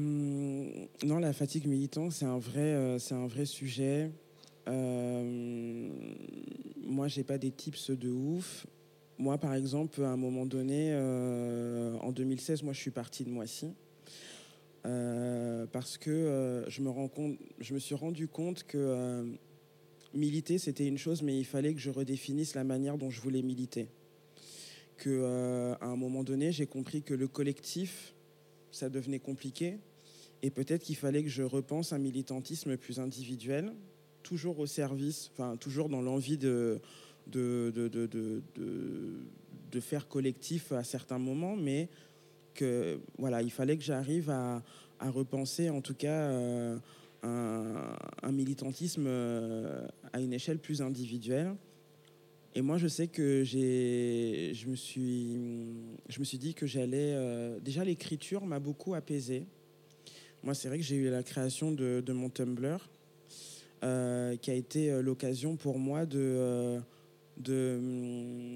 non, 1.04 1.18
la 1.18 1.32
fatigue 1.32 1.66
militante, 1.66 2.12
c'est 2.12 2.24
un 2.24 2.38
vrai, 2.38 2.60
euh, 2.60 2.98
c'est 2.98 3.14
un 3.14 3.26
vrai 3.26 3.44
sujet. 3.44 4.10
Euh, 4.68 5.88
moi, 6.82 7.08
j'ai 7.08 7.24
pas 7.24 7.38
des 7.38 7.50
tips 7.50 7.90
de 7.90 8.10
ouf. 8.10 8.66
Moi, 9.18 9.38
par 9.38 9.54
exemple, 9.54 10.02
à 10.02 10.08
un 10.08 10.16
moment 10.16 10.46
donné, 10.46 10.94
en 12.00 12.10
2016, 12.10 12.62
moi, 12.62 12.72
je 12.72 12.80
suis 12.80 12.90
partie 12.90 13.24
de 13.24 13.30
Moissy. 13.30 13.72
parce 14.82 15.98
que 15.98 16.64
je, 16.66 16.82
me 16.82 16.90
rends 16.90 17.08
compte, 17.08 17.38
je 17.60 17.74
me 17.74 17.78
suis 17.78 17.94
rendu 17.94 18.26
compte 18.26 18.64
que 18.64 19.24
militer, 20.14 20.58
c'était 20.58 20.86
une 20.88 20.98
chose, 20.98 21.22
mais 21.22 21.38
il 21.38 21.44
fallait 21.44 21.74
que 21.74 21.80
je 21.80 21.90
redéfinisse 21.90 22.56
la 22.56 22.64
manière 22.64 22.98
dont 22.98 23.10
je 23.10 23.20
voulais 23.20 23.42
militer. 23.42 23.86
Que, 24.96 25.74
à 25.80 25.86
un 25.86 25.96
moment 25.96 26.24
donné, 26.24 26.50
j'ai 26.50 26.66
compris 26.66 27.02
que 27.02 27.14
le 27.14 27.28
collectif, 27.28 28.14
ça 28.74 28.88
devenait 28.88 29.18
compliqué. 29.18 29.78
Et 30.42 30.50
peut-être 30.50 30.82
qu'il 30.82 30.96
fallait 30.96 31.22
que 31.22 31.30
je 31.30 31.42
repense 31.42 31.92
un 31.92 31.98
militantisme 31.98 32.76
plus 32.76 33.00
individuel, 33.00 33.72
toujours 34.22 34.58
au 34.58 34.66
service, 34.66 35.30
enfin, 35.32 35.56
toujours 35.56 35.88
dans 35.88 36.02
l'envie 36.02 36.38
de 36.38 36.80
de, 37.26 37.72
de, 37.74 37.88
de, 37.88 38.42
de, 39.72 39.80
faire 39.80 40.08
collectif 40.08 40.72
à 40.72 40.84
certains 40.84 41.18
moments, 41.18 41.56
mais 41.56 41.88
que 42.54 43.00
voilà, 43.18 43.42
il 43.42 43.50
fallait 43.50 43.76
que 43.76 43.82
j'arrive 43.82 44.30
à, 44.30 44.62
à, 45.00 45.10
repenser 45.10 45.70
en 45.70 45.80
tout 45.80 45.94
cas 45.94 46.28
euh, 46.28 46.78
un, 47.22 48.32
militantisme 48.32 49.06
euh, 49.06 49.86
à 50.12 50.20
une 50.20 50.32
échelle 50.32 50.58
plus 50.58 50.82
individuelle. 50.82 51.54
Et 52.56 52.62
moi, 52.62 52.78
je 52.78 52.86
sais 52.86 53.08
que 53.08 53.42
j'ai, 53.42 54.52
je 54.54 54.68
me 54.68 54.76
suis, 54.76 55.36
je 56.08 56.20
me 56.20 56.24
suis 56.24 56.38
dit 56.38 56.54
que 56.54 56.66
j'allais. 56.66 57.12
Euh, 57.14 57.58
déjà, 57.58 57.82
l'écriture 57.82 58.46
m'a 58.46 58.60
beaucoup 58.60 58.94
apaisé. 58.94 59.44
Moi, 60.44 60.54
c'est 60.54 60.68
vrai 60.68 60.78
que 60.78 60.84
j'ai 60.84 60.94
eu 60.94 61.10
la 61.10 61.24
création 61.24 61.72
de, 61.72 62.12
mon 62.12 62.30
Tumblr, 62.30 62.88
euh, 63.82 64.36
qui 64.36 64.52
a 64.52 64.54
été 64.54 64.92
euh, 64.92 65.02
l'occasion 65.02 65.56
pour 65.56 65.80
moi 65.80 66.06
de, 66.06 66.78
de. 67.38 67.80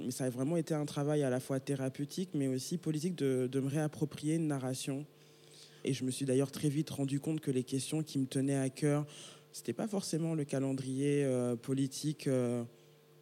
Mais 0.04 0.12
ça 0.12 0.26
a 0.26 0.30
vraiment 0.30 0.56
été 0.56 0.74
un 0.74 0.86
travail 0.86 1.24
à 1.24 1.30
la 1.30 1.40
fois 1.40 1.58
thérapeutique, 1.58 2.30
mais 2.34 2.46
aussi 2.46 2.78
politique, 2.78 3.16
de, 3.16 3.48
de 3.50 3.58
me 3.58 3.68
réapproprier 3.68 4.36
une 4.36 4.46
narration. 4.46 5.06
Et 5.84 5.92
je 5.92 6.04
me 6.04 6.12
suis 6.12 6.24
d'ailleurs 6.24 6.52
très 6.52 6.68
vite 6.68 6.90
rendu 6.90 7.18
compte 7.18 7.40
que 7.40 7.50
les 7.50 7.64
questions 7.64 8.04
qui 8.04 8.20
me 8.20 8.26
tenaient 8.26 8.58
à 8.58 8.70
cœur, 8.70 9.06
c'était 9.50 9.72
pas 9.72 9.88
forcément 9.88 10.34
le 10.34 10.44
calendrier 10.44 11.26
politique 11.62 12.28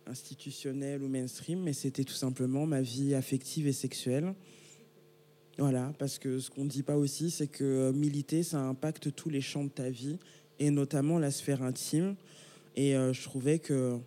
institutionnel 0.07 1.03
ou 1.03 1.09
mainstream, 1.09 1.63
mais 1.63 1.73
c'était 1.73 2.05
tout 2.05 2.15
simplement 2.15 2.67
ma 2.67 2.81
vie 2.81 3.15
affective 3.15 3.67
et 3.67 3.73
sexuelle. 3.73 4.35
Voilà, 5.59 5.95
parce 5.99 6.19
que 6.19 6.39
ce 6.39 6.51
qu'on 6.51 6.65
ne 6.65 6.69
dit 6.69 6.83
pas 6.83 6.97
aussi, 6.97 7.31
c'est 7.31 7.47
que 7.47 7.91
militer, 7.93 8.43
ça 8.43 8.61
impacte 8.61 9.15
tous 9.15 9.31
les 9.31 9.41
champs 9.41 9.65
de 9.65 9.71
ta 9.71 9.89
vie, 9.89 10.19
et 10.59 10.71
notamment 10.71 11.19
la 11.19 11.31
sphère 11.31 11.63
intime. 11.63 12.15
Et 12.77 12.95
euh, 12.95 13.15
je 13.15 13.23
trouvais 13.23 13.59
que 13.59 13.99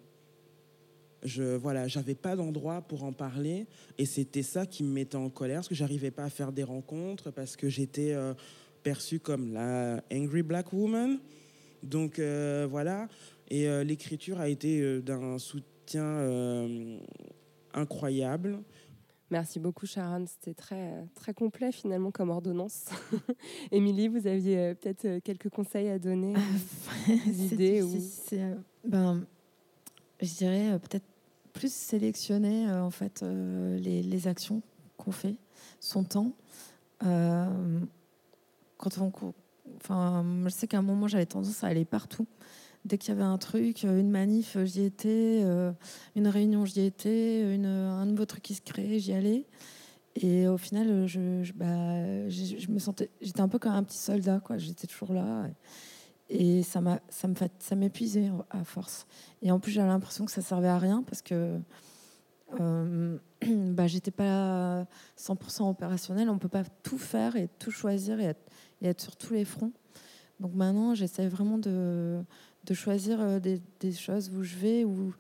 je 1.24 1.56
voilà, 1.56 1.88
j'avais 1.88 2.16
pas 2.16 2.36
d'endroit 2.36 2.82
pour 2.82 3.04
en 3.04 3.14
parler, 3.14 3.66
et 3.98 4.06
c'était 4.06 4.44
ça 4.44 4.68
qui 4.68 4.84
me 4.84 4.92
mettait 4.92 5.16
en 5.16 5.30
colère, 5.30 5.58
parce 5.58 5.68
que 5.68 5.76
j'arrivais 5.76 6.12
pas 6.12 6.26
à 6.26 6.30
faire 6.30 6.52
des 6.52 6.64
rencontres, 6.64 7.32
parce 7.32 7.56
que 7.56 7.68
j'étais 7.68 8.14
euh, 8.14 8.36
perçue 8.84 9.20
comme 9.20 9.52
la 9.52 10.04
angry 10.14 10.44
black 10.44 10.72
woman. 10.72 11.20
Donc 11.82 12.20
euh, 12.20 12.68
voilà, 12.70 13.08
et 13.50 13.68
l'écriture 13.84 14.40
a 14.40 14.50
été 14.50 15.02
d'un 15.02 15.40
soutien 15.40 15.79
euh, 15.96 17.00
incroyable. 17.74 18.60
Merci 19.32 19.60
beaucoup 19.60 19.86
Sharon, 19.86 20.26
c'était 20.26 20.56
très, 20.56 21.06
très 21.14 21.34
complet 21.34 21.72
finalement 21.72 22.10
comme 22.12 22.32
ordonnance. 22.32 22.86
Émilie, 23.72 24.08
vous 24.08 24.26
aviez 24.26 24.58
euh, 24.58 24.74
peut-être 24.74 25.06
euh, 25.06 25.20
quelques 25.24 25.50
conseils 25.50 25.90
à 25.90 26.00
donner, 26.00 26.34
des 27.08 27.46
idées 27.54 27.82
ou... 27.84 27.96
ben, 28.86 29.24
Je 30.20 30.34
dirais 30.34 30.80
peut-être 30.80 31.06
plus 31.54 31.72
sélectionner 31.72 32.72
en 32.72 32.90
fait 32.90 33.22
les, 33.24 34.02
les, 34.02 34.28
actions 34.28 34.62
qu'on 34.98 35.12
fait, 35.12 35.36
son 35.80 36.04
temps. 36.04 36.32
quand 37.02 38.98
on, 39.00 39.12
enfin, 39.78 40.26
je 40.46 40.50
sais 40.50 40.68
qu'à 40.68 40.78
un 40.78 40.84
moment 40.84 41.08
j'avais 41.08 41.26
tendance 41.26 41.64
à 41.64 41.68
aller 41.68 41.86
partout 41.86 42.28
dès 42.90 42.98
qu'il 42.98 43.14
y 43.14 43.18
avait 43.18 43.24
un 43.24 43.38
truc, 43.38 43.86
euh, 43.86 44.00
une 44.00 44.10
manif, 44.10 44.58
euh, 44.58 44.66
j'y 44.66 44.84
étais, 44.84 45.42
euh, 45.44 45.72
une 46.16 46.28
réunion, 46.28 46.66
j'y 46.66 46.82
étais, 46.82 47.44
un 47.64 48.06
nouveau 48.06 48.26
truc 48.26 48.44
qui 48.44 48.56
se 48.56 48.62
créait, 48.62 49.00
j'y 49.00 49.14
allais. 49.14 49.46
Et 50.16 50.48
au 50.48 50.58
final, 50.58 51.06
bah, 51.56 52.30
je, 52.30 52.70
me 52.70 52.80
sentais, 52.80 53.10
j'étais 53.22 53.42
un 53.42 53.48
peu 53.48 53.60
comme 53.60 53.72
un 53.72 53.84
petit 53.84 53.98
soldat, 53.98 54.42
quoi. 54.44 54.58
J'étais 54.58 54.88
toujours 54.88 55.14
là. 55.14 55.46
Et 56.30 56.64
ça 56.64 56.82
m'épuisait 57.76 58.30
à 58.50 58.64
force. 58.64 59.08
Et 59.42 59.52
en 59.52 59.60
plus, 59.60 59.72
j'avais 59.72 59.88
l'impression 59.88 60.26
que 60.26 60.32
ça 60.32 60.42
servait 60.42 60.68
à 60.68 60.78
rien 60.78 61.04
parce 61.04 61.22
que 61.22 61.60
euh, 62.60 63.18
bah, 63.48 63.88
j'étais 63.88 64.12
pas 64.12 64.86
100% 65.18 65.70
opérationnelle. 65.70 66.30
On 66.30 66.38
peut 66.38 66.50
pas 66.50 66.64
tout 66.84 66.98
faire 66.98 67.36
et 67.36 67.48
tout 67.60 67.72
choisir 67.72 68.20
et 68.20 68.36
être 68.82 69.02
sur 69.02 69.16
tous 69.16 69.34
les 69.34 69.46
fronts. 69.46 69.72
Donc 70.40 70.54
maintenant, 70.54 70.96
j'essaie 70.96 71.28
vraiment 71.28 71.58
de, 71.58 72.22
de 72.66 72.74
choisir 72.74 73.20
euh, 73.22 73.40
des, 73.40 73.92
choses 73.92 74.32
où 74.36 74.44
je 74.44 74.56
vais, 74.56 74.84
où 74.84 75.14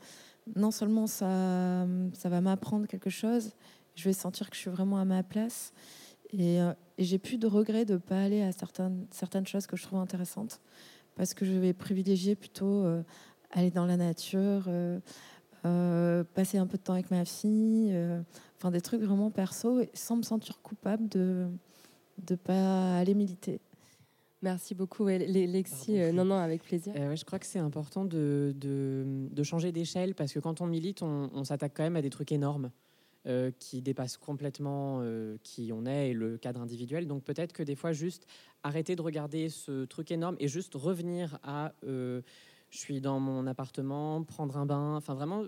non 0.55 0.71
seulement 0.71 1.07
ça, 1.07 1.85
ça 2.13 2.29
va 2.29 2.41
m'apprendre 2.41 2.87
quelque 2.87 3.09
chose, 3.09 3.51
je 3.95 4.03
vais 4.03 4.13
sentir 4.13 4.49
que 4.49 4.55
je 4.55 4.61
suis 4.61 4.71
vraiment 4.71 4.97
à 4.97 5.05
ma 5.05 5.23
place. 5.23 5.73
Et, 6.31 6.61
euh, 6.61 6.73
et 6.97 7.03
j'ai 7.03 7.17
plus 7.17 7.37
de 7.37 7.47
regrets 7.47 7.85
de 7.85 7.93
ne 7.93 7.97
pas 7.97 8.21
aller 8.21 8.41
à 8.41 8.51
certaines, 8.51 9.07
certaines 9.11 9.47
choses 9.47 9.67
que 9.67 9.75
je 9.75 9.83
trouve 9.83 9.99
intéressantes, 9.99 10.59
parce 11.15 11.33
que 11.33 11.45
je 11.45 11.53
vais 11.53 11.73
privilégier 11.73 12.35
plutôt 12.35 12.85
euh, 12.85 13.03
aller 13.51 13.71
dans 13.71 13.85
la 13.85 13.97
nature, 13.97 14.69
passer 16.33 16.57
un 16.57 16.67
peu 16.67 16.77
de 16.77 16.83
temps 16.83 16.93
avec 16.93 17.11
ma 17.11 17.25
fille, 17.25 17.93
enfin 18.57 18.71
des 18.71 18.81
trucs 18.81 19.01
vraiment 19.01 19.31
perso, 19.31 19.81
sans 19.93 20.17
me 20.17 20.23
sentir 20.23 20.61
coupable 20.61 21.09
de 21.09 21.47
ne 22.29 22.35
pas 22.35 22.97
aller 22.97 23.15
militer. 23.15 23.59
Merci 24.41 24.73
beaucoup, 24.73 25.05
Lexi. 25.07 25.99
Euh, 25.99 26.13
non, 26.13 26.23
non, 26.23 26.35
avec 26.35 26.63
plaisir. 26.63 26.93
Euh, 26.95 27.15
je 27.15 27.25
crois 27.25 27.39
que 27.39 27.45
c'est 27.45 27.59
important 27.59 28.05
de, 28.05 28.53
de, 28.55 29.43
changer 29.43 29.71
d'échelle 29.71 30.15
parce 30.15 30.31
que 30.31 30.39
quand 30.39 30.61
on 30.61 30.65
milite, 30.65 31.01
on, 31.01 31.43
s'attaque 31.43 31.73
quand 31.75 31.83
même 31.83 31.97
à 31.97 32.01
des 32.01 32.09
trucs 32.09 32.31
énormes 32.31 32.71
euh, 33.27 33.51
qui 33.59 33.81
dépassent 33.81 34.17
complètement 34.17 35.03
qui 35.43 35.71
on 35.73 35.85
est 35.85 36.11
et 36.11 36.13
le 36.13 36.37
cadre 36.37 36.61
individuel. 36.61 37.05
Donc 37.05 37.23
peut-être 37.23 37.51
que 37.51 37.63
des 37.63 37.75
fois, 37.75 37.91
juste 37.91 38.27
arrêter 38.63 38.95
de 38.95 39.01
regarder 39.01 39.49
ce 39.49 39.83
truc 39.85 40.11
énorme 40.11 40.37
et 40.39 40.47
juste 40.47 40.73
revenir 40.75 41.37
à 41.43 41.73
je 41.83 42.77
suis 42.77 43.01
dans 43.01 43.19
mon 43.19 43.47
appartement, 43.47 44.23
prendre 44.23 44.55
un 44.55 44.65
bain, 44.65 44.95
enfin 44.95 45.15
vraiment 45.15 45.43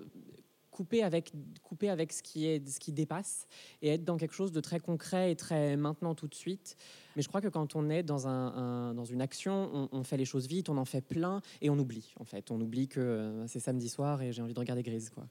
couper 0.72 1.03
avec, 1.03 1.34
couper 1.64 1.89
avec 1.89 2.14
ce, 2.14 2.23
qui 2.23 2.48
est, 2.48 2.68
ce 2.68 2.80
qui 2.80 2.91
dépasse 2.91 3.48
et 3.81 3.89
être 3.89 4.03
dans 4.03 4.18
quelque 4.18 4.34
chose 4.34 4.52
de 4.52 4.60
très 4.61 4.80
concret 4.80 5.31
et 5.31 5.35
très 5.35 5.76
maintenant 5.77 6.15
tout 6.15 6.27
de 6.27 6.35
suite. 6.35 6.76
Mais 7.15 7.22
je 7.22 7.27
crois 7.27 7.41
que 7.41 7.49
quand 7.49 7.76
on 7.76 7.89
est 7.89 8.03
dans, 8.03 8.27
un, 8.27 8.93
dans 8.93 9.06
une 9.06 9.22
action, 9.22 9.69
on, 9.73 9.89
on, 9.91 10.03
fait 10.03 10.18
les 10.18 10.26
choses 10.26 10.48
vite, 10.48 10.69
on 10.69 10.77
en 10.77 10.85
fait 10.85 11.02
plein 11.02 11.41
et 11.61 11.69
on 11.69 11.77
oublie 11.77 12.14
en 12.19 12.23
fait. 12.23 12.52
On 12.52 12.60
oublie 12.61 12.88
que 12.88 12.99
euh, 12.99 13.48
c'est 13.48 13.60
samedi 13.60 13.89
soir 13.89 14.22
et 14.22 14.31
j'ai 14.31 14.41
envie 14.41 14.53
de 14.53 14.60
regarder 14.60 14.84
Grise. 14.84 15.10
Quoi. 15.10 15.27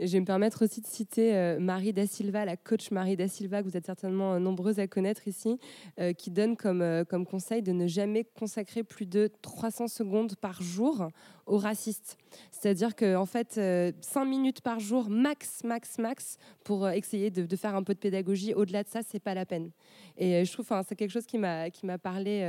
Je 0.00 0.06
vais 0.06 0.20
me 0.20 0.24
permettre 0.24 0.64
aussi 0.64 0.80
de 0.80 0.86
citer 0.86 1.36
euh, 1.36 1.60
Marie 1.60 1.92
Da 1.92 2.06
Silva, 2.06 2.44
la 2.44 2.56
coach 2.56 2.90
Marie 2.90 3.16
Da 3.16 3.28
Silva, 3.28 3.62
que 3.62 3.68
vous 3.68 3.76
êtes 3.76 3.86
certainement 3.86 4.34
euh, 4.34 4.38
nombreuses 4.40 4.80
à 4.80 4.88
connaître 4.88 5.28
ici, 5.28 5.58
euh, 6.00 6.12
qui 6.12 6.32
donne 6.32 6.56
comme, 6.56 7.04
comme 7.08 7.24
conseil 7.24 7.62
de 7.62 7.70
ne 7.70 7.86
jamais 7.86 8.24
consacrer 8.24 8.82
plus 8.82 9.06
de 9.06 9.30
300 9.42 9.86
secondes 9.86 10.34
par 10.36 10.62
jour 10.62 11.08
aux 11.46 11.58
racistes. 11.58 12.16
C'est-à-dire 12.50 12.96
qu'en 12.96 13.22
en 13.22 13.26
fait, 13.26 13.60
5 14.00 14.24
minutes 14.24 14.62
par 14.62 14.80
jour, 14.80 15.08
max, 15.08 15.62
max, 15.62 15.98
max, 15.98 16.38
pour 16.64 16.88
essayer 16.88 17.30
de, 17.30 17.56
faire 17.56 17.76
un 17.76 17.82
peu 17.82 17.94
de 17.94 17.98
pédagogie. 17.98 18.54
Au-delà 18.54 18.82
de 18.82 18.88
ça, 18.88 19.00
c'est 19.06 19.20
pas 19.20 19.34
la 19.34 19.46
peine. 19.46 19.70
Et 20.16 20.44
je 20.44 20.52
trouve, 20.52 20.66
c'est 20.88 20.96
quelque 20.96 21.10
chose 21.10 21.26
qui 21.26 21.38
m'a 21.38 21.98
parlé 22.02 22.40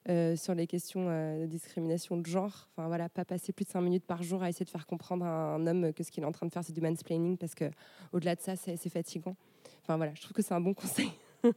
sur 0.07 0.55
les 0.55 0.67
questions 0.67 1.07
euh, 1.09 1.41
de 1.41 1.45
discrimination 1.45 2.17
de 2.17 2.25
genre. 2.25 2.69
Enfin 2.71 2.87
voilà, 2.87 3.09
pas 3.09 3.25
passer 3.25 3.53
plus 3.53 3.65
de 3.65 3.69
5 3.69 3.81
minutes 3.81 4.05
par 4.05 4.23
jour 4.23 4.41
à 4.43 4.49
essayer 4.49 4.65
de 4.65 4.69
faire 4.69 4.87
comprendre 4.87 5.25
à 5.25 5.55
un 5.55 5.67
homme 5.67 5.93
que 5.93 6.03
ce 6.03 6.11
qu'il 6.11 6.23
est 6.23 6.25
en 6.25 6.31
train 6.31 6.45
de 6.45 6.51
faire, 6.51 6.63
c'est 6.63 6.73
du 6.73 6.81
mansplaining, 6.81 7.37
parce 7.37 7.55
que 7.55 7.65
au-delà 8.11 8.35
de 8.35 8.41
ça, 8.41 8.55
c'est 8.55 8.89
fatigant. 8.89 9.35
Enfin 9.83 9.97
voilà, 9.97 10.13
je 10.15 10.21
trouve 10.21 10.33
que 10.33 10.41
c'est 10.41 10.53
un 10.53 10.61
bon 10.61 10.73
conseil. 10.73 11.11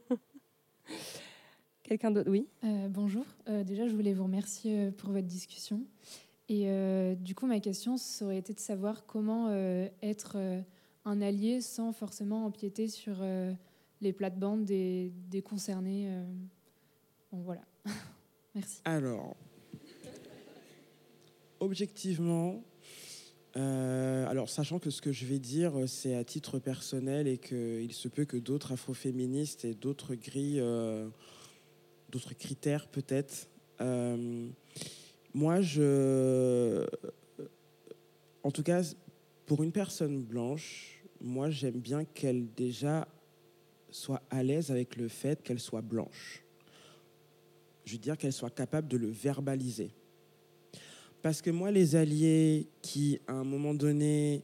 Quelqu'un 1.83 2.09
d'autre? 2.09 2.31
Oui. 2.31 2.47
Euh, 2.63 2.87
bonjour. 2.89 3.25
Euh, 3.47 3.63
déjà, 3.63 3.87
je 3.87 3.93
voulais 3.93 4.13
vous 4.13 4.23
remercier 4.23 4.89
pour 4.91 5.11
votre 5.11 5.27
discussion. 5.27 5.83
Et 6.49 6.63
euh, 6.65 7.13
du 7.13 7.35
coup, 7.35 7.45
ma 7.45 7.59
question, 7.59 7.97
ça 7.97 8.25
aurait 8.25 8.39
été 8.39 8.53
de 8.53 8.59
savoir 8.59 9.05
comment 9.05 9.51
être 10.01 10.37
un 11.05 11.21
allié 11.21 11.61
sans 11.61 11.91
forcément 11.91 12.45
empiéter 12.45 12.87
sur 12.87 13.17
les 14.01 14.13
plates-bandes 14.13 14.65
des, 14.65 15.11
des, 15.29 15.43
concernés. 15.43 16.09
Bon, 17.31 17.41
voilà. 17.41 17.61
Alors, 18.85 19.35
objectivement, 21.59 22.63
euh, 23.57 24.25
alors 24.27 24.49
sachant 24.49 24.79
que 24.79 24.89
ce 24.89 25.01
que 25.01 25.11
je 25.11 25.25
vais 25.25 25.39
dire, 25.39 25.73
c'est 25.87 26.15
à 26.15 26.23
titre 26.23 26.59
personnel 26.59 27.27
et 27.27 27.37
qu'il 27.37 27.91
se 27.91 28.07
peut 28.07 28.23
que 28.23 28.37
d'autres 28.37 28.71
afroféministes 28.71 29.65
et 29.65 29.73
d'autres 29.73 30.15
grilles, 30.15 30.61
euh, 30.61 31.09
d'autres 32.09 32.33
critères 32.33 32.87
peut-être. 32.87 33.49
Euh, 33.81 34.47
moi, 35.33 35.59
je, 35.59 36.85
en 38.43 38.51
tout 38.51 38.63
cas, 38.63 38.83
pour 39.45 39.63
une 39.63 39.73
personne 39.73 40.23
blanche, 40.23 41.03
moi, 41.19 41.49
j'aime 41.49 41.79
bien 41.79 42.05
qu'elle 42.05 42.47
déjà 42.53 43.05
soit 43.91 44.21
à 44.29 44.43
l'aise 44.43 44.71
avec 44.71 44.95
le 44.95 45.09
fait 45.09 45.43
qu'elle 45.43 45.59
soit 45.59 45.81
blanche 45.81 46.44
je 47.85 47.93
veux 47.93 47.99
dire 47.99 48.17
qu'elle 48.17 48.33
soit 48.33 48.49
capable 48.49 48.87
de 48.87 48.97
le 48.97 49.09
verbaliser. 49.09 49.91
Parce 51.21 51.41
que 51.41 51.49
moi, 51.49 51.71
les 51.71 51.95
alliés 51.95 52.67
qui, 52.81 53.19
à 53.27 53.33
un 53.33 53.43
moment 53.43 53.73
donné, 53.73 54.43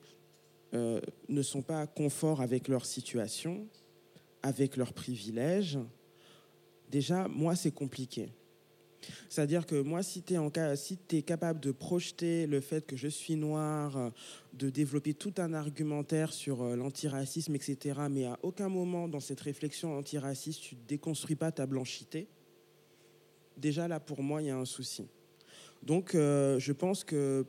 euh, 0.73 1.01
ne 1.30 1.41
sont 1.41 1.61
pas 1.61 1.85
confort 1.85 2.41
avec 2.41 2.68
leur 2.68 2.85
situation, 2.85 3.68
avec 4.41 4.77
leurs 4.77 4.93
privilèges, 4.93 5.77
déjà, 6.89 7.27
moi, 7.27 7.55
c'est 7.55 7.72
compliqué. 7.72 8.30
C'est-à-dire 9.30 9.65
que 9.65 9.81
moi, 9.81 10.03
si 10.03 10.23
tu 10.23 10.35
es 11.15 11.22
capable 11.22 11.59
de 11.59 11.72
projeter 11.72 12.47
le 12.47 12.61
fait 12.61 12.85
que 12.85 12.95
je 12.95 13.07
suis 13.07 13.35
noir, 13.35 14.11
de 14.53 14.69
développer 14.69 15.13
tout 15.13 15.34
un 15.38 15.53
argumentaire 15.53 16.34
sur 16.34 16.61
euh, 16.61 16.76
l'antiracisme, 16.76 17.55
etc., 17.55 17.99
mais 18.09 18.26
à 18.26 18.39
aucun 18.43 18.69
moment 18.69 19.07
dans 19.07 19.19
cette 19.19 19.41
réflexion 19.41 19.97
antiraciste, 19.97 20.61
tu 20.61 20.76
ne 20.76 20.81
déconstruis 20.88 21.35
pas 21.35 21.51
ta 21.51 21.65
blanchité, 21.65 22.27
déjà 23.61 23.88
là, 23.88 23.99
pour 23.99 24.21
moi, 24.21 24.41
il 24.41 24.47
y 24.47 24.49
a 24.49 24.57
un 24.57 24.65
souci. 24.65 25.07
Donc, 25.81 26.15
euh, 26.15 26.59
je 26.59 26.73
pense 26.73 27.03
que 27.03 27.45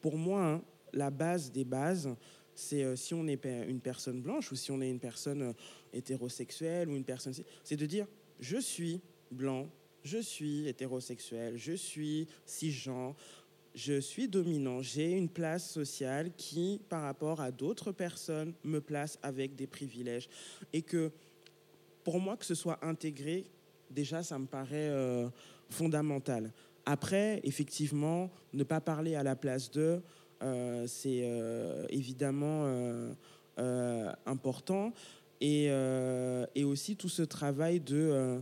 pour 0.00 0.18
moi, 0.18 0.44
hein, 0.44 0.62
la 0.92 1.10
base 1.10 1.50
des 1.50 1.64
bases, 1.64 2.14
c'est 2.54 2.84
euh, 2.84 2.96
si 2.96 3.14
on 3.14 3.26
est 3.26 3.42
une 3.68 3.80
personne 3.80 4.20
blanche 4.20 4.52
ou 4.52 4.56
si 4.56 4.70
on 4.70 4.80
est 4.82 4.90
une 4.90 5.00
personne 5.00 5.42
euh, 5.42 5.52
hétérosexuelle 5.92 6.88
ou 6.88 6.96
une 6.96 7.04
personne... 7.04 7.32
C'est 7.64 7.76
de 7.76 7.86
dire, 7.86 8.06
je 8.40 8.58
suis 8.58 9.00
blanc, 9.30 9.68
je 10.04 10.18
suis 10.18 10.68
hétérosexuel, 10.68 11.56
je 11.56 11.72
suis 11.72 12.28
cisgenre, 12.44 13.14
je 13.74 14.00
suis 14.00 14.28
dominant, 14.28 14.82
j'ai 14.82 15.12
une 15.12 15.30
place 15.30 15.70
sociale 15.70 16.30
qui, 16.36 16.80
par 16.90 17.02
rapport 17.02 17.40
à 17.40 17.50
d'autres 17.50 17.92
personnes, 17.92 18.52
me 18.64 18.80
place 18.80 19.18
avec 19.22 19.54
des 19.54 19.66
privilèges. 19.66 20.28
Et 20.72 20.82
que 20.82 21.10
pour 22.04 22.20
moi, 22.20 22.36
que 22.36 22.44
ce 22.44 22.54
soit 22.54 22.84
intégré, 22.84 23.46
déjà, 23.92 24.22
ça 24.22 24.38
me 24.38 24.46
paraît 24.46 24.88
euh, 24.90 25.28
fondamental. 25.70 26.52
Après, 26.84 27.40
effectivement, 27.44 28.30
ne 28.52 28.64
pas 28.64 28.80
parler 28.80 29.14
à 29.14 29.22
la 29.22 29.36
place 29.36 29.70
d'eux, 29.70 30.02
euh, 30.42 30.86
c'est 30.86 31.22
euh, 31.22 31.86
évidemment 31.90 32.66
important. 34.26 34.92
Et, 35.40 35.66
et, 36.54 36.64
aussi 36.64 36.96
tout 36.96 37.08
ce 37.08 37.22
travail 37.22 37.80
de 37.80 38.40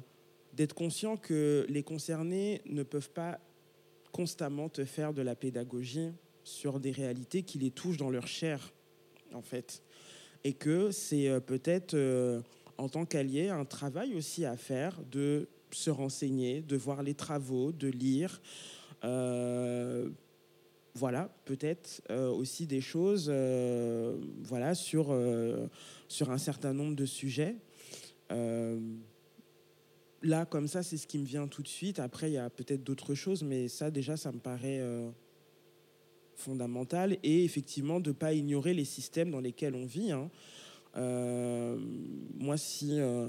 d'être 0.53 0.75
conscient 0.75 1.17
que 1.17 1.65
les 1.69 1.83
concernés 1.83 2.61
ne 2.67 2.83
peuvent 2.83 3.11
pas 3.11 3.39
constamment 4.13 4.69
te 4.69 4.85
faire 4.85 5.15
de 5.15 5.23
la 5.23 5.35
pédagogie 5.35 6.11
sur 6.45 6.81
des 6.81 6.91
réalités 6.91 7.43
qui 7.43 7.59
les 7.59 7.71
touchent 7.71 7.97
dans 7.97 8.11
leur 8.11 8.27
chair, 8.27 8.73
en 9.33 9.43
fait. 9.43 9.83
Et 10.45 10.53
que 10.53 10.91
c'est 10.91 11.41
peut-être 11.47 11.95
en 12.81 12.89
tant 12.89 13.05
qu'allié, 13.05 13.51
un 13.51 13.67
travail 13.67 14.15
aussi 14.15 14.47
à 14.47 14.57
faire 14.57 14.99
de 15.11 15.49
se 15.71 15.91
renseigner, 15.91 16.63
de 16.63 16.77
voir 16.77 17.03
les 17.03 17.15
travaux, 17.15 17.73
de 17.73 17.89
lire. 17.89 18.41
Euh, 19.05 20.09
voilà, 20.95 21.31
peut-être 21.45 22.03
euh, 22.11 22.31
aussi 22.31 22.67
des 22.67 22.81
choses 22.81 23.29
euh, 23.29 24.17
voilà, 24.43 24.75
sur, 24.75 25.15
sur 26.09 26.31
un 26.31 26.39
certain 26.39 26.73
nombre 26.73 26.97
de 26.97 27.05
sujets. 27.05 27.57
Là, 30.23 30.45
comme 30.47 30.67
ça, 30.67 30.83
c'est 30.83 30.97
ce 30.97 31.07
qui 31.07 31.19
me 31.19 31.25
vient 31.25 31.49
tout 31.49 31.63
de 31.63 31.69
suite. 31.69 31.99
Après, 31.99 32.31
il 32.31 32.35
y 32.35 32.39
a 32.39 32.49
peut-être 32.49 32.83
d'autres 32.83 33.15
choses, 33.15 33.43
mais 33.43 33.69
ça, 33.69 33.91
déjà, 33.91 34.17
ça 34.17 34.33
me 34.33 34.39
paraît 34.39 34.83
fondamental. 36.35 37.19
Et 37.23 37.45
effectivement, 37.45 38.01
de 38.01 38.11
ne 38.11 38.15
pas 38.15 38.33
ignorer 38.33 38.73
les 38.73 38.85
systèmes 38.85 39.31
dans 39.31 39.41
lesquels 39.41 39.75
on 39.75 39.85
vit. 39.85 40.13
Hein. 40.13 40.31
Euh, 40.97 41.79
moi, 42.35 42.57
si 42.57 43.01
euh, 43.01 43.29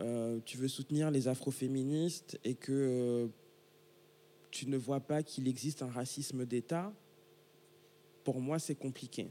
euh, 0.00 0.40
tu 0.44 0.56
veux 0.56 0.68
soutenir 0.68 1.10
les 1.10 1.28
afroféministes 1.28 2.38
et 2.44 2.54
que 2.54 3.28
tu 4.50 4.66
ne 4.68 4.76
vois 4.76 5.00
pas 5.00 5.22
qu'il 5.22 5.48
existe 5.48 5.82
un 5.82 5.90
racisme 5.90 6.44
d'État, 6.44 6.92
pour 8.24 8.40
moi, 8.40 8.58
c'est 8.58 8.74
compliqué. 8.74 9.30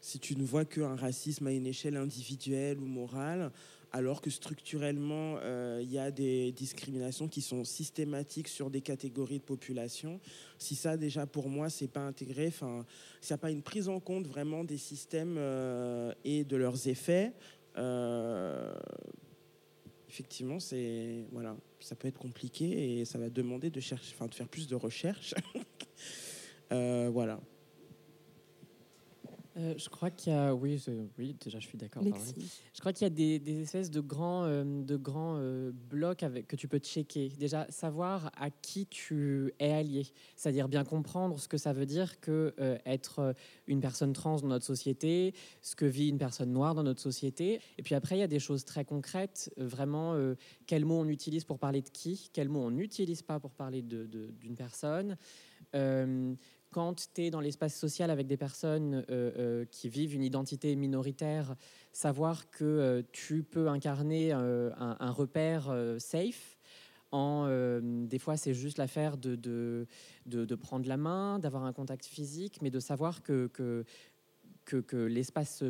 Si 0.00 0.18
tu 0.18 0.36
ne 0.36 0.42
vois 0.42 0.64
qu'un 0.64 0.96
racisme 0.96 1.46
à 1.46 1.52
une 1.52 1.66
échelle 1.66 1.96
individuelle 1.96 2.78
ou 2.78 2.86
morale, 2.86 3.52
alors 3.92 4.20
que 4.20 4.30
structurellement, 4.30 5.36
euh, 5.38 5.80
il 5.82 5.90
y 5.90 5.98
a 5.98 6.10
des 6.10 6.52
discriminations 6.52 7.28
qui 7.28 7.42
sont 7.42 7.64
systématiques 7.64 8.48
sur 8.48 8.70
des 8.70 8.80
catégories 8.80 9.38
de 9.38 9.44
population. 9.44 10.20
Si 10.58 10.76
ça, 10.76 10.96
déjà, 10.96 11.26
pour 11.26 11.48
moi, 11.48 11.70
c'est 11.70 11.88
pas 11.88 12.00
intégré, 12.00 12.46
enfin, 12.48 12.86
s'il 13.20 13.34
n'y 13.34 13.34
a 13.34 13.38
pas 13.38 13.50
une 13.50 13.62
prise 13.62 13.88
en 13.88 13.98
compte 13.98 14.26
vraiment 14.26 14.64
des 14.64 14.78
systèmes 14.78 15.36
euh, 15.38 16.12
et 16.24 16.44
de 16.44 16.56
leurs 16.56 16.86
effets, 16.88 17.32
euh, 17.76 18.74
effectivement, 20.08 20.60
c'est 20.60 21.24
voilà, 21.32 21.56
ça 21.80 21.96
peut 21.96 22.08
être 22.08 22.18
compliqué 22.18 23.00
et 23.00 23.04
ça 23.04 23.18
va 23.18 23.28
demander 23.28 23.70
de 23.70 23.80
chercher, 23.80 24.14
enfin, 24.14 24.28
de 24.28 24.34
faire 24.34 24.48
plus 24.48 24.68
de 24.68 24.76
recherches. 24.76 25.34
Voilà. 26.72 27.40
Euh, 29.60 29.74
je 29.76 29.88
crois 29.88 30.10
qu'il 30.10 30.32
y 30.32 30.36
a, 30.36 30.54
oui, 30.54 30.82
oui, 31.18 31.36
déjà 31.40 31.58
je 31.58 31.66
suis 31.66 31.76
d'accord. 31.76 32.02
Je 32.02 32.80
crois 32.80 32.92
qu'il 32.92 33.04
y 33.04 33.06
a 33.06 33.10
des, 33.10 33.38
des, 33.38 33.62
espèces 33.62 33.90
de 33.90 34.00
grands, 34.00 34.44
euh, 34.44 34.64
de 34.64 34.96
grands 34.96 35.36
euh, 35.36 35.70
blocs 35.72 36.22
avec, 36.22 36.46
que 36.46 36.56
tu 36.56 36.68
peux 36.68 36.78
checker. 36.78 37.28
Déjà, 37.38 37.66
savoir 37.70 38.30
à 38.36 38.50
qui 38.50 38.86
tu 38.86 39.52
es 39.58 39.72
allié, 39.72 40.06
c'est-à-dire 40.36 40.68
bien 40.68 40.84
comprendre 40.84 41.38
ce 41.38 41.48
que 41.48 41.58
ça 41.58 41.72
veut 41.72 41.86
dire 41.86 42.20
que 42.20 42.54
être 42.86 43.34
une 43.66 43.80
personne 43.80 44.12
trans 44.12 44.36
dans 44.36 44.48
notre 44.48 44.64
société, 44.64 45.34
ce 45.60 45.76
que 45.76 45.84
vit 45.84 46.08
une 46.08 46.18
personne 46.18 46.52
noire 46.52 46.74
dans 46.74 46.82
notre 46.82 47.00
société. 47.00 47.60
Et 47.78 47.82
puis 47.82 47.94
après, 47.94 48.16
il 48.16 48.20
y 48.20 48.24
a 48.24 48.28
des 48.28 48.38
choses 48.38 48.64
très 48.64 48.84
concrètes, 48.84 49.52
vraiment, 49.56 50.16
quels 50.66 50.84
mots 50.84 51.00
on 51.00 51.08
utilise 51.08 51.44
pour 51.44 51.58
parler 51.58 51.82
de 51.82 51.88
qui, 51.88 52.30
quels 52.32 52.48
mots 52.48 52.62
on 52.62 52.70
n'utilise 52.70 53.22
pas 53.22 53.40
pour 53.40 53.52
parler 53.52 53.82
d'une 53.82 54.06
de, 54.08 54.26
de, 54.26 54.54
personne. 54.56 55.16
Quand 56.72 57.10
tu 57.14 57.22
es 57.22 57.30
dans 57.30 57.40
l'espace 57.40 57.74
social 57.74 58.10
avec 58.10 58.28
des 58.28 58.36
personnes 58.36 59.04
euh, 59.10 59.32
euh, 59.36 59.64
qui 59.72 59.88
vivent 59.88 60.14
une 60.14 60.22
identité 60.22 60.76
minoritaire, 60.76 61.56
savoir 61.92 62.48
que 62.50 62.64
euh, 62.64 63.02
tu 63.10 63.42
peux 63.42 63.68
incarner 63.68 64.30
un, 64.30 65.10
repère 65.10 65.74
safe, 65.98 66.56
En, 67.10 67.48
des 67.80 68.18
fois, 68.20 68.36
c'est 68.36 68.54
juste 68.54 68.78
l'affaire 68.78 69.16
de, 69.16 69.34
de, 69.34 69.86
de, 70.26 70.54
prendre 70.54 70.86
la 70.86 70.96
main, 70.96 71.40
d'avoir 71.40 71.64
un 71.64 71.72
contact 71.72 72.04
physique, 72.04 72.62
mais 72.62 72.70
de 72.70 72.78
savoir 72.78 73.22
que, 73.24 73.48
que, 73.48 73.84
que, 74.64 74.96
l'espace 74.96 75.64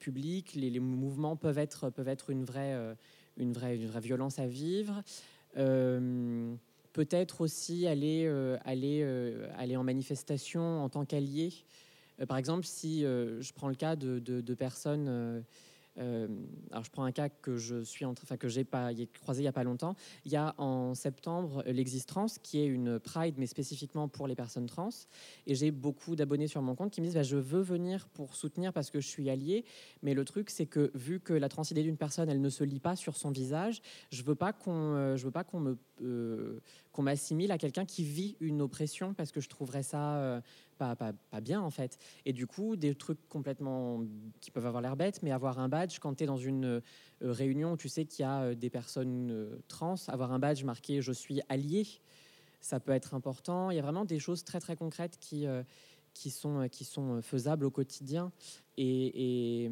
public, 0.00 0.54
les, 0.54 0.70
les 0.70 0.80
mouvements 0.80 1.36
peuvent 1.36 1.58
être, 1.58 1.90
peuvent 1.90 2.08
être 2.08 2.30
une, 2.30 2.44
vraie, 2.44 2.74
une, 3.36 3.52
vraie, 3.52 3.76
une 3.76 3.86
vraie 3.86 4.00
violence 4.00 4.40
à 4.40 4.48
vivre. 4.48 5.04
Peut-être 6.92 7.40
aussi 7.40 7.86
aller, 7.86 8.24
euh, 8.26 8.58
aller, 8.64 9.00
euh, 9.02 9.48
aller 9.56 9.76
en 9.76 9.84
manifestation 9.84 10.82
en 10.82 10.88
tant 10.90 11.04
qu'allié. 11.06 11.52
Euh, 12.20 12.26
par 12.26 12.36
exemple, 12.36 12.66
si 12.66 13.00
je 13.02 13.52
prends 13.54 13.68
le 13.68 13.74
cas 13.74 13.96
de- 13.96 14.18
de 14.18 14.54
personnes 14.54 15.42
euh, 15.98 16.26
alors 16.70 16.84
je 16.84 16.90
prends 16.90 17.04
un 17.04 17.12
cas 17.12 17.28
que 17.28 17.56
je 17.56 17.82
suis 17.82 18.04
en 18.04 18.12
enfin 18.12 18.36
que 18.36 18.48
j'ai 18.48 18.64
pas 18.64 18.90
croisé 19.20 19.42
il 19.42 19.44
y 19.44 19.48
a 19.48 19.52
pas 19.52 19.64
longtemps. 19.64 19.94
Il 20.24 20.32
y 20.32 20.36
a 20.36 20.54
en 20.58 20.94
septembre 20.94 21.62
l'Existence, 21.66 22.38
qui 22.38 22.60
est 22.60 22.66
une 22.66 22.98
Pride 22.98 23.34
mais 23.38 23.46
spécifiquement 23.46 24.08
pour 24.08 24.26
les 24.26 24.34
personnes 24.34 24.66
trans. 24.66 24.88
Et 25.46 25.54
j'ai 25.54 25.70
beaucoup 25.70 26.16
d'abonnés 26.16 26.46
sur 26.46 26.62
mon 26.62 26.74
compte 26.74 26.92
qui 26.92 27.00
me 27.00 27.06
disent 27.06 27.14
bah, 27.14 27.22
je 27.22 27.36
veux 27.36 27.60
venir 27.60 28.08
pour 28.08 28.34
soutenir 28.34 28.72
parce 28.72 28.90
que 28.90 29.00
je 29.00 29.06
suis 29.06 29.28
allié. 29.28 29.64
Mais 30.02 30.14
le 30.14 30.24
truc 30.24 30.50
c'est 30.50 30.66
que 30.66 30.90
vu 30.94 31.20
que 31.20 31.34
la 31.34 31.48
transidée 31.48 31.82
d'une 31.82 31.96
personne 31.96 32.28
elle 32.28 32.40
ne 32.40 32.50
se 32.50 32.64
lit 32.64 32.80
pas 32.80 32.96
sur 32.96 33.16
son 33.16 33.30
visage, 33.30 33.82
je 34.10 34.22
veux 34.22 34.34
pas 34.34 34.52
qu'on, 34.52 34.94
euh, 34.94 35.16
je 35.16 35.24
veux 35.24 35.30
pas 35.30 35.44
qu'on 35.44 35.60
me 35.60 35.78
euh, 36.02 36.60
qu'on 36.90 37.02
m'assimile 37.02 37.52
à 37.52 37.58
quelqu'un 37.58 37.84
qui 37.86 38.02
vit 38.04 38.36
une 38.40 38.60
oppression 38.60 39.14
parce 39.14 39.32
que 39.32 39.40
je 39.40 39.48
trouverais 39.48 39.82
ça 39.82 40.42
pas, 40.82 40.96
pas, 40.96 41.12
pas 41.30 41.40
bien 41.40 41.60
en 41.60 41.70
fait. 41.70 41.98
Et 42.24 42.32
du 42.32 42.46
coup, 42.46 42.76
des 42.76 42.94
trucs 42.94 43.28
complètement 43.28 44.02
qui 44.40 44.50
peuvent 44.50 44.66
avoir 44.66 44.82
l'air 44.82 44.96
bêtes, 44.96 45.22
mais 45.22 45.30
avoir 45.30 45.58
un 45.58 45.68
badge 45.68 45.81
quand 46.00 46.14
tu 46.14 46.24
es 46.24 46.26
dans 46.26 46.36
une 46.36 46.64
euh, 46.64 46.80
réunion 47.20 47.76
tu 47.76 47.88
sais 47.88 48.04
qu'il 48.04 48.22
y 48.22 48.26
a 48.26 48.42
euh, 48.42 48.54
des 48.54 48.70
personnes 48.70 49.30
euh, 49.30 49.58
trans, 49.68 49.94
avoir 50.08 50.32
un 50.32 50.38
badge 50.38 50.64
marqué 50.64 51.00
je 51.00 51.12
suis 51.12 51.40
allié, 51.48 51.86
ça 52.60 52.80
peut 52.80 52.92
être 52.92 53.14
important. 53.14 53.70
Il 53.70 53.76
y 53.76 53.78
a 53.80 53.82
vraiment 53.82 54.04
des 54.04 54.18
choses 54.18 54.44
très 54.44 54.60
très 54.60 54.76
concrètes 54.76 55.18
qui, 55.18 55.46
sont, 56.30 57.20
faisables 57.22 57.64
au 57.64 57.70
quotidien. 57.70 58.30
Et, 58.76 59.70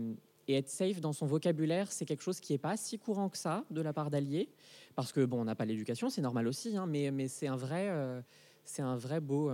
être 0.48 0.68
safe 0.68 1.00
dans 1.00 1.12
son 1.12 1.26
vocabulaire, 1.26 1.92
c'est 1.92 2.04
quelque 2.04 2.24
chose 2.24 2.40
qui 2.40 2.52
n'est 2.52 2.58
pas 2.58 2.76
si 2.76 2.98
courant 2.98 3.28
que 3.28 3.38
ça 3.38 3.64
de 3.70 3.80
la 3.80 3.92
part 3.92 4.10
d'alliés. 4.10 4.48
Parce 4.96 5.12
que 5.12 5.24
bon, 5.24 5.42
on 5.42 5.44
n'a 5.44 5.54
pas 5.54 5.64
l'éducation, 5.64 6.10
c'est 6.10 6.20
normal 6.20 6.48
aussi, 6.48 6.76
hein, 6.76 6.86
mais, 6.86 7.28
c'est 7.28 7.46
un 7.46 7.54
vrai 7.54 9.20
beau 9.20 9.48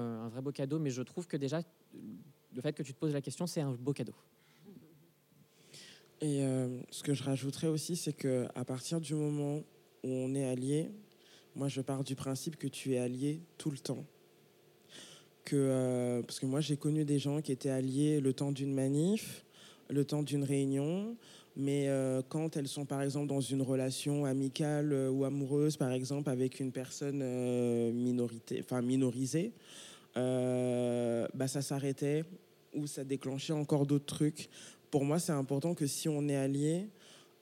cadeau. 0.55 0.79
Mais 0.79 0.89
je 0.89 1.03
trouve 1.03 1.27
que 1.27 1.37
déjà, 1.37 1.61
le 2.55 2.63
fait 2.63 2.73
que 2.73 2.83
tu 2.83 2.95
te 2.95 2.99
poses 2.99 3.13
la 3.13 3.21
question, 3.21 3.47
c'est 3.47 3.61
un 3.61 3.73
beau 3.73 3.93
cadeau. 3.93 4.15
Et 6.23 6.43
euh, 6.43 6.81
ce 6.91 7.03
que 7.03 7.13
je 7.13 7.23
rajouterais 7.23 7.67
aussi, 7.67 7.95
c'est 7.95 8.15
que 8.15 8.47
à 8.55 8.65
partir 8.65 9.01
du 9.01 9.15
moment 9.15 9.59
où 10.03 10.09
on 10.09 10.35
est 10.35 10.49
allié, 10.49 10.91
moi 11.55 11.69
je 11.69 11.83
pars 11.83 12.05
du 12.05 12.15
principe 12.15 12.57
que 12.57 12.67
tu 12.67 12.95
es 12.95 12.99
allié 12.99 13.41
tout 13.59 13.71
le 13.71 13.79
temps. 13.79 14.05
Que, 15.45 15.57
euh, 15.57 16.23
parce 16.23 16.41
que 16.41 16.47
moi 16.47 16.61
j'ai 16.61 16.77
connu 16.77 17.05
des 17.05 17.19
gens 17.19 17.43
qui 17.43 17.53
étaient 17.53 17.71
alliés 17.71 18.21
le 18.21 18.33
temps 18.33 18.51
d'une 18.51 18.73
manif, 18.73 19.45
le 19.91 20.05
temps 20.05 20.23
d'une 20.23 20.43
réunion, 20.43 21.17
mais 21.55 21.89
euh, 21.89 22.23
quand 22.29 22.57
elles 22.57 22.69
sont 22.69 22.87
par 22.87 23.03
exemple 23.03 23.29
dans 23.29 23.41
une 23.41 23.63
relation 23.63 24.25
amicale 24.25 24.93
ou 25.11 25.25
amoureuse, 25.25 25.77
par 25.77 25.93
exemple 25.93 26.31
avec 26.31 26.61
une 26.61 26.73
personne 26.73 27.23
minorité, 27.93 28.59
enfin 28.61 28.81
minorisée, 28.81 29.53
bah, 30.15 31.47
ça 31.47 31.61
s'arrêtait 31.61 32.25
ou 32.77 32.87
ça 32.87 33.05
déclenchait 33.05 33.53
encore 33.53 33.87
d'autres 33.87 34.07
trucs. 34.07 34.49
Pour 34.91 35.05
moi, 35.05 35.19
c'est 35.19 35.33
important 35.33 35.75
que 35.75 35.87
si 35.87 36.09
on 36.09 36.29
est 36.29 36.37
allié, 36.37 36.89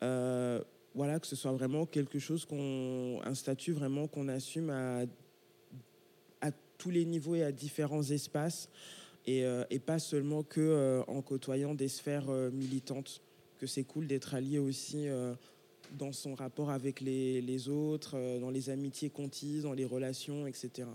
euh, 0.02 0.60
voilà, 0.94 1.18
que 1.18 1.26
ce 1.26 1.36
soit 1.36 1.52
vraiment 1.52 1.86
quelque 1.86 2.18
chose 2.18 2.44
qu'on, 2.44 3.20
un 3.24 3.34
statut 3.34 3.72
vraiment 3.72 4.06
qu'on 4.06 4.28
assume 4.28 4.70
à, 4.70 5.04
tous 6.76 6.90
les 6.90 7.04
niveaux 7.04 7.36
et 7.36 7.44
à 7.44 7.52
différents 7.52 8.02
espaces, 8.02 8.68
et, 9.26 9.44
euh, 9.44 9.64
pas 9.86 10.00
seulement 10.00 10.42
que 10.42 10.60
euh, 10.60 11.02
en 11.06 11.22
côtoyant 11.22 11.74
des 11.74 11.88
sphères 11.88 12.28
militantes. 12.52 13.22
Que 13.58 13.66
c'est 13.66 13.84
cool 13.84 14.06
d'être 14.06 14.34
allié 14.34 14.58
aussi 14.58 15.06
dans 15.92 16.12
son 16.12 16.34
rapport 16.34 16.70
avec 16.70 17.00
les, 17.00 17.68
autres, 17.68 18.16
dans 18.40 18.50
les 18.50 18.68
amitiés 18.68 19.08
qu'on 19.08 19.28
tisse, 19.28 19.62
dans 19.62 19.72
les 19.72 19.84
relations, 19.84 20.46
etc. 20.46 20.88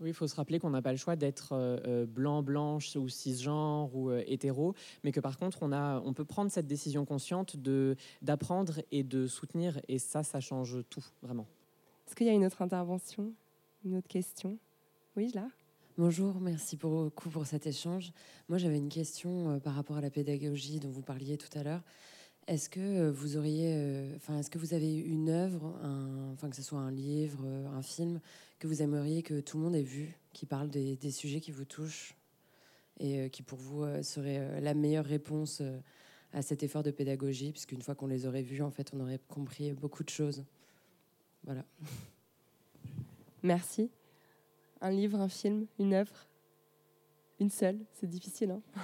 Oui, 0.00 0.10
il 0.10 0.14
faut 0.14 0.26
se 0.26 0.36
rappeler 0.36 0.58
qu'on 0.58 0.70
n'a 0.70 0.82
pas 0.82 0.92
le 0.92 0.98
choix 0.98 1.16
d'être 1.16 1.52
euh, 1.52 1.78
euh, 1.86 2.06
blanc, 2.06 2.42
blanche 2.42 2.96
ou 2.96 3.08
cisgenre 3.08 3.94
ou 3.96 4.10
euh, 4.10 4.22
hétéro, 4.26 4.74
mais 5.04 5.10
que 5.12 5.20
par 5.20 5.38
contre, 5.38 5.58
on, 5.62 5.72
a, 5.72 6.00
on 6.04 6.12
peut 6.12 6.24
prendre 6.26 6.50
cette 6.50 6.66
décision 6.66 7.06
consciente 7.06 7.56
de, 7.56 7.96
d'apprendre 8.20 8.82
et 8.92 9.02
de 9.02 9.26
soutenir, 9.26 9.80
et 9.88 9.98
ça, 9.98 10.22
ça 10.22 10.40
change 10.40 10.78
tout, 10.90 11.04
vraiment. 11.22 11.46
Est-ce 12.06 12.14
qu'il 12.14 12.26
y 12.26 12.30
a 12.30 12.34
une 12.34 12.44
autre 12.44 12.60
intervention? 12.60 13.32
Une 13.86 13.96
autre 13.96 14.08
question? 14.08 14.58
Oui, 15.16 15.30
là 15.34 15.48
Bonjour, 15.96 16.40
merci 16.40 16.76
beaucoup 16.76 17.30
pour 17.30 17.46
cet 17.46 17.66
échange. 17.66 18.12
Moi, 18.50 18.58
j'avais 18.58 18.76
une 18.76 18.90
question 18.90 19.52
euh, 19.52 19.58
par 19.60 19.74
rapport 19.74 19.96
à 19.96 20.02
la 20.02 20.10
pédagogie 20.10 20.78
dont 20.78 20.90
vous 20.90 21.00
parliez 21.00 21.38
tout 21.38 21.58
à 21.58 21.62
l'heure. 21.62 21.80
Est-ce 22.46 22.68
que 22.68 23.08
vous 23.10 23.36
auriez, 23.38 24.12
enfin, 24.14 24.38
est-ce 24.38 24.50
que 24.50 24.58
vous 24.58 24.72
avez 24.72 24.94
une 24.94 25.30
œuvre, 25.30 25.74
un- 25.82 26.30
enfin 26.32 26.48
que 26.48 26.54
ce 26.54 26.62
soit 26.62 26.78
un 26.78 26.92
livre, 26.92 27.44
un 27.74 27.82
film, 27.82 28.20
que 28.58 28.66
vous 28.66 28.82
aimeriez 28.82 29.22
que 29.22 29.40
tout 29.40 29.58
le 29.58 29.64
monde 29.64 29.76
ait 29.76 29.82
vu, 29.82 30.18
qui 30.32 30.46
parle 30.46 30.68
des, 30.68 30.96
des 30.96 31.10
sujets 31.10 31.40
qui 31.40 31.50
vous 31.50 31.64
touchent 31.64 32.16
et 32.98 33.20
euh, 33.20 33.28
qui 33.28 33.42
pour 33.42 33.58
vous 33.58 33.82
euh, 33.82 34.02
serait 34.02 34.38
euh, 34.38 34.60
la 34.60 34.74
meilleure 34.74 35.04
réponse 35.04 35.60
euh, 35.60 35.78
à 36.32 36.42
cet 36.42 36.62
effort 36.62 36.82
de 36.82 36.90
pédagogie, 36.90 37.52
puisqu'une 37.52 37.82
fois 37.82 37.94
qu'on 37.94 38.06
les 38.06 38.26
aurait 38.26 38.42
vus, 38.42 38.62
en 38.62 38.70
fait, 38.70 38.90
on 38.94 39.00
aurait 39.00 39.20
compris 39.28 39.72
beaucoup 39.72 40.04
de 40.04 40.10
choses. 40.10 40.44
Voilà. 41.44 41.64
Merci. 43.42 43.90
Un 44.80 44.90
livre, 44.90 45.20
un 45.20 45.28
film, 45.28 45.66
une 45.78 45.94
œuvre? 45.94 46.26
Une 47.38 47.50
seule? 47.50 47.78
C'est 47.94 48.08
difficile, 48.08 48.50
hein? 48.50 48.62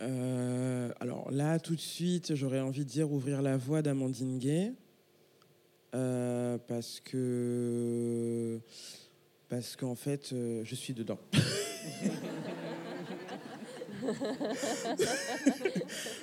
Euh, 0.00 0.92
alors 1.00 1.28
là, 1.32 1.58
tout 1.58 1.74
de 1.74 1.80
suite, 1.80 2.36
j'aurais 2.36 2.60
envie 2.60 2.84
de 2.84 2.88
dire 2.88 3.10
ouvrir 3.10 3.42
la 3.42 3.56
voie 3.56 3.82
d'Amandine 3.82 4.38
Gay. 4.38 4.72
Euh, 5.94 6.56
parce 6.68 7.00
que. 7.00 8.60
Parce 9.48 9.76
qu'en 9.76 9.94
fait, 9.94 10.30
euh, 10.32 10.62
je 10.64 10.74
suis 10.74 10.92
dedans. 10.92 11.18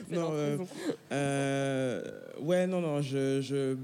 non, 0.09 0.31
euh, 0.33 0.57
euh, 1.11 2.03
ouais, 2.41 2.67
non, 2.67 2.81
non, 2.81 3.01
je, 3.01 3.41
je- 3.41 3.77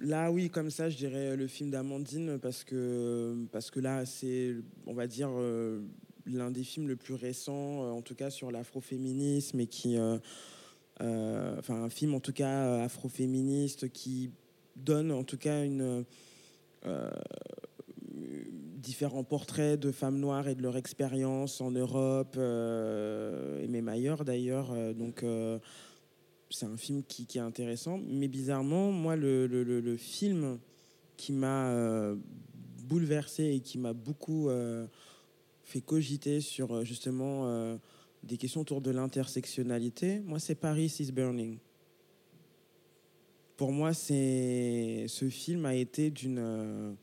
là, 0.00 0.30
oui, 0.30 0.50
comme 0.50 0.70
ça, 0.70 0.90
je 0.90 0.96
dirais 0.96 1.36
le 1.36 1.46
film 1.46 1.70
d'Amandine 1.70 2.38
parce 2.38 2.64
que, 2.64 3.46
parce 3.52 3.70
que 3.70 3.80
là, 3.80 4.04
c'est, 4.04 4.56
on 4.86 4.94
va 4.94 5.06
dire, 5.06 5.30
l'un 6.26 6.50
des 6.50 6.64
films 6.64 6.88
le 6.88 6.96
plus 6.96 7.14
récents, 7.14 7.84
euh, 7.84 7.90
en 7.90 8.02
tout 8.02 8.14
cas 8.14 8.30
sur 8.30 8.50
l'afroféminisme 8.50 9.60
et 9.60 9.66
qui, 9.66 9.96
enfin, 11.00 11.82
un 11.84 11.88
film 11.90 12.14
en 12.14 12.20
tout 12.20 12.32
cas 12.32 12.82
afroféministe 12.82 13.90
qui 13.92 14.30
donne 14.76 15.12
en 15.12 15.22
tout 15.24 15.38
cas 15.38 15.64
une 15.64 16.04
différents 18.88 19.22
portraits 19.22 19.78
de 19.78 19.92
femmes 19.92 20.18
noires 20.18 20.48
et 20.48 20.54
de 20.54 20.62
leur 20.62 20.78
expérience 20.78 21.60
en 21.60 21.70
Europe 21.70 22.36
euh, 22.38 23.62
et 23.62 23.68
même 23.68 23.86
ailleurs 23.86 24.24
d'ailleurs. 24.24 24.72
Euh, 24.72 24.94
Donc 24.94 25.22
euh, 25.22 25.58
c'est 26.48 26.64
un 26.64 26.78
film 26.78 27.02
qui, 27.06 27.26
est 27.34 27.40
intéressant. 27.40 28.00
Mais 28.06 28.28
bizarrement, 28.28 28.90
moi, 28.90 29.14
le, 29.14 29.46
le- 29.46 29.96
film 29.98 30.58
qui 31.18 31.34
m'a 31.34 31.68
euh, 31.68 32.16
bouleversé 32.84 33.44
et 33.56 33.60
qui 33.60 33.76
m'a 33.76 33.92
beaucoup 33.92 34.48
fait 35.64 35.82
cogiter 35.82 36.40
sur 36.40 36.82
justement 36.86 37.76
des 38.22 38.38
questions 38.38 38.62
autour 38.62 38.80
de 38.80 38.90
l'intersectionnalité, 38.90 40.20
moi, 40.20 40.38
c'est 40.38 40.54
Paris 40.54 40.90
is 41.00 41.12
Burning. 41.12 41.58
Pour 43.58 43.70
moi, 43.72 43.92
c'est 43.92 45.04
ce 45.08 45.28
film 45.28 45.66
a 45.66 45.74
été 45.74 46.10
d'une 46.10 46.96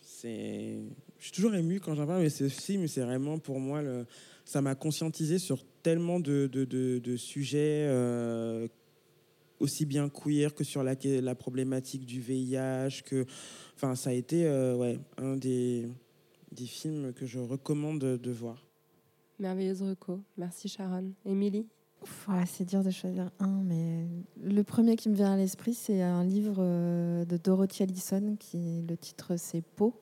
c'est. 0.00 0.80
Je 1.18 1.24
suis 1.24 1.32
toujours 1.32 1.54
ému 1.54 1.80
quand 1.80 1.94
j'en 1.94 2.06
parle, 2.06 2.22
mais 2.22 2.30
ce 2.30 2.48
film, 2.48 2.88
c'est 2.88 3.02
vraiment 3.02 3.38
pour 3.38 3.60
moi, 3.60 3.82
le... 3.82 4.06
ça 4.44 4.60
m'a 4.60 4.74
conscientisé 4.74 5.38
sur 5.38 5.64
tellement 5.82 6.20
de, 6.20 6.46
de, 6.46 6.64
de- 6.64 7.16
sujets, 7.16 7.86
euh, 7.88 8.66
aussi 9.60 9.84
bien 9.86 10.08
queer 10.08 10.54
que 10.54 10.64
sur 10.64 10.82
la, 10.82 10.94
la 11.04 11.34
problématique 11.34 12.04
du 12.06 12.20
VIH, 12.20 13.02
que. 13.04 13.24
Enfin, 13.74 13.94
ça 13.94 14.10
a 14.10 14.12
été 14.12 14.46
euh, 14.46 14.76
ouais, 14.76 14.98
un 15.16 15.36
des, 15.36 15.88
des 16.52 16.66
films 16.66 17.12
que 17.12 17.26
je 17.26 17.38
recommande 17.38 18.00
de, 18.00 18.30
voir. 18.30 18.66
Merveilleuse 19.38 19.82
reco. 19.82 20.20
Merci 20.36 20.68
Sharon. 20.68 21.12
Émilie? 21.24 21.66
Ouais, 22.28 22.44
c'est 22.46 22.64
dur 22.64 22.82
de 22.82 22.90
choisir 22.90 23.30
un, 23.38 23.62
mais 23.64 24.06
le 24.42 24.62
premier 24.62 24.96
qui 24.96 25.08
me 25.08 25.14
vient 25.14 25.32
à 25.32 25.36
l'esprit, 25.36 25.74
c'est 25.74 26.02
un 26.02 26.24
livre 26.24 26.56
euh, 26.58 27.24
de 27.24 27.36
Dorothy 27.36 27.82
Allison, 27.82 28.36
qui 28.38 28.82
le 28.88 28.96
titre 28.96 29.36
c'est 29.36 29.62
Peau. 29.62 29.94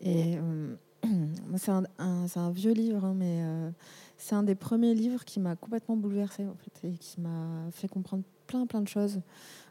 Et 0.00 0.36
euh, 0.38 0.74
c'est 1.56 1.70
un, 1.70 1.84
un- 1.98 2.26
c'est 2.26 2.40
un 2.40 2.50
vieux 2.50 2.72
livre, 2.72 3.04
hein, 3.04 3.14
mais 3.16 3.40
euh, 3.42 3.70
c'est 4.18 4.34
un 4.34 4.42
des 4.42 4.54
premiers 4.54 4.94
livres 4.94 5.24
qui 5.24 5.40
m'a 5.40 5.56
complètement 5.56 5.96
bouleversée 5.96 6.46
en 6.46 6.54
fait, 6.56 6.88
et 6.88 6.92
qui 6.98 7.20
m'a 7.20 7.68
fait 7.70 7.88
comprendre 7.88 8.24
plein 8.46 8.66
plein 8.66 8.80
de 8.82 8.88
choses. 8.88 9.20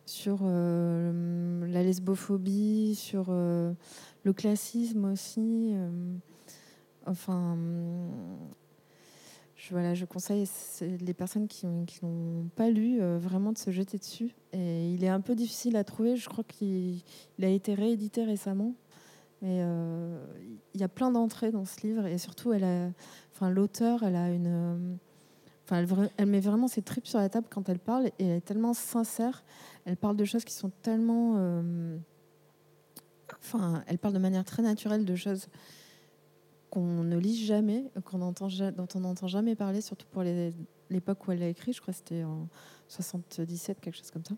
sur 0.05 0.39
euh, 0.43 1.67
la 1.67 1.83
lesbophobie, 1.83 2.95
sur 2.95 3.31
le 3.31 4.33
classisme 4.33 5.05
aussi. 5.05 5.73
enfin, 7.05 7.57
je, 9.61 9.69
voilà, 9.71 9.93
je 9.93 10.05
conseille 10.05 10.47
les 10.81 11.13
personnes 11.13 11.47
qui, 11.47 11.67
n'ont 11.67 12.49
pas 12.55 12.69
lu 12.69 12.99
euh, 12.99 13.19
vraiment 13.19 13.51
de 13.51 13.59
se 13.59 13.69
jeter 13.69 13.99
dessus. 13.99 14.33
Et 14.53 14.91
il 14.91 15.03
est 15.03 15.09
un 15.09 15.21
peu 15.21 15.35
difficile 15.35 15.75
à 15.75 15.83
trouver. 15.83 16.15
Je 16.15 16.27
crois 16.27 16.43
qu'il 16.43 17.03
il 17.37 17.45
a 17.45 17.49
été 17.49 17.75
réédité 17.75 18.23
récemment. 18.23 18.73
Mais 19.43 19.59
euh, 19.61 20.19
il 20.73 20.81
y 20.81 20.83
a 20.83 20.87
plein 20.87 21.11
d'entrées 21.11 21.51
dans 21.51 21.65
ce 21.65 21.85
livre 21.85 22.05
et 22.05 22.17
surtout, 22.17 22.51
l'auteur, 23.41 24.03
elle 24.03 24.15
euh, 24.15 24.95
enfin, 25.65 25.85
elle, 26.17 26.25
met 26.25 26.39
vraiment 26.39 26.67
ses 26.67 26.81
tripes 26.81 27.07
sur 27.07 27.19
la 27.19 27.29
table 27.29 27.47
quand 27.49 27.69
elle 27.69 27.79
parle 27.79 28.07
et 28.07 28.25
elle 28.25 28.37
est 28.37 28.41
tellement 28.41 28.73
sincère. 28.73 29.43
Elle 29.85 29.97
parle 29.97 30.15
de 30.15 30.25
choses 30.25 30.43
qui 30.43 30.53
sont 30.53 30.71
tellement, 30.81 31.35
enfin, 33.39 33.83
elle 33.87 33.97
parle 33.97 34.13
de 34.13 34.19
manière 34.19 34.45
très 34.45 34.61
naturelle 34.61 35.05
de 35.05 35.15
choses 35.15 35.47
qu'on 36.71 37.03
ne 37.03 37.17
lit 37.17 37.35
jamais, 37.35 37.91
qu'on 38.05 38.21
entend, 38.21 38.47
dont 38.47 38.87
on 38.95 38.99
n'entend 39.01 39.27
jamais 39.27 39.55
parler, 39.55 39.81
surtout 39.81 40.07
pour 40.09 40.23
l'époque 40.23 41.27
où 41.27 41.31
elle 41.31 41.39
l'a 41.39 41.49
écrit. 41.49 41.73
Je 41.73 41.81
crois 41.81 41.93
que 41.93 41.99
c'était 41.99 42.23
en 42.23 42.47
77, 42.87 43.79
quelque 43.79 43.95
chose 43.95 44.09
comme 44.09 44.25
ça. 44.25 44.35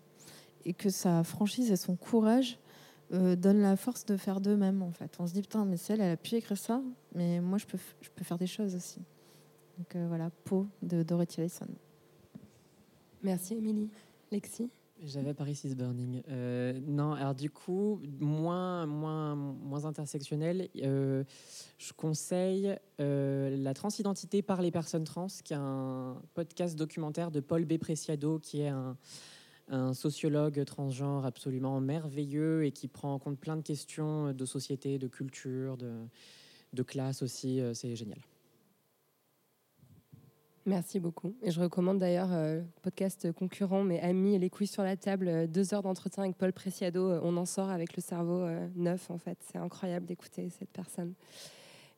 Et 0.65 0.73
que 0.73 0.89
sa 0.89 1.23
franchise 1.23 1.72
et 1.72 1.76
son 1.76 1.95
courage 1.95 2.60
euh, 3.14 3.35
donnent 3.35 3.61
la 3.61 3.76
force 3.76 4.05
de 4.05 4.18
faire 4.18 4.41
d'eux-mêmes, 4.41 4.81
en 4.81 4.91
fait. 4.91 5.15
On 5.19 5.27
se 5.27 5.34
dit, 5.34 5.41
putain, 5.41 5.64
mais 5.64 5.77
celle, 5.77 6.01
elle 6.01 6.11
a 6.11 6.18
pu 6.18 6.35
écrire 6.35 6.57
ça, 6.57 6.81
mais 7.14 7.39
moi, 7.39 7.60
je 7.60 7.65
peux, 7.65 7.77
je 8.01 8.10
peux 8.10 8.23
faire 8.23 8.38
des 8.38 8.47
choses 8.47 8.76
aussi. 8.76 8.99
Donc 9.77 9.95
euh, 9.95 10.07
voilà, 10.07 10.30
Pau 10.43 10.68
de 10.81 11.03
Dorothy 11.03 11.41
Allison. 11.41 11.68
Merci, 13.22 13.55
Émilie. 13.55 13.89
Lexi? 14.31 14.69
J'avais 15.05 15.34
Paris 15.34 15.59
is 15.65 15.75
Burning. 15.75 16.23
Euh, 16.30 16.80
non, 16.88 17.13
alors 17.13 17.35
du 17.35 17.49
coup, 17.49 17.99
moins, 18.21 18.85
moins, 18.85 19.35
moins 19.35 19.84
intersectionnel, 19.84 20.69
euh, 20.81 21.25
je 21.77 21.91
conseille 21.91 22.77
euh, 23.01 23.57
La 23.57 23.73
transidentité 23.73 24.41
par 24.41 24.61
les 24.61 24.71
personnes 24.71 25.03
trans, 25.03 25.27
qui 25.43 25.53
est 25.53 25.57
un 25.59 26.21
podcast 26.34 26.77
documentaire 26.77 27.31
de 27.31 27.41
Paul 27.41 27.65
B. 27.65 27.77
Preciado, 27.77 28.39
qui 28.39 28.61
est 28.61 28.69
un, 28.69 28.95
sociologue 29.93 30.63
transgenre 30.65 31.25
absolument 31.25 31.80
merveilleux 31.80 32.65
et 32.65 32.71
qui 32.71 32.88
prend 32.88 33.13
en 33.13 33.19
compte 33.19 33.39
plein 33.39 33.55
de 33.57 33.61
questions 33.61 34.31
de 34.34 34.45
société, 34.45 34.99
de 34.99 35.07
culture, 35.07 35.77
de, 35.77 36.84
classe 36.84 37.23
aussi. 37.23 37.61
C'est 37.73 37.95
génial. 37.95 38.19
Merci 40.65 41.02
beaucoup. 41.02 41.35
Et 41.41 41.52
je 41.52 41.60
recommande 41.60 41.99
d'ailleurs 41.99 42.31
euh, 42.31 42.61
podcast 42.84 43.30
concurrent, 43.34 43.84
mais 43.84 43.99
Amis 43.99 44.40
les 44.40 44.49
couilles 44.49 44.68
sur 44.68 44.84
la 44.84 44.95
table, 44.95 45.27
euh, 45.27 45.45
deux 45.45 45.73
heures 45.73 45.81
d'entretien 45.84 46.23
avec 46.23 46.38
Paul 46.38 46.53
Preciado. 46.53 47.10
Euh, 47.10 47.19
on 47.22 47.35
en 47.35 47.45
sort 47.45 47.69
avec 47.69 47.98
le 47.98 48.02
cerveau 48.02 48.40
euh, 48.40 48.65
neuf, 48.76 49.11
en 49.11 49.18
fait. 49.18 49.38
C'est 49.41 49.57
incroyable 49.57 50.06
d'écouter 50.06 50.49
cette 50.49 50.69
personne. 50.69 51.15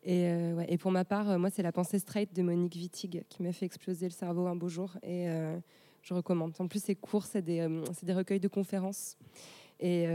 Et, 0.04 0.26
ouais, 0.54 0.66
et 0.68 0.78
pour 0.78 0.92
ma 0.92 1.06
part, 1.06 1.38
moi, 1.40 1.50
c'est 1.50 1.64
La 1.64 1.72
pensée 1.72 2.00
straight 2.00 2.34
de 2.36 2.42
Monique 2.42 2.76
Wittig 2.76 3.24
qui 3.28 3.44
m'a 3.44 3.52
fait 3.52 3.66
exploser 3.66 4.06
le 4.06 4.12
cerveau 4.12 4.46
un 4.46 4.56
beau 4.56 4.68
jour. 4.68 4.98
Et 5.02 5.28
je 6.04 6.14
recommande. 6.14 6.54
En 6.60 6.68
plus, 6.68 6.84
c'est 6.84 6.94
court, 6.94 7.26
c'est 7.26 7.42
des, 7.42 7.68
des 8.04 8.14
recueils 8.14 8.40
de 8.40 8.48
conférences. 8.48 9.18
Et 9.80 10.06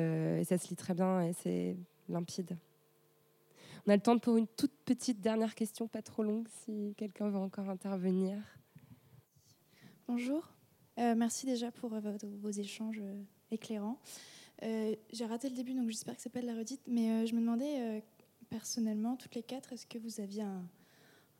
ça 0.45 0.59
se 0.59 0.69
lit 0.69 0.77
très 0.77 0.95
bien 0.95 1.23
et 1.23 1.33
c'est 1.33 1.77
limpide. 2.09 2.57
On 3.86 3.90
a 3.90 3.97
le 3.97 4.02
temps 4.02 4.19
pour 4.19 4.36
une 4.36 4.47
toute 4.47 4.74
petite 4.85 5.20
dernière 5.20 5.55
question, 5.55 5.89
pas 5.89 6.02
trop 6.02 6.23
longue, 6.23 6.47
si 6.65 6.94
quelqu'un 6.97 7.31
veut 7.31 7.39
encore 7.39 7.70
intervenir. 7.70 8.36
Bonjour. 10.07 10.48
Euh, 10.98 11.15
merci 11.16 11.47
déjà 11.47 11.70
pour 11.70 11.94
euh, 11.94 12.01
vos, 12.43 12.51
échanges 12.51 13.01
euh, 13.01 13.23
éclairants. 13.51 13.98
J'ai 14.62 15.24
raté 15.24 15.48
le 15.48 15.55
début, 15.55 15.73
donc 15.73 15.89
j'espère 15.89 16.15
que 16.15 16.20
c'est 16.20 16.32
pas 16.32 16.43
de 16.43 16.47
la 16.47 16.55
redite. 16.55 16.82
Mais 16.86 17.27
je 17.27 17.35
me 17.35 17.40
demandais 17.40 18.02
personnellement, 18.51 19.16
toutes 19.16 19.35
les 19.35 19.43
quatre, 19.43 19.73
est-ce 19.73 19.86
que 19.86 19.97
vous 19.97 20.20
aviez 20.20 20.43
un, 20.43 20.62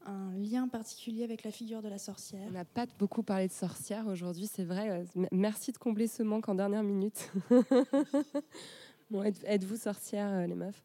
un 0.07 0.33
lien 0.39 0.69
particulier 0.69 1.25
avec 1.25 1.45
la 1.45 1.51
figure 1.51 1.83
de 1.83 1.89
la 1.89 1.99
sorcière? 1.99 2.47
On 2.49 2.53
n'a 2.53 2.65
pas 2.65 2.87
beaucoup 2.99 3.23
parlé 3.23 3.49
de 3.49 3.53
sorcières 3.53 4.07
aujourd'hui, 4.07 4.47
c'est 4.47 4.65
vrai. 4.65 5.05
Merci 5.33 5.73
de 5.73 5.77
combler 5.77 6.07
ce 6.07 6.23
manque 6.23 6.49
en 6.49 6.55
dernière 6.55 6.83
minute. 6.83 7.31
bon, 9.11 9.23
êtes- 9.23 9.45
êtes-vous 9.45 9.77
sorcière, 9.77 10.47
les 10.47 10.55
meufs? 10.55 10.83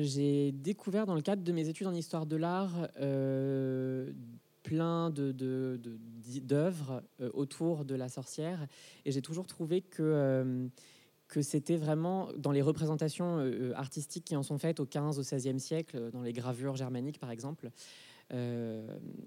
J'ai 0.00 0.52
découvert 0.52 1.04
dans 1.04 1.14
le 1.14 1.20
cadre 1.20 1.42
de 1.42 1.52
mes 1.52 1.68
études 1.68 1.86
en 1.86 1.92
histoire 1.92 2.24
de 2.24 2.36
l'art 2.36 2.88
euh, 2.98 4.10
plein 4.62 5.10
d'œuvres 5.10 7.02
euh, 7.20 7.30
autour 7.34 7.84
de 7.84 7.94
la 7.94 8.08
sorcière 8.08 8.66
et 9.04 9.12
j'ai 9.12 9.20
toujours 9.20 9.46
trouvé 9.46 9.82
que, 9.82 10.02
euh, 10.02 10.68
c'était 11.42 11.76
vraiment 11.76 12.28
dans 12.36 12.52
les 12.52 12.62
représentations 12.62 13.38
artistiques 13.74 14.24
qui 14.24 14.36
en 14.36 14.42
sont 14.42 14.58
faites 14.58 14.80
au 14.80 14.86
15 14.86 15.18
au 15.18 15.22
16e 15.22 15.58
siècle, 15.58 16.10
dans 16.10 16.20
les 16.20 16.34
gravures 16.34 16.76
germaniques 16.76 17.18
par 17.18 17.30
exemple, 17.30 17.70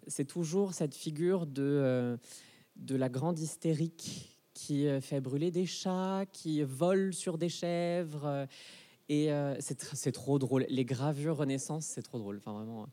c'est 0.06 0.26
toujours 0.26 0.76
cette 0.76 0.94
figure 0.94 1.48
de, 1.48 2.20
la 2.92 3.10
grande 3.10 3.40
hystérique 3.40 4.38
qui 4.54 4.86
fait 5.02 5.20
brûler 5.20 5.50
des 5.50 5.66
chats, 5.66 6.26
qui 6.32 6.62
vole 6.62 7.12
sur 7.12 7.40
des 7.40 7.50
chèvres. 7.50 8.48
Et 9.10 9.32
euh, 9.32 9.56
c'est 9.60 9.82
tr- 9.82 9.96
c'est 9.96 10.12
trop 10.12 10.40
drôle. 10.40 10.66
Les 10.70 10.86
gravures 10.86 11.38
Renaissance, 11.38 11.86
c'est 11.86 12.02
trop 12.02 12.18
drôle. 12.18 12.38
Enfin, 12.38 12.54
vraiment. 12.54 12.88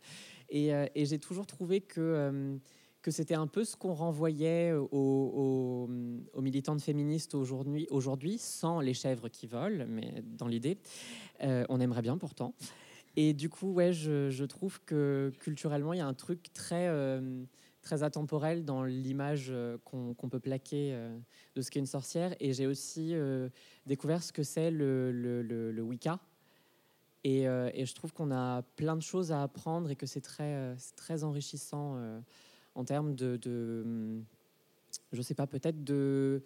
Et, 0.48 0.74
euh, 0.74 0.86
et 0.94 1.06
j'ai 1.06 1.18
toujours 1.18 1.46
trouvé 1.46 1.80
que, 1.80 2.00
euh, 2.00 2.56
que 3.00 3.10
c'était 3.10 3.34
un 3.34 3.46
peu 3.46 3.64
ce 3.64 3.76
qu'on 3.76 3.94
renvoyait 3.94 4.72
aux, 4.72 4.88
aux- 4.92 6.40
militantes 6.40 6.82
féministes 6.82 7.34
aujourd'hui, 7.34 7.86
aujourd'hui, 7.90 8.38
sans 8.38 8.80
les 8.80 8.94
chèvres 8.94 9.28
qui 9.28 9.46
volent, 9.46 9.86
mais 9.88 10.22
dans 10.24 10.46
l'idée. 10.46 10.78
On 11.40 11.80
aimerait 11.80 12.02
bien 12.02 12.18
pourtant. 12.18 12.54
Et 13.16 13.32
du 13.32 13.48
coup, 13.48 13.72
ouais, 13.72 13.92
je, 13.92 14.44
trouve 14.44 14.80
que 14.84 15.32
culturellement, 15.40 15.92
il 15.92 15.98
y 15.98 16.00
a 16.00 16.06
un 16.06 16.14
truc 16.14 16.52
très, 16.52 16.88
très 17.82 18.02
atemporel 18.02 18.64
dans 18.64 18.84
l'image 18.84 19.48
euh, 19.50 19.76
qu'on 19.84 20.28
peut 20.28 20.40
plaquer 20.40 20.94
euh, 20.94 21.18
de 21.54 21.60
ce 21.60 21.70
qu'est 21.70 21.80
une 21.80 21.86
sorcière. 21.86 22.34
Et 22.40 22.54
j'ai 22.54 22.66
aussi 22.66 23.14
euh, 23.14 23.48
découvert 23.86 24.22
ce 24.22 24.32
que 24.32 24.42
c'est 24.42 24.70
le, 24.70 25.74
Wicca. 25.82 26.18
Et, 27.24 27.44
je 27.44 27.94
trouve 27.94 28.12
qu'on 28.12 28.30
a 28.32 28.62
plein 28.76 28.96
de 28.96 29.02
choses 29.02 29.30
à 29.30 29.42
apprendre 29.42 29.90
et 29.90 29.96
que 29.96 30.06
c'est 30.06 30.20
très, 30.20 31.24
enrichissant 31.24 32.00
en 32.74 32.84
termes 32.84 33.14
de, 33.14 33.36
de, 33.36 33.82
hum, 33.84 34.24
je 35.12 35.22
sais 35.22 35.34
pas, 35.34 35.46
peut-être 35.46 35.84
de, 35.84 36.42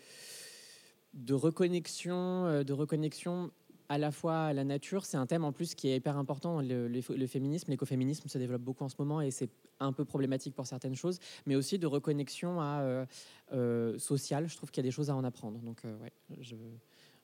de 1.14 1.32
reconnexion, 1.32 2.62
de 2.62 2.72
reconnexion 2.74 3.50
à 3.88 3.98
la 3.98 4.10
fois 4.10 4.52
la 4.52 4.64
nature. 4.64 5.04
C'est 5.04 5.16
un 5.16 5.26
thème 5.26 5.44
en 5.44 5.52
plus 5.52 5.74
qui 5.74 5.88
est 5.88 5.96
hyper 5.96 6.16
important. 6.16 6.60
Le, 6.60 6.88
le- 6.88 7.00
le 7.16 7.26
féminisme, 7.26 7.70
l'écoféminisme 7.70 8.28
se 8.28 8.38
développe 8.38 8.62
beaucoup 8.62 8.84
en 8.84 8.88
ce 8.88 8.96
moment 8.98 9.20
et 9.20 9.30
c'est 9.30 9.50
un 9.80 9.92
peu 9.92 10.04
problématique 10.04 10.54
pour 10.54 10.66
certaines 10.66 10.94
choses, 10.96 11.18
mais 11.46 11.54
aussi 11.56 11.78
de 11.78 11.86
reconnexion 11.86 12.60
à 12.60 12.80
euh, 12.80 13.06
euh, 13.52 13.98
sociale. 13.98 14.48
Je 14.48 14.56
trouve 14.56 14.70
qu'il 14.70 14.82
y 14.82 14.86
a 14.86 14.88
des 14.88 14.92
choses 14.94 15.10
à 15.10 15.14
en 15.16 15.24
apprendre. 15.24 15.58
Donc, 15.60 15.84
euh, 15.84 15.96
ouais, 15.98 16.12
je, 16.40 16.56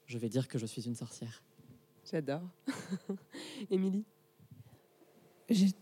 je 0.07 0.19
vais 0.19 0.29
dire 0.29 0.49
que 0.49 0.59
je 0.59 0.67
suis 0.67 0.83
une 0.87 0.95
sorcière. 0.95 1.43
J'adore. 2.11 2.43
Émilie? 3.71 4.05
J'ai- 5.51 5.75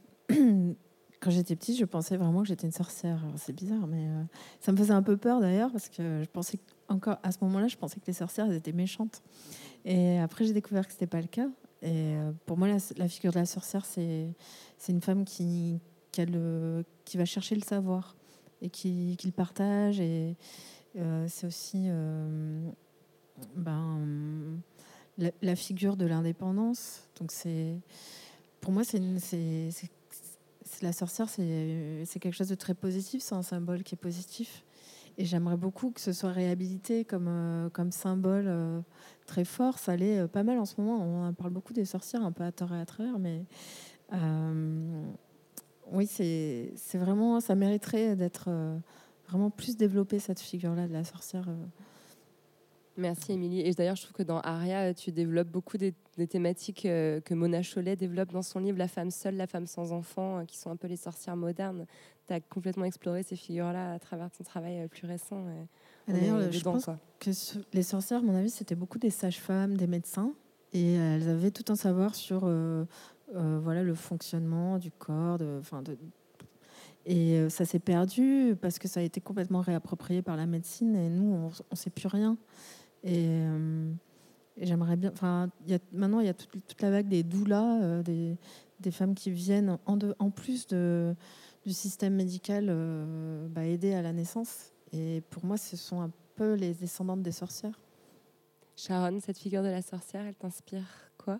Quand 1.20 1.30
j'étais 1.30 1.54
petite, 1.54 1.78
je 1.78 1.84
pensais 1.84 2.16
vraiment 2.16 2.42
que 2.42 2.48
j'étais 2.48 2.66
une 2.66 2.72
sorcière. 2.72 3.22
C'est 3.36 3.52
bizarre, 3.52 3.86
mais 3.86 4.06
euh, 4.08 4.22
ça 4.60 4.72
me 4.72 4.76
faisait 4.78 4.94
un 4.94 5.02
peu 5.02 5.18
peur 5.18 5.40
d'ailleurs 5.40 5.70
parce 5.70 5.90
que 5.90 6.22
je 6.22 6.28
pensais 6.30 6.58
encore 6.88 7.18
à 7.22 7.30
ce 7.30 7.38
moment-là, 7.42 7.68
je 7.68 7.76
pensais 7.76 8.00
que 8.00 8.06
les 8.06 8.14
sorcières 8.14 8.50
étaient 8.50 8.72
méchantes. 8.72 9.22
Et 9.84 10.18
après, 10.18 10.46
j'ai 10.46 10.54
découvert 10.54 10.86
que 10.86 10.92
c'était 10.92 11.06
pas 11.06 11.20
le 11.20 11.26
cas. 11.26 11.48
Et 11.82 12.16
euh, 12.16 12.32
pour 12.46 12.56
moi, 12.56 12.68
la, 12.68 13.08
figure 13.08 13.32
de 13.32 13.38
la 13.38 13.46
sorcière, 13.46 13.84
c'est 13.84 14.34
une 14.88 15.00
femme 15.00 15.24
qui 15.24 15.78
qui, 16.12 17.16
va 17.16 17.24
chercher 17.24 17.54
le 17.54 17.62
savoir 17.62 18.16
et 18.62 18.68
qui, 18.68 19.16
le 19.24 19.30
partage. 19.30 20.00
Et 20.00 20.36
euh, 20.96 21.26
c'est 21.28 21.46
aussi 21.46 21.88
ben, 23.56 24.58
la, 25.18 25.30
la 25.42 25.56
figure 25.56 25.96
de 25.96 26.06
l'indépendance. 26.06 27.02
Donc 27.18 27.30
c'est 27.30 27.78
pour 28.60 28.72
moi, 28.72 28.84
c'est 28.84 28.98
une- 28.98 29.18
c'est 29.18 29.70
c'est- 29.70 29.90
c'est- 30.10 30.38
la 30.82 30.92
sorcière, 30.92 31.28
c'est 31.28 32.04
c'est 32.06 32.18
quelque 32.18 32.34
chose 32.34 32.48
de 32.48 32.54
très 32.54 32.74
positif, 32.74 33.22
c'est 33.22 33.34
un 33.34 33.42
symbole 33.42 33.82
qui 33.82 33.94
est 33.94 33.98
positif. 33.98 34.64
Et 35.18 35.24
j'aimerais 35.24 35.56
beaucoup 35.56 35.90
que 35.90 36.00
ce 36.00 36.12
soit 36.12 36.30
réhabilité 36.30 37.04
comme, 37.04 37.26
euh, 37.28 37.68
comme 37.70 37.92
symbole 37.92 38.46
euh, 38.46 38.80
très 39.26 39.44
fort. 39.44 39.78
Ça 39.78 39.94
l'est 39.96 40.20
euh, 40.20 40.28
pas 40.28 40.44
mal 40.44 40.58
en 40.58 40.64
ce 40.64 40.80
moment. 40.80 41.28
On 41.28 41.32
parle 41.34 41.50
beaucoup 41.50 41.72
des 41.74 41.84
sorcières, 41.84 42.24
un 42.24 42.32
peu 42.32 42.44
à 42.44 42.52
tort 42.52 42.72
et 42.72 42.80
à 42.80 42.86
travers, 42.86 43.18
mais 43.18 43.44
euh, 44.12 45.02
oui, 45.92 46.06
c'est 46.06 46.72
vraiment, 46.94 47.40
ça 47.40 47.54
mériterait 47.54 48.16
d'être 48.16 48.46
euh, 48.48 48.78
vraiment 49.28 49.50
plus 49.50 49.76
développé 49.76 50.18
cette 50.20 50.40
figure-là 50.40 50.86
de 50.88 50.92
la 50.92 51.04
sorcière. 51.04 51.48
euh. 51.48 51.66
Merci 52.96 53.32
Émilie. 53.32 53.60
Et 53.60 53.72
d'ailleurs, 53.72 53.96
je 53.96 54.02
trouve 54.02 54.14
que 54.14 54.22
dans 54.22 54.40
Aria, 54.40 54.94
tu 54.94 55.10
développes 55.12 55.48
beaucoup 55.48 55.78
des, 55.78 55.94
des 56.20 56.28
thématiques 56.28 56.86
euh, 56.86 57.20
que 57.20 57.34
Mona 57.34 57.62
Chollet 57.62 57.96
développe 57.96 58.30
dans 58.30 58.42
son 58.42 58.60
livre 58.60 58.78
La 58.78 58.88
femme 58.88 59.10
seule, 59.10 59.36
la 59.36 59.46
femme 59.46 59.66
sans 59.66 59.92
enfant, 59.92 60.38
euh, 60.38 60.44
qui 60.44 60.58
sont 60.58 60.70
un 60.70 60.76
peu 60.76 60.86
les 60.86 60.96
sorcières 60.96 61.36
modernes. 61.36 61.86
Tu 62.28 62.34
as 62.34 62.40
complètement 62.40 62.84
exploré 62.84 63.22
ces 63.22 63.36
figures-là 63.36 63.94
à 63.94 63.98
travers 63.98 64.30
ton 64.30 64.44
travail 64.44 64.80
euh, 64.80 64.88
plus 64.88 65.06
récent. 65.06 65.44
D'ailleurs, 66.06 66.52
je 66.52 66.58
dedans, 66.58 66.72
pense 66.72 66.84
quoi. 66.84 66.98
que 67.18 67.30
les 67.72 67.82
sorcières, 67.82 68.20
à 68.20 68.22
mon 68.22 68.34
avis, 68.34 68.50
c'était 68.50 68.74
beaucoup 68.74 68.98
des 68.98 69.10
sages-femmes, 69.10 69.76
des 69.76 69.86
médecins, 69.86 70.34
et 70.72 70.94
elles 70.94 71.28
avaient 71.28 71.50
tout 71.50 71.72
un 71.72 71.76
savoir 71.76 72.14
sur 72.14 72.42
euh, 72.44 72.84
euh, 73.34 73.58
voilà, 73.62 73.82
le 73.82 73.94
fonctionnement 73.94 74.78
du 74.78 74.90
corps. 74.90 75.38
De, 75.38 75.60
et 77.06 77.48
ça 77.48 77.64
s'est 77.64 77.78
perdu 77.78 78.54
parce 78.60 78.78
que 78.78 78.86
ça 78.86 79.00
a 79.00 79.02
été 79.02 79.22
complètement 79.22 79.62
réapproprié 79.62 80.20
par 80.20 80.36
la 80.36 80.46
médecine, 80.46 80.94
et 80.96 81.08
nous, 81.08 81.32
on 81.32 81.46
ne 81.48 81.76
sait 81.76 81.90
plus 81.90 82.08
rien. 82.08 82.36
Et, 83.02 83.26
euh, 83.28 83.90
et 83.90 84.09
j'aimerais 84.56 84.96
bien. 84.96 85.10
Enfin, 85.12 85.50
il 85.66 85.72
y 85.72 85.74
a, 85.74 85.78
maintenant, 85.92 86.20
il 86.20 86.26
y 86.26 86.30
a 86.30 86.34
toute, 86.34 86.50
toute 86.66 86.82
la 86.82 86.90
vague 86.90 87.08
des 87.08 87.22
doulas, 87.22 87.82
euh, 87.82 88.02
des, 88.02 88.36
des 88.80 88.90
femmes 88.90 89.14
qui 89.14 89.30
viennent 89.30 89.78
en, 89.86 89.96
de- 89.96 90.14
en 90.18 90.30
plus 90.30 90.66
de, 90.66 91.14
du 91.64 91.72
système 91.72 92.14
médical 92.14 92.66
euh, 92.68 93.48
bah, 93.48 93.64
aider 93.64 93.92
à 93.94 94.02
la 94.02 94.12
naissance. 94.12 94.72
Et 94.92 95.22
pour 95.30 95.44
moi, 95.44 95.56
ce 95.56 95.76
sont 95.76 96.00
un 96.00 96.10
peu 96.34 96.54
les 96.54 96.74
descendantes 96.74 97.22
des 97.22 97.32
sorcières. 97.32 97.78
Sharon, 98.76 99.20
cette 99.20 99.38
figure 99.38 99.62
de 99.62 99.68
la 99.68 99.82
sorcière, 99.82 100.24
elle 100.26 100.34
t'inspire 100.34 100.84
quoi? 101.18 101.38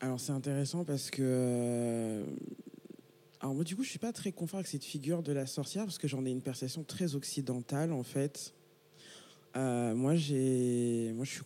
Alors 0.00 0.20
c'est 0.20 0.30
intéressant 0.30 0.84
parce 0.84 1.10
que 1.10 1.22
euh, 1.24 2.24
alors 3.40 3.52
moi 3.56 3.64
du 3.64 3.74
coup 3.74 3.82
je 3.82 3.90
suis 3.90 3.98
pas 3.98 4.12
très 4.12 4.30
confort 4.30 4.58
avec 4.58 4.68
cette 4.68 4.84
figure 4.84 5.24
de 5.24 5.32
la 5.32 5.44
sorcière 5.44 5.86
parce 5.86 5.98
que 5.98 6.06
j'en 6.06 6.24
ai 6.24 6.30
une 6.30 6.40
perception 6.40 6.84
très 6.84 7.16
occidentale 7.16 7.92
en 7.92 8.04
fait. 8.04 8.54
Euh, 9.56 9.96
moi 9.96 10.14
j'ai 10.14 11.12
moi 11.16 11.24
je 11.24 11.32
suis 11.32 11.42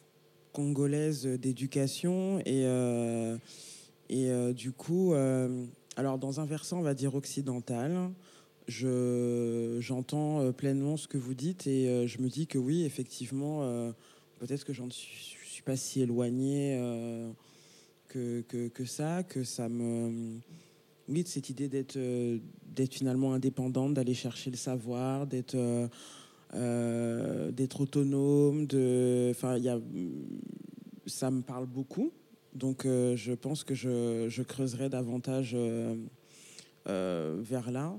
congolaise 0.53 1.27
d'éducation 1.27 2.39
et 2.41 2.65
euh, 2.67 3.37
et 4.09 4.31
euh, 4.31 4.53
du 4.53 4.73
coup 4.73 5.13
euh, 5.13 5.65
alors 5.97 6.19
dans 6.19 6.41
un 6.41 6.45
versant 6.45 6.79
on 6.79 6.83
va 6.83 6.95
dire 6.95 7.15
occidental 7.15 8.11
je 8.69 9.79
j'entends 9.81 10.53
pleinement 10.53 10.97
ce 10.97 11.09
que 11.09 11.19
vous 11.19 11.35
dites 11.35 11.67
et 11.67 12.07
je 12.07 12.23
me 12.23 12.29
dis 12.29 12.47
que 12.47 12.59
oui 12.59 12.85
effectivement 12.85 13.61
peut-être 14.39 14.65
que 14.65 14.73
j'en 14.73 14.89
suis, 14.89 15.37
suis 15.45 15.63
pas 15.63 15.75
si 15.75 16.01
éloignée 16.01 16.81
que, 18.09 18.43
que, 18.43 18.69
que 18.69 18.85
ça, 18.85 19.25
que 19.25 19.43
ça 19.43 19.69
me... 19.69 20.39
Oui, 21.09 21.25
de 21.25 21.29
cette 21.29 21.51
idée 21.51 21.69
d'être 21.69 21.99
d'être 21.99 22.95
finalement 22.95 23.35
indépendante, 23.35 23.95
d'aller 23.95 24.15
chercher 24.15 24.51
le 24.51 24.57
savoir, 24.57 25.27
d'être 25.27 25.57
d'être 26.53 27.81
autonome. 27.81 28.67
Enfin. 29.31 29.59
Ça 31.07 31.31
me 31.31 31.43
parle 31.43 31.67
beaucoup. 31.67 32.13
Donc, 32.55 32.85
euh, 32.85 33.17
je 33.17 33.33
pense 33.33 33.65
que 33.65 33.75
je, 33.75 34.43
creuserai 34.43 34.89
davantage 34.89 35.53
euh, 35.55 35.97
euh, 36.89 37.39
vers 37.41 37.71
là. 37.71 37.95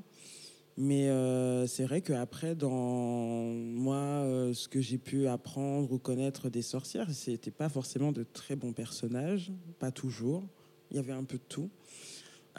Mais 0.75 1.09
euh, 1.09 1.67
c'est 1.67 1.83
vrai 1.83 2.01
qu'après, 2.01 2.55
dans 2.55 2.69
moi, 2.69 3.95
euh, 3.95 4.53
ce 4.53 4.67
que 4.67 4.81
j'ai 4.81 4.97
pu 4.97 5.27
apprendre 5.27 5.91
ou 5.91 5.99
connaître 5.99 6.49
des 6.49 6.63
sorcières, 6.63 7.11
c'était 7.11 7.51
pas 7.51 7.69
forcément 7.69 8.11
de 8.11 8.23
très 8.23 8.55
bons 8.55 8.73
personnages, 8.73 9.51
pas 9.79 9.91
toujours. 9.91 10.43
Il 10.89 10.97
y 10.97 10.99
avait 10.99 11.13
un 11.13 11.23
peu 11.23 11.37
de 11.37 11.43
tout. 11.47 11.69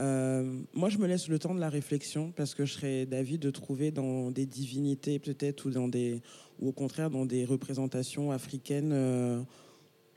Euh, 0.00 0.60
moi, 0.72 0.88
je 0.88 0.98
me 0.98 1.06
laisse 1.06 1.28
le 1.28 1.38
temps 1.38 1.54
de 1.54 1.60
la 1.60 1.68
réflexion 1.68 2.32
parce 2.32 2.54
que 2.54 2.64
je 2.64 2.74
serais 2.74 3.06
d'avis 3.06 3.38
de 3.38 3.50
trouver 3.50 3.90
dans 3.90 4.30
des 4.30 4.46
divinités 4.46 5.18
peut-être 5.18 5.66
ou 5.66 5.70
dans 5.70 5.88
des 5.88 6.20
ou 6.60 6.68
au 6.68 6.72
contraire 6.72 7.10
dans 7.10 7.26
des 7.26 7.44
représentations 7.44 8.30
africaines 8.30 8.92
euh, 8.92 9.42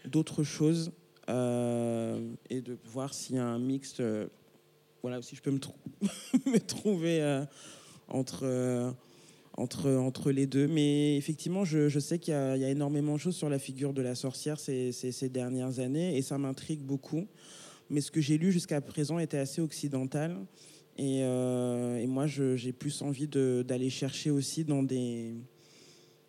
d'autres 0.06 0.44
choses 0.44 0.92
euh, 1.30 2.20
et 2.50 2.62
de 2.62 2.78
voir 2.86 3.14
s'il 3.14 3.36
y 3.36 3.40
a 3.40 3.46
un 3.46 3.60
mix. 3.60 4.02
voilà, 5.02 5.22
si 5.22 5.36
je 5.36 5.42
peux 5.42 5.52
me, 5.52 5.60
trou- 5.60 5.76
me 6.46 6.60
trouver 6.60 7.44
entre, 8.08 8.96
entre, 9.58 9.92
entre 9.92 10.32
les 10.32 10.48
deux. 10.48 10.68
Mais 10.68 11.18
effectivement, 11.18 11.66
je, 11.66 12.00
sais 12.00 12.18
qu'il 12.18 12.34
y, 12.34 12.36
a 12.36 12.70
énormément 12.70 13.14
de 13.14 13.20
choses 13.20 13.36
sur 13.36 13.50
la 13.50 13.60
figure 13.60 13.94
de 13.94 14.02
la 14.02 14.16
sorcière 14.16 14.60
ces 14.60 15.30
dernières 15.30 15.80
années 15.80 16.18
et 16.18 16.22
ça 16.22 16.38
m'intrigue 16.38 16.82
beaucoup. 16.82 17.28
Mais 17.90 18.02
ce 18.02 18.12
que 18.12 18.22
j'ai 18.22 18.38
lu 18.38 18.52
jusqu'à 18.52 18.82
présent 18.82 19.20
était 19.20 19.38
assez 19.38 19.62
occidental. 19.62 20.38
Et, 20.98 21.20
euh, 21.24 22.06
moi, 22.08 22.26
j'ai 22.28 22.74
plus 22.74 23.02
envie 23.02 23.28
d'aller 23.28 23.90
chercher 23.90 24.32
aussi 24.32 24.64
dans 24.64 24.84
des, 24.84 25.36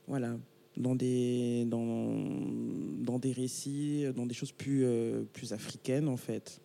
voilà, 0.06 0.36
dans 0.76 0.94
des, 0.94 1.64
dans, 1.66 2.16
dans 2.98 3.18
des 3.18 3.32
récits, 3.32 4.05
dans 4.14 4.26
des 4.26 4.35
choses 4.35 4.52
plus, 4.52 4.85
euh, 4.85 5.24
plus 5.32 5.52
africaines, 5.52 6.09
en 6.09 6.16
fait. 6.16 6.60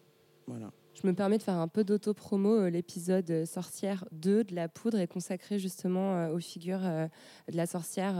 Voilà. 0.46 0.72
Je 1.02 1.08
me 1.08 1.14
permets 1.14 1.40
de 1.40 1.44
faire 1.44 1.56
un 1.56 1.68
peu 1.68 1.84
d'auto-promo. 1.84 2.52
Euh, 2.52 2.70
L'épisode 2.70 3.30
euh, 3.32 3.46
Sorcière 3.48 4.06
2 4.12 4.44
de 4.44 4.56
la 4.56 4.68
poudre 4.68 5.00
est 5.00 5.08
consacré 5.08 5.58
justement 5.58 6.16
euh, 6.16 6.36
aux 6.36 6.40
figures 6.40 6.82
de 6.82 7.58
la 7.58 7.66
sorcière, 7.66 8.16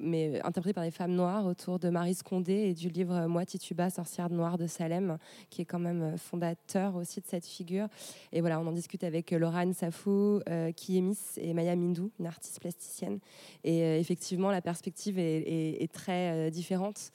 mais 0.00 0.40
interprétées 0.42 0.74
par 0.74 0.84
des 0.84 0.90
femmes 0.90 1.14
noires 1.14 1.46
autour 1.46 1.78
de 1.78 1.88
Marie 1.88 2.14
Scondé 2.14 2.52
et 2.52 2.74
du 2.74 2.88
livre 2.88 3.26
Moi 3.26 3.44
Tituba, 3.44 3.90
sorcière 3.90 4.30
noire 4.30 4.58
de 4.58 4.66
Salem, 4.66 5.18
qui 5.50 5.62
est 5.62 5.64
quand 5.64 5.78
même 5.78 6.16
fondateur 6.16 6.96
aussi 6.96 7.20
de 7.20 7.26
cette 7.26 7.46
figure. 7.46 7.88
Et 8.32 8.40
voilà, 8.40 8.60
on 8.60 8.66
en 8.66 8.72
discute 8.72 9.04
avec 9.04 9.30
Laurane 9.32 9.72
Safou, 9.72 10.40
Kiemis 10.76 11.18
et 11.36 11.52
Maya 11.52 11.76
Mindou, 11.76 12.10
une 12.18 12.26
artiste 12.26 12.60
plasticienne. 12.60 13.18
Et 13.64 13.98
effectivement, 13.98 14.50
la 14.50 14.62
perspective 14.62 15.18
est, 15.18 15.92
très 15.92 16.50
différente 16.50 17.12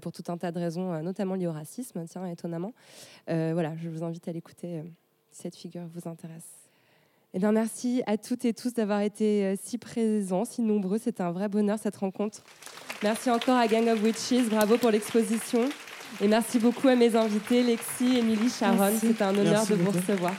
pour 0.00 0.12
tout 0.12 0.24
un 0.28 0.38
tas 0.38 0.52
de 0.52 0.58
raisons, 0.58 1.02
notamment 1.02 1.34
liées 1.34 1.46
au 1.46 1.52
racisme, 1.52 2.04
tiens, 2.08 2.26
étonnamment. 2.26 2.72
Voilà, 3.26 3.76
je 3.76 3.88
vous 3.88 4.02
invite 4.02 4.27
à 4.28 4.32
l'écouter 4.32 4.78
euh, 4.78 4.82
si 5.32 5.42
cette 5.42 5.56
figure 5.56 5.82
vous 5.94 6.08
intéresse. 6.08 6.68
Eh 7.34 7.38
bien, 7.38 7.52
merci 7.52 8.02
à 8.06 8.16
toutes 8.16 8.44
et 8.44 8.54
tous 8.54 8.72
d'avoir 8.72 9.00
été 9.00 9.44
euh, 9.44 9.54
si 9.60 9.76
présents, 9.76 10.44
si 10.44 10.62
nombreux. 10.62 10.98
C'était 10.98 11.22
un 11.22 11.32
vrai 11.32 11.48
bonheur 11.48 11.78
cette 11.78 11.96
rencontre. 11.96 12.42
Merci 13.02 13.30
encore 13.30 13.56
à 13.56 13.66
Gang 13.66 13.86
of 13.88 14.02
Witches. 14.02 14.48
Bravo 14.48 14.78
pour 14.78 14.90
l'exposition. 14.90 15.68
Et 16.20 16.28
merci 16.28 16.58
beaucoup 16.58 16.88
à 16.88 16.96
mes 16.96 17.14
invités, 17.14 17.62
Lexi, 17.62 18.16
Émilie, 18.16 18.48
Sharon. 18.48 18.92
C'était 18.98 19.22
un 19.22 19.36
honneur 19.36 19.52
Merci 19.52 19.72
de 19.72 19.76
vous 19.76 19.90
recevoir. 19.90 20.32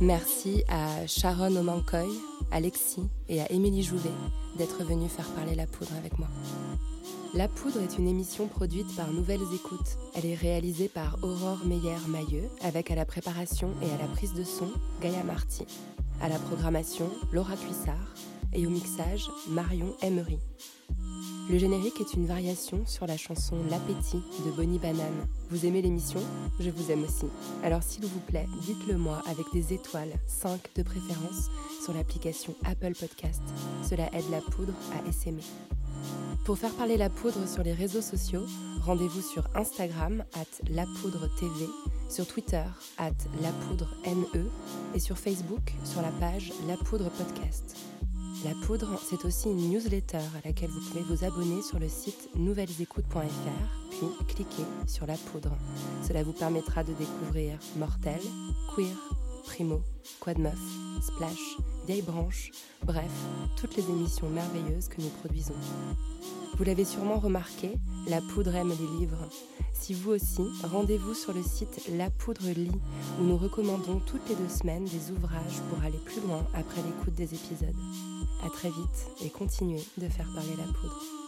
Merci 0.00 0.64
à 0.68 1.06
Sharon 1.06 1.54
Omankoy, 1.56 2.08
à 2.50 2.60
Lexi 2.60 3.02
et 3.28 3.40
à 3.40 3.50
Émilie 3.52 3.82
Jouvet 3.82 4.10
d'être 4.58 4.84
venus 4.84 5.10
faire 5.10 5.28
parler 5.28 5.54
la 5.54 5.66
poudre 5.66 5.92
avec 5.98 6.18
moi. 6.18 6.28
La 7.34 7.48
Poudre 7.48 7.80
est 7.80 7.96
une 7.96 8.08
émission 8.08 8.46
produite 8.46 8.94
par 8.94 9.10
Nouvelles 9.10 9.40
Écoutes. 9.54 9.96
Elle 10.14 10.26
est 10.26 10.34
réalisée 10.34 10.88
par 10.88 11.16
Aurore 11.22 11.64
Meyer-Mailleux, 11.64 12.46
avec 12.60 12.90
à 12.90 12.94
la 12.94 13.06
préparation 13.06 13.70
et 13.80 13.90
à 13.90 13.96
la 13.96 14.06
prise 14.06 14.34
de 14.34 14.44
son 14.44 14.68
Gaïa 15.00 15.24
Marty. 15.24 15.64
À 16.20 16.28
la 16.28 16.38
programmation, 16.38 17.08
Laura 17.32 17.56
Cuissard. 17.56 18.14
Et 18.52 18.66
au 18.66 18.70
mixage, 18.70 19.30
Marion 19.48 19.94
Emery. 20.02 20.38
Le 21.50 21.56
générique 21.56 21.98
est 22.00 22.12
une 22.12 22.26
variation 22.26 22.84
sur 22.84 23.06
la 23.06 23.16
chanson 23.16 23.56
L'appétit 23.70 24.22
de 24.44 24.50
Bonnie 24.50 24.78
Banane. 24.78 25.26
Vous 25.48 25.64
aimez 25.64 25.80
l'émission? 25.80 26.20
Je 26.60 26.68
vous 26.68 26.90
aime 26.90 27.02
aussi. 27.02 27.26
Alors 27.64 27.82
s'il 27.82 28.04
vous 28.04 28.20
plaît, 28.20 28.46
dites-le 28.60 28.98
moi 28.98 29.22
avec 29.26 29.46
des 29.54 29.72
étoiles, 29.72 30.12
5 30.26 30.60
de 30.76 30.82
préférence, 30.82 31.48
sur 31.82 31.94
l'application 31.94 32.54
Apple 32.64 32.92
Podcast. 32.92 33.42
Cela 33.88 34.06
aide 34.12 34.30
la 34.30 34.42
poudre 34.42 34.74
à 34.92 35.08
essaimer. 35.08 35.42
Pour 36.44 36.58
faire 36.58 36.74
parler 36.74 36.96
la 36.96 37.08
poudre 37.08 37.46
sur 37.46 37.62
les 37.62 37.72
réseaux 37.72 38.00
sociaux, 38.00 38.44
rendez-vous 38.84 39.22
sur 39.22 39.44
Instagram 39.54 40.24
at 40.34 40.70
lapoudre.tv, 40.70 41.66
sur 42.08 42.26
Twitter 42.26 42.64
at 42.98 43.12
lapoudre.ne 43.40 44.44
et 44.94 44.98
sur 44.98 45.16
Facebook 45.16 45.72
sur 45.84 46.02
la 46.02 46.10
page 46.10 46.52
La 46.66 46.76
Poudre 46.76 47.10
Podcast. 47.10 47.76
La 48.44 48.54
Poudre, 48.66 49.00
c'est 49.08 49.24
aussi 49.24 49.50
une 49.50 49.70
newsletter 49.70 50.16
à 50.16 50.48
laquelle 50.48 50.70
vous 50.70 50.80
pouvez 50.80 51.04
vous 51.04 51.24
abonner 51.24 51.62
sur 51.62 51.78
le 51.78 51.88
site 51.88 52.28
nouvellesécoutes.fr, 52.34 53.90
puis 53.90 54.08
cliquer 54.26 54.64
sur 54.88 55.06
La 55.06 55.14
Poudre. 55.14 55.56
Cela 56.06 56.24
vous 56.24 56.32
permettra 56.32 56.82
de 56.82 56.92
découvrir 56.92 57.56
Mortel, 57.76 58.20
Queer, 58.74 58.96
Primo, 59.44 59.82
Quad 60.20 60.38
Meuf, 60.38 60.58
Splash, 61.00 61.56
Vieille 61.86 62.02
Branche, 62.02 62.50
bref, 62.84 63.10
toutes 63.56 63.76
les 63.76 63.84
émissions 63.88 64.28
merveilleuses 64.28 64.88
que 64.88 65.00
nous 65.00 65.08
produisons. 65.08 65.54
Vous 66.56 66.64
l'avez 66.64 66.84
sûrement 66.84 67.18
remarqué, 67.18 67.72
La 68.06 68.20
Poudre 68.20 68.54
aime 68.54 68.70
les 68.70 69.00
livres. 69.00 69.28
Si 69.72 69.94
vous 69.94 70.12
aussi, 70.12 70.42
rendez-vous 70.62 71.14
sur 71.14 71.32
le 71.32 71.42
site 71.42 71.88
La 71.96 72.10
Poudre 72.10 72.50
Lit, 72.54 72.70
où 73.20 73.24
nous 73.24 73.36
recommandons 73.36 74.00
toutes 74.06 74.28
les 74.28 74.36
deux 74.36 74.48
semaines 74.48 74.84
des 74.84 75.10
ouvrages 75.10 75.60
pour 75.68 75.82
aller 75.82 75.98
plus 76.04 76.20
loin 76.20 76.46
après 76.54 76.82
l'écoute 76.82 77.14
des 77.14 77.34
épisodes. 77.34 77.74
À 78.44 78.50
très 78.50 78.68
vite 78.68 79.08
et 79.24 79.30
continuez 79.30 79.82
de 79.98 80.08
faire 80.08 80.30
parler 80.34 80.54
la 80.56 80.72
poudre. 80.72 81.21